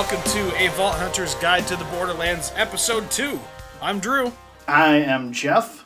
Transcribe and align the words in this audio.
Welcome 0.00 0.22
to 0.32 0.56
A 0.56 0.68
Vault 0.68 0.94
Hunter's 0.94 1.34
Guide 1.34 1.66
to 1.66 1.76
the 1.76 1.84
Borderlands, 1.84 2.52
Episode 2.56 3.10
2. 3.10 3.38
I'm 3.82 4.00
Drew, 4.00 4.32
I 4.66 4.94
am 4.94 5.30
Jeff. 5.30 5.84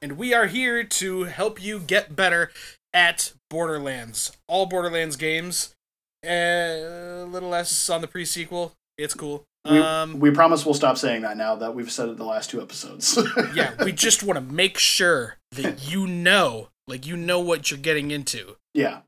and 0.00 0.16
we 0.16 0.32
are 0.32 0.46
here 0.46 0.82
to 0.82 1.24
help 1.24 1.62
you 1.62 1.78
get 1.78 2.16
better 2.16 2.50
at 2.94 3.34
Borderlands. 3.50 4.32
All 4.48 4.64
Borderlands 4.64 5.16
games. 5.16 5.74
Uh, 6.26 6.30
a 6.30 7.28
little 7.28 7.50
less 7.50 7.90
on 7.90 8.00
the 8.00 8.08
pre 8.08 8.24
sequel. 8.24 8.72
It's 8.96 9.12
cool. 9.12 9.44
We, 9.70 9.80
Um, 9.80 10.18
we 10.18 10.30
promise 10.30 10.64
we'll 10.64 10.72
stop 10.72 10.96
saying 10.96 11.20
that 11.20 11.36
now 11.36 11.56
that 11.56 11.74
we've 11.74 11.92
said 11.92 12.08
it 12.08 12.16
the 12.16 12.24
last 12.24 12.48
two 12.48 12.62
episodes. 12.62 13.18
yeah, 13.54 13.74
we 13.84 13.92
just 13.92 14.22
want 14.22 14.38
to 14.38 14.54
make 14.54 14.78
sure 14.78 15.36
that 15.52 15.86
you 15.92 16.06
know, 16.06 16.70
like, 16.88 17.06
you 17.06 17.18
know 17.18 17.40
what 17.40 17.70
you're 17.70 17.78
getting 17.78 18.10
into. 18.10 18.56
yeah. 18.72 19.00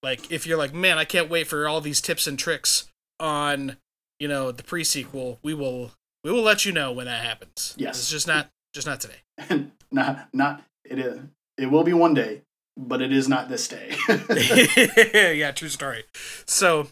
Like, 0.00 0.30
if 0.30 0.46
you're 0.46 0.58
like, 0.58 0.72
man, 0.72 0.96
I 0.96 1.04
can't 1.04 1.28
wait 1.28 1.48
for 1.48 1.66
all 1.66 1.80
these 1.80 2.00
tips 2.00 2.28
and 2.28 2.38
tricks 2.38 2.87
on, 3.20 3.76
you 4.18 4.28
know, 4.28 4.52
the 4.52 4.62
pre 4.62 4.84
sequel, 4.84 5.38
we 5.42 5.54
will. 5.54 5.92
We 6.24 6.32
will 6.32 6.42
let 6.42 6.64
you 6.64 6.72
know 6.72 6.92
when 6.92 7.06
that 7.06 7.24
happens. 7.24 7.74
Yes. 7.78 7.98
It's 7.98 8.10
just 8.10 8.26
not 8.26 8.50
just 8.74 8.86
not 8.86 9.00
today. 9.00 9.68
not 9.92 10.28
not 10.32 10.62
it 10.84 10.98
is 10.98 11.20
it 11.56 11.66
will 11.66 11.84
be 11.84 11.92
one 11.92 12.12
day, 12.14 12.42
but 12.76 13.00
it 13.00 13.12
is 13.12 13.28
not 13.28 13.48
this 13.48 13.68
day. 13.68 13.94
yeah, 15.36 15.52
true 15.52 15.68
story. 15.68 16.04
So, 16.44 16.88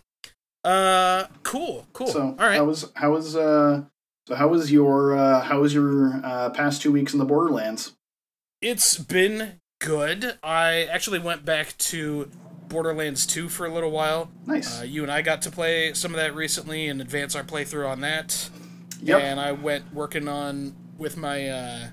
uh, 0.64 1.27
cool, 1.42 1.86
cool. 1.92 2.06
so 2.06 2.20
All 2.20 2.47
right. 2.47 2.56
how 2.56 2.64
was 2.64 2.91
how 2.94 3.12
was 3.12 3.36
uh 3.36 3.82
so 4.28 4.34
how 4.34 4.48
was 4.48 4.70
your 4.72 5.16
uh 5.16 5.41
how 5.41 5.60
was 5.60 5.74
your 5.74 6.20
uh 6.24 6.50
past 6.50 6.82
two 6.82 6.92
weeks 6.92 7.12
in 7.12 7.19
the 7.19 7.24
Borderlands? 7.24 7.94
It's 8.62 8.97
been 8.97 9.60
good. 9.80 10.38
I 10.42 10.84
actually 10.84 11.19
went 11.19 11.44
back 11.44 11.77
to 11.78 12.30
Borderlands 12.69 13.27
2 13.27 13.48
for 13.48 13.67
a 13.67 13.72
little 13.72 13.91
while. 13.91 14.31
Nice. 14.47 14.81
Uh, 14.81 14.84
you 14.84 15.03
and 15.03 15.12
I 15.12 15.22
got 15.22 15.42
to 15.42 15.50
play 15.50 15.92
some 15.92 16.12
of 16.12 16.17
that 16.17 16.34
recently 16.34 16.89
and 16.89 17.00
advance 17.00 17.34
our 17.34 17.45
playthrough 17.45 17.89
on 17.89 18.00
that. 18.00 18.50
yep. 19.03 19.22
And 19.22 19.41
I 19.41 19.53
went 19.53 19.92
working 19.92 20.28
on 20.28 20.75
with 20.98 21.17
my 21.17 21.48
uh, 21.48 21.89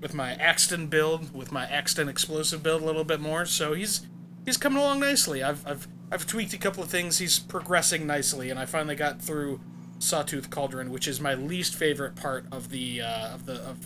with 0.00 0.14
my 0.14 0.34
Axton 0.34 0.88
build, 0.88 1.34
with 1.34 1.50
my 1.50 1.64
Axton 1.66 2.08
explosive 2.08 2.62
build 2.62 2.82
a 2.82 2.84
little 2.84 3.04
bit 3.04 3.20
more. 3.20 3.46
So 3.46 3.72
he's 3.74 4.06
he's 4.44 4.56
coming 4.56 4.78
along 4.78 5.00
nicely. 5.00 5.42
I've 5.42 5.66
I've 5.66 5.88
I've 6.10 6.26
tweaked 6.26 6.52
a 6.52 6.58
couple 6.58 6.82
of 6.82 6.90
things. 6.90 7.18
He's 7.18 7.38
progressing 7.38 8.06
nicely, 8.06 8.50
and 8.50 8.58
I 8.58 8.66
finally 8.66 8.96
got 8.96 9.20
through 9.20 9.60
Sawtooth 9.98 10.50
Cauldron, 10.50 10.90
which 10.90 11.08
is 11.08 11.20
my 11.20 11.34
least 11.34 11.74
favorite 11.74 12.14
part 12.16 12.46
of 12.52 12.70
the 12.70 13.00
uh, 13.00 13.34
of 13.34 13.46
the 13.46 13.54
of 13.54 13.78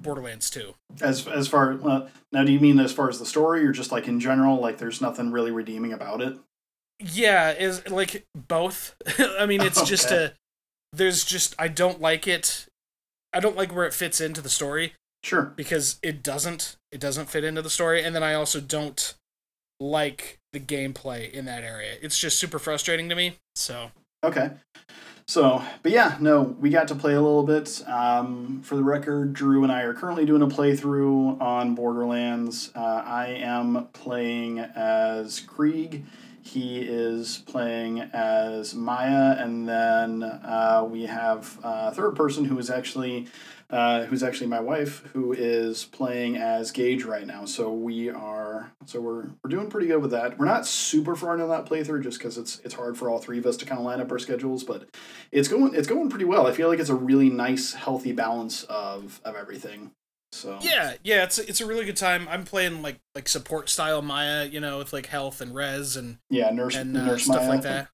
Borderlands 0.00 0.50
2. 0.50 0.74
As 1.00 1.26
as 1.28 1.48
far 1.48 1.78
uh, 1.82 2.08
now 2.32 2.44
do 2.44 2.52
you 2.52 2.60
mean 2.60 2.78
as 2.80 2.92
far 2.92 3.08
as 3.08 3.18
the 3.18 3.26
story 3.26 3.64
or 3.66 3.72
just 3.72 3.92
like 3.92 4.08
in 4.08 4.20
general 4.20 4.60
like 4.60 4.78
there's 4.78 5.00
nothing 5.00 5.30
really 5.30 5.50
redeeming 5.50 5.92
about 5.92 6.20
it? 6.20 6.36
Yeah, 6.98 7.52
is 7.52 7.88
like 7.88 8.24
both. 8.34 8.94
I 9.38 9.46
mean, 9.46 9.60
it's 9.62 9.82
just 9.82 10.10
a 10.10 10.34
there's 10.92 11.24
just 11.24 11.54
I 11.58 11.68
don't 11.68 12.00
like 12.00 12.26
it. 12.26 12.66
I 13.32 13.40
don't 13.40 13.56
like 13.56 13.74
where 13.74 13.86
it 13.86 13.94
fits 13.94 14.20
into 14.20 14.40
the 14.40 14.48
story. 14.50 14.94
Sure. 15.22 15.52
because 15.54 15.98
it 16.02 16.22
doesn't 16.22 16.76
it 16.90 16.98
doesn't 16.98 17.28
fit 17.28 17.44
into 17.44 17.60
the 17.60 17.68
story 17.68 18.02
and 18.02 18.16
then 18.16 18.22
i 18.22 18.32
also 18.32 18.58
don't 18.58 19.16
like 19.78 20.38
the 20.54 20.58
gameplay 20.58 21.30
in 21.30 21.44
that 21.44 21.62
area 21.62 21.96
it's 22.00 22.18
just 22.18 22.38
super 22.38 22.58
frustrating 22.58 23.06
to 23.10 23.14
me 23.14 23.34
so 23.54 23.90
Okay. 24.24 24.50
So, 25.30 25.62
but 25.84 25.92
yeah, 25.92 26.16
no, 26.18 26.42
we 26.42 26.70
got 26.70 26.88
to 26.88 26.96
play 26.96 27.12
a 27.12 27.20
little 27.20 27.44
bit. 27.44 27.84
Um, 27.86 28.62
for 28.64 28.74
the 28.74 28.82
record, 28.82 29.32
Drew 29.32 29.62
and 29.62 29.70
I 29.70 29.82
are 29.82 29.94
currently 29.94 30.26
doing 30.26 30.42
a 30.42 30.48
playthrough 30.48 31.40
on 31.40 31.76
Borderlands. 31.76 32.72
Uh, 32.74 32.80
I 33.06 33.26
am 33.40 33.86
playing 33.92 34.58
as 34.58 35.38
Krieg. 35.38 36.04
He 36.42 36.80
is 36.80 37.44
playing 37.46 38.00
as 38.12 38.74
Maya, 38.74 39.36
and 39.38 39.68
then 39.68 40.24
uh, 40.24 40.84
we 40.90 41.06
have 41.06 41.60
a 41.62 41.94
third 41.94 42.16
person 42.16 42.44
who 42.44 42.58
is 42.58 42.68
actually 42.68 43.28
uh, 43.70 44.04
who's 44.04 44.22
actually 44.22 44.48
my 44.48 44.60
wife, 44.60 45.04
who 45.12 45.32
is 45.32 45.84
playing 45.84 46.36
as 46.36 46.72
Gaige 46.72 47.04
right 47.04 47.26
now. 47.26 47.44
So 47.44 47.72
we 47.72 48.10
are 48.10 48.72
so 48.86 49.00
we're 49.00 49.26
we're 49.42 49.50
doing 49.50 49.68
pretty 49.68 49.86
good 49.86 50.02
with 50.02 50.10
that. 50.10 50.38
We're 50.38 50.46
not 50.46 50.66
super 50.66 51.14
far 51.14 51.34
into 51.34 51.46
that 51.46 51.66
playthrough 51.66 52.02
just 52.02 52.18
because 52.18 52.36
it's 52.36 52.60
it's 52.64 52.74
hard 52.74 52.98
for 52.98 53.08
all 53.08 53.18
three 53.18 53.38
of 53.38 53.46
us 53.46 53.56
to 53.58 53.66
kind 53.66 53.78
of 53.78 53.84
line 53.84 54.00
up 54.00 54.10
our 54.10 54.18
schedules, 54.18 54.64
but 54.64 54.88
it's 55.30 55.48
going 55.48 55.74
it's 55.74 55.86
going 55.86 56.10
pretty 56.10 56.24
well. 56.24 56.46
I 56.46 56.52
feel 56.52 56.68
like 56.68 56.80
it's 56.80 56.88
a 56.88 56.94
really 56.94 57.30
nice, 57.30 57.72
healthy 57.72 58.12
balance 58.12 58.64
of 58.64 59.20
of 59.24 59.36
everything. 59.36 59.92
So 60.32 60.58
yeah 60.60 60.94
yeah 61.02 61.24
it's 61.24 61.38
it's 61.38 61.60
a 61.60 61.66
really 61.66 61.84
good 61.84 61.96
time 61.96 62.28
i'm 62.28 62.44
playing 62.44 62.82
like 62.82 63.00
like 63.16 63.28
support 63.28 63.68
style 63.68 64.00
maya 64.00 64.44
you 64.44 64.60
know 64.60 64.78
with 64.78 64.92
like 64.92 65.06
health 65.06 65.40
and 65.40 65.52
res 65.52 65.96
and 65.96 66.18
yeah, 66.28 66.50
nurse 66.50 66.76
and 66.76 66.96
uh, 66.96 67.04
nurse 67.04 67.24
stuff 67.24 67.38
Maya. 67.38 67.48
like 67.48 67.62
that 67.62 67.88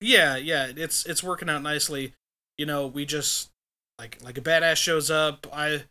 yeah 0.00 0.36
yeah 0.36 0.72
it's 0.74 1.04
it's 1.04 1.22
working 1.22 1.50
out 1.50 1.62
nicely 1.62 2.14
you 2.56 2.64
know 2.64 2.86
we 2.86 3.04
just 3.04 3.50
like 3.98 4.18
like 4.22 4.38
a 4.38 4.40
badass 4.40 4.76
shows 4.76 5.10
up 5.10 5.46
i 5.52 5.84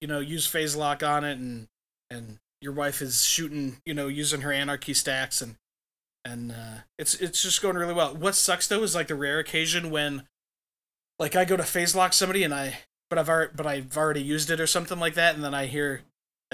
you 0.00 0.08
know 0.08 0.20
use 0.20 0.46
phase 0.46 0.76
lock 0.76 1.02
on 1.02 1.24
it 1.24 1.38
and 1.38 1.68
and 2.10 2.38
your 2.60 2.72
wife 2.72 3.02
is 3.02 3.24
shooting 3.24 3.78
you 3.84 3.94
know 3.94 4.08
using 4.08 4.40
her 4.42 4.52
anarchy 4.52 4.94
stacks 4.94 5.42
and 5.42 5.56
and 6.24 6.52
uh 6.52 6.78
it's 6.98 7.14
it's 7.14 7.42
just 7.42 7.60
going 7.60 7.76
really 7.76 7.94
well 7.94 8.14
what 8.14 8.34
sucks 8.34 8.68
though 8.68 8.82
is 8.82 8.94
like 8.94 9.08
the 9.08 9.14
rare 9.14 9.38
occasion 9.38 9.90
when 9.90 10.22
like 11.18 11.36
i 11.36 11.44
go 11.44 11.56
to 11.56 11.62
phase 11.62 11.94
lock 11.94 12.12
somebody 12.12 12.42
and 12.42 12.54
i 12.54 12.78
but 13.10 13.18
i've 13.18 13.28
already 13.28 13.52
but 13.54 13.66
i've 13.66 13.96
already 13.96 14.22
used 14.22 14.50
it 14.50 14.60
or 14.60 14.66
something 14.66 14.98
like 14.98 15.14
that 15.14 15.34
and 15.34 15.44
then 15.44 15.54
i 15.54 15.66
hear 15.66 16.02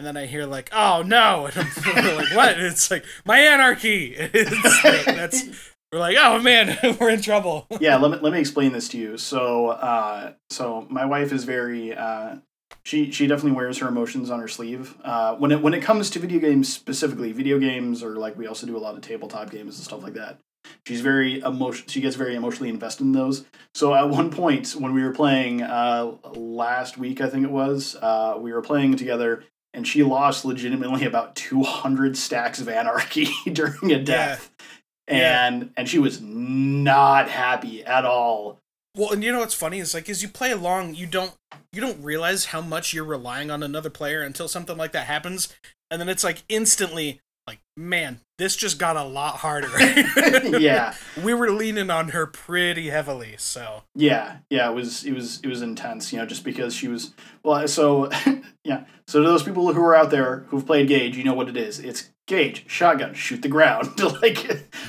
and 0.01 0.07
then 0.07 0.17
I 0.17 0.25
hear 0.25 0.47
like, 0.47 0.71
"Oh 0.73 1.03
no!" 1.03 1.47
And 1.55 1.59
I'm 1.59 2.17
like, 2.17 2.35
"What?" 2.35 2.55
And 2.55 2.63
it's 2.63 2.91
like 2.91 3.05
my 3.27 3.39
anarchy. 3.39 4.15
It's 4.19 4.83
that's 5.05 5.70
we're 5.93 5.99
like, 5.99 6.17
"Oh 6.19 6.39
man, 6.41 6.79
we're 7.01 7.11
in 7.11 7.23
trouble." 7.23 7.67
yeah, 7.81 7.97
let 7.97 8.11
me 8.11 8.19
let 8.21 8.33
me 8.33 8.41
explain 8.41 8.73
this 8.73 8.89
to 8.91 8.99
you. 8.99 9.19
So, 9.19 9.69
uh, 9.69 10.33
so 10.51 10.87
my 10.91 11.05
wife 11.05 11.33
is 11.33 11.45
very 11.45 11.95
uh, 11.95 12.37
she 12.83 13.11
she 13.11 13.27
definitely 13.27 13.57
wears 13.57 13.79
her 13.79 13.89
emotions 13.89 14.31
on 14.31 14.41
her 14.41 14.49
sleeve. 14.49 14.97
Uh, 15.05 15.35
when 15.37 15.51
it 15.53 15.63
when 15.63 15.75
it 15.75 15.83
comes 15.83 16.11
to 16.11 16.19
video 16.19 16.39
games 16.41 16.73
specifically, 16.73 17.33
video 17.33 17.59
games 17.59 18.03
or 18.03 18.17
like 18.17 18.37
we 18.37 18.47
also 18.47 18.67
do 18.67 18.77
a 18.77 18.79
lot 18.79 18.95
of 18.95 19.01
tabletop 19.01 19.51
games 19.51 19.77
and 19.77 19.85
stuff 19.85 20.03
like 20.03 20.15
that. 20.15 20.39
She's 20.87 21.01
very 21.01 21.41
emotion. 21.41 21.89
She 21.89 22.01
gets 22.01 22.17
very 22.17 22.35
emotionally 22.37 22.69
invested 22.69 23.05
in 23.05 23.13
those. 23.13 23.45
So 23.75 23.95
at 23.95 24.09
one 24.09 24.31
point 24.31 24.71
when 24.73 24.95
we 24.95 25.03
were 25.03 25.13
playing 25.13 25.63
uh, 25.63 26.17
last 26.35 26.99
week, 26.99 27.21
I 27.21 27.29
think 27.29 27.45
it 27.45 27.51
was, 27.51 27.97
uh, 27.97 28.37
we 28.39 28.53
were 28.53 28.61
playing 28.61 28.97
together, 28.97 29.45
and 29.73 29.87
she 29.87 30.03
lost 30.03 30.45
legitimately 30.45 31.05
about 31.07 31.35
two 31.35 31.63
hundred 31.63 32.17
stacks 32.17 32.61
of 32.61 32.69
anarchy 32.69 33.29
during 33.53 33.91
a 33.93 34.03
death, 34.03 34.53
Yeah. 34.59 34.67
And 35.11 35.71
and 35.77 35.89
she 35.89 35.99
was 35.99 36.21
not 36.21 37.29
happy 37.29 37.85
at 37.85 38.05
all. 38.05 38.59
Well, 38.97 39.13
and 39.13 39.23
you 39.23 39.33
know 39.33 39.41
what's 39.41 39.55
funny 39.55 39.79
is 39.79 39.95
like 39.95 40.09
as 40.09 40.23
you 40.23 40.29
play 40.29 40.51
along, 40.53 40.95
you 40.95 41.07
don't 41.07 41.33
you 41.73 41.81
don't 41.81 42.03
realize 42.03 42.47
how 42.47 42.61
much 42.61 42.93
you're 42.93 43.05
relying 43.05 43.51
on 43.51 43.63
another 43.63 43.91
player 43.91 44.23
until 44.23 44.49
something 44.49 44.77
like 44.77 44.93
that 44.93 45.07
happens, 45.07 45.49
and 45.91 46.01
then 46.01 46.09
it's 46.09 46.25
like 46.25 46.43
instantly 46.49 47.21
man, 47.81 48.21
this 48.39 48.57
just 48.57 48.79
got 48.79 48.97
a 48.97 49.05
lot 49.05 49.37
harder. 49.37 49.71
yeah, 50.59 50.95
we 51.23 51.35
were 51.35 51.51
leaning 51.51 51.91
on 51.91 52.11
her 52.11 52.27
pretty 52.27 52.91
heavily, 52.91 53.35
so 53.39 53.83
yeah, 53.95 54.39
yeah. 54.51 54.71
It 54.71 54.75
was 54.75 55.05
it 55.05 55.13
was 55.13 55.41
it 55.41 55.49
was 55.49 55.63
intense. 55.63 56.13
You 56.13 56.19
know, 56.19 56.27
just 56.27 56.45
because 56.45 56.75
she 56.75 56.89
was 56.89 57.13
well. 57.43 57.67
So 57.67 58.11
yeah. 58.65 58.85
So 59.07 59.23
to 59.23 59.29
those 59.29 59.43
people 59.43 59.73
who 59.73 59.83
are 59.83 59.95
out 59.95 60.11
there 60.11 60.45
who've 60.49 60.65
played 60.65 60.89
Gaige, 60.89 61.17
you 61.17 61.25
know 61.25 61.35
what 61.35 61.49
it 61.49 61.57
is. 61.57 61.81
It's 61.81 62.11
Gaige, 62.27 62.65
shotgun, 62.69 63.15
shoot 63.15 63.43
the 63.43 63.49
ground. 63.49 63.99
like 64.23 64.39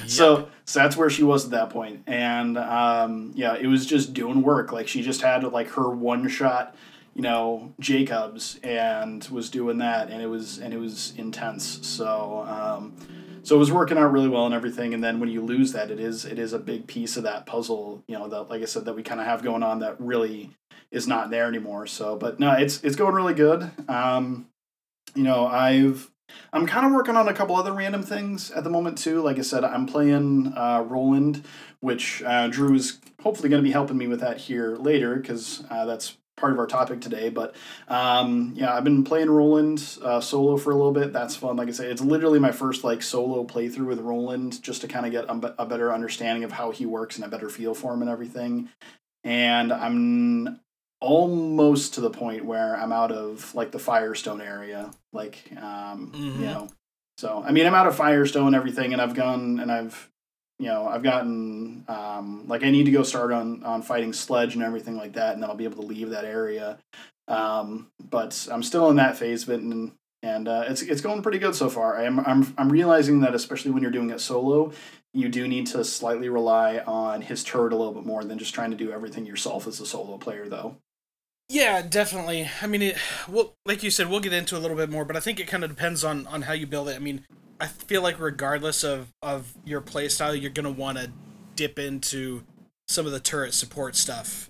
so. 0.07 0.49
So 0.65 0.79
that's 0.79 0.95
where 0.95 1.09
she 1.09 1.23
was 1.23 1.45
at 1.45 1.51
that 1.51 1.69
point, 1.69 2.03
and 2.07 2.57
um, 2.57 3.31
yeah, 3.35 3.55
it 3.55 3.67
was 3.67 3.85
just 3.85 4.13
doing 4.13 4.41
work. 4.41 4.71
Like 4.71 4.87
she 4.87 5.01
just 5.01 5.21
had 5.21 5.43
like 5.43 5.69
her 5.71 5.89
one 5.89 6.29
shot, 6.29 6.75
you 7.13 7.21
know, 7.21 7.73
Jakobs, 7.79 8.59
and 8.63 9.23
was 9.25 9.49
doing 9.49 9.79
that, 9.79 10.09
and 10.09 10.21
it 10.21 10.27
was 10.27 10.57
and 10.59 10.73
it 10.73 10.79
was 10.79 11.13
intense. 11.17 11.85
So. 11.87 12.45
Um, 12.47 12.93
so 13.43 13.55
it 13.55 13.59
was 13.59 13.71
working 13.71 13.97
out 13.97 14.11
really 14.11 14.27
well 14.27 14.45
and 14.45 14.53
everything 14.53 14.93
and 14.93 15.03
then 15.03 15.19
when 15.19 15.29
you 15.29 15.41
lose 15.41 15.73
that 15.73 15.91
it 15.91 15.99
is 15.99 16.25
it 16.25 16.37
is 16.37 16.53
a 16.53 16.59
big 16.59 16.87
piece 16.87 17.17
of 17.17 17.23
that 17.23 17.45
puzzle 17.45 18.03
you 18.07 18.17
know 18.17 18.27
that 18.27 18.49
like 18.49 18.61
i 18.61 18.65
said 18.65 18.85
that 18.85 18.95
we 18.95 19.03
kind 19.03 19.19
of 19.19 19.25
have 19.25 19.43
going 19.43 19.63
on 19.63 19.79
that 19.79 19.99
really 19.99 20.51
is 20.91 21.07
not 21.07 21.29
there 21.29 21.47
anymore 21.47 21.87
so 21.87 22.15
but 22.15 22.39
no 22.39 22.51
it's 22.51 22.83
it's 22.83 22.95
going 22.95 23.15
really 23.15 23.33
good 23.33 23.69
um 23.89 24.47
you 25.15 25.23
know 25.23 25.47
i've 25.47 26.09
i'm 26.53 26.65
kind 26.65 26.85
of 26.85 26.91
working 26.91 27.15
on 27.15 27.27
a 27.27 27.33
couple 27.33 27.55
other 27.55 27.73
random 27.73 28.03
things 28.03 28.51
at 28.51 28.63
the 28.63 28.69
moment 28.69 28.97
too 28.97 29.21
like 29.21 29.37
i 29.37 29.41
said 29.41 29.63
i'm 29.63 29.85
playing 29.85 30.53
uh 30.55 30.83
roland 30.87 31.43
which 31.79 32.21
uh, 32.23 32.47
drew 32.47 32.75
is 32.75 32.99
hopefully 33.23 33.49
going 33.49 33.61
to 33.61 33.67
be 33.67 33.71
helping 33.71 33.97
me 33.97 34.05
with 34.07 34.19
that 34.19 34.37
here 34.37 34.75
later 34.75 35.15
because 35.15 35.63
uh, 35.71 35.83
that's 35.83 36.15
part 36.41 36.51
of 36.51 36.59
our 36.59 36.67
topic 36.67 36.99
today. 36.99 37.29
But 37.29 37.55
um, 37.87 38.51
yeah, 38.55 38.73
I've 38.75 38.83
been 38.83 39.05
playing 39.05 39.29
Roland 39.29 39.81
uh, 40.03 40.19
solo 40.19 40.57
for 40.57 40.71
a 40.71 40.75
little 40.75 40.91
bit. 40.91 41.13
That's 41.13 41.37
fun. 41.37 41.55
Like 41.55 41.69
I 41.69 41.71
say, 41.71 41.89
it's 41.89 42.01
literally 42.01 42.39
my 42.39 42.51
first 42.51 42.83
like 42.83 43.01
solo 43.01 43.45
playthrough 43.45 43.85
with 43.87 43.99
Roland, 44.01 44.61
just 44.61 44.81
to 44.81 44.87
kind 44.89 45.05
of 45.05 45.13
get 45.13 45.25
a, 45.25 45.61
a 45.61 45.65
better 45.65 45.93
understanding 45.93 46.43
of 46.43 46.51
how 46.51 46.71
he 46.71 46.85
works 46.85 47.15
and 47.15 47.23
a 47.23 47.29
better 47.29 47.49
feel 47.49 47.73
for 47.73 47.93
him 47.93 48.01
and 48.01 48.09
everything. 48.11 48.67
And 49.23 49.71
I'm 49.71 50.59
almost 50.99 51.95
to 51.95 52.01
the 52.01 52.09
point 52.09 52.45
where 52.45 52.75
I'm 52.75 52.91
out 52.91 53.11
of 53.11 53.55
like 53.55 53.71
the 53.71 53.79
Firestone 53.79 54.41
area, 54.41 54.91
like 55.13 55.37
um, 55.57 56.11
Mhm. 56.13 56.35
you 56.39 56.45
know. 56.45 56.69
So 57.17 57.43
I 57.45 57.51
mean, 57.51 57.65
I'm 57.67 57.75
out 57.75 57.87
of 57.87 57.95
Firestone 57.95 58.55
everything, 58.55 58.93
and 58.93 59.01
I've 59.01 59.13
gone 59.15 59.59
and 59.59 59.71
I've 59.71 60.10
you 60.61 60.67
know 60.67 60.87
I've 60.87 61.01
gotten 61.01 61.83
um, 61.87 62.47
like 62.47 62.63
I 62.63 62.69
need 62.69 62.85
to 62.85 62.91
go 62.91 63.01
start 63.01 63.31
on 63.31 63.63
on 63.63 63.81
fighting 63.81 64.13
sledge 64.13 64.53
and 64.53 64.63
everything 64.63 64.95
like 64.95 65.13
that, 65.13 65.33
and 65.33 65.41
then 65.41 65.49
I'll 65.49 65.55
be 65.55 65.63
able 65.63 65.81
to 65.81 65.87
leave 65.87 66.11
that 66.11 66.23
area. 66.23 66.77
Um, 67.27 67.87
but 67.99 68.47
I'm 68.51 68.61
still 68.61 68.89
in 68.91 68.97
that 68.97 69.17
phase 69.17 69.43
of 69.43 69.49
it, 69.49 69.61
and 69.61 69.93
and 70.21 70.47
uh, 70.47 70.65
it's 70.67 70.83
it's 70.83 71.01
going 71.01 71.23
pretty 71.23 71.39
good 71.39 71.55
so 71.55 71.67
far. 71.67 71.97
I'm 71.97 72.19
I'm 72.19 72.53
I'm 72.59 72.69
realizing 72.69 73.21
that 73.21 73.33
especially 73.33 73.71
when 73.71 73.81
you're 73.81 73.91
doing 73.91 74.11
it 74.11 74.21
solo, 74.21 74.71
you 75.15 75.29
do 75.29 75.47
need 75.47 75.65
to 75.67 75.83
slightly 75.83 76.29
rely 76.29 76.77
on 76.79 77.21
his 77.21 77.43
turret 77.43 77.73
a 77.73 77.75
little 77.75 77.93
bit 77.93 78.05
more 78.05 78.23
than 78.23 78.37
just 78.37 78.53
trying 78.53 78.69
to 78.69 78.77
do 78.77 78.91
everything 78.91 79.25
yourself 79.25 79.65
as 79.65 79.79
a 79.79 79.85
solo 79.85 80.19
player, 80.19 80.47
though. 80.47 80.77
Yeah, 81.49 81.81
definitely. 81.81 82.49
I 82.61 82.67
mean, 82.67 82.81
it. 82.83 82.97
Well, 83.27 83.55
like 83.65 83.81
you 83.81 83.89
said, 83.89 84.09
we'll 84.09 84.19
get 84.19 84.31
into 84.31 84.55
a 84.55 84.59
little 84.59 84.77
bit 84.77 84.91
more, 84.91 85.05
but 85.05 85.17
I 85.17 85.19
think 85.19 85.39
it 85.39 85.47
kind 85.47 85.63
of 85.63 85.71
depends 85.71 86.03
on 86.03 86.27
on 86.27 86.43
how 86.43 86.53
you 86.53 86.67
build 86.67 86.87
it. 86.87 86.95
I 86.95 86.99
mean, 86.99 87.25
I 87.61 87.67
feel 87.67 88.01
like 88.01 88.19
regardless 88.19 88.83
of 88.83 89.13
of 89.21 89.53
your 89.63 89.81
playstyle, 89.81 90.39
you're 90.39 90.49
gonna 90.51 90.71
want 90.71 90.97
to 90.97 91.11
dip 91.55 91.77
into 91.79 92.43
some 92.87 93.05
of 93.05 93.11
the 93.11 93.19
turret 93.19 93.53
support 93.53 93.95
stuff. 93.95 94.49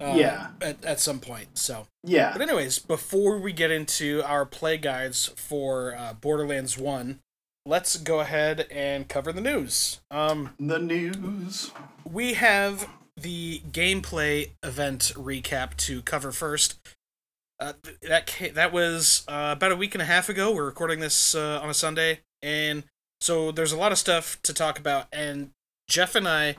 Uh, 0.00 0.14
yeah. 0.16 0.48
At, 0.60 0.84
at 0.84 1.00
some 1.00 1.20
point. 1.20 1.58
So. 1.58 1.86
Yeah. 2.04 2.32
But 2.32 2.42
anyways, 2.42 2.78
before 2.78 3.38
we 3.38 3.52
get 3.52 3.70
into 3.70 4.22
our 4.24 4.44
play 4.44 4.76
guides 4.76 5.26
for 5.36 5.96
uh, 5.96 6.12
Borderlands 6.12 6.76
One, 6.76 7.20
let's 7.64 7.96
go 7.96 8.20
ahead 8.20 8.66
and 8.70 9.08
cover 9.08 9.32
the 9.32 9.40
news. 9.40 10.00
Um, 10.10 10.50
the 10.60 10.78
news. 10.78 11.72
We 12.04 12.34
have 12.34 12.88
the 13.16 13.62
gameplay 13.70 14.50
event 14.62 15.12
recap 15.16 15.76
to 15.78 16.02
cover 16.02 16.32
first. 16.32 16.78
Uh, 17.58 17.72
that 18.02 18.30
that 18.52 18.70
was 18.70 19.24
uh, 19.28 19.54
about 19.56 19.72
a 19.72 19.76
week 19.76 19.94
and 19.94 20.02
a 20.02 20.04
half 20.06 20.28
ago. 20.28 20.54
We're 20.54 20.66
recording 20.66 21.00
this 21.00 21.34
uh, 21.34 21.58
on 21.62 21.70
a 21.70 21.74
Sunday, 21.74 22.20
and 22.42 22.84
so 23.20 23.50
there's 23.50 23.72
a 23.72 23.78
lot 23.78 23.92
of 23.92 23.98
stuff 23.98 24.40
to 24.42 24.52
talk 24.52 24.78
about. 24.78 25.06
And 25.12 25.50
Jeff 25.88 26.14
and 26.14 26.28
I 26.28 26.56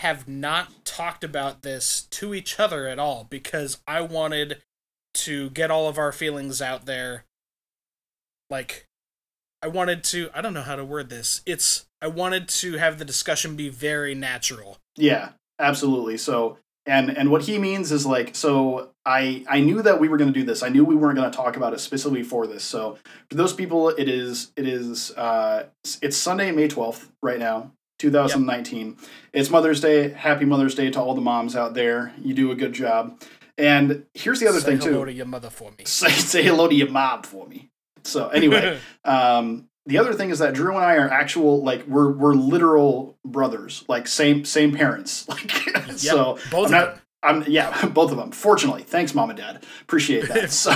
have 0.00 0.28
not 0.28 0.84
talked 0.84 1.24
about 1.24 1.62
this 1.62 2.02
to 2.10 2.34
each 2.34 2.60
other 2.60 2.86
at 2.86 2.98
all 2.98 3.26
because 3.28 3.80
I 3.86 4.02
wanted 4.02 4.62
to 5.14 5.50
get 5.50 5.70
all 5.70 5.88
of 5.88 5.98
our 5.98 6.12
feelings 6.12 6.60
out 6.60 6.86
there. 6.86 7.24
Like, 8.50 8.86
I 9.62 9.68
wanted 9.68 10.04
to. 10.04 10.30
I 10.34 10.42
don't 10.42 10.54
know 10.54 10.62
how 10.62 10.76
to 10.76 10.84
word 10.84 11.08
this. 11.08 11.40
It's 11.46 11.86
I 12.00 12.08
wanted 12.08 12.48
to 12.48 12.74
have 12.74 12.98
the 12.98 13.04
discussion 13.04 13.56
be 13.56 13.68
very 13.68 14.14
natural. 14.14 14.78
Yeah, 14.96 15.30
absolutely. 15.58 16.18
So 16.18 16.58
and 16.86 17.10
and 17.16 17.30
what 17.30 17.42
he 17.42 17.58
means 17.58 17.92
is 17.92 18.06
like 18.06 18.34
so 18.34 18.90
I 19.04 19.44
I 19.48 19.60
knew 19.60 19.82
that 19.82 20.00
we 20.00 20.08
were 20.08 20.16
going 20.16 20.32
to 20.32 20.38
do 20.38 20.44
this. 20.44 20.62
I 20.62 20.68
knew 20.68 20.84
we 20.84 20.94
weren't 20.94 21.16
going 21.16 21.30
to 21.30 21.36
talk 21.36 21.56
about 21.56 21.74
it 21.74 21.80
specifically 21.80 22.22
for 22.22 22.46
this. 22.46 22.64
So 22.64 22.98
for 23.28 23.36
those 23.36 23.52
people, 23.52 23.90
it 23.90 24.08
is 24.08 24.52
it 24.56 24.66
is 24.66 25.10
uh 25.12 25.66
it's 26.00 26.16
Sunday, 26.16 26.52
May 26.52 26.68
twelfth, 26.68 27.10
right 27.22 27.38
now. 27.38 27.72
2019. 27.98 28.88
Yep. 28.88 28.96
It's 29.32 29.48
Mother's 29.48 29.80
Day. 29.80 30.10
Happy 30.10 30.44
Mother's 30.44 30.74
Day 30.74 30.90
to 30.90 31.00
all 31.00 31.14
the 31.14 31.22
moms 31.22 31.56
out 31.56 31.72
there. 31.72 32.12
You 32.22 32.34
do 32.34 32.50
a 32.50 32.54
good 32.54 32.74
job. 32.74 33.22
And 33.56 34.04
here's 34.12 34.38
the 34.38 34.48
other 34.48 34.60
say 34.60 34.72
thing 34.72 34.78
too. 34.78 34.84
Say 34.84 34.90
hello 34.92 35.04
to 35.06 35.12
your 35.12 35.26
mother 35.26 35.50
for 35.50 35.70
me. 35.78 35.84
Say 35.86 36.10
say 36.10 36.42
hello 36.42 36.68
to 36.68 36.74
your 36.74 36.90
mom 36.90 37.22
for 37.22 37.46
me. 37.46 37.70
So 38.04 38.28
anyway, 38.28 38.78
um, 39.04 39.68
the 39.86 39.98
other 39.98 40.12
thing 40.14 40.30
is 40.30 40.40
that 40.40 40.54
Drew 40.54 40.76
and 40.76 40.84
I 40.84 40.96
are 40.96 41.08
actual 41.08 41.62
like 41.62 41.86
we're 41.86 42.10
we're 42.10 42.34
literal 42.34 43.16
brothers, 43.24 43.84
like 43.88 44.08
same 44.08 44.44
same 44.44 44.74
parents. 44.74 45.26
Like 45.36 46.02
yep, 46.02 46.14
so 46.14 46.38
both 46.50 46.66
I'm 46.66 46.70
not, 46.72 47.00
I'm 47.22 47.44
yeah, 47.46 47.86
both 47.94 48.10
of 48.10 48.16
them. 48.16 48.32
Fortunately, 48.32 48.82
thanks 48.82 49.14
mom 49.14 49.30
and 49.30 49.38
dad. 49.38 49.64
Appreciate 49.82 50.28
that. 50.28 50.50
so 50.52 50.72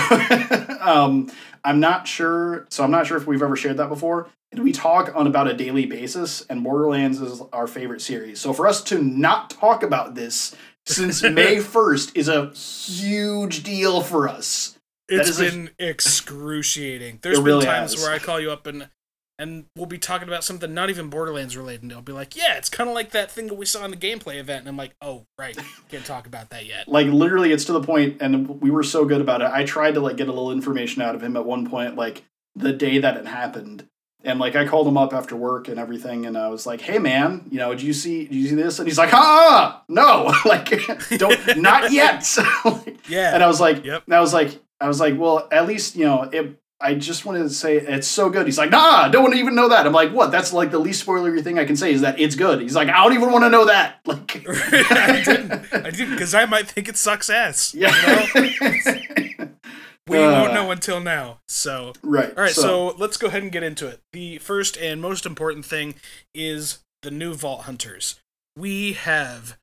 um, 0.80 1.30
I'm 1.64 1.80
not 1.80 2.06
sure 2.06 2.66
so 2.70 2.84
I'm 2.84 2.90
not 2.90 3.06
sure 3.06 3.16
if 3.16 3.26
we've 3.26 3.42
ever 3.42 3.56
shared 3.56 3.76
that 3.78 3.88
before. 3.88 4.28
We 4.52 4.72
talk 4.72 5.12
on 5.14 5.26
about 5.26 5.48
a 5.48 5.54
daily 5.54 5.86
basis 5.86 6.44
and 6.46 6.62
Borderlands 6.64 7.20
is 7.20 7.40
our 7.52 7.66
favorite 7.66 8.00
series. 8.00 8.40
So 8.40 8.52
for 8.52 8.66
us 8.66 8.82
to 8.84 9.00
not 9.00 9.50
talk 9.50 9.82
about 9.82 10.14
this 10.14 10.56
since 10.86 11.22
May 11.22 11.56
1st 11.56 12.16
is 12.16 12.28
a 12.28 12.50
huge 12.50 13.62
deal 13.62 14.00
for 14.00 14.28
us. 14.28 14.76
It's 15.08 15.38
been 15.38 15.70
a, 15.78 15.90
excruciating. 15.90 17.20
There's 17.22 17.38
been 17.38 17.44
really 17.44 17.64
times 17.64 17.94
has. 17.94 18.02
where 18.02 18.12
I 18.12 18.18
call 18.18 18.40
you 18.40 18.50
up 18.50 18.66
and 18.66 18.88
and 19.40 19.64
we'll 19.74 19.86
be 19.86 19.98
talking 19.98 20.28
about 20.28 20.44
something 20.44 20.74
not 20.74 20.90
even 20.90 21.08
Borderlands 21.08 21.56
related, 21.56 21.82
and 21.82 21.90
they'll 21.90 22.02
be 22.02 22.12
like, 22.12 22.36
"Yeah, 22.36 22.58
it's 22.58 22.68
kind 22.68 22.88
of 22.90 22.94
like 22.94 23.10
that 23.12 23.30
thing 23.30 23.46
that 23.46 23.54
we 23.54 23.64
saw 23.64 23.84
in 23.84 23.90
the 23.90 23.96
gameplay 23.96 24.38
event," 24.38 24.60
and 24.60 24.68
I'm 24.68 24.76
like, 24.76 24.94
"Oh, 25.00 25.24
right, 25.38 25.58
can't 25.88 26.04
talk 26.04 26.26
about 26.26 26.50
that 26.50 26.66
yet." 26.66 26.86
Like 26.86 27.06
literally, 27.06 27.50
it's 27.50 27.64
to 27.64 27.72
the 27.72 27.82
point, 27.82 28.18
and 28.20 28.60
we 28.60 28.70
were 28.70 28.82
so 28.82 29.06
good 29.06 29.22
about 29.22 29.40
it. 29.40 29.50
I 29.50 29.64
tried 29.64 29.94
to 29.94 30.00
like 30.00 30.16
get 30.16 30.28
a 30.28 30.32
little 30.32 30.52
information 30.52 31.00
out 31.00 31.14
of 31.14 31.22
him 31.22 31.36
at 31.36 31.46
one 31.46 31.68
point, 31.68 31.96
like 31.96 32.24
the 32.54 32.72
day 32.72 32.98
that 32.98 33.16
it 33.16 33.26
happened, 33.26 33.86
and 34.22 34.38
like 34.38 34.56
I 34.56 34.66
called 34.66 34.86
him 34.86 34.98
up 34.98 35.14
after 35.14 35.36
work 35.36 35.68
and 35.68 35.78
everything, 35.78 36.26
and 36.26 36.36
I 36.36 36.48
was 36.48 36.66
like, 36.66 36.82
"Hey, 36.82 36.98
man, 36.98 37.46
you 37.50 37.58
know, 37.58 37.70
did 37.70 37.82
you 37.82 37.94
see? 37.94 38.26
Did 38.26 38.34
you 38.34 38.48
see 38.48 38.54
this?" 38.56 38.78
And 38.78 38.86
he's 38.86 38.98
like, 38.98 39.14
"Ah, 39.14 39.82
no, 39.88 40.34
like, 40.44 40.68
don't, 41.16 41.56
not 41.56 41.92
yet." 41.92 42.28
like, 42.64 43.08
yeah, 43.08 43.34
and 43.34 43.42
I 43.42 43.46
was 43.46 43.60
like, 43.60 43.84
"Yep," 43.84 44.02
and 44.04 44.14
I 44.14 44.20
was 44.20 44.34
like, 44.34 44.60
I 44.80 44.88
was 44.88 45.00
like, 45.00 45.18
"Well, 45.18 45.48
at 45.50 45.66
least 45.66 45.96
you 45.96 46.04
know 46.04 46.24
it." 46.24 46.59
I 46.82 46.94
just 46.94 47.26
wanted 47.26 47.40
to 47.40 47.50
say 47.50 47.76
it's 47.76 48.08
so 48.08 48.30
good. 48.30 48.46
He's 48.46 48.56
like, 48.56 48.70
nah, 48.70 49.02
I 49.02 49.08
don't 49.10 49.22
want 49.22 49.34
to 49.34 49.40
even 49.40 49.54
know 49.54 49.68
that. 49.68 49.86
I'm 49.86 49.92
like, 49.92 50.12
what? 50.12 50.30
That's 50.30 50.52
like 50.52 50.70
the 50.70 50.78
least 50.78 51.06
spoilery 51.06 51.44
thing 51.44 51.58
I 51.58 51.66
can 51.66 51.76
say 51.76 51.92
is 51.92 52.00
that 52.00 52.18
it's 52.18 52.34
good. 52.34 52.62
He's 52.62 52.74
like, 52.74 52.88
I 52.88 53.04
don't 53.04 53.12
even 53.12 53.30
want 53.30 53.44
to 53.44 53.50
know 53.50 53.66
that. 53.66 54.00
Like, 54.06 54.44
I 54.48 55.22
didn't, 55.24 55.52
I 55.72 55.90
didn't, 55.90 56.12
because 56.12 56.34
I 56.34 56.44
might 56.46 56.66
think 56.66 56.88
it 56.88 56.96
sucks 56.96 57.30
ass. 57.30 57.74
Yeah. 57.74 57.94
You 58.34 58.42
know? 58.42 59.48
we 60.08 60.18
uh, 60.18 60.32
won't 60.32 60.54
know 60.54 60.70
until 60.70 61.00
now. 61.00 61.40
So, 61.46 61.92
right. 62.02 62.30
All 62.36 62.42
right. 62.42 62.52
So, 62.52 62.90
so 62.90 62.96
let's 62.98 63.16
go 63.16 63.28
ahead 63.28 63.42
and 63.42 63.52
get 63.52 63.62
into 63.62 63.86
it. 63.86 64.00
The 64.12 64.38
first 64.38 64.76
and 64.78 65.00
most 65.00 65.26
important 65.26 65.64
thing 65.64 65.94
is 66.34 66.80
the 67.02 67.10
new 67.10 67.34
Vault 67.34 67.62
Hunters. 67.62 68.20
We 68.56 68.94
have, 68.94 69.58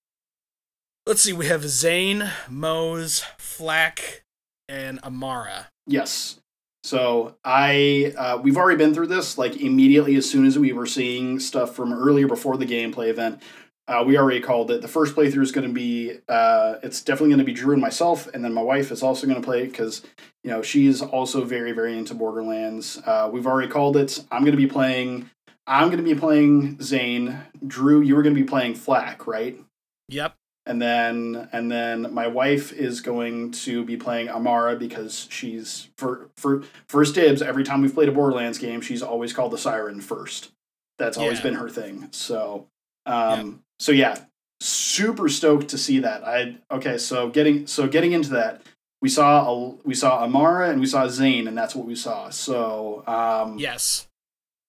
let's 1.06 1.22
see, 1.22 1.34
we 1.34 1.48
have 1.48 1.68
Zane, 1.68 2.32
Moze, 2.50 3.26
Flack, 3.38 4.24
and 4.70 5.00
Amara. 5.00 5.70
Yes. 5.86 6.40
So 6.88 7.36
I 7.44 8.14
uh, 8.18 8.40
we've 8.42 8.56
already 8.56 8.78
been 8.78 8.94
through 8.94 9.08
this 9.08 9.38
like 9.38 9.58
immediately 9.58 10.16
as 10.16 10.30
soon 10.30 10.46
as 10.46 10.58
we 10.58 10.72
were 10.72 10.86
seeing 10.86 11.38
stuff 11.38 11.76
from 11.76 11.92
earlier 11.92 12.30
before 12.30 12.56
the 12.56 12.66
gameplay 12.66 13.10
event. 13.10 13.44
Uh, 13.90 14.06
we 14.08 14.18
already 14.18 14.40
called 14.40 14.72
it. 14.72 14.82
The 14.82 14.88
first 14.88 15.14
playthrough 15.14 15.42
is 15.42 15.52
going 15.52 15.68
to 15.68 15.74
be 15.74 16.14
uh, 16.30 16.76
it's 16.84 17.02
definitely 17.02 17.32
going 17.32 17.40
to 17.40 17.44
be 17.44 17.52
Drew 17.52 17.74
and 17.74 17.82
myself, 17.82 18.28
and 18.34 18.42
then 18.42 18.54
my 18.54 18.62
wife 18.62 18.90
is 18.90 19.04
also 19.04 19.28
going 19.28 19.42
to 19.42 19.46
play 19.46 19.66
because 19.66 20.02
you 20.46 20.50
know 20.50 20.62
she's 20.62 21.02
also 21.02 21.44
very 21.44 21.74
very 21.74 21.98
into 21.98 22.14
Borderlands. 22.14 23.02
Uh, 23.06 23.30
we've 23.34 23.48
already 23.48 23.68
called 23.68 23.98
it. 23.98 24.24
I'm 24.32 24.44
going 24.44 24.54
to 24.54 24.58
be 24.58 24.68
playing. 24.68 25.30
I'm 25.68 25.90
going 25.90 25.98
to 25.98 26.04
be 26.04 26.16
playing 26.16 26.82
Zane. 26.82 27.38
Drew, 27.68 28.00
you 28.00 28.16
were 28.16 28.24
going 28.24 28.34
to 28.34 28.42
be 28.42 28.48
playing 28.48 28.76
Flack, 28.76 29.28
right? 29.28 29.60
Yep 30.08 30.38
and 30.68 30.82
then 30.82 31.48
and 31.54 31.72
then 31.72 32.14
my 32.14 32.28
wife 32.28 32.74
is 32.74 33.02
going 33.02 33.52
to 33.52 33.84
be 33.86 33.96
playing 33.96 34.30
Amara 34.30 34.76
because 34.76 35.28
she's 35.30 35.88
for 35.98 36.30
for 36.36 36.64
first 36.88 37.16
dibs 37.16 37.42
every 37.42 37.64
time 37.64 37.82
we've 37.82 37.94
played 37.94 38.10
a 38.10 38.12
Borderlands 38.12 38.58
game 38.58 38.82
she's 38.82 39.02
always 39.02 39.34
called 39.34 39.54
the 39.54 39.58
siren 39.58 40.02
first. 40.02 40.52
That's 41.00 41.18
always 41.18 41.38
yeah. 41.40 41.44
been 41.44 41.54
her 41.56 41.70
thing. 41.70 42.10
So 42.12 42.68
um 43.06 43.16
yeah. 43.16 43.52
so 43.80 43.92
yeah, 43.94 44.18
super 44.60 45.30
stoked 45.30 45.70
to 45.70 45.78
see 45.78 46.00
that. 46.00 46.28
I 46.28 46.58
okay, 46.70 46.98
so 46.98 47.30
getting 47.30 47.66
so 47.66 47.88
getting 47.88 48.12
into 48.12 48.32
that 48.32 48.62
we 49.02 49.10
saw 49.10 49.50
a, 49.50 49.70
we 49.86 49.94
saw 49.94 50.24
Amara 50.24 50.70
and 50.70 50.82
we 50.82 50.88
saw 50.88 51.08
Zane 51.08 51.48
and 51.48 51.58
that's 51.58 51.76
what 51.76 51.88
we 51.88 51.96
saw. 51.96 52.30
So 52.30 53.04
um 53.08 53.58
yes. 53.58 54.08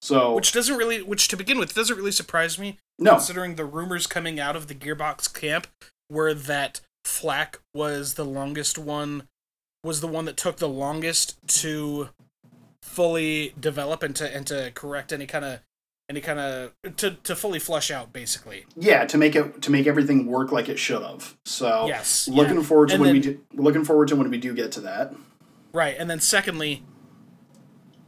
So 0.01 0.35
which 0.35 0.53
doesn't 0.53 0.77
really 0.77 1.03
which 1.03 1.27
to 1.29 1.37
begin 1.37 1.59
with 1.59 1.75
doesn't 1.75 1.97
really 1.97 2.13
surprise 2.13 2.57
me 2.57 2.79
no. 2.99 3.13
Considering 3.13 3.55
the 3.55 3.65
rumors 3.65 4.07
coming 4.07 4.41
out 4.41 4.57
of 4.57 4.67
the 4.67 4.75
Gearbox 4.75 5.33
camp 5.33 5.67
were 6.11 6.35
that 6.35 6.81
Flack 7.05 7.61
was 7.75 8.15
the 8.15 8.25
longest 8.25 8.77
one, 8.79 9.29
was 9.85 10.01
the 10.01 10.09
one 10.09 10.25
that 10.25 10.37
took 10.37 10.57
the 10.57 10.69
longest 10.69 11.37
to 11.61 12.09
fully 12.83 13.55
develop 13.59 14.03
and 14.03 14.17
to 14.17 14.35
and 14.35 14.47
to 14.47 14.73
correct 14.75 15.13
any 15.13 15.27
kind 15.27 15.45
of 15.45 15.61
any 16.11 16.21
kind 16.21 16.39
of 16.39 16.73
to 16.97 17.11
to 17.23 17.37
fully 17.37 17.59
flush 17.59 17.91
out 17.91 18.13
basically 18.13 18.65
yeah 18.77 19.05
to 19.05 19.19
make 19.19 19.37
it 19.37 19.61
to 19.61 19.71
make 19.71 19.87
everything 19.87 20.27
work 20.27 20.51
like 20.51 20.69
it 20.69 20.79
should 20.79 21.03
have 21.03 21.37
so 21.45 21.87
yes 21.87 22.29
looking 22.29 22.57
yeah. 22.57 22.63
forward 22.63 22.89
to 22.89 22.95
and 22.95 23.03
when 23.03 23.09
then, 23.09 23.15
we 23.15 23.21
do 23.21 23.41
looking 23.53 23.85
forward 23.85 24.09
to 24.09 24.17
when 24.17 24.31
we 24.31 24.39
do 24.39 24.55
get 24.55 24.73
to 24.73 24.81
that 24.81 25.15
right 25.73 25.97
and 25.99 26.09
then 26.09 26.19
secondly 26.19 26.83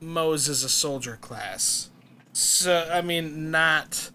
Moze 0.00 0.48
is 0.48 0.64
a 0.64 0.68
soldier 0.68 1.18
class 1.20 1.90
so 2.32 2.88
i 2.92 3.02
mean 3.02 3.50
not 3.50 4.09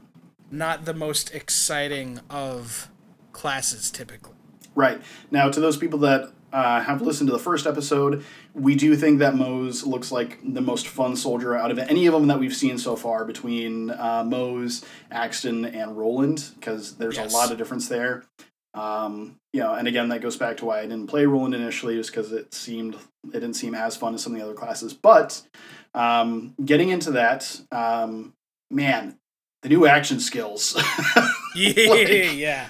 not 0.52 0.86
the 0.86 0.94
most 0.94 1.34
exciting 1.34 2.20
of 2.30 2.90
classes 3.32 3.92
typically. 3.92 4.34
Right. 4.76 5.02
Now, 5.32 5.50
to 5.50 5.60
those 5.60 5.78
people 5.78 6.00
that 6.00 6.32
uh, 6.52 6.82
have 6.82 7.02
listened 7.02 7.28
to 7.28 7.34
the 7.34 7.40
first 7.40 7.66
episode, 7.66 8.24
we 8.54 8.76
do 8.76 8.96
think 8.96 9.20
that 9.20 9.36
Moze 9.36 9.86
looks 9.86 10.12
like 10.12 10.40
the 10.44 10.62
most 10.62 10.88
fun 10.88 11.16
soldier 11.16 11.56
out 11.56 11.72
of 11.72 11.80
any 11.80 12.06
of 12.06 12.14
them 12.14 12.28
that 12.28 12.40
we've 12.40 12.56
seen 12.56 12.78
so 12.78 12.96
far 12.96 13.26
between 13.26 13.92
uh, 13.92 14.24
Moze, 14.26 14.86
Axton, 15.12 15.66
and 15.66 15.98
Roland, 15.98 16.52
because 16.56 16.96
there's 16.96 17.18
yes. 17.18 17.34
a 17.34 17.36
lot 17.36 17.52
of 17.52 17.58
difference 17.58 17.90
there. 17.90 18.24
Um, 18.74 19.38
you 19.54 19.62
know, 19.62 19.74
and 19.74 19.88
again, 19.88 20.10
that 20.10 20.22
goes 20.22 20.38
back 20.38 20.58
to 20.58 20.66
why 20.66 20.80
I 20.80 20.84
didn't 20.84 21.08
play 21.08 21.26
Roland 21.26 21.56
initially, 21.56 21.96
just 21.96 22.12
because 22.12 22.32
it 22.32 22.54
seemed 22.54 22.96
it 22.96 23.40
didn't 23.40 23.54
seem 23.56 23.74
as 23.74 23.96
fun 23.96 24.14
as 24.14 24.22
some 24.22 24.34
of 24.34 24.40
the 24.40 24.46
other 24.46 24.54
classes. 24.54 24.94
But 24.94 25.42
um, 25.94 26.54
getting 26.64 26.90
into 26.90 27.12
that, 27.12 27.60
um, 27.72 28.34
man, 28.70 29.18
the 29.66 29.70
new 29.70 29.88
action 29.88 30.20
skills. 30.20 30.76
yeah, 31.56 31.90
Like- 31.90 32.08
yeah, 32.08 32.32
yeah. 32.32 32.68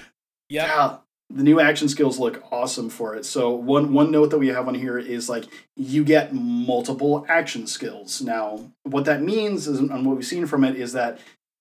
Yeah, 0.48 0.96
the 1.28 1.42
new 1.42 1.60
action 1.60 1.90
skills 1.90 2.18
look 2.18 2.42
awesome 2.50 2.88
for 2.88 3.14
it. 3.16 3.26
So 3.26 3.50
one 3.50 3.92
one 3.92 4.10
note 4.10 4.30
that 4.30 4.38
we 4.38 4.48
have 4.48 4.66
on 4.66 4.74
here 4.74 4.98
is 4.98 5.28
like 5.28 5.44
you 5.76 6.04
get 6.04 6.32
multiple 6.32 7.26
action 7.28 7.66
skills. 7.66 8.22
Now, 8.22 8.70
what 8.84 9.04
that 9.04 9.20
means 9.20 9.66
is, 9.68 9.78
and 9.80 10.06
what 10.06 10.16
we've 10.16 10.24
seen 10.24 10.46
from 10.46 10.64
it 10.64 10.76
is 10.76 10.94
that 10.94 11.18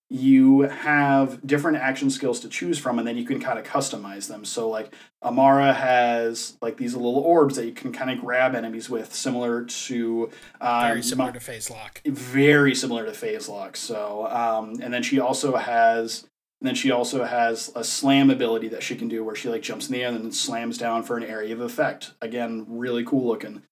you 0.10 0.62
have 0.62 1.46
different 1.46 1.78
action 1.78 2.10
skills 2.10 2.40
to 2.42 2.50
choose 2.50 2.78
from, 2.78 3.00
and 3.00 3.08
then 3.08 3.18
you 3.18 3.26
can 3.26 3.40
kind 3.40 3.58
of 3.58 3.66
customize 3.66 4.28
them. 4.28 4.46
So 4.46 4.70
like 4.70 4.94
Amara 5.24 5.74
has 5.74 6.58
like 6.62 6.78
these 6.78 6.94
little 6.94 7.18
orbs 7.18 7.56
that 7.56 7.66
you 7.66 7.72
can 7.72 7.92
kind 7.92 8.12
of 8.12 8.20
grab 8.20 8.54
enemies 8.56 8.90
with, 8.90 9.14
similar 9.14 9.64
to 9.66 10.30
um, 10.62 10.88
Very 10.90 11.04
similar 11.04 11.32
to 11.32 11.40
Phase 11.40 11.70
Lock. 11.70 12.02
very 12.06 12.76
similar 12.76 13.06
to 13.06 13.14
phase 13.14 13.50
lock 13.50 13.76
so 13.76 14.28
um, 14.28 14.80
and 14.82 14.94
then 14.94 15.02
she 15.04 15.20
also 15.20 15.56
has 15.56 16.22
and 16.62 16.68
then 16.68 16.76
she 16.76 16.92
also 16.92 17.24
has 17.24 17.72
a 17.76 17.84
slam 17.84 18.30
ability 18.30 18.68
that 18.70 18.82
she 18.84 18.96
can 18.96 19.08
do 19.08 19.24
where 19.24 19.36
she 19.36 19.50
like 19.50 19.62
jumps 19.62 19.88
in 19.88 19.94
the 19.94 20.04
air 20.04 20.10
and 20.10 20.18
then 20.18 20.32
slams 20.32 20.78
down 20.78 21.04
for 21.04 21.18
an 21.18 21.24
area 21.24 21.54
of 21.54 21.62
effect 21.62 22.14
again 22.22 22.66
really 22.68 23.04
cool 23.04 23.28
looking 23.28 23.64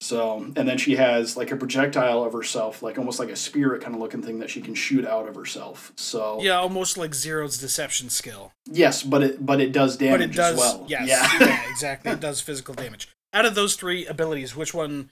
so 0.00 0.38
and 0.56 0.68
then 0.68 0.76
she 0.76 0.96
has 0.96 1.36
like 1.36 1.50
a 1.50 1.56
projectile 1.56 2.22
of 2.24 2.32
herself 2.32 2.82
like 2.82 2.98
almost 2.98 3.18
like 3.18 3.30
a 3.30 3.36
spirit 3.36 3.80
kind 3.82 3.94
of 3.94 4.00
looking 4.00 4.20
thing 4.22 4.38
that 4.40 4.50
she 4.50 4.60
can 4.60 4.74
shoot 4.74 5.04
out 5.06 5.28
of 5.28 5.34
herself. 5.34 5.92
So 5.96 6.40
Yeah, 6.42 6.56
almost 6.58 6.98
like 6.98 7.14
Zero's 7.14 7.58
deception 7.58 8.10
skill. 8.10 8.52
yes 8.70 9.02
but 9.02 9.22
it 9.22 9.46
but 9.46 9.60
it 9.60 9.72
does 9.72 9.96
damage 9.96 10.20
but 10.20 10.30
it 10.30 10.32
does 10.36 10.52
as 10.54 10.58
well. 10.58 10.84
yes. 10.88 11.08
Yeah. 11.08 11.46
Yeah. 11.46 11.62
exactly. 11.70 12.10
It 12.12 12.20
does 12.20 12.40
physical 12.40 12.74
damage. 12.74 13.08
Out 13.32 13.46
of 13.46 13.54
those 13.54 13.76
three 13.76 14.04
abilities 14.06 14.54
which 14.54 14.74
one 14.74 15.10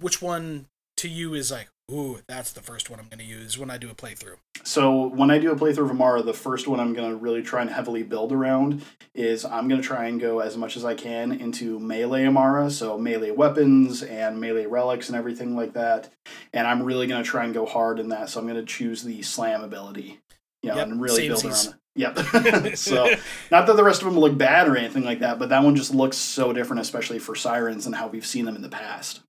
which 0.00 0.20
one 0.20 0.66
to 0.96 1.08
you 1.08 1.34
is 1.34 1.50
like 1.50 1.68
ooh 1.90 2.18
that's 2.28 2.52
the 2.52 2.60
first 2.60 2.90
one 2.90 2.98
i'm 3.00 3.08
going 3.08 3.18
to 3.18 3.24
use 3.24 3.58
when 3.58 3.70
i 3.70 3.78
do 3.78 3.90
a 3.90 3.94
playthrough 3.94 4.36
So 4.64 5.06
when 5.08 5.30
I 5.30 5.38
do 5.38 5.50
a 5.52 5.56
playthrough 5.56 5.84
of 5.84 5.90
Amara, 5.92 6.20
the 6.22 6.34
first 6.34 6.68
one 6.68 6.78
I'm 6.80 6.92
gonna 6.92 7.14
really 7.14 7.42
try 7.42 7.62
and 7.62 7.70
heavily 7.70 8.02
build 8.02 8.32
around 8.32 8.82
is 9.14 9.44
I'm 9.46 9.66
gonna 9.68 9.80
try 9.80 10.06
and 10.08 10.20
go 10.20 10.40
as 10.40 10.58
much 10.58 10.76
as 10.76 10.84
I 10.84 10.94
can 10.94 11.32
into 11.32 11.78
melee 11.78 12.26
Amara, 12.26 12.68
so 12.70 12.98
melee 12.98 13.30
weapons 13.30 14.02
and 14.02 14.38
melee 14.38 14.66
relics 14.66 15.08
and 15.08 15.16
everything 15.16 15.56
like 15.56 15.72
that. 15.72 16.10
And 16.52 16.66
I'm 16.66 16.82
really 16.82 17.06
gonna 17.06 17.24
try 17.24 17.44
and 17.44 17.54
go 17.54 17.64
hard 17.64 17.98
in 17.98 18.10
that. 18.10 18.28
So 18.28 18.40
I'm 18.40 18.46
gonna 18.46 18.64
choose 18.64 19.02
the 19.02 19.22
slam 19.22 19.62
ability, 19.62 20.20
you 20.62 20.70
know, 20.70 20.76
Yep, 20.76 20.86
and 20.88 21.00
really 21.00 21.28
build 21.28 21.44
around 21.44 21.66
it. 21.68 21.74
Yep. 21.94 22.76
so 22.76 23.08
not 23.50 23.66
that 23.66 23.76
the 23.76 23.84
rest 23.84 24.02
of 24.02 24.08
them 24.08 24.18
look 24.18 24.36
bad 24.36 24.68
or 24.68 24.76
anything 24.76 25.04
like 25.04 25.20
that, 25.20 25.38
but 25.38 25.48
that 25.48 25.62
one 25.62 25.76
just 25.76 25.94
looks 25.94 26.18
so 26.18 26.52
different, 26.52 26.82
especially 26.82 27.20
for 27.20 27.34
sirens 27.34 27.86
and 27.86 27.94
how 27.94 28.08
we've 28.08 28.26
seen 28.26 28.44
them 28.44 28.56
in 28.56 28.62
the 28.62 28.68
past. 28.68 29.20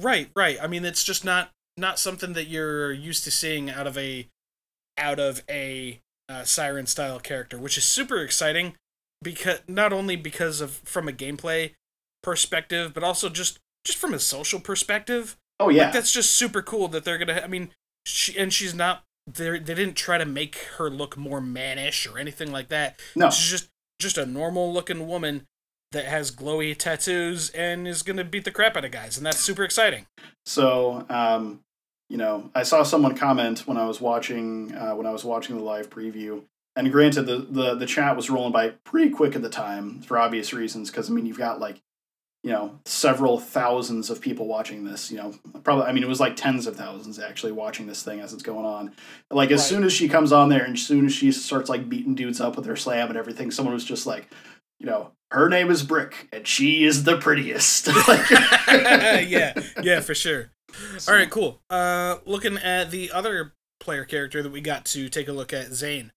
right 0.00 0.30
right 0.34 0.58
i 0.60 0.66
mean 0.66 0.84
it's 0.84 1.04
just 1.04 1.24
not 1.24 1.50
not 1.76 1.98
something 1.98 2.32
that 2.34 2.46
you're 2.46 2.92
used 2.92 3.24
to 3.24 3.30
seeing 3.30 3.70
out 3.70 3.86
of 3.86 3.98
a 3.98 4.28
out 4.96 5.18
of 5.18 5.42
a 5.48 6.00
uh, 6.28 6.44
siren 6.44 6.86
style 6.86 7.18
character 7.18 7.58
which 7.58 7.76
is 7.76 7.84
super 7.84 8.18
exciting 8.18 8.74
because 9.22 9.60
not 9.66 9.92
only 9.92 10.16
because 10.16 10.60
of 10.60 10.72
from 10.84 11.08
a 11.08 11.12
gameplay 11.12 11.72
perspective 12.22 12.94
but 12.94 13.02
also 13.02 13.28
just 13.28 13.58
just 13.84 13.98
from 13.98 14.14
a 14.14 14.18
social 14.18 14.60
perspective 14.60 15.36
Oh 15.60 15.68
yeah. 15.68 15.84
Like, 15.84 15.92
that's 15.92 16.12
just 16.12 16.32
super 16.32 16.62
cool 16.62 16.88
that 16.88 17.04
they're 17.04 17.18
gonna. 17.18 17.40
I 17.42 17.46
mean, 17.46 17.70
she 18.04 18.36
and 18.36 18.52
she's 18.52 18.74
not. 18.74 19.02
They 19.26 19.50
they 19.50 19.74
didn't 19.74 19.94
try 19.94 20.18
to 20.18 20.26
make 20.26 20.56
her 20.76 20.90
look 20.90 21.16
more 21.16 21.40
mannish 21.40 22.06
or 22.06 22.18
anything 22.18 22.52
like 22.52 22.68
that. 22.68 23.00
no. 23.14 23.30
She's 23.30 23.50
just 23.50 23.68
just 23.98 24.18
a 24.18 24.26
normal 24.26 24.72
looking 24.72 25.06
woman 25.06 25.46
that 25.94 26.04
has 26.04 26.30
glowy 26.30 26.76
tattoos 26.76 27.50
and 27.50 27.88
is 27.88 28.02
gonna 28.02 28.22
beat 28.24 28.44
the 28.44 28.50
crap 28.50 28.76
out 28.76 28.84
of 28.84 28.90
guys, 28.92 29.16
and 29.16 29.24
that's 29.24 29.40
super 29.40 29.64
exciting. 29.64 30.06
So, 30.44 31.06
um, 31.08 31.60
you 32.10 32.18
know, 32.18 32.50
I 32.54 32.62
saw 32.64 32.82
someone 32.82 33.16
comment 33.16 33.60
when 33.66 33.78
I 33.78 33.86
was 33.86 34.00
watching 34.00 34.74
uh, 34.74 34.94
when 34.94 35.06
I 35.06 35.10
was 35.10 35.24
watching 35.24 35.56
the 35.56 35.62
live 35.62 35.88
preview. 35.90 36.42
And 36.76 36.90
granted, 36.92 37.22
the, 37.22 37.38
the 37.38 37.74
the 37.76 37.86
chat 37.86 38.14
was 38.16 38.28
rolling 38.28 38.52
by 38.52 38.70
pretty 38.84 39.10
quick 39.10 39.34
at 39.34 39.42
the 39.42 39.48
time 39.48 40.02
for 40.02 40.18
obvious 40.18 40.52
reasons. 40.52 40.90
Because 40.90 41.08
I 41.08 41.12
mean, 41.14 41.24
you've 41.24 41.38
got 41.38 41.60
like, 41.60 41.80
you 42.42 42.50
know, 42.50 42.78
several 42.84 43.38
thousands 43.38 44.10
of 44.10 44.20
people 44.20 44.46
watching 44.48 44.84
this. 44.84 45.10
You 45.10 45.18
know, 45.18 45.34
probably 45.62 45.86
I 45.86 45.92
mean, 45.92 46.02
it 46.02 46.08
was 46.08 46.18
like 46.20 46.34
tens 46.36 46.66
of 46.66 46.76
thousands 46.76 47.18
actually 47.20 47.52
watching 47.52 47.86
this 47.86 48.02
thing 48.02 48.20
as 48.20 48.32
it's 48.34 48.42
going 48.42 48.66
on. 48.66 48.92
Like 49.30 49.50
as 49.52 49.60
Right. 49.60 49.68
soon 49.68 49.84
as 49.84 49.92
she 49.92 50.08
comes 50.08 50.32
on 50.32 50.48
there, 50.48 50.64
and 50.64 50.74
as 50.74 50.82
soon 50.82 51.06
as 51.06 51.12
she 51.12 51.30
starts 51.30 51.70
like 51.70 51.88
beating 51.88 52.16
dudes 52.16 52.40
up 52.40 52.56
with 52.56 52.66
her 52.66 52.76
slam 52.76 53.08
and 53.08 53.16
everything, 53.16 53.52
someone 53.52 53.72
was 53.72 53.84
just 53.84 54.04
like, 54.04 54.28
you 54.84 54.90
know, 54.90 55.12
her 55.30 55.48
name 55.48 55.70
is 55.70 55.82
Brick, 55.82 56.28
and 56.30 56.46
she 56.46 56.84
is 56.84 57.04
the 57.04 57.16
prettiest. 57.16 57.88
Yeah, 58.68 59.54
yeah, 59.82 60.00
for 60.00 60.14
sure. 60.14 60.50
So- 60.98 61.10
All 61.12 61.18
right, 61.18 61.30
cool. 61.30 61.60
Uh, 61.70 62.16
looking 62.26 62.58
at 62.58 62.90
the 62.90 63.10
other 63.10 63.54
player 63.80 64.04
character 64.04 64.42
that 64.42 64.52
we 64.52 64.60
got 64.60 64.84
to 64.86 65.08
take 65.08 65.26
a 65.28 65.32
look 65.32 65.52
at, 65.54 65.72
Zane. 65.72 66.12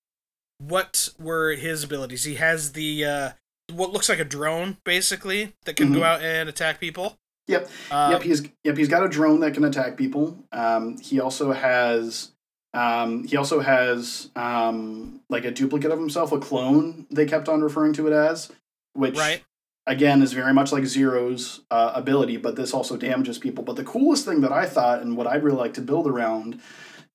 What 0.58 1.10
were 1.18 1.52
his 1.54 1.84
abilities? 1.84 2.26
He 2.26 2.36
has 2.36 2.74
the 2.74 3.06
uh, 3.06 3.30
what 3.72 3.92
looks 3.92 4.10
like 4.10 4.20
a 4.20 4.26
drone, 4.26 4.78
basically, 4.84 5.54
that 5.66 5.76
can 5.78 5.94
go 5.94 6.00
Mhm. 6.00 6.04
out 6.06 6.22
and 6.22 6.50
attack 6.50 6.80
people. 6.82 7.18
Yep. 7.48 7.70
Uh, 7.92 8.10
yep, 8.14 8.24
he's 8.24 8.44
yep, 8.66 8.76
he's 8.76 8.90
got 8.90 9.04
a 9.04 9.08
drone 9.08 9.40
that 9.42 9.54
can 9.54 9.64
attack 9.64 9.96
people. 9.96 10.44
Um, 10.52 10.98
he 10.98 11.20
also 11.22 11.54
has 11.54 12.32
um, 12.78 13.24
he 13.24 13.36
also 13.38 13.60
has 13.60 14.30
um, 14.36 15.22
like 15.30 15.46
a 15.46 15.52
duplicate 15.52 15.92
of 15.92 15.98
himself, 15.98 16.32
a 16.32 16.38
clone. 16.40 17.08
They 17.10 17.26
kept 17.26 17.50
on 17.50 17.62
referring 17.62 17.94
to 17.94 18.06
it 18.06 18.14
as, 18.14 18.52
which 18.94 19.18
Right. 19.18 19.44
again 19.88 20.22
is 20.22 20.34
very 20.34 20.54
much 20.54 20.72
like 20.72 20.86
Zero's 20.86 21.62
uh, 21.72 21.94
ability, 21.96 22.38
but 22.38 22.56
this 22.56 22.76
also 22.76 22.96
damages 22.96 23.40
people. 23.40 23.64
But 23.64 23.78
the 23.78 23.84
coolest 23.84 24.26
thing 24.26 24.42
that 24.42 24.52
I 24.52 24.68
thought 24.68 25.02
and 25.02 25.18
what 25.18 25.26
I'd 25.26 25.44
really 25.44 25.58
like 25.58 25.74
to 25.76 25.82
build 25.82 26.06
around 26.08 26.60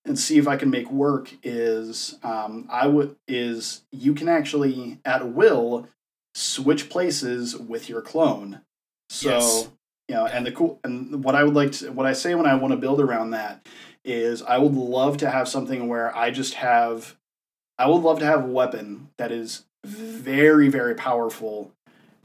and 0.05 0.19
see 0.19 0.37
if 0.37 0.49
I 0.49 0.57
can 0.57 0.69
make 0.69 0.91
work 0.91 1.33
is 1.45 2.19
um, 2.25 2.67
I 2.69 2.89
would 2.89 3.15
is 3.29 3.83
you 3.93 4.15
can 4.15 4.29
actually 4.29 4.99
at 5.05 5.29
will 5.29 5.87
switch 6.35 6.91
places 6.91 7.57
with 7.57 7.89
your 7.89 8.03
clone. 8.03 8.63
So 9.11 9.29
Yes. 9.29 9.69
you 10.09 10.17
know, 10.17 10.27
and 10.27 10.45
the 10.45 10.51
cool 10.51 10.81
and 10.83 11.23
what 11.23 11.37
I 11.37 11.45
would 11.45 11.55
like 11.55 11.71
to 11.73 11.93
what 11.93 12.07
I 12.07 12.15
say 12.15 12.35
when 12.35 12.47
I 12.47 12.57
want 12.57 12.73
to 12.73 12.79
build 12.79 13.01
around 13.01 13.31
that 13.31 13.65
is 14.05 14.43
I 14.43 14.59
would 14.59 14.75
love 14.75 15.17
to 15.19 15.31
have 15.31 15.49
something 15.49 15.89
where 15.89 16.15
I 16.17 16.31
just 16.31 16.55
have 16.55 17.17
I 17.79 17.87
would 17.87 18.03
love 18.03 18.19
to 18.21 18.27
have 18.27 18.45
a 18.45 18.49
weapon 18.49 19.09
that 19.19 19.33
is 19.33 19.65
very 19.85 20.69
very 20.69 20.95
powerful 20.95 21.73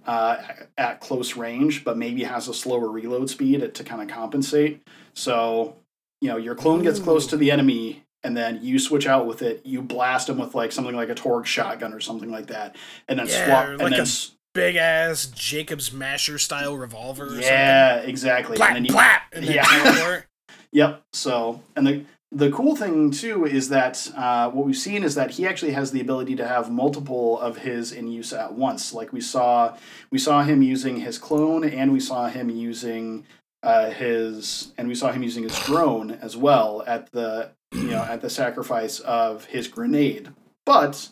uh, 0.05 0.37
at 0.77 1.01
close 1.01 1.35
range, 1.35 1.83
but 1.83 1.97
maybe 1.97 2.23
has 2.23 2.47
a 2.47 2.53
slower 2.53 2.89
reload 2.89 3.29
speed 3.29 3.73
to 3.73 3.83
kind 3.83 4.01
of 4.01 4.07
compensate. 4.07 4.81
So 5.13 5.75
you 6.21 6.29
know 6.29 6.37
your 6.37 6.55
clone 6.55 6.83
gets 6.83 6.99
close 6.99 7.27
to 7.27 7.37
the 7.37 7.51
enemy. 7.51 8.03
And 8.23 8.35
then 8.35 8.59
you 8.61 8.79
switch 8.79 9.05
out 9.07 9.27
with 9.27 9.41
it. 9.43 9.61
You 9.63 9.81
blast 9.81 10.27
them 10.27 10.39
with 10.39 10.55
like 10.55 10.71
something 10.71 10.95
like 10.95 11.09
a 11.09 11.15
Torgue 11.15 11.45
shotgun 11.45 11.93
or 11.93 12.01
something 12.01 12.31
like 12.31 12.47
that, 12.47 12.75
and 13.07 13.19
then 13.19 13.27
Yeah, 13.27 13.45
swap. 13.45 13.65
or 13.65 13.71
and 13.73 13.79
like 13.79 13.91
then 13.91 14.01
a 14.01 14.05
Big 14.53 14.75
ass 14.75 15.27
Jakobs 15.27 15.93
Masher 15.93 16.39
style 16.39 16.75
revolver. 16.75 17.27
Or 17.27 17.39
yeah, 17.39 17.97
exactly. 17.97 18.57
something. 18.57 18.75
and 18.75 18.85
then 18.85 18.85
you, 18.85 18.91
plat, 18.91 19.21
and 19.31 19.45
then 19.45 19.53
Yeah. 19.53 20.21
Yep. 20.71 21.03
So, 21.13 21.61
and 21.75 21.87
the 21.87 22.05
the 22.31 22.51
cool 22.51 22.75
thing 22.75 23.09
too 23.11 23.45
is 23.45 23.69
that 23.69 24.09
uh, 24.15 24.49
what 24.49 24.65
we've 24.65 24.77
seen 24.77 25.03
is 25.03 25.15
that 25.15 25.31
he 25.31 25.47
actually 25.47 25.71
has 25.71 25.91
the 25.91 26.01
ability 26.01 26.35
to 26.35 26.47
have 26.47 26.69
multiple 26.69 27.39
of 27.39 27.59
his 27.59 27.91
in 27.91 28.07
use 28.07 28.33
at 28.33 28.53
once. 28.53 28.93
Like 28.93 29.13
we 29.13 29.21
saw, 29.21 29.77
we 30.11 30.17
saw 30.17 30.43
him 30.43 30.61
using 30.61 30.99
his 30.99 31.17
clone, 31.17 31.63
and 31.63 31.93
we 31.93 32.01
saw 32.01 32.27
him 32.27 32.49
using 32.49 33.25
uh, 33.63 33.91
his, 33.91 34.73
and 34.77 34.87
we 34.87 34.95
saw 34.95 35.11
him 35.11 35.23
using 35.23 35.43
his 35.43 35.57
drone 35.59 36.11
as 36.11 36.35
well 36.35 36.83
at 36.85 37.11
the 37.11 37.51
you 37.71 37.89
know 37.89 38.03
at 38.03 38.21
the 38.21 38.29
sacrifice 38.29 38.99
of 38.99 39.45
his 39.45 39.67
grenade. 39.67 40.29
But 40.65 41.09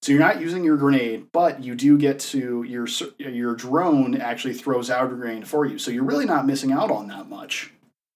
so 0.00 0.12
you're 0.12 0.20
not 0.20 0.40
using 0.40 0.64
your 0.64 0.76
grenade, 0.76 1.28
but 1.32 1.62
you 1.62 1.74
do 1.74 1.98
get 1.98 2.18
to 2.20 2.62
your 2.62 2.86
your 3.18 3.54
drone 3.54 4.14
actually 4.14 4.54
throws 4.54 4.88
out 4.88 5.12
a 5.12 5.14
grenade 5.14 5.46
for 5.46 5.66
you. 5.66 5.78
So 5.78 5.90
you're 5.90 6.04
really 6.04 6.26
not 6.26 6.46
missing 6.46 6.72
out 6.72 6.90
on 6.90 7.08
that 7.08 7.28
much. 7.28 7.72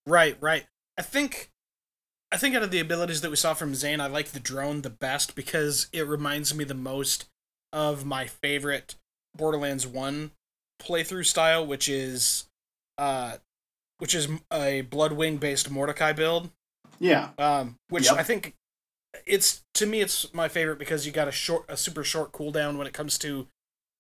Right, 0.07 0.37
right. 0.41 0.65
I 0.99 1.03
think 1.03 1.51
I 2.31 2.37
think 2.37 2.55
out 2.55 2.63
of 2.63 2.71
the 2.71 2.81
abilities 2.81 3.21
that 3.23 3.31
we 3.31 3.37
saw 3.37 3.55
from 3.55 3.75
Zane, 3.75 4.01
I 4.01 4.07
like 4.07 4.29
the 4.29 4.41
drone 4.41 4.83
the 4.83 4.91
best 4.91 5.35
because 5.35 5.89
it 5.93 6.07
reminds 6.07 6.55
me 6.55 6.65
the 6.65 6.75
most 6.75 7.27
of 7.73 8.05
my 8.05 8.27
favorite 8.27 8.97
Borderlands 9.35 9.87
1 9.87 10.33
playthrough 10.83 11.27
style, 11.27 11.65
which 11.67 11.89
is 11.89 12.47
uh 12.99 13.37
which 13.99 14.15
is 14.15 14.29
a 14.53 14.83
Bloodwing 14.83 15.41
based 15.41 15.71
Mordecai 15.71 16.13
build. 16.13 16.51
Yeah. 16.99 17.31
Um 17.39 17.77
which 17.89 18.07
Yep. 18.07 18.17
I 18.19 18.23
think 18.25 18.55
it's 19.27 19.63
to 19.75 19.87
me 19.87 20.01
it's 20.01 20.33
my 20.35 20.49
favorite 20.49 20.79
because 20.79 21.07
you 21.07 21.13
got 21.13 21.29
a 21.29 21.33
short 21.33 21.65
a 21.69 21.77
super 21.77 22.05
short 22.05 22.33
cooldown 22.33 22.77
when 22.77 22.87
it 22.87 22.93
comes 22.93 23.19
to 23.19 23.47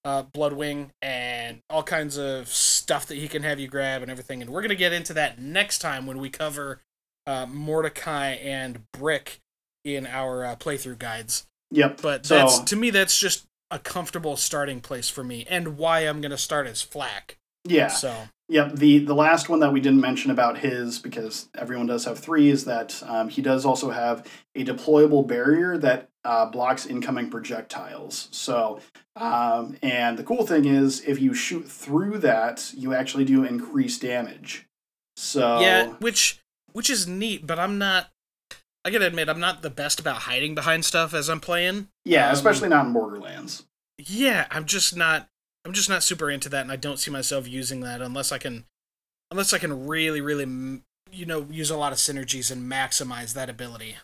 uh, 0.05 0.23
Bloodwing 0.23 0.91
and 1.03 1.61
all 1.69 1.83
kinds 1.83 2.17
of 2.17 2.49
stuff 2.49 3.07
that 3.07 3.17
he 3.17 3.29
can 3.29 3.43
have 3.43 3.59
you 3.59 3.69
grab 3.69 4.01
and 4.01 4.11
everything. 4.11 4.41
And 4.41 4.51
we're 4.51 4.63
gonna 4.63 4.75
get 4.75 4.93
into 4.93 5.13
that 5.15 5.39
next 5.41 5.79
time 5.79 6.07
when 6.07 6.19
we 6.19 6.31
cover 6.31 6.81
uh, 7.29 7.47
Mordecai 7.47 8.31
and 8.31 8.91
Brick 8.93 9.41
in 9.85 10.07
our 10.07 10.45
uh, 10.45 10.57
playthrough 10.57 10.99
guides. 10.99 11.47
Yep. 11.71 12.01
But 12.01 12.27
So- 12.27 12.37
that's 12.37 12.59
to 12.61 12.77
me 12.77 12.91
that's 12.91 13.19
just 13.19 13.45
a 13.71 13.79
comfortable 13.79 14.37
starting 14.37 14.81
place 14.81 15.11
for 15.11 15.23
me, 15.23 15.45
and 15.49 15.77
why 15.77 16.01
I'm 16.01 16.21
gonna 16.23 16.39
start 16.39 16.67
as 16.67 16.81
Flack. 16.81 17.37
Yeah. 17.65 17.89
So 17.89 18.29
Yep. 18.51 18.77
The 18.77 19.01
the 19.01 19.15
last 19.15 19.51
one 19.51 19.61
that 19.61 19.75
we 19.75 19.81
didn't 19.81 20.01
mention 20.01 20.31
about 20.31 20.57
his 20.57 20.99
because 20.99 21.51
everyone 21.55 21.87
does 21.87 22.07
have 22.07 22.19
three 22.19 22.49
is 22.49 22.65
that 22.65 23.03
um, 23.07 23.29
he 23.29 23.43
does 23.43 23.67
also 23.67 23.91
have 23.91 24.27
a 24.55 24.65
deployable 24.65 25.27
barrier 25.27 25.77
that 25.77 26.09
uh, 26.25 26.47
blocks 26.47 26.87
incoming 26.87 27.29
projectiles. 27.29 28.29
So 28.33 28.81
um, 29.17 29.77
and 29.83 30.19
the 30.19 30.25
cool 30.25 30.47
thing 30.47 30.65
is 30.65 31.03
if 31.07 31.21
you 31.21 31.35
shoot 31.35 31.69
through 31.69 32.19
that, 32.21 32.73
you 32.75 32.95
actually 32.95 33.27
do 33.27 33.45
increase 33.45 33.99
damage. 33.99 34.67
So 35.17 35.61
yeah, 35.61 35.89
which 35.99 36.41
which 36.79 36.91
is 36.91 37.09
neat, 37.09 37.45
but 37.45 37.59
I'm 37.59 37.77
not. 37.77 38.13
I 38.85 38.91
gotta 38.91 39.09
admit, 39.09 39.29
I'm 39.29 39.41
not 39.41 39.63
the 39.63 39.69
best 39.69 39.99
about 39.99 40.19
hiding 40.19 40.55
behind 40.55 40.85
stuff 40.85 41.13
as 41.13 41.29
I'm 41.29 41.41
playing. 41.41 41.89
yeah, 42.05 42.29
um, 42.29 42.35
especially 42.35 42.69
not 42.69 42.87
in 42.87 42.93
Borderlands. 42.93 43.65
Yeah, 43.99 44.47
I'm 44.53 44.65
just 44.65 44.97
not. 44.97 45.29
I'm 45.65 45.73
just 45.73 45.89
not 45.89 46.05
super 46.05 46.31
into 46.31 46.49
that, 46.51 46.63
and 46.63 46.71
I 46.71 46.77
don't 46.77 47.01
see 47.01 47.11
myself 47.11 47.49
using 47.49 47.81
that 47.81 48.01
unless 48.01 48.31
I 48.31 48.39
can, 48.39 48.65
unless 49.33 49.53
I 49.53 49.59
can 49.59 49.89
really, 49.89 50.21
really, 50.21 50.45
you 51.11 51.27
know, 51.27 51.49
use 51.51 51.69
a 51.69 51.77
lot 51.77 51.91
of 51.91 51.99
synergies 51.99 52.53
and 52.53 52.71
maximize 52.71 53.35
that 53.35 53.51
ability. 53.51 53.97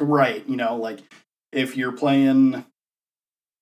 Right. 0.00 0.48
You 0.48 0.56
know, 0.56 0.76
like 0.76 1.00
if 1.52 1.76
you're 1.76 1.92
playing, 1.92 2.64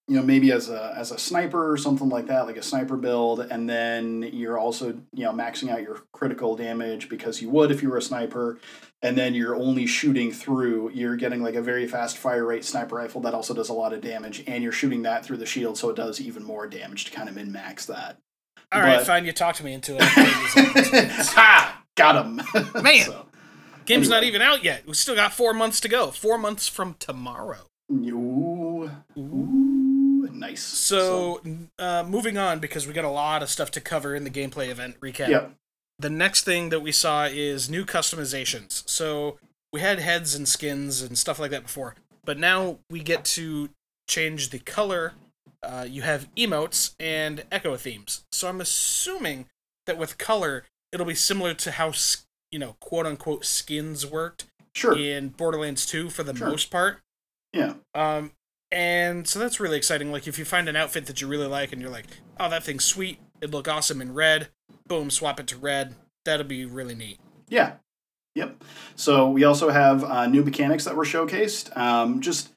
you 0.08 0.16
know, 0.16 0.22
maybe 0.22 0.52
as 0.52 0.68
a 0.70 0.94
as 0.96 1.10
a 1.10 1.18
sniper 1.18 1.70
or 1.72 1.76
something 1.76 2.08
like 2.08 2.26
that, 2.28 2.46
like 2.46 2.56
a 2.56 2.62
sniper 2.62 2.96
build, 2.96 3.40
and 3.40 3.68
then 3.68 4.22
you're 4.32 4.58
also 4.58 4.90
you 5.12 5.24
know 5.24 5.32
maxing 5.32 5.68
out 5.70 5.82
your 5.82 6.02
critical 6.12 6.54
damage 6.56 7.08
because 7.08 7.42
you 7.42 7.50
would 7.50 7.70
if 7.72 7.82
you 7.82 7.90
were 7.90 7.96
a 7.96 8.02
sniper, 8.02 8.58
and 9.02 9.18
then 9.18 9.34
you're 9.34 9.56
only 9.56 9.86
shooting 9.86 10.30
through. 10.30 10.90
You're 10.94 11.16
getting 11.16 11.42
like 11.42 11.54
a 11.56 11.62
very 11.62 11.88
fast 11.88 12.18
fire 12.18 12.44
rate 12.44 12.64
sniper 12.64 12.94
rifle 12.96 13.20
that 13.22 13.34
also 13.34 13.52
does 13.52 13.68
a 13.68 13.72
lot 13.74 13.92
of 13.92 14.00
damage, 14.00 14.44
and 14.46 14.62
you're 14.62 14.70
shooting 14.72 15.02
that 15.02 15.24
through 15.24 15.38
the 15.38 15.46
shield, 15.46 15.76
so 15.76 15.90
it 15.90 15.96
does 15.96 16.20
even 16.20 16.44
more 16.44 16.66
damage 16.68 17.06
to 17.06 17.10
kind 17.10 17.28
of 17.28 17.34
min 17.34 17.50
max 17.50 17.86
that. 17.86 18.18
All 18.72 18.80
right, 18.80 18.98
But- 18.98 19.06
fine. 19.06 19.24
You 19.24 19.32
talked 19.32 19.62
me 19.62 19.72
into 19.72 19.96
it. 19.96 20.02
I'll 20.02 20.08
play 20.10 20.24
these 20.24 20.56
opportunities. 20.56 21.28
ha! 21.32 21.82
Got 21.96 22.24
him. 22.26 22.36
Man. 22.82 23.06
So, 23.06 23.26
Game's 23.86 24.08
not 24.08 24.22
even 24.24 24.42
out 24.42 24.62
yet. 24.64 24.86
We 24.86 24.94
still 24.94 25.14
got 25.14 25.32
four 25.32 25.54
months 25.54 25.80
to 25.80 25.88
go. 25.88 26.10
Four 26.10 26.38
months 26.38 26.68
from 26.68 26.94
tomorrow. 26.98 27.66
ooh, 27.92 28.90
ooh, 29.16 29.65
nice. 30.56 30.62
So, 30.62 31.40
uh, 31.78 32.04
moving 32.06 32.36
on 32.38 32.58
because 32.60 32.86
we 32.86 32.92
got 32.92 33.04
a 33.04 33.10
lot 33.10 33.42
of 33.42 33.48
stuff 33.48 33.70
to 33.72 33.80
cover 33.80 34.14
in 34.14 34.24
the 34.24 34.30
gameplay 34.30 34.68
event 34.68 34.98
recap. 35.00 35.28
yep. 35.28 35.52
The 35.98 36.10
next 36.10 36.44
thing 36.44 36.68
that 36.70 36.80
we 36.80 36.92
saw 36.92 37.24
is 37.24 37.70
new 37.70 37.84
customizations. 37.86 38.86
So 38.88 39.38
we 39.72 39.80
had 39.80 39.98
heads 39.98 40.34
and 40.34 40.46
skins 40.46 41.00
and 41.02 41.16
stuff 41.16 41.38
like 41.38 41.50
that 41.52 41.62
before, 41.62 41.94
but 42.24 42.38
now 42.38 42.78
we 42.90 43.00
get 43.02 43.24
to 43.36 43.70
change 44.08 44.50
the 44.50 44.58
color. 44.58 45.14
Uh, 45.62 45.86
you 45.88 46.02
have 46.02 46.28
emotes 46.36 46.94
and 47.00 47.44
echo 47.50 47.76
themes. 47.76 48.24
So 48.30 48.46
I'm 48.48 48.60
assuming 48.60 49.46
that 49.86 49.96
with 49.96 50.18
color, 50.18 50.64
it'll 50.92 51.06
be 51.06 51.14
similar 51.14 51.54
to 51.54 51.70
how 51.72 51.92
you 52.52 52.58
know 52.58 52.76
quote 52.80 53.06
unquote 53.06 53.44
skins 53.46 54.04
worked 54.06 54.44
Sure. 54.74 54.96
in 54.96 55.30
Borderlands 55.30 55.86
2 55.86 56.10
for 56.10 56.22
the 56.22 56.36
Sure. 56.36 56.48
most 56.48 56.70
part. 56.70 56.98
Yeah. 57.54 57.74
Um, 57.94 58.32
and 58.70 59.26
so 59.26 59.38
that's 59.38 59.60
really 59.60 59.76
exciting. 59.76 60.10
Like 60.10 60.26
if 60.26 60.38
you 60.38 60.44
find 60.44 60.68
an 60.68 60.76
outfit 60.76 61.06
that 61.06 61.20
you 61.20 61.28
really 61.28 61.46
like 61.46 61.72
and 61.72 61.80
you're 61.80 61.90
like, 61.90 62.06
oh, 62.38 62.50
that 62.50 62.64
thing's 62.64 62.84
sweet, 62.84 63.18
it'd 63.40 63.54
look 63.54 63.68
awesome 63.68 64.00
in 64.00 64.14
red. 64.14 64.48
Boom, 64.86 65.10
swap 65.10 65.40
it 65.40 65.46
to 65.48 65.56
red. 65.56 65.94
That'll 66.24 66.46
be 66.46 66.64
really 66.64 66.94
neat. 66.94 67.18
Yeah. 67.48 67.74
Yep. 68.34 68.62
So 68.96 69.30
we 69.30 69.44
also 69.44 69.70
have 69.70 70.04
uh, 70.04 70.26
new 70.26 70.42
mechanics 70.42 70.84
that 70.84 70.96
were 70.96 71.04
showcased. 71.04 71.76
Um, 71.76 72.20
just 72.20 72.52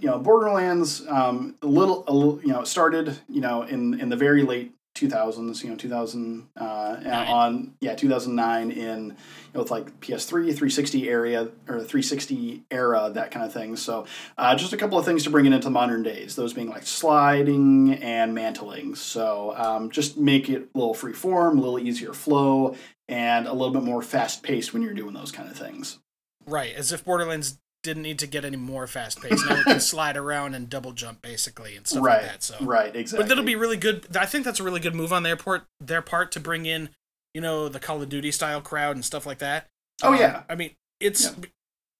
you 0.00 0.08
know, 0.08 0.18
Borderlands 0.18 1.06
um, 1.08 1.56
a 1.62 1.66
little, 1.66 2.04
a 2.06 2.12
little, 2.12 2.40
you 2.42 2.52
know, 2.52 2.64
started 2.64 3.18
you 3.28 3.40
know 3.40 3.62
in 3.62 4.00
in 4.00 4.08
the 4.08 4.16
very 4.16 4.42
late 4.42 4.74
2000s. 5.08 5.62
You 5.62 5.70
know, 5.70 5.76
2000 5.76 6.48
uh, 6.58 6.62
on 6.62 7.74
yeah 7.80 7.94
2009 7.94 8.70
in 8.70 9.08
you 9.08 9.16
know 9.54 9.60
with 9.60 9.70
like 9.70 10.00
PS3, 10.00 10.28
360 10.28 11.08
area 11.08 11.42
or 11.68 11.78
360 11.78 12.64
era 12.70 13.10
that 13.14 13.30
kind 13.30 13.44
of 13.44 13.52
thing. 13.52 13.76
So 13.76 14.06
uh, 14.38 14.54
just 14.54 14.72
a 14.72 14.76
couple 14.76 14.98
of 14.98 15.04
things 15.04 15.24
to 15.24 15.30
bring 15.30 15.46
it 15.46 15.52
into 15.52 15.70
modern 15.70 16.02
days. 16.02 16.36
Those 16.36 16.52
being 16.52 16.68
like 16.68 16.86
sliding 16.86 17.94
and 17.94 18.34
mantling. 18.34 18.94
So 18.94 19.54
um, 19.56 19.90
just 19.90 20.16
make 20.16 20.48
it 20.48 20.68
a 20.74 20.78
little 20.78 20.94
free 20.94 21.12
form, 21.12 21.58
a 21.58 21.60
little 21.60 21.78
easier 21.78 22.12
flow, 22.12 22.74
and 23.08 23.46
a 23.46 23.52
little 23.52 23.72
bit 23.72 23.82
more 23.82 24.02
fast 24.02 24.42
paced 24.42 24.72
when 24.72 24.82
you're 24.82 24.94
doing 24.94 25.14
those 25.14 25.32
kind 25.32 25.50
of 25.50 25.56
things. 25.56 25.98
Right, 26.46 26.74
as 26.74 26.90
if 26.90 27.04
Borderlands 27.04 27.58
didn't 27.82 28.02
need 28.02 28.18
to 28.18 28.26
get 28.26 28.44
any 28.44 28.56
more 28.56 28.86
fast 28.86 29.20
paced. 29.22 29.46
Now 29.46 29.56
we 29.56 29.64
can 29.64 29.80
slide 29.92 30.16
around 30.16 30.54
and 30.54 30.68
double 30.68 30.92
jump 30.92 31.22
basically 31.22 31.76
and 31.76 31.86
stuff 31.86 32.02
right. 32.04 32.22
like 32.22 32.30
that. 32.32 32.42
So, 32.42 32.56
Right. 32.60 32.94
Exactly. 32.94 33.22
but 33.24 33.28
that'll 33.28 33.44
be 33.44 33.56
really 33.56 33.76
good. 33.78 34.16
I 34.16 34.26
think 34.26 34.44
that's 34.44 34.60
a 34.60 34.62
really 34.62 34.80
good 34.80 34.94
move 34.94 35.12
on 35.12 35.22
their 35.22 35.36
part. 35.36 35.64
Their 35.80 36.02
part 36.02 36.30
to 36.32 36.40
bring 36.40 36.66
in, 36.66 36.90
you 37.34 37.40
know, 37.40 37.68
the 37.68 37.80
Call 37.80 38.02
of 38.02 38.08
Duty 38.08 38.30
style 38.32 38.60
crowd 38.60 38.96
and 38.96 39.04
stuff 39.04 39.24
like 39.24 39.38
that. 39.38 39.66
Oh, 40.02 40.12
Um, 40.12 40.18
yeah. 40.20 40.42
I 40.48 40.54
mean, 40.54 40.72
it's 41.00 41.24
Yeah. 41.24 41.44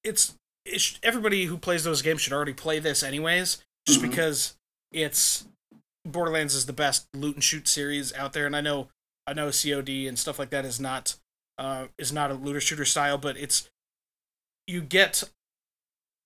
it's 0.05 0.35
it 0.67 0.81
sh- 0.81 0.97
everybody 1.03 1.47
who 1.47 1.57
plays 1.57 1.85
those 1.85 2.03
games 2.03 2.21
should 2.21 2.33
already 2.35 2.53
play 2.53 2.79
this 2.79 3.03
anyways, 3.03 3.63
just 3.87 4.01
Mhm. 4.01 4.11
because 4.11 4.55
it's 4.93 5.47
Borderlands 6.07 6.55
is 6.55 6.67
the 6.67 6.73
best 6.75 7.07
loot 7.15 7.37
and 7.37 7.45
shoot 7.45 7.67
series 7.69 8.13
out 8.15 8.33
there, 8.35 8.47
and 8.47 8.55
I 8.57 8.61
know 8.61 8.89
I 9.27 9.33
know 9.33 9.51
COD 9.51 10.07
and 10.07 10.19
stuff 10.19 10.39
like 10.39 10.51
that 10.51 10.65
is 10.67 10.79
not 10.81 11.15
uh, 11.59 11.87
is 11.99 12.13
not 12.13 12.31
a 12.31 12.35
looter 12.35 12.61
shooter 12.61 12.85
style, 12.87 13.17
but 13.19 13.37
it's 13.37 13.69
you 14.67 14.81
get 14.81 15.25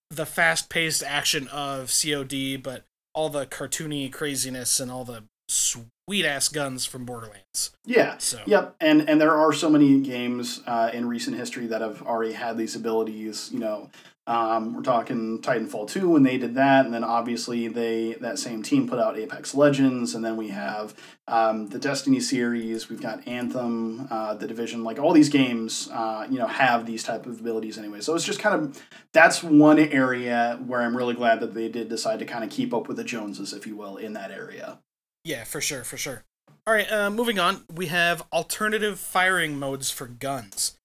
the 0.09 0.25
fast 0.25 0.69
paced 0.69 1.03
action 1.03 1.47
of 1.49 1.91
COD, 1.91 2.57
but 2.61 2.83
all 3.13 3.29
the 3.29 3.45
cartoony 3.45 4.11
craziness 4.11 4.79
and 4.79 4.91
all 4.91 5.05
the 5.05 5.23
sweet 5.47 6.25
ass 6.25 6.49
guns 6.49 6.85
from 6.85 7.05
Borderlands. 7.05 7.71
Yeah. 7.85 8.17
So 8.17 8.41
Yep, 8.45 8.75
and 8.79 9.09
and 9.09 9.19
there 9.19 9.35
are 9.35 9.53
so 9.53 9.69
many 9.69 10.01
games 10.01 10.61
uh, 10.67 10.91
in 10.93 11.07
recent 11.07 11.37
history 11.37 11.67
that 11.67 11.81
have 11.81 12.01
already 12.01 12.33
had 12.33 12.57
these 12.57 12.75
abilities. 12.75 13.49
You 13.51 13.59
know, 13.59 13.89
um, 14.27 14.73
we're 14.73 14.81
talking 14.81 15.39
Titanfall 15.39 15.87
two 15.87 16.09
when 16.09 16.23
they 16.23 16.37
did 16.37 16.55
that, 16.55 16.85
and 16.85 16.93
then 16.93 17.03
obviously 17.03 17.67
they 17.67 18.13
that 18.21 18.39
same 18.39 18.63
team 18.63 18.87
put 18.87 18.97
out 18.97 19.17
Apex 19.17 19.53
Legends, 19.53 20.15
and 20.15 20.25
then 20.25 20.35
we 20.35 20.47
have 20.47 20.95
um, 21.27 21.67
the 21.67 21.77
Destiny 21.77 22.19
series. 22.19 22.89
We've 22.89 23.01
got 23.01 23.27
Anthem, 23.27 24.07
uh, 24.09 24.33
the 24.33 24.47
Division. 24.47 24.83
Like 24.83 24.99
all 24.99 25.13
these 25.13 25.29
games, 25.29 25.89
uh, 25.91 26.25
you 26.29 26.39
know, 26.39 26.47
have 26.47 26.85
these 26.85 27.03
type 27.03 27.25
of 27.25 27.39
abilities 27.39 27.77
anyway. 27.77 28.01
So 28.01 28.15
it's 28.15 28.25
just 28.25 28.39
kind 28.39 28.55
of 28.55 28.83
that's 29.13 29.43
one 29.43 29.79
area 29.79 30.59
where 30.65 30.81
I'm 30.81 30.97
really 30.97 31.13
glad 31.13 31.39
that 31.41 31.53
they 31.53 31.69
did 31.69 31.89
decide 31.89 32.19
to 32.19 32.25
kind 32.25 32.43
of 32.43 32.49
keep 32.49 32.73
up 32.73 32.87
with 32.87 32.97
the 32.97 33.03
Joneses, 33.03 33.53
if 33.53 33.67
you 33.67 33.75
will, 33.75 33.97
in 33.97 34.13
that 34.13 34.31
area. 34.31 34.79
Yeah, 35.23 35.43
for 35.43 35.61
sure, 35.61 35.83
for 35.83 35.97
sure. 35.97 36.23
All 36.67 36.73
right, 36.73 36.91
uh, 36.91 37.11
moving 37.11 37.37
on. 37.37 37.63
We 37.71 37.87
have 37.87 38.23
alternative 38.33 38.99
firing 38.99 39.59
modes 39.59 39.91
for 39.91 40.07
guns. 40.07 40.77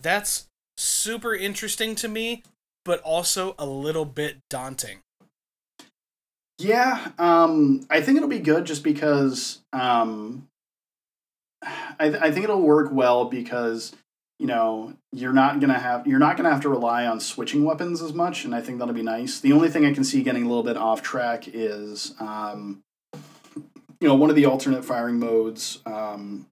That's 0.00 0.46
super 0.78 1.34
interesting 1.34 1.94
to 1.96 2.08
me, 2.08 2.42
but 2.84 3.00
also 3.00 3.54
a 3.58 3.66
little 3.66 4.04
bit 4.04 4.38
daunting. 4.48 4.98
Yeah, 6.58 7.12
um, 7.18 7.86
I 7.88 8.02
think 8.02 8.16
it'll 8.16 8.28
be 8.28 8.38
good 8.38 8.66
just 8.66 8.84
because 8.84 9.60
um, 9.72 10.46
I, 11.62 12.10
th- 12.10 12.22
I 12.22 12.30
think 12.30 12.44
it'll 12.44 12.60
work 12.60 12.90
well 12.92 13.24
because 13.24 13.92
you 14.38 14.46
know 14.46 14.92
you're 15.12 15.32
not 15.32 15.60
gonna 15.60 15.78
have 15.78 16.06
you're 16.06 16.18
not 16.18 16.36
gonna 16.36 16.50
have 16.50 16.60
to 16.62 16.68
rely 16.68 17.06
on 17.06 17.18
switching 17.18 17.64
weapons 17.64 18.02
as 18.02 18.12
much, 18.12 18.44
and 18.44 18.54
I 18.54 18.60
think 18.60 18.78
that'll 18.78 18.94
be 18.94 19.02
nice. 19.02 19.40
The 19.40 19.52
only 19.52 19.70
thing 19.70 19.86
I 19.86 19.94
can 19.94 20.04
see 20.04 20.22
getting 20.22 20.44
a 20.44 20.48
little 20.48 20.62
bit 20.62 20.76
off 20.76 21.00
track 21.00 21.44
is 21.48 22.14
um, 22.20 22.82
you 24.00 24.08
know 24.08 24.14
one 24.14 24.28
of 24.28 24.36
the 24.36 24.44
alternate 24.44 24.84
firing 24.84 25.18
modes. 25.18 25.80
Um, 25.86 26.46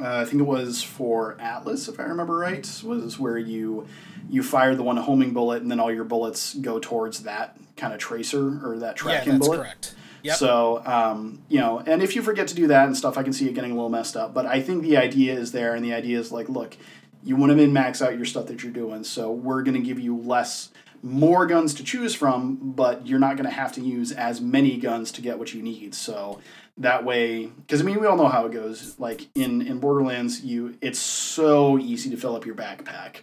uh, 0.00 0.20
I 0.20 0.24
think 0.24 0.40
it 0.40 0.46
was 0.46 0.82
for 0.82 1.36
Atlas, 1.40 1.88
if 1.88 1.98
I 1.98 2.04
remember 2.04 2.36
right, 2.36 2.66
was 2.84 3.18
where 3.18 3.38
you 3.38 3.86
you 4.28 4.42
fire 4.42 4.74
the 4.74 4.82
one 4.82 4.96
homing 4.96 5.32
bullet 5.32 5.62
and 5.62 5.70
then 5.70 5.78
all 5.78 5.92
your 5.92 6.04
bullets 6.04 6.54
go 6.54 6.80
towards 6.80 7.22
that 7.22 7.56
kind 7.76 7.92
of 7.92 8.00
tracer 8.00 8.60
or 8.66 8.78
that 8.78 8.96
tracking 8.96 9.34
yeah, 9.34 9.38
that's 9.38 9.46
bullet. 9.46 9.58
correct. 9.58 9.94
Yep. 10.22 10.36
So, 10.36 10.82
um, 10.84 11.42
you 11.48 11.60
know, 11.60 11.78
and 11.86 12.02
if 12.02 12.16
you 12.16 12.22
forget 12.22 12.48
to 12.48 12.54
do 12.54 12.66
that 12.66 12.86
and 12.86 12.96
stuff, 12.96 13.16
I 13.16 13.22
can 13.22 13.32
see 13.32 13.48
it 13.48 13.54
getting 13.54 13.70
a 13.70 13.74
little 13.74 13.90
messed 13.90 14.16
up. 14.16 14.34
But 14.34 14.44
I 14.44 14.60
think 14.60 14.82
the 14.82 14.96
idea 14.96 15.34
is 15.34 15.52
there, 15.52 15.74
and 15.74 15.84
the 15.84 15.94
idea 15.94 16.18
is 16.18 16.32
like, 16.32 16.48
look, 16.48 16.76
you 17.22 17.36
want 17.36 17.50
to 17.50 17.56
min 17.56 17.72
max 17.72 18.02
out 18.02 18.16
your 18.16 18.24
stuff 18.24 18.46
that 18.46 18.64
you're 18.64 18.72
doing, 18.72 19.04
so 19.04 19.30
we're 19.30 19.62
going 19.62 19.80
to 19.80 19.86
give 19.86 20.00
you 20.00 20.16
less, 20.16 20.70
more 21.06 21.46
guns 21.46 21.72
to 21.74 21.84
choose 21.84 22.14
from, 22.14 22.56
but 22.74 23.06
you're 23.06 23.18
not 23.18 23.36
going 23.36 23.48
to 23.48 23.54
have 23.54 23.72
to 23.72 23.80
use 23.80 24.12
as 24.12 24.40
many 24.40 24.76
guns 24.76 25.12
to 25.12 25.22
get 25.22 25.38
what 25.38 25.54
you 25.54 25.62
need. 25.62 25.94
So 25.94 26.40
that 26.76 27.04
way, 27.04 27.46
because 27.46 27.80
I 27.80 27.84
mean, 27.84 28.00
we 28.00 28.06
all 28.06 28.16
know 28.16 28.28
how 28.28 28.46
it 28.46 28.52
goes. 28.52 28.98
Like 28.98 29.28
in 29.34 29.62
in 29.62 29.78
Borderlands, 29.78 30.42
you 30.44 30.76
it's 30.80 30.98
so 30.98 31.78
easy 31.78 32.10
to 32.10 32.16
fill 32.16 32.34
up 32.36 32.44
your 32.44 32.54
backpack. 32.56 33.22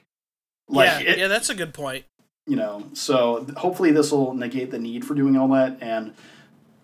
Like 0.67 1.03
yeah, 1.03 1.11
it, 1.11 1.17
yeah, 1.19 1.27
that's 1.27 1.49
a 1.49 1.55
good 1.55 1.73
point. 1.73 2.05
you 2.47 2.55
know 2.55 2.83
so 2.93 3.45
hopefully 3.57 3.91
this 3.91 4.11
will 4.11 4.33
negate 4.33 4.71
the 4.71 4.79
need 4.79 5.05
for 5.05 5.13
doing 5.15 5.37
all 5.37 5.47
that 5.49 5.77
and 5.81 6.13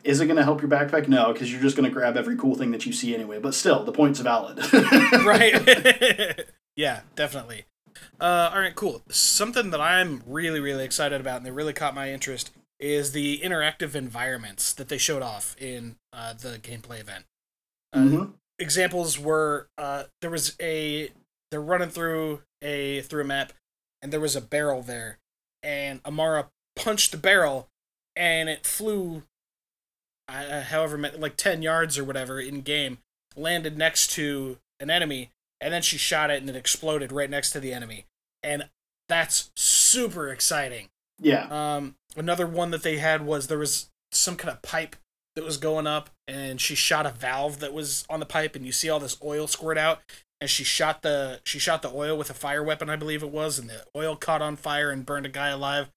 is 0.03 0.21
it 0.21 0.25
going 0.25 0.37
to 0.37 0.43
help 0.43 0.61
your 0.61 0.69
backpack 0.69 1.07
no 1.07 1.33
because 1.33 1.51
you're 1.51 1.61
just 1.61 1.75
going 1.75 1.87
to 1.89 1.93
grab 1.93 2.15
every 2.15 2.37
cool 2.37 2.55
thing 2.55 2.71
that 2.71 2.85
you 2.85 2.93
see 2.93 3.13
anyway 3.13 3.39
but 3.39 3.53
still 3.53 3.83
the 3.83 3.91
point's 3.91 4.19
valid 4.19 4.57
right? 5.25 6.45
yeah, 6.75 7.01
definitely. 7.15 7.65
Uh, 8.19 8.49
all 8.53 8.59
right, 8.59 8.75
cool. 8.75 9.01
Something 9.09 9.69
that 9.71 9.79
I'm 9.81 10.23
really, 10.27 10.59
really 10.59 10.83
excited 10.83 11.21
about, 11.21 11.37
and 11.37 11.45
that 11.45 11.53
really 11.53 11.73
caught 11.73 11.95
my 11.95 12.11
interest, 12.11 12.51
is 12.79 13.11
the 13.11 13.39
interactive 13.39 13.95
environments 13.95 14.73
that 14.73 14.89
they 14.89 14.97
showed 14.97 15.21
off 15.21 15.55
in 15.59 15.95
uh, 16.13 16.33
the 16.33 16.59
gameplay 16.59 16.99
event. 16.99 17.25
Uh, 17.93 17.99
Mhm. 17.99 18.33
examples 18.59 19.17
were 19.17 19.67
uh, 19.77 20.03
there 20.21 20.29
was 20.29 20.55
a 20.61 21.11
they're 21.49 21.61
running 21.61 21.89
through 21.89 22.43
a 22.61 23.01
through 23.01 23.21
a 23.21 23.25
map, 23.25 23.53
and 24.01 24.13
there 24.13 24.19
was 24.19 24.35
a 24.35 24.41
barrel 24.41 24.81
there, 24.81 25.17
and 25.63 26.01
Amara 26.05 26.49
punched 26.75 27.11
the 27.11 27.17
barrel, 27.17 27.67
and 28.15 28.47
it 28.49 28.65
flew, 28.65 29.23
uh, 30.27 30.61
however 30.63 30.97
like 30.97 31.35
ten 31.37 31.61
yards 31.61 31.97
or 31.97 32.03
whatever 32.03 32.39
in 32.39 32.61
game, 32.61 32.99
landed 33.35 33.77
next 33.77 34.11
to 34.11 34.59
an 34.79 34.89
enemy, 34.89 35.31
and 35.59 35.73
then 35.73 35.81
she 35.81 35.97
shot 35.97 36.29
it 36.29 36.39
and 36.41 36.49
it 36.49 36.55
exploded 36.55 37.11
right 37.11 37.29
next 37.29 37.51
to 37.51 37.59
the 37.59 37.73
enemy, 37.73 38.05
and 38.43 38.69
that's 39.07 39.51
super 39.55 40.29
exciting. 40.29 40.89
Yeah. 41.19 41.47
Um, 41.49 41.95
another 42.15 42.47
one 42.47 42.71
that 42.71 42.83
they 42.83 42.97
had 42.97 43.25
was 43.25 43.47
there 43.47 43.57
was 43.57 43.89
some 44.11 44.35
kind 44.35 44.51
of 44.51 44.61
pipe 44.61 44.95
that 45.35 45.43
was 45.43 45.57
going 45.57 45.87
up, 45.87 46.09
and 46.27 46.59
she 46.59 46.75
shot 46.75 47.05
a 47.05 47.11
valve 47.11 47.59
that 47.59 47.73
was 47.73 48.05
on 48.09 48.19
the 48.19 48.25
pipe, 48.25 48.55
and 48.55 48.65
you 48.65 48.71
see 48.71 48.89
all 48.89 48.99
this 48.99 49.17
oil 49.23 49.47
squirt 49.47 49.77
out. 49.77 50.01
And 50.41 50.49
she 50.49 50.63
shot 50.63 51.01
the 51.01 51.41
she 51.43 51.59
shot 51.59 51.81
the 51.81 51.91
oil 51.93 52.17
with 52.17 52.29
a 52.29 52.33
fire 52.33 52.63
weapon, 52.63 52.89
I 52.89 52.95
believe 52.95 53.23
it 53.23 53.29
was, 53.29 53.59
and 53.59 53.69
the 53.69 53.83
oil 53.93 54.15
caught 54.15 54.41
on 54.41 54.55
fire 54.55 54.89
and 54.89 55.05
burned 55.05 55.25
a 55.25 55.29
guy 55.29 55.49
alive. 55.49 55.89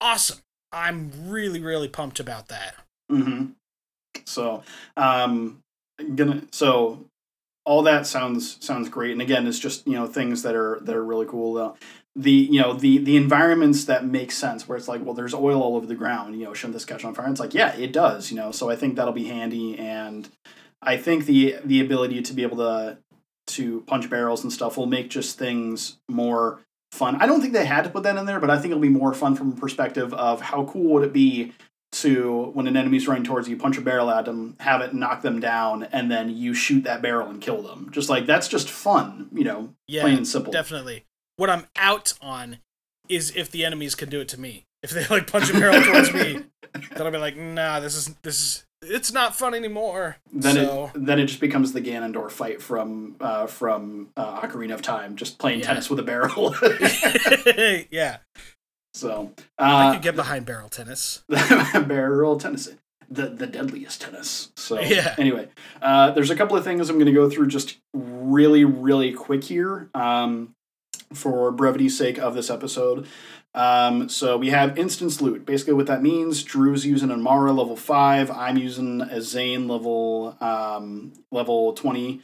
Awesome! 0.00 0.38
I'm 0.72 1.12
really 1.28 1.60
really 1.60 1.86
pumped 1.86 2.18
about 2.18 2.48
that. 2.48 2.74
Mm-hmm. 3.10 3.52
So, 4.24 4.64
um, 4.96 5.60
gonna 6.16 6.42
so 6.50 7.04
all 7.64 7.82
that 7.82 8.06
sounds 8.06 8.64
sounds 8.64 8.88
great, 8.88 9.12
and 9.12 9.22
again, 9.22 9.46
it's 9.46 9.58
just 9.58 9.86
you 9.86 9.94
know 9.94 10.06
things 10.06 10.42
that 10.42 10.54
are 10.54 10.78
that 10.82 10.94
are 10.94 11.04
really 11.04 11.26
cool. 11.26 11.76
The 12.16 12.30
you 12.30 12.60
know 12.60 12.74
the 12.74 12.98
the 12.98 13.16
environments 13.16 13.86
that 13.86 14.04
make 14.04 14.30
sense 14.30 14.68
where 14.68 14.78
it's 14.78 14.86
like 14.86 15.04
well 15.04 15.14
there's 15.14 15.34
oil 15.34 15.60
all 15.62 15.74
over 15.74 15.86
the 15.86 15.96
ground 15.96 16.38
you 16.38 16.44
know 16.44 16.54
shouldn't 16.54 16.74
this 16.74 16.84
catch 16.84 17.04
on 17.04 17.14
fire? 17.14 17.28
It's 17.28 17.40
like 17.40 17.54
yeah 17.54 17.74
it 17.74 17.92
does 17.92 18.30
you 18.30 18.36
know 18.36 18.52
so 18.52 18.70
i 18.70 18.76
think 18.76 18.94
that'll 18.94 19.12
be 19.12 19.24
handy. 19.24 19.76
And 19.78 20.28
i 20.80 20.96
think 20.96 21.26
the 21.26 21.56
the 21.64 21.80
ability 21.80 22.22
to 22.22 22.32
be 22.32 22.42
able 22.42 22.58
to 22.58 22.98
to 23.46 23.80
punch 23.82 24.08
barrels 24.08 24.44
and 24.44 24.52
stuff 24.52 24.76
will 24.76 24.86
make 24.86 25.10
just 25.10 25.38
things 25.38 25.98
more 26.08 26.60
fun. 26.92 27.16
I 27.16 27.26
don't 27.26 27.40
think 27.40 27.52
they 27.52 27.66
had 27.66 27.82
to 27.84 27.90
put 27.90 28.04
that 28.04 28.16
in 28.16 28.26
there 28.26 28.38
but 28.38 28.50
i 28.50 28.58
think 28.58 28.66
it'll 28.66 28.80
be 28.80 28.88
more 28.88 29.12
fun 29.12 29.34
from 29.34 29.50
a 29.52 29.56
perspective 29.56 30.14
of 30.14 30.40
how 30.40 30.66
cool 30.66 30.92
would 30.92 31.02
it 31.02 31.12
be 31.12 31.52
to 32.02 32.50
when 32.54 32.66
an 32.66 32.76
enemy's 32.76 33.06
running 33.08 33.24
towards 33.24 33.48
you 33.48 33.56
punch 33.56 33.78
a 33.78 33.80
barrel 33.80 34.10
at 34.10 34.24
them 34.24 34.56
have 34.60 34.80
it 34.80 34.94
knock 34.94 35.22
them 35.22 35.40
down 35.40 35.84
and 35.84 36.10
then 36.10 36.34
you 36.36 36.54
shoot 36.54 36.84
that 36.84 37.00
barrel 37.02 37.28
and 37.28 37.40
kill 37.40 37.62
them 37.62 37.88
just 37.90 38.08
like 38.08 38.26
that's 38.26 38.48
just 38.48 38.70
fun 38.70 39.28
you 39.32 39.44
know 39.44 39.74
yeah, 39.88 40.02
plain 40.02 40.16
and 40.16 40.28
simple 40.28 40.52
definitely 40.52 41.04
what 41.36 41.50
I'm 41.50 41.66
out 41.76 42.12
on 42.20 42.58
is 43.08 43.34
if 43.36 43.50
the 43.50 43.64
enemies 43.64 43.94
can 43.94 44.08
do 44.08 44.20
it 44.20 44.28
to 44.28 44.40
me. 44.40 44.64
If 44.82 44.90
they 44.90 45.06
like 45.06 45.30
punch 45.30 45.50
a 45.50 45.54
barrel 45.54 45.82
towards 45.82 46.12
me, 46.12 46.44
then 46.72 47.06
I'll 47.06 47.10
be 47.10 47.18
like, 47.18 47.36
nah, 47.36 47.80
this 47.80 47.94
is 47.96 48.14
this 48.22 48.40
is 48.40 48.64
it's 48.82 49.12
not 49.12 49.34
fun 49.34 49.54
anymore. 49.54 50.18
Then 50.30 50.54
so, 50.56 50.90
it 50.94 51.06
then 51.06 51.18
it 51.18 51.26
just 51.26 51.40
becomes 51.40 51.72
the 51.72 51.80
Ganondorf 51.80 52.32
fight 52.32 52.60
from 52.60 53.16
uh, 53.20 53.46
from 53.46 54.10
uh, 54.16 54.42
Ocarina 54.42 54.74
of 54.74 54.82
Time, 54.82 55.16
just 55.16 55.38
playing 55.38 55.60
Yeah. 55.60 55.66
tennis 55.66 55.88
with 55.88 56.00
a 56.00 56.02
barrel. 56.02 56.54
yeah, 57.90 58.18
so 58.94 59.32
I 59.58 59.88
uh, 59.88 59.92
could 59.94 60.02
get 60.02 60.16
behind 60.16 60.46
barrel 60.46 60.68
tennis. 60.68 61.22
barrel 61.28 62.38
tennis, 62.38 62.70
the 63.10 63.26
the 63.28 63.46
deadliest 63.46 64.00
tennis. 64.00 64.52
So 64.56 64.80
Yeah. 64.80 65.14
anyway, 65.18 65.48
uh, 65.82 66.12
there's 66.12 66.30
a 66.30 66.36
couple 66.36 66.56
of 66.56 66.64
things 66.64 66.88
I'm 66.88 66.96
going 66.96 67.06
to 67.06 67.12
go 67.12 67.28
through 67.28 67.48
just 67.48 67.78
really 67.92 68.64
really 68.64 69.12
quick 69.12 69.44
here. 69.44 69.90
Um, 69.94 70.54
for 71.12 71.50
brevity's 71.52 71.96
sake 71.96 72.18
of 72.18 72.34
this 72.34 72.50
episode. 72.50 73.06
Um, 73.54 74.08
so 74.08 74.36
we 74.36 74.50
have 74.50 74.76
instance 74.76 75.20
loot. 75.20 75.46
Basically, 75.46 75.74
what 75.74 75.86
that 75.86 76.02
means, 76.02 76.42
Drew's 76.42 76.84
using 76.84 77.10
an 77.10 77.20
Amara 77.20 77.52
level 77.52 77.76
five. 77.76 78.30
I'm 78.30 78.56
using 78.56 79.00
a 79.00 79.20
Zane 79.20 79.68
level 79.68 80.36
um, 80.40 81.12
level 81.30 81.72
twenty. 81.72 82.22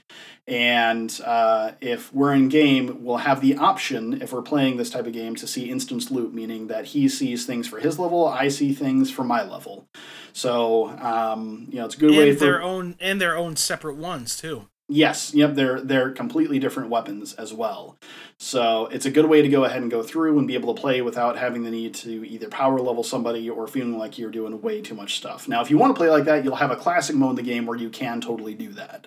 And 0.49 1.21
uh, 1.25 1.73
if 1.81 2.13
we're 2.13 2.35
in 2.35 2.49
game, 2.49 3.05
we'll 3.05 3.19
have 3.19 3.41
the 3.41 3.57
option, 3.57 4.21
if 4.21 4.33
we're 4.33 4.43
playing 4.43 4.79
this 4.79 4.91
type 4.91 5.07
of 5.07 5.13
game, 5.13 5.37
to 5.37 5.47
see 5.47 5.71
instance 5.71 6.11
loot, 6.11 6.35
meaning 6.35 6.67
that 6.67 6.87
he 6.87 7.09
sees 7.09 7.47
things 7.47 7.69
for 7.69 7.79
his 7.79 8.01
level, 8.01 8.27
I 8.27 8.49
see 8.49 8.73
things 8.73 9.13
for 9.13 9.23
my 9.23 9.45
level. 9.45 9.87
So 10.33 10.89
um, 10.99 11.69
you 11.71 11.79
know, 11.79 11.85
it's 11.85 11.95
a 11.95 11.99
good 11.99 12.11
way 12.11 12.33
for 12.33 12.41
their 12.41 12.63
own 12.63 12.97
and 12.99 13.21
their 13.21 13.37
own 13.37 13.55
separate 13.55 13.97
ones 13.97 14.37
too. 14.37 14.67
Yes, 14.93 15.33
yep, 15.33 15.55
they're 15.55 15.81
they're 15.81 16.11
completely 16.11 16.59
different 16.59 16.91
weapons 16.91 17.35
as 17.35 17.55
well. 17.55 17.97
So 18.41 18.87
it's 18.87 19.07
a 19.07 19.11
good 19.11 19.27
way 19.27 19.41
to 19.41 19.49
go 19.49 19.65
ahead 19.65 19.83
and 19.83 19.91
go 19.91 20.03
through 20.03 20.37
and 20.37 20.49
be 20.49 20.55
able 20.55 20.75
to 20.75 20.81
play 20.81 21.01
without 21.01 21.39
having 21.39 21.63
the 21.63 21.71
need 21.71 21.95
to 21.95 22.29
either 22.29 22.49
power 22.49 22.81
level 22.81 23.05
somebody 23.05 23.49
or 23.49 23.69
feeling 23.69 23.97
like 23.97 24.19
you're 24.19 24.33
doing 24.33 24.61
way 24.61 24.81
too 24.83 24.97
much 24.97 25.17
stuff. 25.17 25.47
Now, 25.47 25.61
if 25.61 25.71
you 25.71 25.79
want 25.79 25.95
to 25.95 25.99
play 25.99 26.11
like 26.11 26.25
that, 26.25 26.45
you'll 26.45 26.57
have 26.57 26.73
a 26.73 26.77
classic 26.77 27.15
mode 27.15 27.31
in 27.31 27.37
the 27.37 27.43
game 27.43 27.67
where 27.67 27.79
you 27.79 27.89
can 27.89 28.21
totally 28.21 28.55
do 28.55 28.73
that. 28.73 29.07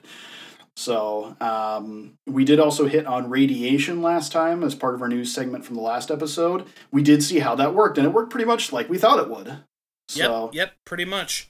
So 0.77 1.35
um, 1.41 2.13
we 2.25 2.45
did 2.45 2.61
also 2.61 2.87
hit 2.87 3.05
on 3.05 3.29
radiation 3.29 4.01
last 4.01 4.31
time 4.31 4.63
as 4.63 4.73
part 4.73 4.95
of 4.95 5.01
our 5.01 5.09
news 5.09 5.33
segment 5.33 5.65
from 5.65 5.75
the 5.75 5.81
last 5.81 6.09
episode. 6.09 6.65
We 6.91 7.03
did 7.03 7.21
see 7.23 7.39
how 7.39 7.55
that 7.55 7.75
worked, 7.75 7.97
and 7.97 8.07
it 8.07 8.11
worked 8.11 8.31
pretty 8.31 8.45
much 8.45 8.71
like 8.71 8.89
we 8.89 8.97
thought 8.97 9.19
it 9.19 9.29
would. 9.29 9.59
So 10.07 10.45
Yep, 10.45 10.55
yep, 10.55 10.73
pretty 10.85 11.05
much. 11.05 11.49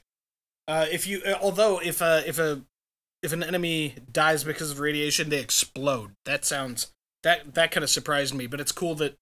Uh, 0.66 0.86
if 0.90 1.06
you, 1.06 1.22
uh, 1.24 1.38
although 1.40 1.78
if 1.78 2.00
a 2.00 2.22
if 2.26 2.38
a 2.38 2.62
if 3.24 3.32
an 3.32 3.42
enemy 3.42 3.94
dies 4.12 4.44
because 4.44 4.70
of 4.70 4.78
radiation, 4.78 5.30
they 5.30 5.40
explode. 5.40 6.12
That 6.26 6.44
sounds 6.44 6.92
that 7.24 7.54
that 7.54 7.70
kind 7.72 7.82
of 7.82 7.90
surprised 7.90 8.34
me, 8.34 8.46
but 8.46 8.60
it's 8.60 8.70
cool 8.72 8.94
that 8.96 9.16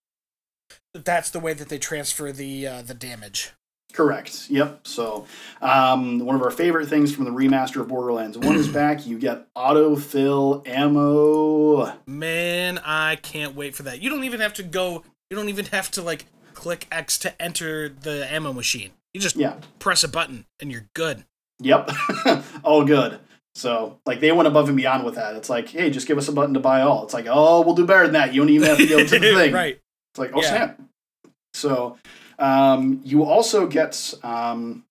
that 0.92 1.04
that's 1.04 1.30
the 1.30 1.40
way 1.40 1.54
that 1.54 1.68
they 1.68 1.78
transfer 1.78 2.32
the 2.32 2.66
uh, 2.66 2.82
the 2.82 2.94
damage. 2.94 3.52
Correct. 3.92 4.48
Yep. 4.48 4.86
So, 4.86 5.26
um, 5.60 6.18
one 6.20 6.34
of 6.34 6.40
our 6.40 6.50
favorite 6.50 6.88
things 6.88 7.14
from 7.14 7.24
the 7.26 7.30
remaster 7.30 7.82
of 7.82 7.88
Borderlands 7.88 8.38
1 8.38 8.56
is 8.56 8.68
back. 8.72 9.06
You 9.06 9.18
get 9.18 9.52
autofill 9.54 10.66
ammo. 10.66 11.92
Man, 12.06 12.78
I 12.78 13.16
can't 13.16 13.54
wait 13.54 13.74
for 13.74 13.82
that. 13.82 14.00
You 14.00 14.08
don't 14.08 14.24
even 14.24 14.40
have 14.40 14.54
to 14.54 14.62
go. 14.62 15.04
You 15.30 15.36
don't 15.36 15.50
even 15.50 15.66
have 15.66 15.90
to 15.92 16.02
like 16.02 16.24
click 16.54 16.86
X 16.90 17.18
to 17.18 17.42
enter 17.42 17.90
the 17.90 18.26
ammo 18.32 18.54
machine. 18.54 18.92
You 19.12 19.20
just 19.20 19.36
Yeah. 19.36 19.56
press 19.78 20.02
a 20.02 20.08
button 20.08 20.46
and 20.58 20.72
you're 20.72 20.88
good. 20.94 21.24
Yep. 21.60 21.90
all 22.64 22.84
good. 22.86 23.20
So, 23.54 23.98
like, 24.06 24.20
they 24.20 24.32
went 24.32 24.48
above 24.48 24.68
and 24.68 24.76
beyond 24.76 25.04
with 25.04 25.16
that. 25.16 25.34
It's 25.36 25.50
like, 25.50 25.68
hey, 25.68 25.90
just 25.90 26.06
give 26.06 26.16
us 26.18 26.28
a 26.28 26.32
button 26.32 26.54
to 26.54 26.60
buy 26.60 26.80
all. 26.80 27.04
It's 27.04 27.12
like, 27.14 27.26
oh, 27.28 27.60
we'll 27.62 27.74
do 27.74 27.84
better 27.86 28.04
than 28.04 28.14
that. 28.14 28.32
You 28.32 28.40
don't 28.40 28.50
even 28.50 28.68
have 28.68 28.78
to 28.78 28.86
go 28.86 28.98
to 29.04 29.18
the 29.18 29.18
thing. 29.34 29.52
right. 29.52 29.78
It's 30.12 30.18
like, 30.18 30.30
oh, 30.34 30.40
Yeah. 30.40 30.48
snap. 30.48 30.80
So, 31.54 31.98
um, 32.38 33.00
you 33.04 33.24
also 33.24 33.66
get 33.66 34.14
um, 34.22 34.84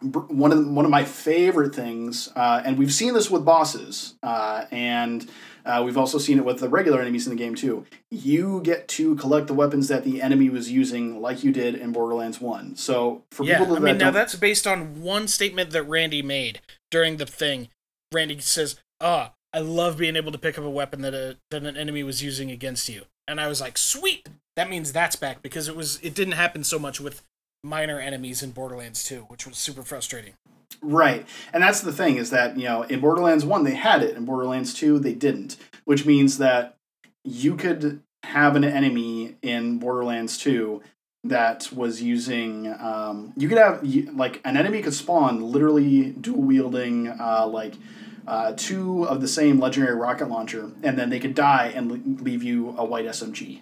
one 0.00 0.50
of 0.50 0.66
one 0.66 0.86
of 0.86 0.90
my 0.90 1.04
favorite 1.04 1.74
things, 1.74 2.30
uh, 2.34 2.62
and 2.64 2.78
we've 2.78 2.92
seen 2.92 3.12
this 3.12 3.30
with 3.30 3.44
bosses, 3.44 4.14
uh, 4.22 4.64
and 4.70 5.28
uh, 5.66 5.82
we've 5.84 5.98
also 5.98 6.16
seen 6.16 6.38
it 6.38 6.44
with 6.44 6.58
the 6.60 6.70
regular 6.70 7.02
enemies 7.02 7.26
in 7.26 7.36
the 7.36 7.38
game 7.38 7.54
too. 7.54 7.84
You 8.10 8.62
get 8.64 8.88
to 8.88 9.14
collect 9.16 9.46
the 9.46 9.52
weapons 9.54 9.88
that 9.88 10.04
the 10.04 10.22
enemy 10.22 10.48
was 10.48 10.70
using, 10.72 11.20
like 11.20 11.44
you 11.44 11.52
did 11.52 11.74
in 11.74 11.92
Borderlands 11.92 12.40
One. 12.40 12.76
So, 12.76 13.22
for 13.30 13.44
yeah, 13.44 13.58
people 13.58 13.76
I 13.76 13.80
that 13.80 13.84
mean, 13.84 13.98
now 13.98 14.10
that's 14.10 14.34
based 14.34 14.66
on 14.66 15.02
one 15.02 15.28
statement 15.28 15.70
that 15.72 15.82
Randy 15.82 16.22
made 16.22 16.60
during 16.90 17.18
the 17.18 17.26
thing. 17.26 17.68
Randy 18.12 18.38
says, 18.40 18.76
"Ah, 19.00 19.34
I 19.52 19.60
love 19.60 19.98
being 19.98 20.16
able 20.16 20.32
to 20.32 20.38
pick 20.38 20.58
up 20.58 20.64
a 20.64 20.70
weapon 20.70 21.02
that 21.02 21.14
a 21.14 21.38
that 21.50 21.64
an 21.64 21.76
enemy 21.76 22.02
was 22.02 22.22
using 22.22 22.50
against 22.50 22.88
you." 22.88 23.04
And 23.28 23.40
I 23.40 23.48
was 23.48 23.60
like, 23.60 23.78
"Sweet, 23.78 24.28
that 24.56 24.70
means 24.70 24.92
that's 24.92 25.16
back 25.16 25.42
because 25.42 25.68
it 25.68 25.76
was 25.76 25.98
it 26.02 26.14
didn't 26.14 26.34
happen 26.34 26.64
so 26.64 26.78
much 26.78 27.00
with 27.00 27.22
minor 27.62 28.00
enemies 28.00 28.42
in 28.42 28.50
Borderlands 28.50 29.04
2, 29.04 29.22
which 29.22 29.46
was 29.46 29.56
super 29.56 29.82
frustrating." 29.82 30.34
Right. 30.82 31.26
And 31.52 31.62
that's 31.62 31.80
the 31.80 31.92
thing 31.92 32.16
is 32.16 32.30
that, 32.30 32.56
you 32.56 32.64
know, 32.64 32.82
in 32.84 33.00
Borderlands 33.00 33.44
1 33.44 33.64
they 33.64 33.74
had 33.74 34.02
it, 34.02 34.16
in 34.16 34.24
Borderlands 34.24 34.72
2 34.72 34.98
they 34.98 35.14
didn't, 35.14 35.56
which 35.84 36.06
means 36.06 36.38
that 36.38 36.76
you 37.24 37.56
could 37.56 38.02
have 38.24 38.56
an 38.56 38.64
enemy 38.64 39.36
in 39.42 39.78
Borderlands 39.78 40.38
2 40.38 40.82
that 41.24 41.70
was 41.72 42.00
using 42.02 42.66
um, 42.80 43.32
you 43.36 43.48
could 43.48 43.58
have 43.58 43.82
like 44.14 44.40
an 44.44 44.56
enemy 44.56 44.80
could 44.80 44.94
spawn 44.94 45.42
literally 45.42 46.10
dual 46.12 46.40
wielding 46.40 47.08
uh, 47.08 47.46
like 47.46 47.74
uh, 48.26 48.52
two 48.56 49.04
of 49.04 49.20
the 49.20 49.28
same 49.28 49.58
legendary 49.60 49.94
rocket 49.96 50.28
launcher 50.28 50.70
and 50.82 50.98
then 50.98 51.10
they 51.10 51.18
could 51.20 51.34
die 51.34 51.72
and 51.74 51.90
le- 51.90 52.22
leave 52.24 52.42
you 52.42 52.74
a 52.78 52.84
white 52.84 53.04
SMG. 53.04 53.60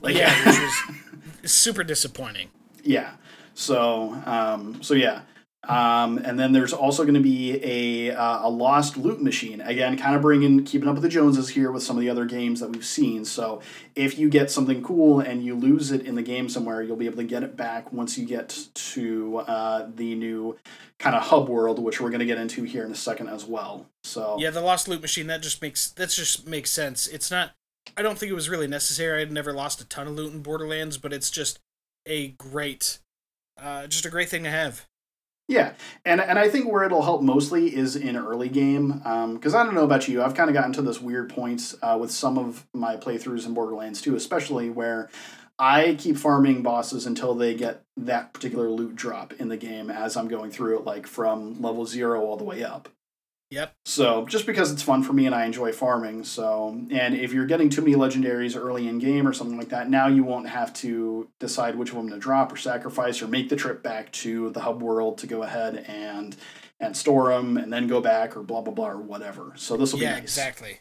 Like 0.00 0.14
yeah, 0.16 0.32
which 0.46 0.58
was 1.42 1.52
super 1.52 1.82
disappointing. 1.84 2.50
yeah. 2.82 3.14
So 3.54 4.12
um, 4.26 4.82
so 4.82 4.94
yeah. 4.94 5.22
Um, 5.68 6.18
and 6.18 6.40
then 6.40 6.50
there's 6.50 6.72
also 6.72 7.04
going 7.04 7.14
to 7.14 7.20
be 7.20 7.60
a 7.62 8.16
uh, 8.16 8.48
a 8.48 8.50
lost 8.50 8.96
loot 8.96 9.22
machine 9.22 9.60
again, 9.60 9.96
kind 9.96 10.16
of 10.16 10.22
bringing 10.22 10.64
keeping 10.64 10.88
up 10.88 10.94
with 10.94 11.04
the 11.04 11.08
Joneses 11.08 11.48
here 11.50 11.70
with 11.70 11.84
some 11.84 11.96
of 11.96 12.00
the 12.00 12.10
other 12.10 12.24
games 12.24 12.58
that 12.58 12.70
we've 12.70 12.84
seen. 12.84 13.24
So 13.24 13.60
if 13.94 14.18
you 14.18 14.28
get 14.28 14.50
something 14.50 14.82
cool 14.82 15.20
and 15.20 15.44
you 15.44 15.54
lose 15.54 15.92
it 15.92 16.04
in 16.04 16.16
the 16.16 16.22
game 16.22 16.48
somewhere, 16.48 16.82
you'll 16.82 16.96
be 16.96 17.06
able 17.06 17.18
to 17.18 17.24
get 17.24 17.44
it 17.44 17.56
back 17.56 17.92
once 17.92 18.18
you 18.18 18.26
get 18.26 18.66
to 18.74 19.38
uh, 19.38 19.88
the 19.94 20.16
new 20.16 20.58
kind 20.98 21.14
of 21.14 21.22
hub 21.22 21.48
world, 21.48 21.78
which 21.78 22.00
we're 22.00 22.10
going 22.10 22.20
to 22.20 22.26
get 22.26 22.38
into 22.38 22.64
here 22.64 22.84
in 22.84 22.90
a 22.90 22.96
second 22.96 23.28
as 23.28 23.44
well. 23.44 23.86
So 24.02 24.36
Yeah, 24.40 24.50
the 24.50 24.60
lost 24.60 24.88
loot 24.88 25.00
machine 25.00 25.28
that 25.28 25.42
just 25.42 25.62
makes 25.62 25.90
that 25.90 26.10
just 26.10 26.44
makes 26.44 26.72
sense. 26.72 27.06
It's 27.06 27.30
not. 27.30 27.52
I 27.96 28.02
don't 28.02 28.18
think 28.18 28.30
it 28.30 28.34
was 28.36 28.48
really 28.48 28.68
necessary. 28.68 29.22
I'd 29.22 29.30
never 29.30 29.52
lost 29.52 29.80
a 29.80 29.84
ton 29.84 30.08
of 30.08 30.14
loot 30.14 30.32
in 30.32 30.42
Borderlands, 30.42 30.98
but 30.98 31.12
it's 31.12 31.30
just 31.30 31.60
a 32.06 32.28
great, 32.28 32.98
uh, 33.60 33.86
just 33.86 34.06
a 34.06 34.10
great 34.10 34.28
thing 34.28 34.42
to 34.44 34.50
have. 34.50 34.86
Yeah, 35.52 35.74
and 36.06 36.18
and 36.18 36.38
I 36.38 36.48
think 36.48 36.72
where 36.72 36.82
it'll 36.82 37.02
help 37.02 37.20
mostly 37.20 37.76
is 37.76 37.94
in 37.94 38.16
early 38.16 38.48
game, 38.48 39.02
because 39.34 39.54
I 39.54 39.62
don't 39.64 39.74
know 39.74 39.84
about 39.84 40.08
you, 40.08 40.22
I've 40.22 40.34
kind 40.34 40.48
of 40.48 40.54
gotten 40.54 40.72
to 40.72 40.82
this 40.82 40.98
weird 40.98 41.28
points 41.28 41.76
uh, 41.82 41.98
with 42.00 42.10
some 42.10 42.38
of 42.38 42.66
my 42.72 42.96
playthroughs 42.96 43.44
in 43.44 43.52
Borderlands 43.52 44.00
2, 44.00 44.16
especially 44.16 44.70
where 44.70 45.10
I 45.58 45.94
keep 45.98 46.16
farming 46.16 46.62
bosses 46.62 47.04
until 47.04 47.34
they 47.34 47.54
get 47.54 47.82
that 47.98 48.32
particular 48.32 48.70
loot 48.70 48.96
drop 48.96 49.34
in 49.34 49.48
the 49.48 49.58
game 49.58 49.90
as 49.90 50.16
I'm 50.16 50.28
going 50.28 50.50
through 50.50 50.78
it, 50.78 50.86
like 50.86 51.06
from 51.06 51.60
level 51.60 51.84
zero 51.84 52.22
all 52.22 52.38
the 52.38 52.44
way 52.44 52.64
up. 52.64 52.88
Yep. 53.52 53.74
So 53.84 54.24
just 54.24 54.46
because 54.46 54.72
it's 54.72 54.82
fun 54.82 55.02
for 55.02 55.12
me 55.12 55.26
and 55.26 55.34
I 55.34 55.44
enjoy 55.44 55.72
farming, 55.72 56.24
so 56.24 56.70
and 56.90 57.14
if 57.14 57.34
you're 57.34 57.44
getting 57.44 57.68
too 57.68 57.82
many 57.82 57.94
legendaries 57.94 58.56
early 58.56 58.88
in 58.88 58.98
game 58.98 59.28
or 59.28 59.34
something 59.34 59.58
like 59.58 59.68
that, 59.68 59.90
now 59.90 60.06
you 60.06 60.24
won't 60.24 60.48
have 60.48 60.72
to 60.74 61.28
decide 61.38 61.76
which 61.76 61.90
of 61.90 61.96
them 61.96 62.08
to 62.08 62.18
drop 62.18 62.50
or 62.50 62.56
sacrifice 62.56 63.20
or 63.20 63.28
make 63.28 63.50
the 63.50 63.56
trip 63.56 63.82
back 63.82 64.10
to 64.12 64.48
the 64.52 64.60
hub 64.60 64.82
world 64.82 65.18
to 65.18 65.26
go 65.26 65.42
ahead 65.42 65.84
and 65.86 66.34
and 66.80 66.96
store 66.96 67.28
them 67.28 67.58
and 67.58 67.70
then 67.70 67.86
go 67.86 68.00
back 68.00 68.38
or 68.38 68.42
blah 68.42 68.62
blah 68.62 68.72
blah 68.72 68.88
or 68.88 68.96
whatever. 68.96 69.52
So 69.56 69.76
this 69.76 69.92
will 69.92 70.00
yeah, 70.00 70.14
be 70.14 70.20
nice. 70.22 70.22
exactly. 70.22 70.80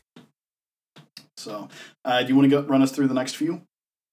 So, 1.35 1.67
uh, 2.05 2.21
do 2.21 2.29
you 2.29 2.35
want 2.37 2.49
to 2.49 2.61
go 2.61 2.65
run 2.65 2.81
us 2.81 2.93
through 2.93 3.09
the 3.09 3.13
next 3.13 3.35
few? 3.35 3.63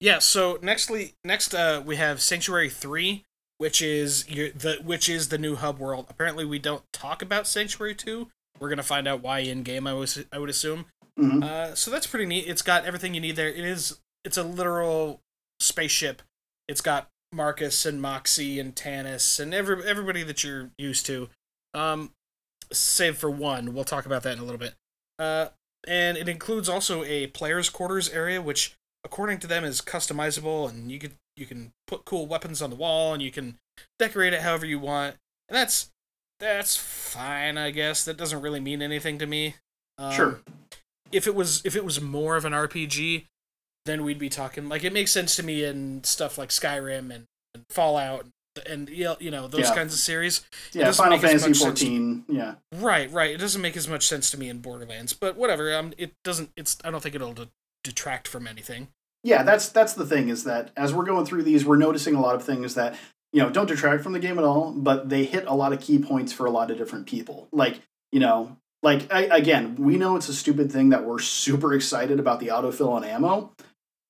Yeah. 0.01 0.19
So 0.19 0.57
nextly, 0.57 1.13
next 1.23 1.53
uh, 1.53 1.81
we 1.85 1.95
have 1.95 2.21
Sanctuary 2.21 2.69
Three, 2.69 3.23
which 3.57 3.81
is 3.81 4.29
your, 4.29 4.49
the 4.49 4.79
which 4.83 5.07
is 5.07 5.29
the 5.29 5.37
new 5.37 5.55
hub 5.55 5.79
world. 5.79 6.07
Apparently, 6.09 6.43
we 6.43 6.59
don't 6.59 6.83
talk 6.91 7.21
about 7.21 7.47
Sanctuary 7.47 7.95
Two. 7.95 8.27
We're 8.59 8.69
gonna 8.69 8.83
find 8.83 9.07
out 9.07 9.21
why 9.21 9.39
in 9.39 9.63
game. 9.63 9.87
I 9.87 9.93
was 9.93 10.23
I 10.31 10.39
would 10.39 10.49
assume. 10.49 10.85
Mhm. 11.17 11.43
Uh, 11.43 11.75
so 11.75 11.91
that's 11.91 12.07
pretty 12.07 12.25
neat. 12.25 12.47
It's 12.47 12.61
got 12.61 12.85
everything 12.85 13.13
you 13.13 13.21
need 13.21 13.35
there. 13.35 13.49
It 13.49 13.65
is. 13.65 13.99
It's 14.23 14.37
a 14.37 14.43
literal 14.43 15.21
spaceship. 15.59 16.21
It's 16.67 16.81
got 16.81 17.09
Marcus 17.31 17.85
and 17.85 18.01
Moxie 18.01 18.59
and 18.59 18.75
Tannis 18.75 19.39
and 19.39 19.53
every 19.53 19.85
everybody 19.87 20.23
that 20.23 20.43
you're 20.43 20.71
used 20.77 21.05
to. 21.07 21.29
Um, 21.73 22.11
save 22.71 23.17
for 23.17 23.29
one. 23.29 23.73
We'll 23.73 23.83
talk 23.83 24.05
about 24.05 24.23
that 24.23 24.33
in 24.33 24.39
a 24.39 24.43
little 24.43 24.59
bit. 24.59 24.75
Uh, 25.17 25.49
and 25.87 26.17
it 26.17 26.27
includes 26.29 26.69
also 26.69 27.03
a 27.03 27.27
players' 27.27 27.69
quarters 27.69 28.09
area, 28.09 28.41
which, 28.41 28.75
according 29.03 29.39
to 29.39 29.47
them, 29.47 29.63
is 29.63 29.81
customizable, 29.81 30.69
and 30.69 30.91
you 30.91 30.99
could 30.99 31.13
you 31.35 31.45
can 31.45 31.71
put 31.87 32.05
cool 32.05 32.27
weapons 32.27 32.61
on 32.61 32.69
the 32.69 32.75
wall, 32.75 33.13
and 33.13 33.21
you 33.23 33.31
can 33.31 33.57
decorate 33.97 34.33
it 34.33 34.41
however 34.41 34.65
you 34.65 34.79
want. 34.79 35.15
And 35.47 35.55
that's 35.55 35.89
that's 36.39 36.75
fine, 36.75 37.57
I 37.57 37.71
guess. 37.71 38.03
That 38.05 38.17
doesn't 38.17 38.41
really 38.41 38.59
mean 38.59 38.81
anything 38.81 39.19
to 39.19 39.25
me. 39.25 39.55
Um, 39.97 40.13
Sure. 40.13 40.39
If 41.11 41.25
it 41.25 41.33
was 41.35 41.61
if 41.65 41.75
it 41.75 41.83
was 41.83 41.99
more 41.99 42.35
of 42.35 42.45
an 42.45 42.53
RPG, 42.53 43.25
then 43.85 44.03
we'd 44.03 44.19
be 44.19 44.29
talking 44.29 44.69
like 44.69 44.83
it 44.83 44.93
makes 44.93 45.11
sense 45.11 45.35
to 45.37 45.43
me 45.43 45.63
in 45.63 46.03
stuff 46.03 46.37
like 46.37 46.49
Skyrim 46.49 47.13
and, 47.13 47.25
and 47.55 47.63
Fallout 47.69 48.25
and 48.67 48.89
you 48.89 49.05
know- 49.05 49.17
you 49.19 49.31
know 49.31 49.47
those 49.47 49.61
Yeah. 49.69 49.73
kinds 49.75 49.93
of 49.93 49.99
series. 49.99 50.41
Yeah, 50.73 50.91
Final 50.91 51.17
Fantasy 51.17 51.39
sense 51.45 51.59
to- 51.59 51.65
fourteen. 51.65 52.25
Yeah, 52.27 52.55
Right, 52.73 53.11
right. 53.11 53.31
It 53.31 53.37
doesn't 53.37 53.61
make 53.61 53.75
as 53.75 53.87
much 53.87 54.07
sense 54.07 54.29
to 54.31 54.37
me 54.37 54.49
in 54.49 54.59
Borderlands, 54.59 55.13
but 55.13 55.35
whatever. 55.35 55.73
Um, 55.75 55.93
it 55.97 56.13
doesn't. 56.23 56.51
It's. 56.55 56.77
I 56.83 56.91
don't 56.91 57.01
think 57.01 57.15
it'll 57.15 57.33
de- 57.33 57.49
detract 57.83 58.27
from 58.27 58.45
anything. 58.47 58.89
yeah. 59.23 59.41
That's 59.43 59.69
that's 59.69 59.93
the 59.93 60.05
thing 60.05 60.29
is 60.29 60.43
that 60.43 60.69
as 60.77 60.93
we're 60.93 61.05
going 61.05 61.25
through 61.25 61.43
these, 61.43 61.65
we're 61.65 61.77
noticing 61.77 62.13
a 62.15 62.21
lot 62.21 62.35
of 62.35 62.43
things 62.43 62.75
that 62.75 62.95
you 63.33 63.41
know 63.41 63.49
don't 63.49 63.67
detract 63.67 64.03
from 64.03 64.13
the 64.13 64.19
game 64.19 64.37
at 64.37 64.43
all, 64.43 64.71
but 64.71 65.09
they 65.09 65.23
hit 65.25 65.45
a 65.47 65.53
lot 65.55 65.73
of 65.73 65.79
key 65.81 65.99
points 65.99 66.33
for 66.33 66.45
a 66.45 66.51
lot 66.51 66.71
of 66.71 66.77
different 66.77 67.05
people. 67.07 67.47
Like 67.51 67.79
you 68.11 68.19
know, 68.19 68.57
like 68.83 69.11
I, 69.13 69.23
again, 69.23 69.75
we 69.77 69.97
know 69.97 70.15
it's 70.15 70.29
a 70.29 70.33
stupid 70.33 70.71
thing 70.71 70.89
that 70.89 71.05
we're 71.05 71.19
super 71.19 71.73
excited 71.73 72.19
about 72.19 72.39
the 72.39 72.47
autofill 72.47 72.89
on 72.89 73.03
ammo, 73.03 73.53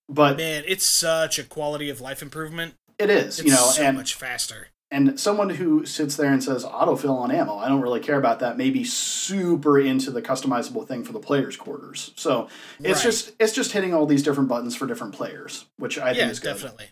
but 0.07 0.37
Man, 0.37 0.63
it's 0.67 0.85
such 0.85 1.37
a 1.39 1.43
quality 1.43 1.89
of 1.89 1.99
life 2.01 2.21
improvement. 2.21 2.75
it 2.97 3.09
is 3.09 3.39
It's 3.39 3.47
you 3.47 3.51
know, 3.53 3.57
so 3.71 3.83
and 3.83 3.97
much 3.97 4.13
faster. 4.15 4.67
and 4.91 5.19
someone 5.19 5.49
who 5.49 5.85
sits 5.85 6.15
there 6.15 6.31
and 6.31 6.43
says 6.43 6.63
autofill 6.63 7.15
on 7.17 7.29
ammo, 7.31 7.57
I 7.57 7.67
don't 7.67 7.81
really 7.81 7.99
care 7.99 8.17
about 8.17 8.39
that. 8.39 8.57
Maybe 8.57 8.83
super 8.85 9.77
into 9.79 10.11
the 10.11 10.21
customizable 10.21 10.87
thing 10.87 11.03
for 11.03 11.11
the 11.13 11.19
players' 11.19 11.57
quarters. 11.57 12.11
So 12.15 12.47
it's 12.79 12.99
Right. 12.99 13.03
just 13.03 13.31
it's 13.39 13.53
just 13.53 13.71
hitting 13.73 13.93
all 13.93 14.05
these 14.05 14.23
different 14.23 14.49
buttons 14.49 14.75
for 14.75 14.87
different 14.87 15.13
players, 15.13 15.65
which 15.77 15.99
I 15.99 16.11
yeah, 16.11 16.13
think 16.21 16.31
is 16.31 16.39
good. 16.39 16.53
definitely. 16.53 16.85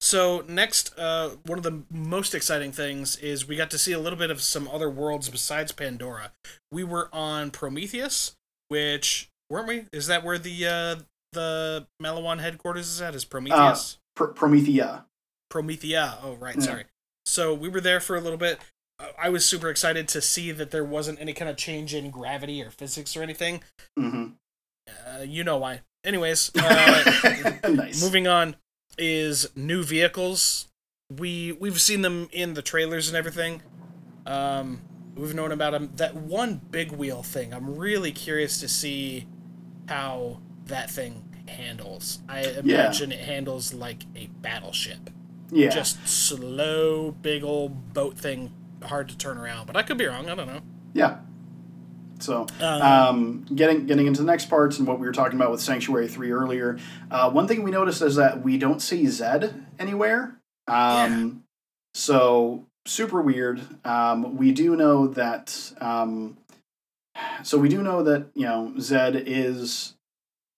So 0.00 0.44
next, 0.48 0.98
uh, 0.98 1.30
one 1.44 1.58
of 1.58 1.64
the 1.64 1.82
most 1.90 2.34
exciting 2.34 2.72
things 2.72 3.16
is 3.16 3.46
we 3.46 3.56
got 3.56 3.70
to 3.70 3.78
see 3.78 3.92
a 3.92 3.98
little 3.98 4.18
bit 4.18 4.30
of 4.30 4.40
some 4.40 4.66
other 4.68 4.88
worlds 4.88 5.28
besides 5.28 5.72
Pandora. 5.72 6.32
We 6.72 6.84
were 6.84 7.10
on 7.12 7.50
Prometheus, 7.50 8.34
which 8.68 9.28
weren't 9.50 9.68
we? 9.68 9.84
Is 9.92 10.06
that 10.06 10.24
where 10.24 10.38
the 10.38 10.66
uh, 10.66 10.96
the 11.32 11.86
Maliwan 12.02 12.40
headquarters 12.40 12.88
is 12.88 13.02
at? 13.02 13.14
Is 13.14 13.24
Prometheus? 13.26 13.98
Pr- 14.16 14.26
Promethea. 14.26 15.04
Promethea. 15.50 16.18
Oh, 16.22 16.34
right. 16.34 16.56
Yeah. 16.56 16.62
Sorry. 16.62 16.84
So 17.26 17.52
we 17.52 17.68
were 17.68 17.80
there 17.80 18.00
for 18.00 18.16
a 18.16 18.20
little 18.20 18.38
bit. 18.38 18.58
Uh, 18.98 19.08
I 19.18 19.28
was 19.28 19.44
super 19.44 19.68
excited 19.68 20.08
to 20.08 20.22
see 20.22 20.50
that 20.52 20.70
there 20.70 20.84
wasn't 20.84 21.20
any 21.20 21.32
kind 21.34 21.50
of 21.50 21.56
change 21.58 21.94
in 21.94 22.10
gravity 22.10 22.62
or 22.62 22.70
physics 22.70 23.16
or 23.16 23.22
anything. 23.22 23.62
hmm 23.98 24.28
Uh, 24.88 25.22
you 25.22 25.44
know 25.44 25.58
why. 25.58 25.82
Anyways, 26.04 26.50
uh, 26.56 27.58
nice. 27.68 28.02
moving 28.02 28.26
on 28.26 28.56
is 29.00 29.48
new 29.56 29.82
vehicles. 29.82 30.68
We 31.10 31.52
we've 31.52 31.80
seen 31.80 32.02
them 32.02 32.28
in 32.32 32.54
the 32.54 32.62
trailers 32.62 33.08
and 33.08 33.16
everything. 33.16 33.62
Um, 34.26 34.82
we've 35.16 35.34
known 35.34 35.50
about 35.50 35.72
them. 35.72 35.90
That 35.96 36.14
one 36.14 36.60
big 36.70 36.92
wheel 36.92 37.22
thing. 37.22 37.52
I'm 37.52 37.76
really 37.76 38.12
curious 38.12 38.60
to 38.60 38.68
see 38.68 39.26
how 39.88 40.40
that 40.66 40.90
thing 40.90 41.24
handles. 41.48 42.20
I 42.28 42.42
imagine 42.42 43.10
it 43.10 43.20
handles 43.20 43.74
like 43.74 44.04
a 44.14 44.26
battleship. 44.40 45.10
Yeah. 45.50 45.70
Just 45.70 46.06
slow, 46.06 47.10
big 47.10 47.42
old 47.42 47.92
boat 47.92 48.16
thing, 48.16 48.52
hard 48.84 49.08
to 49.08 49.16
turn 49.18 49.36
around. 49.36 49.66
But 49.66 49.76
I 49.76 49.82
could 49.82 49.98
be 49.98 50.06
wrong. 50.06 50.28
I 50.28 50.34
don't 50.36 50.46
know. 50.46 50.60
yeah. 50.94 51.18
So, 52.22 52.46
Um, 52.60 52.82
um, 52.82 53.46
getting 53.54 53.86
getting 53.86 54.06
into 54.06 54.20
the 54.20 54.26
next 54.26 54.46
parts 54.46 54.78
and 54.78 54.86
what 54.86 54.98
we 55.00 55.06
were 55.06 55.12
talking 55.12 55.38
about 55.38 55.50
with 55.50 55.60
Sanctuary 55.60 56.08
Three 56.08 56.30
earlier, 56.30 56.78
uh, 57.10 57.30
one 57.30 57.46
thing 57.48 57.62
we 57.62 57.70
noticed 57.70 58.02
is 58.02 58.16
that 58.16 58.42
we 58.42 58.58
don't 58.58 58.80
see 58.80 59.06
Zed 59.06 59.66
anywhere. 59.78 60.36
Um, 60.68 61.44
So 61.94 62.66
super 62.86 63.20
weird. 63.20 63.60
Um, 63.84 64.36
we 64.36 64.52
do 64.52 64.76
know 64.76 65.08
that. 65.08 65.72
Um, 65.80 66.36
so 67.42 67.58
we 67.58 67.68
do 67.68 67.82
know 67.82 68.02
that 68.04 68.26
you 68.34 68.44
know 68.44 68.74
Zed 68.78 69.22
is. 69.26 69.94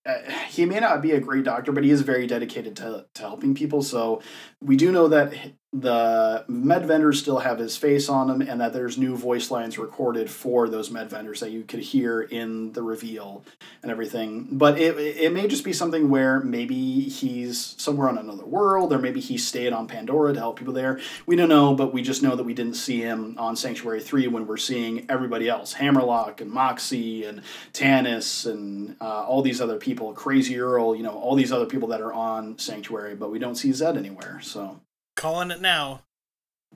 Uh, 0.05 0.19
he 0.49 0.65
may 0.67 0.81
not 0.81 1.01
be 1.01 1.13
a 1.13 1.21
great 1.21 1.45
doctor, 1.45 1.71
but 1.71 1.85
he 1.85 1.91
is 1.91 2.01
very 2.01 2.27
dedicated 2.27 2.75
to, 2.75 3.07
to 3.15 3.23
helping 3.23 3.55
people. 3.55 3.83
So 3.83 4.21
we 4.61 4.75
do 4.77 4.91
know 4.91 5.07
that 5.07 5.33
the 5.75 6.45
med 6.49 6.85
vendors 6.85 7.19
still 7.19 7.39
have 7.39 7.59
his 7.59 7.79
face 7.79 8.11
on 8.11 8.29
them, 8.29 8.43
and 8.43 8.61
that 8.61 8.75
there's 8.75 8.99
new 8.99 9.17
voice 9.17 9.51
lines 9.51 9.79
recorded 9.79 10.29
for 10.29 10.69
those 10.69 10.91
med 10.91 11.09
vendors 11.09 11.41
that 11.41 11.51
you 11.51 11.63
could 11.63 11.81
hear 11.81 12.21
in 12.21 12.73
the 12.73 12.83
reveal 12.83 13.43
and 13.83 13.91
everything. 13.91 14.49
But 14.53 14.79
it 14.79 14.99
it 14.99 15.33
may 15.33 15.47
just 15.49 15.65
be 15.65 15.73
something 15.73 16.11
where 16.11 16.41
maybe 16.41 17.01
he's 17.01 17.75
somewhere 17.79 18.11
on 18.11 18.19
another 18.19 18.45
world, 18.45 18.93
or 18.93 18.99
maybe 18.99 19.21
he 19.21 19.39
stayed 19.39 19.73
on 19.73 19.89
Pandora 19.89 20.35
to 20.35 20.39
help 20.39 20.59
people 20.59 20.75
there. 20.75 21.01
We 21.25 21.37
don't 21.37 21.49
know, 21.49 21.75
but 21.75 21.95
we 21.95 22.03
just 22.03 22.23
know 22.23 22.37
that 22.37 22.45
we 22.45 22.53
didn't 22.53 22.75
see 22.75 23.01
him 23.01 23.37
on 23.39 23.57
Sanctuary 23.57 24.03
Three 24.03 24.29
when 24.29 24.47
we're 24.47 24.59
seeing 24.59 25.07
everybody 25.09 25.49
else, 25.49 25.73
Hammerlock 25.73 26.43
and 26.43 26.51
Moxie 26.51 27.25
and 27.25 27.41
Tannis 27.73 28.45
and 28.45 28.97
uh, 29.01 29.25
all 29.25 29.41
these 29.41 29.63
other 29.63 29.79
people, 29.79 30.13
Crazy 30.13 30.61
Earl, 30.61 30.95
you 30.95 31.03
know, 31.03 31.19
all 31.19 31.35
these 31.35 31.51
other 31.51 31.67
people 31.67 31.89
that 31.89 32.03
are 32.03 32.13
on 32.13 32.59
Sanctuary, 32.59 33.15
but 33.15 33.31
we 33.31 33.39
don't 33.39 33.55
see 33.55 33.73
Zed 33.73 33.97
anywhere. 33.97 34.39
So 34.43 34.79
calling 35.23 35.51
it 35.51 35.61
now. 35.61 36.03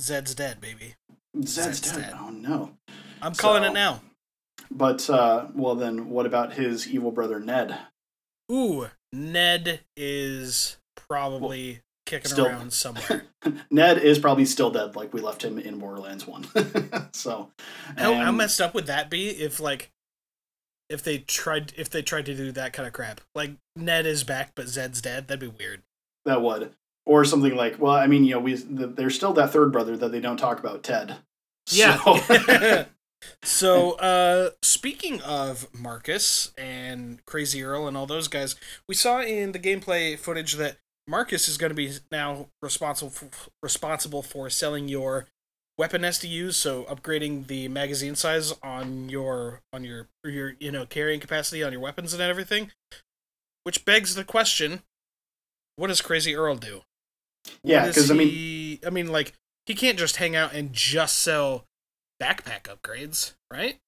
Zed's 0.00 0.34
dead, 0.34 0.60
baby. 0.60 0.94
Zed's, 1.36 1.78
Zed's 1.78 1.80
dead. 1.92 2.00
dead. 2.00 2.14
Oh 2.18 2.30
no. 2.30 2.70
I'm 3.20 3.34
calling 3.34 3.62
So- 3.64 3.70
it 3.70 3.74
now. 3.74 4.00
But 4.70 5.08
uh, 5.10 5.46
well, 5.54 5.74
then 5.74 6.10
what 6.10 6.26
about 6.26 6.54
his 6.54 6.88
evil 6.88 7.10
brother 7.12 7.38
Ned? 7.38 7.76
Ooh, 8.50 8.88
Ned 9.12 9.80
is 9.96 10.76
probably 11.08 11.80
kicking 12.04 12.30
still- 12.30 12.46
around 12.46 12.72
somewhere. 12.72 13.24
Ned 13.70 13.98
is 13.98 14.18
probably 14.18 14.44
still 14.44 14.70
dead, 14.70 14.96
like 14.96 15.12
we 15.14 15.20
left 15.20 15.44
him 15.44 15.58
in 15.58 15.78
Borderlands 15.78 16.26
One. 16.26 16.46
so, 17.12 17.50
how, 17.96 18.14
how 18.14 18.32
messed 18.32 18.60
up 18.60 18.74
would 18.74 18.86
that 18.86 19.08
be 19.10 19.28
if 19.28 19.60
like 19.60 19.90
if 20.90 21.02
they 21.02 21.18
tried 21.18 21.72
if 21.76 21.88
they 21.90 22.02
tried 22.02 22.26
to 22.26 22.34
do 22.34 22.50
that 22.52 22.72
kind 22.72 22.86
of 22.86 22.92
crap? 22.92 23.20
Like 23.34 23.52
Ned 23.76 24.04
is 24.06 24.24
back, 24.24 24.52
but 24.56 24.66
Zed's 24.68 25.00
dead. 25.00 25.28
That'd 25.28 25.40
be 25.40 25.46
weird. 25.46 25.82
that 26.24 26.42
would, 26.42 26.72
or 27.06 27.24
something 27.24 27.54
like, 27.56 27.78
well, 27.78 27.94
I 27.94 28.06
mean, 28.06 28.24
you 28.24 28.32
know, 28.34 28.40
we 28.40 28.54
the, 28.54 28.88
there's 28.88 29.14
still 29.14 29.32
that 29.34 29.50
third 29.52 29.72
brother 29.72 29.96
that 29.96 30.12
they 30.12 30.20
don't 30.20 30.36
talk 30.36 30.58
about, 30.60 30.82
Ted. 30.82 31.16
Yeah. 31.70 31.98
So- 32.02 32.84
so, 33.42 33.92
uh, 33.92 34.50
speaking 34.62 35.20
of 35.22 35.68
Marcus 35.74 36.52
and 36.58 37.24
Crazy 37.24 37.62
Earl 37.62 37.88
and 37.88 37.96
all 37.96 38.06
those 38.06 38.28
guys, 38.28 38.56
we 38.88 38.94
saw 38.94 39.22
in 39.22 39.52
the 39.52 39.58
gameplay 39.58 40.18
footage 40.18 40.54
that 40.54 40.76
Marcus 41.08 41.48
is 41.48 41.56
going 41.56 41.70
to 41.70 41.74
be 41.74 41.92
now 42.10 42.48
responsible 42.60 43.10
for, 43.10 43.28
responsible 43.62 44.22
for 44.22 44.50
selling 44.50 44.88
your 44.88 45.26
weapon 45.78 46.02
SDUs, 46.02 46.54
so 46.54 46.84
upgrading 46.84 47.46
the 47.46 47.68
magazine 47.68 48.16
size 48.16 48.52
on 48.62 49.08
your 49.08 49.60
on 49.72 49.84
your 49.84 50.08
your 50.24 50.54
you 50.58 50.72
know 50.72 50.84
carrying 50.86 51.20
capacity 51.20 51.62
on 51.62 51.70
your 51.70 51.80
weapons 51.80 52.12
and 52.12 52.22
everything. 52.22 52.72
Which 53.62 53.84
begs 53.84 54.14
the 54.14 54.24
question: 54.24 54.82
What 55.76 55.88
does 55.88 56.00
Crazy 56.00 56.34
Earl 56.34 56.56
do? 56.56 56.82
Yeah, 57.62 57.82
What 57.82 57.88
is 57.90 57.94
'cause, 57.96 58.10
I 58.10 58.14
mean- 58.14 58.28
he- 58.28 58.80
I 58.86 58.90
mean, 58.90 59.08
like 59.08 59.32
he 59.66 59.74
can't 59.74 59.98
just 59.98 60.16
hang 60.16 60.36
out 60.36 60.52
and 60.54 60.72
just 60.72 61.18
sell 61.18 61.64
backpack 62.22 62.62
upgrades, 62.64 63.34
right? 63.50 63.78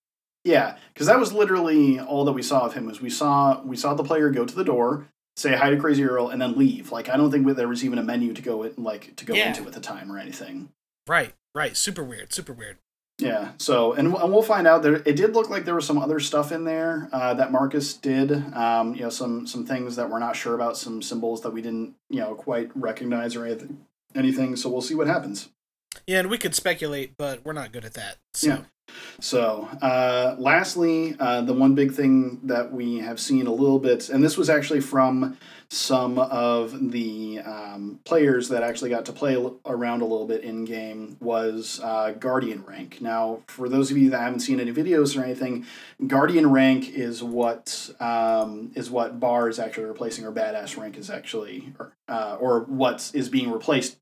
Yeah, 0.44 0.76
because 0.92 1.06
that 1.08 1.18
was 1.18 1.32
literally 1.32 2.00
all 2.00 2.24
that 2.24 2.32
we 2.32 2.42
saw 2.42 2.60
of 2.66 2.74
him. 2.74 2.86
Was 2.86 3.00
we 3.00 3.10
saw 3.10 3.60
we 3.62 3.76
saw 3.76 3.94
the 3.94 4.04
player 4.04 4.30
go 4.30 4.44
to 4.44 4.54
the 4.54 4.64
door, 4.64 5.08
say 5.36 5.54
hi 5.56 5.70
to 5.70 5.76
Crazy 5.76 6.04
Earl, 6.04 6.28
and 6.28 6.40
then 6.40 6.56
leave. 6.56 6.90
Like 6.92 7.08
I 7.08 7.16
don't 7.16 7.30
think 7.30 7.46
there 7.56 7.68
was 7.68 7.84
even 7.84 7.98
a 7.98 8.02
menu 8.02 8.32
to 8.34 8.42
go 8.42 8.62
in, 8.62 8.74
like 8.76 9.14
to 9.16 9.24
go 9.24 9.34
Yeah. 9.34 9.48
into 9.48 9.66
at 9.66 9.72
the 9.72 9.80
time 9.80 10.10
or 10.10 10.18
anything. 10.18 10.70
Right, 11.06 11.34
right. 11.54 11.76
Super 11.76 12.02
weird, 12.04 12.32
super 12.32 12.52
weird. 12.52 12.78
Yeah. 13.18 13.50
So 13.58 13.92
and, 13.94 14.14
and 14.14 14.32
we'll 14.32 14.42
find 14.42 14.66
out 14.66 14.82
there. 14.82 14.96
It 14.96 15.16
did 15.16 15.34
look 15.34 15.50
like 15.50 15.64
there 15.64 15.74
was 15.74 15.86
some 15.86 15.98
other 15.98 16.20
stuff 16.20 16.52
in 16.52 16.64
there 16.64 17.08
uh, 17.12 17.34
that 17.34 17.50
Marcus 17.50 17.94
did. 17.94 18.32
Um, 18.54 18.94
you 18.94 19.02
know, 19.02 19.10
some 19.10 19.46
some 19.46 19.66
things 19.66 19.96
that 19.96 20.08
we're 20.08 20.20
not 20.20 20.36
sure 20.36 20.54
about, 20.54 20.76
some 20.76 21.02
symbols 21.02 21.42
that 21.42 21.50
we 21.50 21.60
didn't 21.60 21.94
you 22.08 22.20
know 22.20 22.34
quite 22.34 22.70
recognize 22.74 23.34
or 23.34 23.44
anything. 23.44 23.84
Anything. 24.14 24.56
So 24.56 24.68
we'll 24.70 24.82
see 24.82 24.94
what 24.94 25.06
happens. 25.06 25.48
Yeah, 26.06 26.20
and 26.20 26.30
we 26.30 26.38
could 26.38 26.54
speculate, 26.54 27.16
but 27.16 27.44
we're 27.44 27.52
not 27.52 27.72
good 27.72 27.84
at 27.84 27.94
that. 27.94 28.16
So. 28.34 28.46
Yeah. 28.48 28.58
So, 29.20 29.68
uh, 29.82 30.36
lastly, 30.38 31.16
uh, 31.18 31.42
the 31.42 31.52
one 31.52 31.74
big 31.74 31.92
thing 31.92 32.40
that 32.44 32.72
we 32.72 32.98
have 32.98 33.18
seen 33.18 33.46
a 33.46 33.52
little 33.52 33.80
bit, 33.80 34.08
and 34.08 34.22
this 34.22 34.36
was 34.36 34.48
actually 34.48 34.80
from 34.80 35.36
some 35.70 36.18
of 36.18 36.92
the 36.92 37.40
um, 37.40 38.00
players 38.04 38.48
that 38.48 38.62
actually 38.62 38.90
got 38.90 39.04
to 39.04 39.12
play 39.12 39.36
around 39.66 40.02
a 40.02 40.04
little 40.04 40.26
bit 40.26 40.42
in 40.42 40.64
game, 40.64 41.16
was 41.20 41.80
uh, 41.82 42.12
Guardian 42.12 42.64
rank. 42.64 43.00
Now, 43.00 43.40
for 43.48 43.68
those 43.68 43.90
of 43.90 43.98
you 43.98 44.08
that 44.10 44.20
haven't 44.20 44.40
seen 44.40 44.60
any 44.60 44.72
videos 44.72 45.18
or 45.18 45.24
anything, 45.24 45.66
Guardian 46.06 46.50
rank 46.50 46.90
is 46.90 47.22
what 47.22 47.90
um, 48.00 48.70
is 48.76 48.88
what 48.88 49.18
Bar 49.18 49.48
is 49.48 49.58
actually 49.58 49.86
replacing, 49.86 50.24
or 50.24 50.32
Badass 50.32 50.76
rank 50.76 50.96
is 50.96 51.10
actually, 51.10 51.72
or 51.78 51.92
uh, 52.08 52.36
or 52.40 52.60
what 52.60 53.10
is 53.12 53.28
being 53.28 53.50
replaced. 53.50 53.98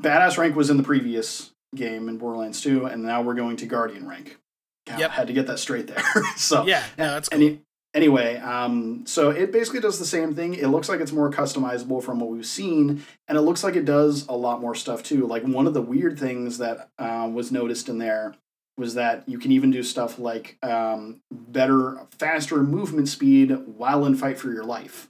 Badass 0.00 0.38
rank 0.38 0.56
was 0.56 0.70
in 0.70 0.76
the 0.76 0.82
previous 0.82 1.51
game 1.74 2.08
in 2.08 2.18
Borderlands 2.18 2.60
2, 2.60 2.86
and 2.86 3.02
now 3.02 3.22
we're 3.22 3.34
going 3.34 3.56
to 3.56 3.66
Guardian 3.66 4.08
rank. 4.08 4.38
God, 4.86 4.98
Yep. 4.98 5.10
Had 5.12 5.26
to 5.28 5.32
get 5.32 5.46
that 5.46 5.58
straight 5.58 5.86
there. 5.86 6.02
so 6.36 6.66
Yeah, 6.66 6.84
no, 6.98 7.12
that's 7.12 7.28
cool. 7.28 7.40
any, 7.40 7.60
anyway, 7.94 8.36
um, 8.38 9.04
so 9.06 9.30
it 9.30 9.52
basically 9.52 9.80
does 9.80 9.98
the 9.98 10.04
same 10.04 10.34
thing. 10.34 10.54
It 10.54 10.68
looks 10.68 10.88
like 10.88 11.00
it's 11.00 11.12
more 11.12 11.30
customizable 11.30 12.02
from 12.02 12.18
what 12.18 12.30
we've 12.30 12.46
seen, 12.46 13.04
and 13.28 13.38
it 13.38 13.42
looks 13.42 13.62
like 13.62 13.76
it 13.76 13.84
does 13.84 14.26
a 14.28 14.32
lot 14.36 14.60
more 14.60 14.74
stuff 14.74 15.02
too. 15.02 15.26
Like 15.26 15.44
one 15.44 15.66
of 15.66 15.74
the 15.74 15.82
weird 15.82 16.18
things 16.18 16.58
that 16.58 16.88
uh, 16.98 17.30
was 17.32 17.52
noticed 17.52 17.88
in 17.88 17.98
there 17.98 18.34
was 18.78 18.94
that 18.94 19.28
you 19.28 19.38
can 19.38 19.52
even 19.52 19.70
do 19.70 19.82
stuff 19.82 20.18
like 20.18 20.56
um, 20.62 21.20
better, 21.30 22.06
faster 22.18 22.62
movement 22.62 23.08
speed 23.08 23.50
while 23.66 24.04
in 24.06 24.14
fight 24.16 24.38
for 24.38 24.50
your 24.52 24.64
life. 24.64 25.08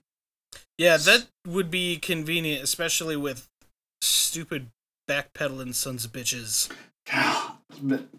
Yeah, 0.76 0.96
that 0.96 1.28
would 1.46 1.70
be 1.70 1.96
convenient, 1.96 2.64
especially 2.64 3.16
with 3.16 3.48
stupid 4.00 4.68
backpedaling 5.08 5.74
sons 5.74 6.04
of 6.04 6.12
bitches. 6.12 6.70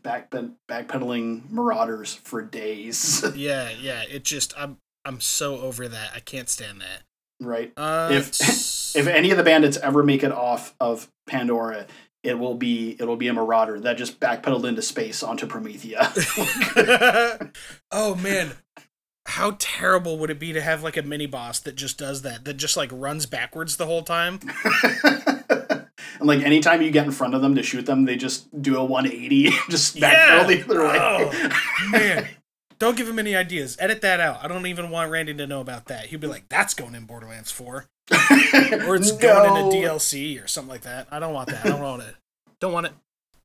back 0.03 0.29
backpedaling 0.69 1.49
marauders 1.49 2.13
for 2.13 2.41
days, 2.41 3.23
Yeah, 3.35 3.69
yeah. 3.79 4.03
It 4.09 4.23
just 4.23 4.53
I'm 4.59 4.77
I'm 5.05 5.19
so 5.21 5.59
over 5.59 5.87
that. 5.87 6.11
I 6.15 6.19
can't 6.19 6.49
stand 6.49 6.81
that. 6.81 7.03
right? 7.41 7.71
Uh, 7.77 8.09
If- 8.11 8.39
if 8.95 9.07
any 9.07 9.31
of 9.31 9.37
the 9.37 9.43
bandits 9.43 9.77
ever 9.77 10.03
make 10.03 10.23
it 10.23 10.31
off 10.31 10.75
of 10.79 11.07
Pandora, 11.27 11.87
it 12.23 12.37
will 12.39 12.55
be 12.55 12.95
it'll 12.99 13.15
be 13.17 13.27
a 13.27 13.33
marauder 13.33 13.79
that 13.81 13.97
just 13.97 14.19
backpedaled 14.19 14.65
into 14.65 14.81
space 14.81 15.23
onto 15.23 15.45
Promethea. 15.47 16.11
oh 17.91 18.15
man, 18.15 18.51
how 19.27 19.55
terrible 19.59 20.17
would 20.19 20.29
it 20.29 20.39
be 20.39 20.53
to 20.53 20.61
have 20.61 20.83
like 20.83 20.95
a 20.97 21.01
mini 21.01 21.25
boss 21.25 21.59
that 21.61 21.75
just 21.75 21.97
does 21.97 22.21
that? 22.21 22.45
That 22.45 22.55
just 22.55 22.77
like 22.77 22.89
runs 22.93 23.25
backwards 23.25 23.77
the 23.77 23.85
whole 23.87 24.03
time. 24.03 24.39
And 26.23 26.27
like 26.27 26.45
anytime 26.45 26.81
you 26.81 26.89
get 26.91 27.05
in 27.05 27.11
front 27.11 27.33
of 27.35 27.41
them 27.41 27.55
to 27.55 27.63
shoot 27.63 27.85
them, 27.85 28.05
they 28.05 28.15
just 28.15 28.47
do 28.61 28.77
a 28.77 28.83
180, 28.83 29.49
just 29.69 29.95
Yeah. 29.95 30.43
backpedal 30.43 30.47
the 30.47 30.63
other 30.63 30.83
way. 30.83 30.97
Oh, 30.99 31.89
man. 31.91 32.27
Don't 32.79 32.97
give 32.97 33.07
him 33.07 33.19
any 33.19 33.35
ideas. 33.35 33.77
Edit 33.79 34.01
that 34.01 34.19
out. 34.19 34.43
I 34.43 34.47
don't 34.47 34.65
even 34.67 34.89
want 34.89 35.11
Randy 35.11 35.33
to 35.35 35.47
know 35.47 35.61
about 35.61 35.85
that. 35.85 36.07
He'd 36.07 36.19
be 36.19 36.27
like, 36.27 36.49
"That's 36.49 36.73
going 36.73 36.95
in 36.95 37.05
Borderlands 37.05 37.49
4, 37.51 37.85
or 38.11 38.95
it's 38.95 39.11
going 39.11 39.49
in 39.51 39.65
a 39.65 39.69
DLC 39.69 40.43
or 40.43 40.47
something 40.47 40.71
like 40.71 40.81
that." 40.81 41.07
I 41.11 41.19
don't 41.19 41.33
want 41.33 41.49
that. 41.49 41.65
I 41.65 41.69
don't 41.69 41.81
want 41.81 42.01
it. 42.01 42.15
Don't 42.59 42.73
want 42.73 42.87
it. 42.87 42.93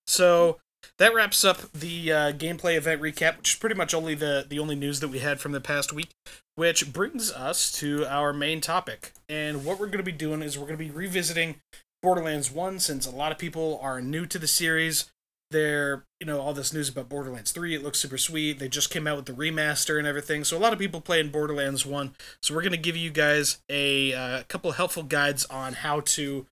So 0.09 0.59
that 0.99 1.15
wraps 1.15 1.45
up 1.45 1.71
the 1.73 2.11
uh, 2.13 2.33
gameplay 2.33 2.77
event 2.77 3.01
recap, 3.01 3.37
which 3.39 3.51
is 3.51 3.59
pretty 3.59 3.77
much 3.77 3.95
only 3.95 4.15
the 4.15 4.47
the 4.49 4.59
only 4.59 4.75
news 4.75 4.99
that 5.01 5.09
we 5.09 5.19
had 5.21 5.41
from 5.41 5.53
the 5.53 5.61
past 5.61 5.93
week. 5.93 6.11
Which 6.57 6.93
brings 6.93 7.31
us 7.31 7.71
to 7.73 8.07
our 8.07 8.33
main 8.33 8.61
topic, 8.61 9.13
and 9.29 9.65
what 9.65 9.79
we're 9.79 9.87
going 9.87 9.99
to 9.99 10.03
be 10.03 10.11
doing 10.11 10.43
is 10.43 10.59
we're 10.59 10.67
going 10.67 10.79
to 10.79 10.85
be 10.85 10.91
revisiting 10.91 11.61
Borderlands 12.03 12.51
1 12.51 12.79
since 12.79 13.07
a 13.07 13.11
lot 13.11 13.33
of 13.33 13.39
people 13.39 13.79
are 13.83 14.01
new 14.01 14.27
to 14.27 14.39
the 14.39 14.47
series. 14.47 15.11
They're, 15.51 16.05
you 16.21 16.27
know, 16.27 16.41
all 16.41 16.53
this 16.53 16.75
news 16.75 16.91
about 16.91 17.09
Borderlands 17.09 17.53
3, 17.53 17.75
it 17.75 17.83
looks 17.83 17.99
super 17.99 18.19
sweet. 18.19 18.59
They 18.59 18.69
just 18.69 18.91
came 18.91 19.07
out 19.07 19.17
with 19.17 19.27
the 19.27 19.33
remaster 19.33 19.99
and 19.99 20.07
everything. 20.07 20.45
So 20.45 20.57
a 20.57 20.61
lot 20.61 20.73
of 20.73 20.79
people 20.79 21.01
playing 21.01 21.31
Borderlands 21.31 21.87
1. 21.87 22.15
So 22.43 22.55
we're 22.55 22.63
going 22.63 22.73
to 22.73 22.79
give 22.79 22.97
you 22.97 23.11
guys 23.11 23.59
a 23.69 24.13
uh, 24.13 24.43
couple 24.49 24.73
helpful 24.73 25.03
guides 25.03 25.47
on 25.47 25.75
how 25.75 26.01
to 26.01 26.47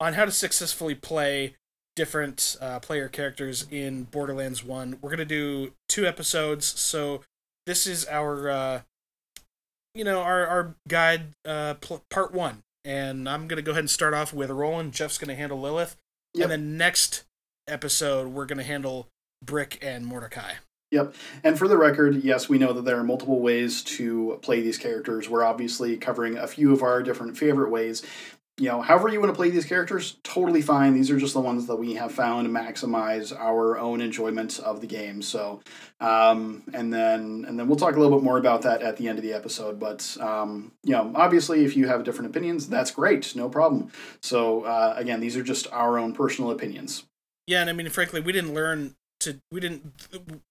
on 0.00 0.14
how 0.14 0.24
to 0.24 0.32
successfully 0.32 0.94
play 0.96 1.54
different 1.94 2.56
uh, 2.60 2.80
player 2.80 3.08
characters 3.08 3.66
in 3.70 4.04
Borderlands 4.04 4.64
1. 4.64 4.98
We're 5.00 5.10
going 5.10 5.18
to 5.18 5.24
do 5.24 5.74
two 5.88 6.06
episodes. 6.06 6.66
So 6.66 7.20
this 7.66 7.86
is 7.86 8.06
our 8.08 8.50
uh, 8.50 8.80
you 9.94 10.04
know, 10.04 10.20
our 10.20 10.46
our 10.46 10.74
guide 10.88 11.34
uh 11.44 11.74
pl- 11.74 12.02
part 12.10 12.32
1. 12.32 12.62
And 12.84 13.28
I'm 13.28 13.46
going 13.46 13.56
to 13.56 13.62
go 13.62 13.72
ahead 13.72 13.80
and 13.80 13.90
start 13.90 14.14
off 14.14 14.32
with 14.32 14.50
Roland. 14.50 14.92
Jeff's 14.92 15.18
going 15.18 15.28
to 15.28 15.34
handle 15.34 15.60
Lilith. 15.60 15.96
Yep. 16.34 16.44
And 16.44 16.50
then 16.50 16.76
next 16.76 17.24
episode, 17.68 18.28
we're 18.28 18.46
going 18.46 18.58
to 18.58 18.64
handle 18.64 19.08
Brick 19.44 19.78
and 19.82 20.06
Mordecai. 20.06 20.54
Yep. 20.90 21.14
And 21.42 21.58
for 21.58 21.68
the 21.68 21.78
record, 21.78 22.22
yes, 22.22 22.48
we 22.48 22.58
know 22.58 22.72
that 22.74 22.84
there 22.84 22.98
are 22.98 23.04
multiple 23.04 23.40
ways 23.40 23.82
to 23.84 24.38
play 24.42 24.60
these 24.60 24.76
characters. 24.76 25.28
We're 25.28 25.44
obviously 25.44 25.96
covering 25.96 26.36
a 26.36 26.46
few 26.46 26.72
of 26.72 26.82
our 26.82 27.02
different 27.02 27.38
favorite 27.38 27.70
ways. 27.70 28.02
You 28.62 28.68
know, 28.68 28.80
however 28.80 29.08
you 29.08 29.18
want 29.18 29.32
to 29.32 29.36
play 29.36 29.50
these 29.50 29.64
characters, 29.64 30.18
totally 30.22 30.62
fine. 30.62 30.94
These 30.94 31.10
are 31.10 31.18
just 31.18 31.34
the 31.34 31.40
ones 31.40 31.66
that 31.66 31.74
we 31.74 31.94
have 31.94 32.12
found 32.12 32.46
to 32.46 32.52
maximize 32.52 33.36
our 33.36 33.76
own 33.76 34.00
enjoyment 34.00 34.60
of 34.60 34.80
the 34.80 34.86
game. 34.86 35.20
So, 35.20 35.60
um, 36.00 36.62
and 36.72 36.94
then 36.94 37.44
and 37.48 37.58
then 37.58 37.66
we'll 37.66 37.76
talk 37.76 37.96
a 37.96 37.98
little 37.98 38.16
bit 38.16 38.22
more 38.22 38.38
about 38.38 38.62
that 38.62 38.80
at 38.80 38.96
the 38.98 39.08
end 39.08 39.18
of 39.18 39.24
the 39.24 39.32
episode. 39.32 39.80
But 39.80 40.16
um, 40.20 40.70
you 40.84 40.92
know, 40.92 41.10
obviously, 41.16 41.64
if 41.64 41.76
you 41.76 41.88
have 41.88 42.04
different 42.04 42.30
opinions, 42.30 42.68
that's 42.68 42.92
great, 42.92 43.34
no 43.34 43.48
problem. 43.48 43.90
So 44.22 44.62
uh, 44.62 44.94
again, 44.96 45.18
these 45.18 45.36
are 45.36 45.42
just 45.42 45.66
our 45.72 45.98
own 45.98 46.12
personal 46.12 46.52
opinions. 46.52 47.02
Yeah, 47.48 47.62
and 47.62 47.68
I 47.68 47.72
mean, 47.72 47.88
frankly, 47.90 48.20
we 48.20 48.30
didn't 48.30 48.54
learn 48.54 48.94
to. 49.22 49.40
We 49.50 49.58
didn't. 49.58 49.92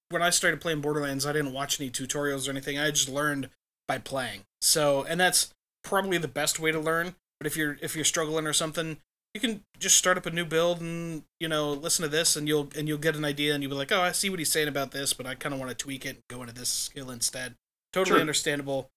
When 0.09 0.21
I 0.21 0.31
started 0.31 0.59
playing 0.59 0.81
Borderlands, 0.81 1.25
I 1.25 1.31
didn't 1.31 1.53
watch 1.53 1.79
any 1.79 1.89
tutorials 1.89 2.45
or 2.45 2.51
anything. 2.51 2.77
I 2.77 2.91
just 2.91 3.07
learned 3.07 3.47
by 3.87 3.99
playing. 3.99 4.41
So, 4.59 5.03
and 5.03 5.17
that's 5.17 5.53
probably 5.81 6.17
the 6.17 6.27
best 6.27 6.59
way 6.59 6.73
to 6.73 6.79
learn. 6.79 7.15
But 7.41 7.47
if 7.47 7.57
you're 7.57 7.75
if 7.81 7.95
you're 7.95 8.05
struggling 8.05 8.45
or 8.45 8.53
something, 8.53 8.97
you 9.33 9.41
can 9.41 9.63
just 9.79 9.97
start 9.97 10.15
up 10.15 10.27
a 10.27 10.29
new 10.29 10.45
build 10.45 10.79
and 10.79 11.23
you 11.39 11.47
know 11.47 11.73
listen 11.73 12.03
to 12.03 12.07
this, 12.07 12.35
and 12.35 12.47
you'll 12.47 12.69
and 12.77 12.87
you'll 12.87 12.99
get 12.99 13.15
an 13.15 13.25
idea, 13.25 13.55
and 13.55 13.63
you'll 13.63 13.71
be 13.71 13.75
like, 13.75 13.91
oh, 13.91 13.99
I 13.99 14.11
see 14.11 14.29
what 14.29 14.37
he's 14.37 14.51
saying 14.51 14.67
about 14.67 14.91
this, 14.91 15.11
but 15.13 15.25
I 15.25 15.33
kind 15.33 15.51
of 15.51 15.59
want 15.59 15.71
to 15.71 15.75
tweak 15.75 16.05
it, 16.05 16.09
and 16.17 16.23
go 16.29 16.41
into 16.41 16.53
this 16.53 16.69
skill 16.69 17.09
instead. 17.09 17.55
Totally 17.93 18.13
Sure. 18.13 18.19
understandable. 18.21 18.89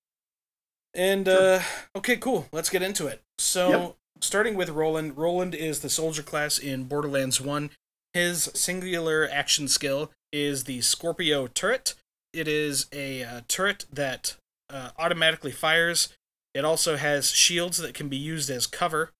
And 0.92 1.26
Sure. 1.26 1.54
uh, 1.54 1.62
okay, 1.96 2.18
cool. 2.18 2.46
Let's 2.52 2.68
get 2.68 2.82
into 2.82 3.06
it. 3.06 3.22
So, 3.38 3.70
Yep. 3.70 3.96
starting 4.20 4.54
with 4.56 4.68
Roland. 4.68 5.16
Roland 5.16 5.54
is 5.54 5.80
the 5.80 5.88
soldier 5.88 6.22
class 6.22 6.58
in 6.58 6.84
Borderlands 6.84 7.40
One. 7.40 7.70
His 8.12 8.50
singular 8.54 9.26
action 9.26 9.68
skill 9.68 10.12
is 10.32 10.64
the 10.64 10.82
Scorpio 10.82 11.46
turret. 11.46 11.94
It 12.34 12.46
is 12.46 12.88
a 12.92 13.24
uh, 13.24 13.40
turret 13.48 13.86
that 13.90 14.36
uh, 14.68 14.90
automatically 14.98 15.50
fires. 15.50 16.10
It 16.54 16.64
also 16.64 16.96
has 16.96 17.30
shields 17.30 17.78
that 17.78 17.94
can 17.94 18.08
be 18.08 18.16
used 18.16 18.48
as 18.48 18.66
cover. 18.66 19.10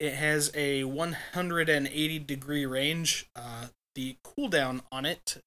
It 0.00 0.14
has 0.14 0.50
a 0.54 0.84
180 0.84 2.18
degree 2.18 2.66
range. 2.66 3.26
Uh, 3.36 3.66
the 3.94 4.16
cooldown 4.26 4.80
on 4.90 5.06
it, 5.06 5.38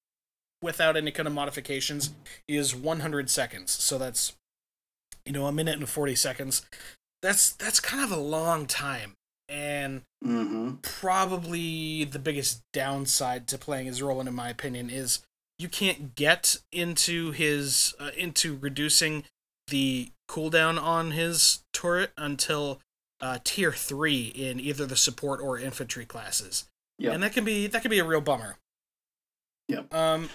without 0.61 0.95
any 0.95 1.11
kind 1.11 1.27
of 1.27 1.33
modifications, 1.33 2.13
is 2.47 2.73
100 2.73 3.29
seconds. 3.29 3.71
So 3.71 3.97
that's, 3.97 4.33
you 5.25 5.33
know, 5.33 5.47
a 5.47 5.51
minute 5.51 5.77
and 5.77 5.89
40 5.89 6.15
seconds. 6.15 6.65
That's 7.21 7.51
that's 7.51 7.79
kind 7.79 8.03
of 8.03 8.11
a 8.11 8.21
long 8.21 8.65
time. 8.65 9.13
And 9.49 10.01
Mm-hmm. 10.25 10.77
probably 10.81 12.03
the 12.03 12.17
biggest 12.17 12.61
downside 12.73 13.47
to 13.49 13.57
playing 13.59 13.87
as 13.87 14.01
Roland, 14.01 14.27
in 14.27 14.33
my 14.33 14.49
opinion, 14.49 14.89
is 14.89 15.19
you 15.59 15.69
can't 15.69 16.15
get 16.15 16.57
into 16.71 17.31
his 17.31 17.93
uh, 17.99 18.09
into 18.17 18.55
reducing 18.55 19.25
the 19.67 20.09
cooldown 20.27 20.81
on 20.81 21.11
his 21.11 21.63
turret 21.73 22.11
until 22.17 22.81
uh, 23.21 23.39
tier 23.43 23.71
three 23.71 24.27
in 24.27 24.59
either 24.59 24.85
the 24.85 24.95
support 24.95 25.39
or 25.41 25.57
infantry 25.57 26.05
classes, 26.05 26.65
Yep. 26.99 27.13
and 27.13 27.23
that 27.23 27.33
can 27.33 27.43
be 27.45 27.67
that 27.67 27.81
can 27.81 27.91
be 27.91 27.99
a 27.99 28.05
real 28.05 28.21
bummer. 28.21 28.57
Yep. 29.67 29.93
Um, 29.93 30.29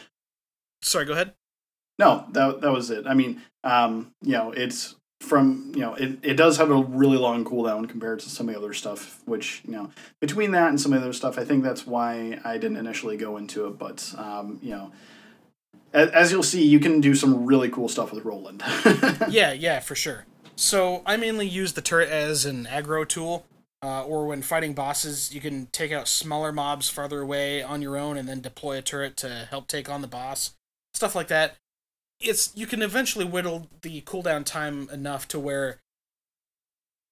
sorry, 0.83 1.05
go 1.07 1.13
ahead. 1.13 1.35
No, 1.99 2.27
that 2.33 2.61
that 2.61 2.73
was 2.73 2.91
it. 2.91 3.07
I 3.07 3.15
mean, 3.15 3.43
um, 3.65 4.13
you 4.23 4.33
know, 4.33 4.51
it's 4.53 4.97
from 5.21 5.71
you 5.75 5.81
know 5.83 5.95
it, 5.95 6.19
it 6.23 6.35
does 6.35 6.57
have 6.57 6.71
a 6.71 6.77
really 6.83 7.17
long 7.17 7.45
cooldown 7.45 7.89
compared 7.89 8.19
to 8.19 8.29
some 8.29 8.49
of 8.49 8.55
the 8.55 8.61
other 8.61 8.73
stuff 8.73 9.21
which 9.25 9.63
you 9.65 9.71
know 9.71 9.89
between 10.21 10.51
that 10.51 10.69
and 10.69 10.81
some 10.81 10.93
of 10.93 11.01
the 11.01 11.07
other 11.07 11.13
stuff 11.13 11.39
i 11.39 11.45
think 11.45 11.63
that's 11.63 11.87
why 11.87 12.41
i 12.45 12.59
didn't 12.59 12.77
initially 12.77 13.17
go 13.17 13.37
into 13.37 13.69
it 13.69 13.79
but 13.79 14.13
um, 14.19 14.59
you 14.61 14.71
know 14.71 14.91
as, 15.93 16.33
you'll 16.33 16.43
see 16.43 16.65
you 16.67 16.81
can 16.81 17.01
do 17.01 17.15
some 17.15 17.47
really 17.47 17.69
cool 17.69 17.89
stuff 17.89 18.13
with 18.13 18.25
roland. 18.25 18.63
Yeah 19.29 19.53
yeah 19.53 19.81
for 19.81 19.95
sure. 19.95 20.27
So 20.57 21.03
i 21.07 21.17
mainly 21.17 21.49
use 21.49 21.73
the 21.73 21.83
turret 21.83 22.09
as 22.09 22.45
an 22.45 22.67
aggro 22.67 23.07
tool 23.09 23.47
uh, 23.83 24.05
or 24.05 24.27
when 24.27 24.43
fighting 24.43 24.75
bosses 24.75 25.35
you 25.35 25.41
can 25.41 25.67
take 25.67 25.93
out 25.93 26.09
smaller 26.09 26.53
mobs 26.53 26.89
farther 26.89 27.21
away 27.21 27.63
on 27.63 27.83
your 27.83 27.97
own 27.97 28.17
and 28.17 28.29
then 28.29 28.41
deploy 28.41 28.79
a 28.79 28.83
turret 28.83 29.17
to 29.19 29.47
help 29.51 29.67
take 29.67 29.89
on 29.91 30.03
the 30.03 30.09
boss 30.09 30.55
stuff 30.95 31.15
like 31.15 31.29
that. 31.29 31.57
It's 32.21 32.53
you 32.55 32.67
can 32.67 32.83
eventually 32.83 33.25
whittle 33.25 33.69
the 33.83 34.01
cooldown 34.03 34.45
time 34.45 34.89
enough 34.93 35.27
to 35.29 35.41
where 35.41 35.81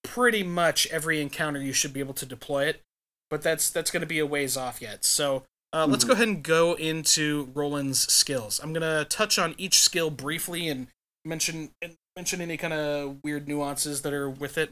pretty 0.03 0.43
much 0.43 0.87
every 0.89 1.21
encounter 1.21 1.61
you 1.61 1.73
should 1.73 1.93
be 1.93 2.01
able 2.01 2.15
to 2.15 2.27
deploy 2.27 2.67
it, 2.67 2.83
but 3.29 3.43
that's 3.43 3.71
that's 3.71 3.91
going 3.91 4.03
to 4.03 4.07
be 4.07 4.19
a 4.19 4.27
ways 4.27 4.57
off 4.57 4.81
yet. 4.81 5.05
So 5.05 5.45
uh, 5.73 5.83
mm-hmm. 5.83 5.93
let's 5.93 6.05
go 6.05 6.13
ahead 6.13 6.29
and 6.29 6.43
go 6.43 6.75
into 6.75 7.51
Roland's 7.55 8.11
skills. 8.13 8.61
I'm 8.63 8.73
gonna 8.73 9.05
touch 9.05 9.39
on 9.39 9.55
each 9.59 9.81
skill 9.81 10.11
briefly 10.11 10.69
and 10.69 10.89
mention 11.25 11.71
and 11.81 11.95
mention 12.17 12.41
any 12.41 12.57
kind 12.57 12.73
of 12.73 13.19
weird 13.23 13.49
nuances 13.49 14.03
that 14.03 14.13
are 14.13 14.29
with 14.29 14.59
it. 14.59 14.71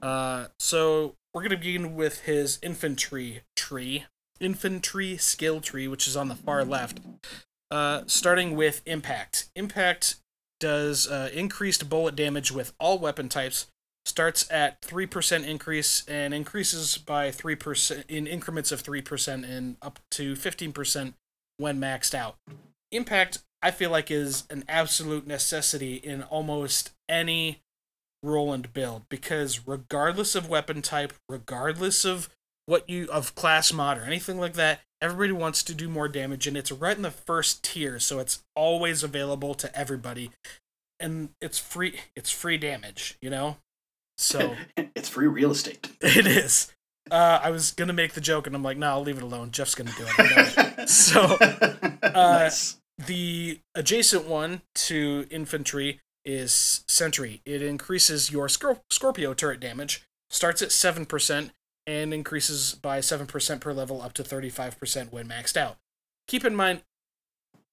Uh, 0.00 0.46
so 0.58 1.14
we're 1.32 1.42
gonna 1.42 1.56
begin 1.56 1.94
with 1.94 2.22
his 2.22 2.58
infantry 2.62 3.42
tree, 3.56 4.04
infantry 4.40 5.16
skill 5.16 5.60
tree, 5.60 5.86
which 5.86 6.08
is 6.08 6.16
on 6.16 6.28
the 6.28 6.34
far 6.34 6.64
left. 6.64 7.00
Uh, 7.70 8.02
starting 8.06 8.54
with 8.54 8.82
impact. 8.84 9.48
Impact 9.56 10.16
does 10.60 11.08
uh, 11.08 11.30
increased 11.32 11.88
bullet 11.88 12.14
damage 12.14 12.52
with 12.52 12.72
all 12.78 12.98
weapon 12.98 13.28
types. 13.28 13.66
Starts 14.04 14.50
at 14.50 14.82
3% 14.82 15.46
increase 15.46 16.04
and 16.08 16.34
increases 16.34 16.98
by 16.98 17.30
3% 17.30 18.04
in 18.08 18.26
increments 18.26 18.72
of 18.72 18.82
3% 18.82 19.48
and 19.48 19.76
up 19.80 20.00
to 20.10 20.34
15% 20.34 21.14
when 21.58 21.80
maxed 21.80 22.14
out. 22.14 22.36
Impact, 22.90 23.38
I 23.62 23.70
feel 23.70 23.90
like, 23.90 24.10
is 24.10 24.44
an 24.50 24.64
absolute 24.68 25.26
necessity 25.26 25.94
in 25.94 26.22
almost 26.24 26.90
any 27.08 27.62
Roland 28.22 28.72
build 28.72 29.08
because 29.08 29.66
regardless 29.66 30.34
of 30.34 30.48
weapon 30.48 30.82
type, 30.82 31.12
regardless 31.28 32.04
of 32.04 32.28
what 32.66 32.88
you 32.88 33.08
of 33.10 33.34
class 33.34 33.72
mod 33.72 33.98
or 33.98 34.02
anything 34.02 34.38
like 34.38 34.54
that, 34.54 34.80
everybody 35.02 35.32
wants 35.32 35.64
to 35.64 35.74
do 35.74 35.88
more 35.88 36.08
damage 36.08 36.46
and 36.46 36.56
it's 36.56 36.70
right 36.70 36.96
in 36.96 37.02
the 37.02 37.10
first 37.10 37.64
tier 37.64 37.98
so 37.98 38.20
it's 38.20 38.44
always 38.54 39.02
available 39.02 39.52
to 39.52 39.76
everybody 39.76 40.30
and 41.00 41.30
it's 41.40 41.58
free 41.58 41.98
it's 42.14 42.30
free 42.30 42.56
damage 42.56 43.18
you 43.20 43.28
know 43.28 43.56
so 44.16 44.54
it's 44.76 45.08
free 45.08 45.26
real 45.26 45.50
estate. 45.50 45.88
It 46.02 46.26
is. 46.26 46.72
Uh, 47.10 47.40
i 47.42 47.50
was 47.50 47.72
gonna 47.72 47.92
make 47.92 48.12
the 48.12 48.20
joke 48.20 48.46
and 48.46 48.54
i'm 48.54 48.62
like 48.62 48.78
no 48.78 48.86
i'll 48.86 49.02
leave 49.02 49.16
it 49.16 49.22
alone. 49.22 49.50
Jeff's 49.50 49.74
gonna 49.74 49.92
do 49.96 50.06
it. 50.06 50.88
So 50.88 51.36
uh, 51.40 51.88
nice. 52.02 52.80
the 53.06 53.60
adjacent 53.74 54.26
one 54.26 54.62
to 54.74 55.26
infantry 55.30 56.00
is 56.24 56.84
sentry. 56.88 57.40
It 57.44 57.62
increases 57.62 58.30
your 58.30 58.48
scorpio 58.48 59.34
turret 59.34 59.60
damage 59.60 60.02
starts 60.30 60.62
at 60.62 60.70
7% 60.70 61.50
and 61.86 62.14
increases 62.14 62.74
by 62.74 62.98
7% 62.98 63.60
per 63.60 63.72
level 63.72 64.00
up 64.00 64.12
to 64.14 64.22
35% 64.22 65.12
when 65.12 65.28
maxed 65.28 65.56
out. 65.56 65.76
Keep 66.26 66.44
in 66.44 66.54
mind, 66.54 66.82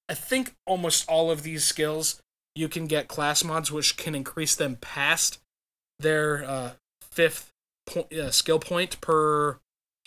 I 0.08 0.14
think 0.14 0.56
almost 0.66 1.08
all 1.08 1.32
of 1.32 1.44
these 1.44 1.64
skills 1.64 2.22
you 2.56 2.68
can 2.68 2.88
get 2.88 3.08
class 3.08 3.44
mods 3.44 3.72
which 3.72 3.96
can 3.96 4.16
increase 4.16 4.56
them 4.56 4.78
past 4.82 5.40
their 6.00 6.44
uh, 6.44 6.72
fifth 7.02 7.52
point, 7.86 8.12
uh, 8.14 8.32
skill 8.32 8.60
point 8.60 9.00
per 9.02 9.60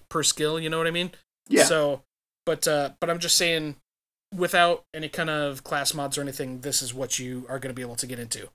per 0.09 0.23
skill. 0.23 0.59
You 0.59 0.71
know 0.71 0.79
what 0.79 0.87
I 0.87 0.93
mean? 0.93 1.13
Yeah. 1.49 1.65
So, 1.65 2.03
but 2.47 2.67
uh, 2.67 2.91
but 3.01 3.11
I'm 3.11 3.19
just 3.19 3.37
saying, 3.37 3.77
without 4.35 4.85
any 4.95 5.09
kind 5.09 5.31
of 5.31 5.65
class 5.65 5.95
mods 5.95 6.19
or 6.19 6.23
anything, 6.23 6.61
this 6.61 6.83
is 6.83 6.93
what 6.95 7.19
you 7.19 7.47
are 7.49 7.59
going 7.59 7.71
to 7.71 7.75
be 7.75 7.83
able 7.83 7.97
to 7.97 8.07
get 8.07 8.19
into. 8.19 8.49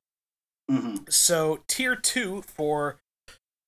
Mm-hmm. 0.70 0.96
So 1.10 1.64
tier 1.68 1.96
two 1.96 2.42
for 2.42 2.98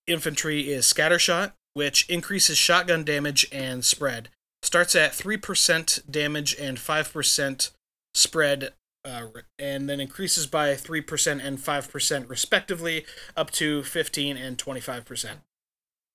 infantry 0.08 0.72
is 0.72 0.86
scattershot 0.92 1.54
which 1.74 2.10
increases 2.10 2.58
shotgun 2.58 3.04
damage 3.04 3.48
and 3.52 3.86
spread. 3.86 4.30
Starts 4.62 4.96
at 4.96 5.14
3% 5.14 6.12
damage 6.12 6.56
and 6.60 6.78
5% 6.78 7.72
spread, 8.14 8.74
uh, 9.10 9.28
and 9.58 9.90
then 9.90 10.00
increases 10.00 10.46
by 10.46 10.74
3% 10.74 11.44
and 11.44 11.58
5% 11.58 12.30
respectively, 12.30 13.06
up 13.36 13.52
to 13.52 13.84
15 13.84 14.38
and 14.38 14.58
25%. 14.58 15.30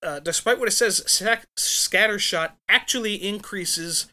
Uh, 0.02 0.20
despite 0.20 0.58
what 0.58 0.68
it 0.68 0.72
says, 0.72 1.02
scatter 1.56 2.18
shot 2.18 2.56
actually 2.68 3.14
increases 3.14 4.06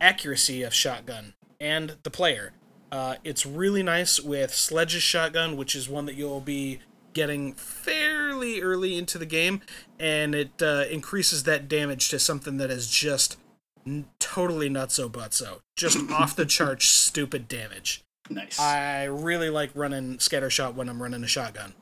accuracy 0.00 0.62
of 0.62 0.74
shotgun 0.74 1.34
and 1.60 1.96
the 2.02 2.10
player. 2.10 2.52
Uh, 2.90 3.16
it's 3.24 3.46
really 3.46 3.82
nice 3.82 4.20
with 4.20 4.54
Sledge's 4.54 5.02
shotgun, 5.02 5.56
which 5.56 5.74
is 5.74 5.88
one 5.88 6.06
that 6.06 6.14
you'll 6.14 6.40
be 6.40 6.80
getting 7.12 7.54
fairly 7.54 8.60
early 8.60 8.98
into 8.98 9.18
the 9.18 9.26
game, 9.26 9.62
and 9.98 10.34
it 10.34 10.62
uh, 10.62 10.84
increases 10.90 11.44
that 11.44 11.68
damage 11.68 12.08
to 12.10 12.18
something 12.18 12.58
that 12.58 12.70
is 12.70 12.88
just 12.88 13.38
n- 13.86 14.06
totally 14.18 14.68
nutso 14.68 15.10
butso, 15.10 15.60
just 15.76 15.98
off 16.10 16.36
the 16.36 16.44
charts 16.44 16.86
stupid 16.86 17.48
damage. 17.48 18.04
Nice. 18.28 18.58
I 18.58 19.04
really 19.04 19.50
like 19.50 19.70
running 19.74 20.18
scatter 20.18 20.50
shot 20.50 20.74
when 20.74 20.88
I'm 20.88 21.02
running 21.02 21.22
a 21.22 21.28
shotgun. 21.28 21.74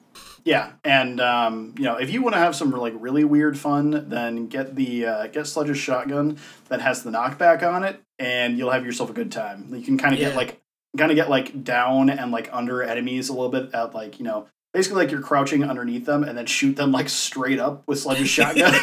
Yeah, 0.44 0.72
and 0.84 1.20
um, 1.20 1.74
you 1.78 1.84
know, 1.84 1.96
if 1.96 2.10
you 2.10 2.22
want 2.22 2.34
to 2.34 2.38
have 2.38 2.54
some 2.54 2.70
like 2.70 2.92
really 2.96 3.24
weird 3.24 3.58
fun, 3.58 4.08
then 4.10 4.46
get 4.46 4.76
the 4.76 5.06
uh, 5.06 5.26
get 5.28 5.46
Sledge's 5.46 5.78
shotgun 5.78 6.38
that 6.68 6.82
has 6.82 7.02
the 7.02 7.10
knockback 7.10 7.62
on 7.62 7.82
it, 7.82 8.02
and 8.18 8.58
you'll 8.58 8.70
have 8.70 8.84
yourself 8.84 9.08
a 9.08 9.14
good 9.14 9.32
time. 9.32 9.74
You 9.74 9.82
can 9.82 9.96
kind 9.96 10.12
of 10.12 10.20
yeah. 10.20 10.28
get 10.28 10.36
like 10.36 10.60
kind 10.98 11.10
of 11.10 11.16
get 11.16 11.30
like 11.30 11.64
down 11.64 12.10
and 12.10 12.30
like 12.30 12.50
under 12.52 12.82
enemies 12.82 13.30
a 13.30 13.32
little 13.32 13.48
bit 13.48 13.74
at 13.74 13.94
like 13.94 14.18
you 14.18 14.24
know 14.24 14.46
basically 14.74 15.02
like 15.02 15.10
you're 15.10 15.22
crouching 15.22 15.64
underneath 15.64 16.04
them 16.04 16.22
and 16.24 16.36
then 16.36 16.44
shoot 16.44 16.76
them 16.76 16.92
like 16.92 17.08
straight 17.08 17.58
up 17.58 17.82
with 17.86 18.00
Sledge's 18.00 18.28
shotgun. 18.28 18.74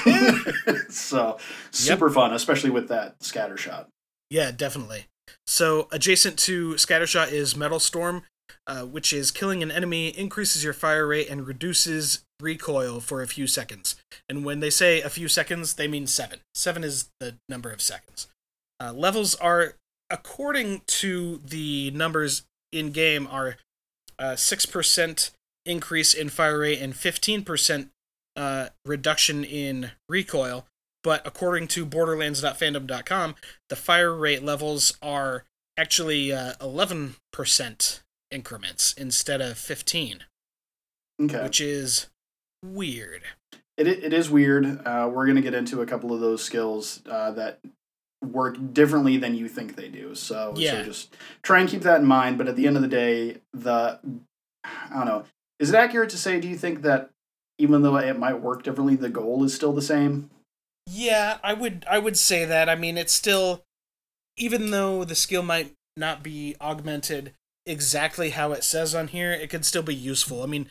so 0.90 1.38
super 1.70 2.08
yep. 2.08 2.16
fun, 2.16 2.34
especially 2.34 2.72
with 2.72 2.88
that 2.88 3.22
scatter 3.22 3.58
shot. 3.58 3.88
Yeah, 4.32 4.52
definitely. 4.52 5.06
So 5.46 5.88
adjacent 5.92 6.38
to 6.40 6.74
Scattershot 6.74 7.32
is 7.32 7.56
metal 7.56 7.80
storm, 7.80 8.24
uh, 8.68 8.84
which 8.84 9.14
is 9.14 9.32
killing 9.32 9.64
an 9.64 9.72
enemy 9.72 10.10
increases 10.10 10.64
your 10.64 10.74
fire 10.74 11.08
rate 11.08 11.30
and 11.30 11.48
reduces 11.48 12.24
recoil 12.40 13.00
for 13.00 13.22
a 13.22 13.28
few 13.28 13.48
seconds. 13.48 13.96
And 14.30 14.44
when 14.44 14.60
they 14.60 14.70
say 14.70 15.02
a 15.02 15.10
few 15.10 15.28
seconds, 15.28 15.76
they 15.76 15.88
mean 15.88 16.08
seven. 16.08 16.40
Seven 16.54 16.84
is 16.84 17.10
the 17.20 17.36
number 17.50 17.72
of 17.72 17.82
seconds. 17.82 18.28
Uh, 18.80 18.94
levels 18.94 19.36
are, 19.36 19.76
according 20.10 20.82
to 20.88 21.42
the 21.46 21.92
numbers 21.92 22.44
in 22.72 22.92
game, 22.92 23.28
are 23.30 23.58
uh, 24.18 24.36
six 24.36 24.66
percent 24.66 25.32
increase 25.66 26.14
in 26.14 26.30
fire 26.30 26.60
rate 26.60 26.82
and 26.82 26.94
15% 26.94 27.90
uh, 28.36 28.70
reduction 28.86 29.44
in 29.44 29.92
recoil. 30.10 30.66
But 31.04 31.26
according 31.26 31.68
to 31.70 31.86
Borderlands.fandom.com, 31.86 33.36
the 33.70 33.76
fire 33.76 34.16
rate 34.16 34.44
levels 34.44 34.98
are 35.02 35.46
actually 35.78 36.32
uh, 36.32 36.54
11% 36.62 38.00
increments 38.30 38.94
instead 38.94 39.42
of 39.42 39.58
15. 39.58 40.26
Okay. 41.24 41.44
Which 41.44 41.62
is 41.62 42.08
weird. 42.64 43.24
It, 43.78 43.88
it 43.88 44.14
is 44.14 44.30
weird. 44.30 44.86
Uh, 44.86 45.10
we're 45.12 45.26
going 45.26 45.36
to 45.36 45.42
get 45.42 45.54
into 45.54 45.82
a 45.82 45.86
couple 45.86 46.14
of 46.14 46.20
those 46.20 46.44
skills 46.44 47.02
uh, 47.10 47.32
that 47.32 47.60
work 48.24 48.58
differently 48.74 49.18
than 49.18 49.36
you 49.36 49.48
think 49.48 49.76
they 49.76 49.88
do. 49.88 50.14
So, 50.14 50.54
yeah. 50.56 50.72
so 50.72 50.84
just 50.84 51.16
try 51.42 51.60
and 51.60 51.70
keep 51.70 51.82
that 51.82 52.02
in 52.02 52.06
mind. 52.06 52.38
But 52.38 52.48
at 52.48 52.56
the 52.56 52.68
end 52.68 52.76
of 52.76 52.82
the 52.82 52.88
day, 52.88 53.38
the 53.54 54.00
I 54.64 54.96
don't 54.96 55.06
know. 55.06 55.24
Is 55.60 55.70
it 55.70 55.76
accurate 55.76 56.10
to 56.12 56.18
say, 56.18 56.40
do 56.40 56.48
you 56.48 56.58
think 56.58 56.82
that 56.82 57.10
even 57.58 57.82
though 57.82 57.98
it 57.98 58.18
might 58.18 58.42
work 58.42 58.64
differently, 58.64 58.96
the 58.96 59.10
goal 59.10 59.44
is 59.44 59.54
still 59.54 59.74
the 59.74 59.82
same? 59.82 60.30
Yeah, 60.94 61.38
I 61.42 61.54
would 61.54 61.86
I 61.90 62.00
would 62.00 62.18
say 62.18 62.44
that. 62.44 62.68
I 62.68 62.76
mean, 62.76 62.98
it's 62.98 63.14
still 63.14 63.64
even 64.38 64.72
though 64.72 65.06
the 65.06 65.16
skill 65.16 65.42
might 65.42 65.74
not 65.96 66.22
be 66.22 66.56
augmented 66.60 67.34
exactly 67.66 68.32
how 68.32 68.52
it 68.52 68.64
says 68.64 68.94
on 68.94 69.08
here, 69.08 69.32
it 69.32 69.50
could 69.50 69.64
still 69.64 69.84
be 69.84 69.96
useful. 69.96 70.44
I 70.44 70.48
mean, 70.48 70.70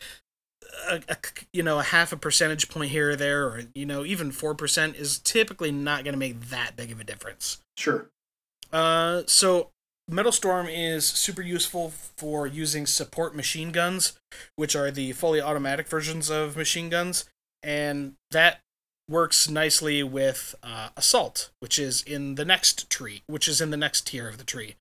a, 0.90 1.00
a, 1.08 1.16
you 1.54 1.62
know 1.62 1.78
a 1.78 1.84
half 1.84 2.12
a 2.12 2.18
percentage 2.18 2.68
point 2.68 2.90
here 2.90 3.10
or 3.10 3.16
there, 3.16 3.46
or 3.46 3.62
you 3.74 3.86
know 3.86 4.04
even 4.04 4.30
four 4.30 4.54
percent 4.54 4.96
is 4.96 5.18
typically 5.18 5.72
not 5.72 6.04
going 6.04 6.12
to 6.12 6.18
make 6.18 6.50
that 6.50 6.76
big 6.76 6.92
of 6.92 7.00
a 7.00 7.04
difference. 7.04 7.62
Sure. 7.78 8.10
Uh, 8.70 9.22
so 9.26 9.70
Metal 10.06 10.32
Storm 10.32 10.68
is 10.68 11.06
super 11.06 11.42
useful 11.42 11.94
for 12.18 12.46
using 12.46 12.86
support 12.86 13.34
machine 13.34 13.72
guns, 13.72 14.18
which 14.56 14.76
are 14.76 14.90
the 14.90 15.12
fully 15.12 15.40
automatic 15.40 15.88
versions 15.88 16.28
of 16.28 16.58
machine 16.58 16.90
guns, 16.90 17.24
and 17.62 18.16
that 18.30 18.60
works 19.10 19.50
nicely 19.50 20.02
with 20.02 20.54
uh, 20.62 20.90
Assault, 20.96 21.50
which 21.58 21.78
is 21.78 22.02
in 22.02 22.36
the 22.36 22.44
next 22.44 22.88
tree, 22.88 23.22
which 23.26 23.48
is 23.48 23.60
in 23.60 23.70
the 23.70 23.76
next 23.76 24.06
tier 24.06 24.28
of 24.28 24.38
the 24.38 24.44
tree. 24.44 24.76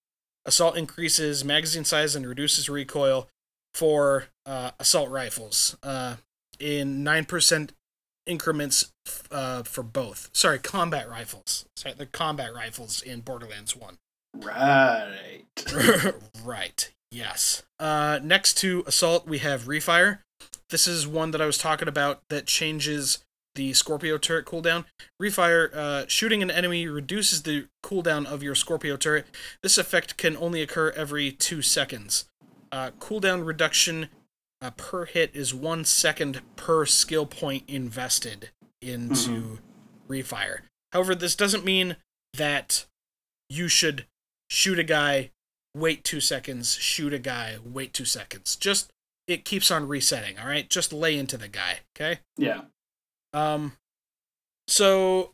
Assault 0.46 0.78
increases 0.78 1.44
magazine 1.44 1.84
size 1.84 2.16
and 2.16 2.26
reduces 2.28 2.70
recoil 2.70 3.28
for 3.74 4.26
uh, 4.46 4.72
assault 4.80 5.10
rifles 5.10 5.76
uh, 5.84 6.16
in 6.60 7.04
9% 7.04 7.72
increments 8.26 8.92
uh, 9.32 9.64
for 9.64 9.84
both. 9.84 10.30
Sorry, 10.34 10.60
combat 10.60 11.10
rifles. 11.10 11.66
Sorry, 11.76 11.96
the 11.96 12.06
combat 12.06 12.54
rifles 12.54 13.02
in 13.02 13.22
Borderlands 13.22 13.76
1. 13.76 13.98
Right. 14.38 15.44
right. 16.44 16.92
Yes. 17.12 17.64
Uh, 17.80 18.20
next 18.24 18.56
to 18.60 18.84
assault, 18.86 19.28
we 19.28 19.40
have 19.40 19.64
refire. 19.64 20.20
This 20.70 20.88
is 20.88 21.08
one 21.08 21.32
that 21.32 21.42
I 21.42 21.48
was 21.48 21.58
talking 21.58 21.88
about 21.88 22.22
that 22.30 22.46
changes 22.46 23.20
the 23.56 23.74
Scorpio 23.74 24.18
turret 24.18 24.46
cooldown. 24.46 24.86
Refire, 25.22 25.74
uh, 25.74 26.06
shooting 26.08 26.42
an 26.42 26.52
enemy 26.52 26.88
reduces 26.88 27.44
the 27.44 27.68
cooldown 27.84 28.26
of 28.26 28.44
your 28.44 28.56
Scorpio 28.56 28.98
turret. 28.98 29.26
This 29.64 29.78
effect 29.78 30.18
can 30.18 30.38
only 30.38 30.62
occur 30.62 30.92
every 30.92 31.32
two 31.32 31.62
seconds. 31.62 32.26
Uh, 32.72 32.92
cooldown 33.00 33.46
reduction 33.46 34.10
uh, 34.62 34.72
per 34.72 35.06
hit 35.06 35.32
is 35.34 35.54
one 35.54 35.86
second 35.86 36.42
per 36.56 36.86
skill 36.86 37.26
point 37.26 37.64
invested 37.68 38.50
into 38.82 39.60
mm-hmm. 40.08 40.12
refire. 40.12 40.62
However, 40.94 41.16
this 41.16 41.36
doesn't 41.36 41.66
mean 41.66 41.98
that 42.36 42.86
you 43.50 43.68
should 43.68 44.06
shoot 44.50 44.80
a 44.80 44.84
guy, 44.84 45.32
wait 45.76 46.04
two 46.04 46.22
seconds, 46.22 46.76
shoot 46.76 47.14
a 47.14 47.20
guy, 47.20 47.58
wait 47.64 47.94
two 47.94 48.06
seconds. 48.06 48.56
Just 48.56 48.92
it 49.28 49.46
keeps 49.46 49.70
on 49.70 49.88
resetting. 49.88 50.40
All 50.40 50.48
right, 50.48 50.70
just 50.70 50.92
lay 50.92 51.18
into 51.18 51.38
the 51.38 51.48
guy. 51.48 51.80
Okay. 51.96 52.20
Yeah. 52.38 52.62
Um. 53.34 53.74
So, 54.68 55.34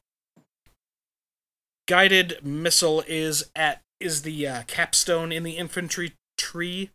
guided 1.88 2.40
missile 2.44 3.04
is 3.08 3.50
at 3.56 3.82
is 4.00 4.22
the 4.22 4.48
uh, 4.48 4.64
capstone 4.68 5.32
in 5.32 5.44
the 5.44 5.58
infantry 5.58 6.14
tree. 6.38 6.92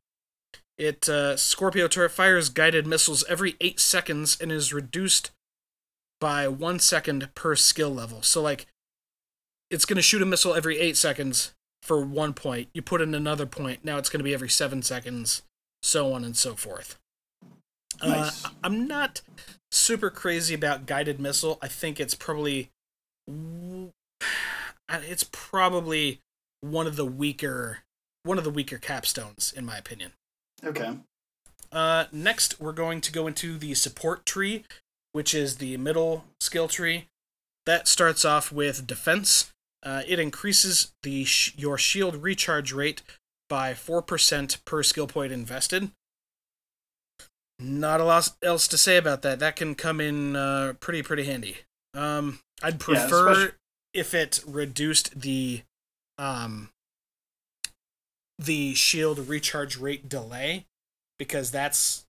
It 0.79 1.09
uh, 1.09 1.37
Scorpio 1.37 1.89
turret 1.89 2.13
fires 2.13 2.49
guided 2.49 2.87
missiles 2.87 3.25
every 3.29 3.57
eight 3.61 3.79
seconds 3.79 4.39
and 4.41 4.51
is 4.51 4.73
reduced 4.73 5.31
by 6.21 6.49
one 6.49 6.79
second 6.79 7.35
per 7.35 7.55
skill 7.57 7.91
level. 7.91 8.23
So 8.23 8.41
like, 8.41 8.67
it's 9.71 9.85
gonna 9.85 10.03
shoot 10.03 10.23
a 10.23 10.27
missile 10.27 10.55
every 10.55 10.79
eight 10.79 10.97
seconds 10.97 11.53
for 11.83 12.01
one 12.01 12.33
point. 12.33 12.69
You 12.73 12.83
put 12.83 13.01
in 13.01 13.15
another 13.15 13.47
point. 13.47 13.85
Now 13.85 13.99
it's 13.99 14.09
gonna 14.09 14.25
be 14.25 14.35
every 14.35 14.49
seven 14.49 14.83
seconds, 14.83 15.43
so 15.83 16.13
on 16.13 16.25
and 16.25 16.37
so 16.37 16.55
forth. 16.55 16.99
Uh, 18.01 18.09
nice. 18.09 18.45
Uh, 18.45 18.49
I'm 18.65 18.87
not 18.87 19.21
super 19.71 20.11
crazy 20.11 20.55
about 20.55 20.87
guided 20.87 21.21
missile. 21.21 21.59
I 21.62 21.68
think 21.68 22.01
it's 22.01 22.14
probably 22.14 22.71
it's 24.89 25.29
probably 25.31 26.21
one 26.61 26.87
of 26.87 26.97
the 26.97 27.07
weaker 27.07 27.79
one 28.23 28.39
of 28.39 28.45
the 28.45 28.51
weaker 28.51 28.79
capstones 28.79 29.55
in 29.55 29.64
my 29.64 29.79
opinion. 29.79 30.12
Okay. 30.64 30.97
Uh, 31.73 32.05
next, 32.12 32.61
we're 32.61 32.73
going 32.73 33.01
to 33.01 33.12
go 33.12 33.27
into 33.27 33.57
the 33.57 33.75
support 33.75 34.27
tree, 34.27 34.64
which 35.12 35.35
is 35.35 35.57
the 35.57 35.77
middle 35.77 36.25
skill 36.41 36.68
tree. 36.68 37.07
That 37.66 37.87
starts 37.87 38.25
off 38.25 38.51
with 38.51 38.87
defense. 38.87 39.53
Uh, 39.83 40.03
it 40.07 40.18
increases 40.18 40.93
the 41.03 41.25
sh- 41.25 41.55
your 41.57 41.79
shield 41.79 42.16
recharge 42.16 42.73
rate 42.73 43.03
by 43.49 43.75
four 43.75 44.03
percent 44.03 44.59
per 44.64 44.83
skill 44.83 45.07
point 45.07 45.33
invested. 45.33 45.91
Not 47.61 48.01
a 48.01 48.05
lot 48.05 48.33
else 48.43 48.67
to 48.69 48.79
say 48.79 48.97
about 48.97 49.23
that. 49.23 49.39
That 49.39 49.57
can 49.57 49.75
come 49.75 50.01
in 50.01 50.35
uh, 50.35 50.75
pretty 50.81 51.03
pretty 51.03 51.25
handy. 51.25 51.59
Um, 51.95 52.41
I'd 52.63 52.81
prefer 52.81 53.41
yeah, 53.43 53.49
if 53.93 54.15
it 54.15 54.43
reduced 54.47 55.21
the 55.21 55.63
um, 56.19 56.71
the 58.39 58.75
shield 58.75 59.29
recharge 59.29 59.77
rate 59.77 60.09
delay 60.09 60.67
because 61.19 61.51
that's 61.51 62.07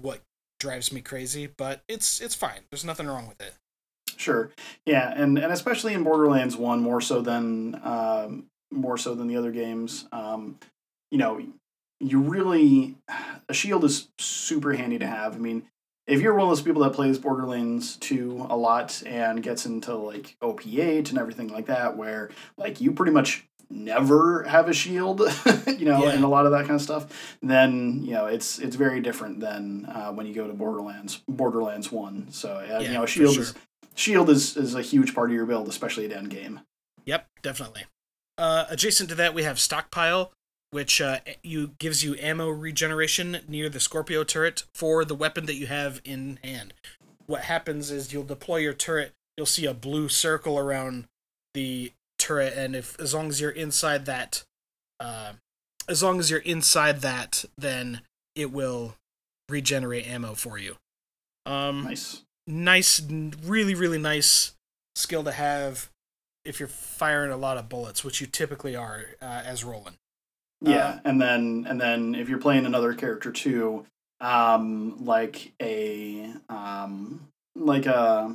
what 0.00 0.20
drives 0.60 0.92
me 0.92 1.00
crazy. 1.00 1.46
But 1.46 1.82
it's 1.88 2.20
it's 2.20 2.34
fine. 2.34 2.60
There's 2.70 2.84
nothing 2.84 3.06
wrong 3.06 3.26
with 3.26 3.40
it. 3.40 3.54
Sure. 4.16 4.50
Yeah, 4.84 5.12
and 5.16 5.38
and 5.38 5.52
especially 5.52 5.94
in 5.94 6.04
Borderlands 6.04 6.56
One, 6.56 6.80
more 6.80 7.00
so 7.00 7.22
than 7.22 7.80
um, 7.82 8.44
more 8.70 8.98
so 8.98 9.14
than 9.14 9.28
the 9.28 9.36
other 9.36 9.50
games. 9.50 10.06
Um, 10.12 10.58
you 11.10 11.18
know, 11.18 11.40
you 12.00 12.20
really 12.20 12.96
a 13.48 13.54
shield 13.54 13.84
is 13.84 14.08
super 14.18 14.72
handy 14.72 14.98
to 14.98 15.06
have. 15.06 15.34
I 15.34 15.38
mean, 15.38 15.64
if 16.06 16.20
you're 16.20 16.34
one 16.34 16.42
of 16.42 16.48
those 16.48 16.62
people 16.62 16.82
that 16.82 16.92
plays 16.92 17.18
Borderlands 17.18 17.96
2 17.96 18.46
a 18.50 18.56
lot 18.56 19.02
and 19.06 19.42
gets 19.42 19.64
into 19.66 19.94
like 19.94 20.36
OP8 20.42 21.10
and 21.10 21.18
everything 21.18 21.48
like 21.48 21.66
that, 21.66 21.96
where 21.96 22.30
like 22.58 22.80
you 22.80 22.92
pretty 22.92 23.12
much 23.12 23.46
never 23.70 24.42
have 24.44 24.68
a 24.68 24.72
shield, 24.72 25.20
you 25.66 25.86
know, 25.86 26.04
yeah. 26.04 26.10
and 26.10 26.24
a 26.24 26.28
lot 26.28 26.46
of 26.46 26.52
that 26.52 26.62
kind 26.62 26.74
of 26.74 26.82
stuff, 26.82 27.36
then 27.42 28.02
you 28.04 28.12
know 28.12 28.26
it's 28.26 28.58
it's 28.58 28.76
very 28.76 29.00
different 29.00 29.40
than 29.40 29.86
uh, 29.86 30.12
when 30.12 30.26
you 30.26 30.34
go 30.34 30.46
to 30.46 30.52
Borderlands 30.52 31.22
Borderlands 31.28 31.90
One. 31.90 32.30
So 32.30 32.56
uh, 32.56 32.66
yeah, 32.68 32.80
you 32.80 32.92
know, 32.92 33.06
shield 33.06 33.34
sure. 33.34 33.42
is 33.42 33.54
shield 33.94 34.30
is 34.30 34.56
is 34.56 34.74
a 34.74 34.82
huge 34.82 35.14
part 35.14 35.30
of 35.30 35.36
your 35.36 35.46
build, 35.46 35.68
especially 35.68 36.04
at 36.04 36.12
end 36.12 36.30
game. 36.30 36.60
Yep, 37.06 37.26
definitely. 37.42 37.84
Uh, 38.36 38.64
adjacent 38.68 39.08
to 39.10 39.14
that, 39.14 39.34
we 39.34 39.44
have 39.44 39.60
stockpile, 39.60 40.32
which 40.74 41.00
uh, 41.00 41.20
you 41.44 41.70
gives 41.78 42.02
you 42.02 42.16
ammo 42.18 42.48
regeneration 42.48 43.38
near 43.46 43.68
the 43.68 43.78
Scorpio 43.78 44.24
turret 44.24 44.64
for 44.74 45.04
the 45.04 45.14
weapon 45.14 45.46
that 45.46 45.54
you 45.54 45.68
have 45.68 46.00
in 46.04 46.40
hand. 46.42 46.74
What 47.26 47.42
happens 47.42 47.92
is 47.92 48.12
you'll 48.12 48.24
deploy 48.24 48.56
your 48.56 48.72
turret. 48.72 49.12
You'll 49.36 49.46
see 49.46 49.66
a 49.66 49.72
blue 49.72 50.08
circle 50.08 50.58
around 50.58 51.04
the 51.54 51.92
turret, 52.18 52.54
and 52.56 52.74
if 52.74 52.98
as 52.98 53.14
long 53.14 53.28
as 53.28 53.40
you're 53.40 53.52
inside 53.52 54.04
that, 54.06 54.42
uh, 54.98 55.34
as 55.88 56.02
long 56.02 56.18
as 56.18 56.28
you're 56.28 56.40
inside 56.40 57.02
that, 57.02 57.44
then 57.56 58.00
it 58.34 58.50
will 58.50 58.96
regenerate 59.48 60.08
ammo 60.08 60.34
for 60.34 60.58
you. 60.58 60.74
Um, 61.46 61.84
nice, 61.84 62.24
nice, 62.48 63.00
really, 63.44 63.76
really 63.76 63.98
nice 63.98 64.54
skill 64.96 65.22
to 65.22 65.30
have 65.30 65.88
if 66.44 66.58
you're 66.58 66.68
firing 66.68 67.30
a 67.30 67.36
lot 67.36 67.58
of 67.58 67.68
bullets, 67.68 68.02
which 68.02 68.20
you 68.20 68.26
typically 68.26 68.74
are 68.74 69.04
uh, 69.22 69.42
as 69.44 69.62
Roland. 69.62 69.98
Yeah, 70.66 70.88
uh, 70.88 70.98
and 71.04 71.20
then 71.20 71.66
and 71.68 71.80
then 71.80 72.14
if 72.14 72.28
you're 72.28 72.38
playing 72.38 72.66
another 72.66 72.94
character 72.94 73.30
too, 73.30 73.86
um, 74.20 75.04
like 75.04 75.52
a 75.60 76.32
um, 76.48 77.28
like 77.54 77.86
a 77.86 78.34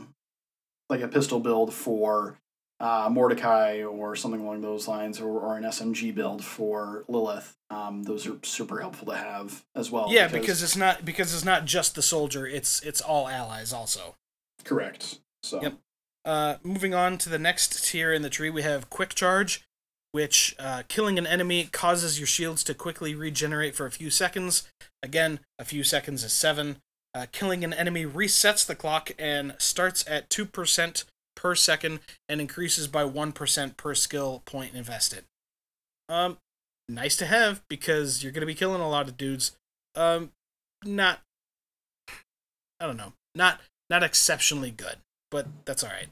like 0.89 1.01
a 1.01 1.07
pistol 1.07 1.39
build 1.39 1.73
for 1.73 2.37
uh, 2.79 3.09
Mordecai 3.11 3.83
or 3.83 4.15
something 4.15 4.41
along 4.41 4.61
those 4.61 4.87
lines, 4.87 5.19
or, 5.19 5.39
or 5.39 5.57
an 5.57 5.63
SMG 5.63 6.13
build 6.13 6.43
for 6.43 7.03
Lilith. 7.07 7.55
Um, 7.69 8.03
those 8.03 8.25
are 8.25 8.37
super 8.43 8.79
helpful 8.79 9.07
to 9.07 9.17
have 9.17 9.63
as 9.75 9.91
well. 9.91 10.07
Yeah, 10.09 10.27
because, 10.27 10.41
because, 10.41 10.63
it's 10.63 10.77
not 10.77 11.05
because 11.05 11.33
it's 11.33 11.45
not 11.45 11.65
just 11.65 11.95
the 11.95 12.01
soldier; 12.01 12.47
it's 12.47 12.81
it's 12.81 13.01
all 13.01 13.27
allies 13.27 13.73
also. 13.73 14.15
Correct. 14.63 15.19
So. 15.43 15.61
Yep. 15.61 15.73
Uh, 16.25 16.55
moving 16.63 16.93
on 16.93 17.17
to 17.17 17.29
the 17.29 17.39
next 17.39 17.89
tier 17.89 18.11
in 18.11 18.21
the 18.21 18.29
tree, 18.29 18.49
we 18.49 18.61
have 18.61 18.89
quick 18.89 19.15
charge 19.15 19.63
which 20.11 20.55
uh, 20.59 20.83
killing 20.87 21.17
an 21.17 21.27
enemy 21.27 21.69
causes 21.71 22.19
your 22.19 22.27
shields 22.27 22.63
to 22.63 22.73
quickly 22.73 23.13
regenerate 23.15 23.75
for 23.75 23.85
a 23.85 23.91
few 23.91 24.09
seconds. 24.09 24.67
Again, 25.03 25.39
a 25.57 25.65
few 25.65 25.83
seconds 25.83 26.23
is 26.23 26.33
seven. 26.33 26.77
Uh, 27.15 27.25
killing 27.31 27.63
an 27.63 27.73
enemy 27.73 28.05
resets 28.05 28.65
the 28.65 28.75
clock 28.75 29.11
and 29.17 29.55
starts 29.57 30.05
at 30.07 30.29
2% 30.29 31.03
per 31.35 31.55
second 31.55 31.99
and 32.27 32.41
increases 32.41 32.87
by 32.87 33.03
1% 33.03 33.77
per 33.77 33.95
skill 33.95 34.43
point 34.45 34.75
invested. 34.75 35.23
Um, 36.07 36.37
nice 36.87 37.15
to 37.17 37.25
have 37.25 37.61
because 37.69 38.23
you're 38.23 38.31
going 38.31 38.41
to 38.41 38.47
be 38.47 38.55
killing 38.55 38.81
a 38.81 38.89
lot 38.89 39.07
of 39.07 39.17
dudes. 39.17 39.53
Um, 39.95 40.31
not, 40.83 41.19
I 42.79 42.85
don't 42.85 42.97
know, 42.97 43.13
not 43.35 43.59
not 43.89 44.03
exceptionally 44.03 44.71
good, 44.71 44.97
but 45.31 45.47
that's 45.65 45.83
all 45.83 45.89
right. 45.89 46.09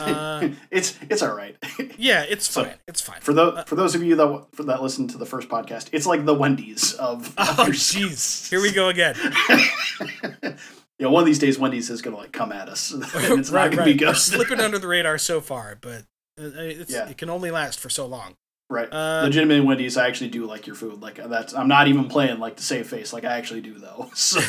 Uh, 0.00 0.48
it's 0.70 0.98
it's 1.08 1.22
all 1.22 1.34
right. 1.34 1.56
yeah, 1.98 2.24
it's 2.28 2.48
fine. 2.48 2.64
So, 2.64 2.74
it's 2.88 3.00
fine. 3.00 3.20
For 3.20 3.32
those 3.32 3.58
uh, 3.58 3.64
for 3.64 3.76
those 3.76 3.94
of 3.94 4.02
you 4.02 4.16
that 4.16 4.46
for 4.52 4.64
that 4.64 4.82
listen 4.82 5.06
to 5.08 5.18
the 5.18 5.26
first 5.26 5.48
podcast, 5.48 5.88
it's 5.92 6.06
like 6.06 6.24
the 6.24 6.34
Wendy's 6.34 6.94
of. 6.94 7.34
Oh 7.38 7.68
jeez, 7.68 8.48
here 8.50 8.60
we 8.60 8.72
go 8.72 8.88
again. 8.88 9.14
yeah, 9.48 10.56
you 10.98 11.06
know, 11.06 11.10
one 11.10 11.22
of 11.22 11.26
these 11.26 11.38
days, 11.38 11.58
Wendy's 11.58 11.90
is 11.90 12.02
gonna 12.02 12.16
like 12.16 12.32
come 12.32 12.52
at 12.52 12.68
us, 12.68 12.92
and 12.92 13.04
it's 13.04 13.50
right, 13.50 13.64
not 13.64 13.70
gonna 13.70 13.76
right. 13.78 13.84
be 13.84 13.94
good. 13.94 14.08
We're 14.08 14.14
slipping 14.14 14.60
under 14.60 14.78
the 14.78 14.88
radar 14.88 15.18
so 15.18 15.40
far, 15.40 15.78
but 15.80 16.04
uh, 16.40 16.48
yeah. 16.88 17.08
it 17.08 17.18
can 17.18 17.30
only 17.30 17.50
last 17.50 17.78
for 17.78 17.88
so 17.88 18.06
long. 18.06 18.34
Right. 18.70 18.88
Uh, 18.90 19.22
Legitimate 19.24 19.64
Wendy's, 19.64 19.96
I 19.96 20.08
actually 20.08 20.30
do 20.30 20.46
like 20.46 20.66
your 20.66 20.74
food. 20.74 21.00
Like 21.00 21.16
that's 21.16 21.54
I'm 21.54 21.68
not 21.68 21.86
even 21.86 22.08
playing 22.08 22.40
like 22.40 22.56
to 22.56 22.62
save 22.62 22.88
face. 22.88 23.12
Like 23.12 23.24
I 23.24 23.36
actually 23.36 23.60
do 23.60 23.74
though. 23.74 24.10
So. 24.14 24.40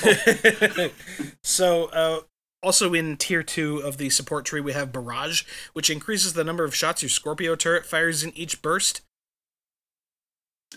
so 1.43 1.85
uh, 1.85 2.19
also 2.65 2.95
in 2.95 3.15
tier 3.15 3.43
2 3.43 3.77
of 3.77 3.97
the 3.97 4.09
support 4.09 4.43
tree, 4.43 4.59
we 4.59 4.73
have 4.73 4.91
Barrage, 4.91 5.43
which 5.73 5.91
increases 5.91 6.33
the 6.33 6.43
number 6.43 6.63
of 6.63 6.75
shots 6.75 7.03
your 7.03 7.09
Scorpio 7.09 7.55
turret 7.55 7.85
fires 7.85 8.23
in 8.23 8.35
each 8.35 8.63
burst. 8.63 9.01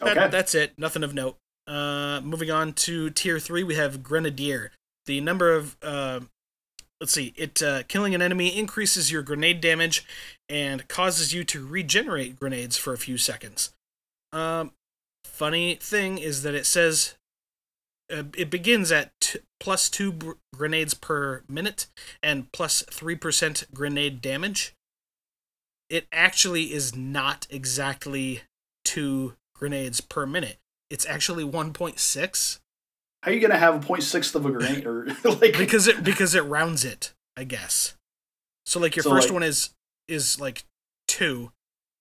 That, 0.01 0.17
okay. 0.17 0.29
That's 0.29 0.55
it. 0.55 0.79
Nothing 0.79 1.03
of 1.03 1.15
note. 1.15 1.39
Uh, 1.67 2.21
moving 2.23 2.51
on 2.51 2.75
to 2.75 3.09
tier 3.09 3.39
3, 3.39 3.63
we 3.63 3.75
have 3.77 4.03
Grenadier. 4.03 4.71
The 5.07 5.23
number 5.23 5.53
of. 5.53 5.77
Uh, 5.83 6.21
let's 7.01 7.13
see. 7.13 7.33
It 7.37 7.63
uh, 7.63 7.85
killing 7.89 8.15
an 8.15 8.21
enemy 8.21 8.57
increases 8.57 9.11
your 9.11 9.23
grenade 9.23 9.63
damage 9.63 10.07
and 10.49 10.87
causes 10.89 11.33
you 11.33 11.43
to 11.45 11.67
regenerate 11.67 12.39
grenades 12.39 12.77
for 12.77 12.93
a 12.93 12.99
few 12.99 13.17
seconds. 13.17 13.73
Um, 14.33 14.73
funny 15.25 15.77
thing 15.77 16.19
is 16.19 16.43
that 16.43 16.55
it 16.55 16.67
says 16.67 17.15
uh, 18.13 18.25
it 18.37 18.51
begins 18.51 18.93
at 18.93 19.13
t- 19.21 19.39
plus 19.61 19.89
two 19.91 20.13
br- 20.13 20.33
grenades 20.55 20.95
per 20.95 21.43
minute 21.49 21.87
and 22.23 22.51
plus 22.53 22.83
three 22.91 23.17
percent 23.17 23.65
grenade 23.75 24.21
damage. 24.21 24.75
It 25.91 26.07
actually 26.13 26.73
is 26.73 26.95
not 26.95 27.47
exactly 27.51 28.43
two 28.85 29.35
grenades 29.55 30.01
per 30.01 30.27
minute. 30.27 30.59
It's 30.91 31.07
actually 31.07 31.45
one 31.45 31.73
point 31.73 31.99
six 31.99 32.61
How 33.23 33.31
are 33.31 33.35
you 33.35 33.41
gonna 33.41 33.59
have 33.59 33.75
a 33.75 33.87
point 33.87 34.03
sixth 34.03 34.35
of 34.35 34.47
a 34.47 34.51
grenade 34.51 34.87
or 34.87 35.07
like 35.25 35.57
because 35.57 35.87
it 35.89 36.05
because 36.05 36.35
it 36.35 36.45
rounds 36.45 36.85
it, 36.85 37.13
I 37.37 37.45
guess. 37.45 37.95
So 38.67 38.79
like 38.81 38.97
your 38.97 39.03
So, 39.03 39.11
first 39.11 39.29
like- 39.29 39.35
one 39.35 39.43
is 39.43 39.71
is 40.09 40.41
like 40.41 40.65
two, 41.07 41.53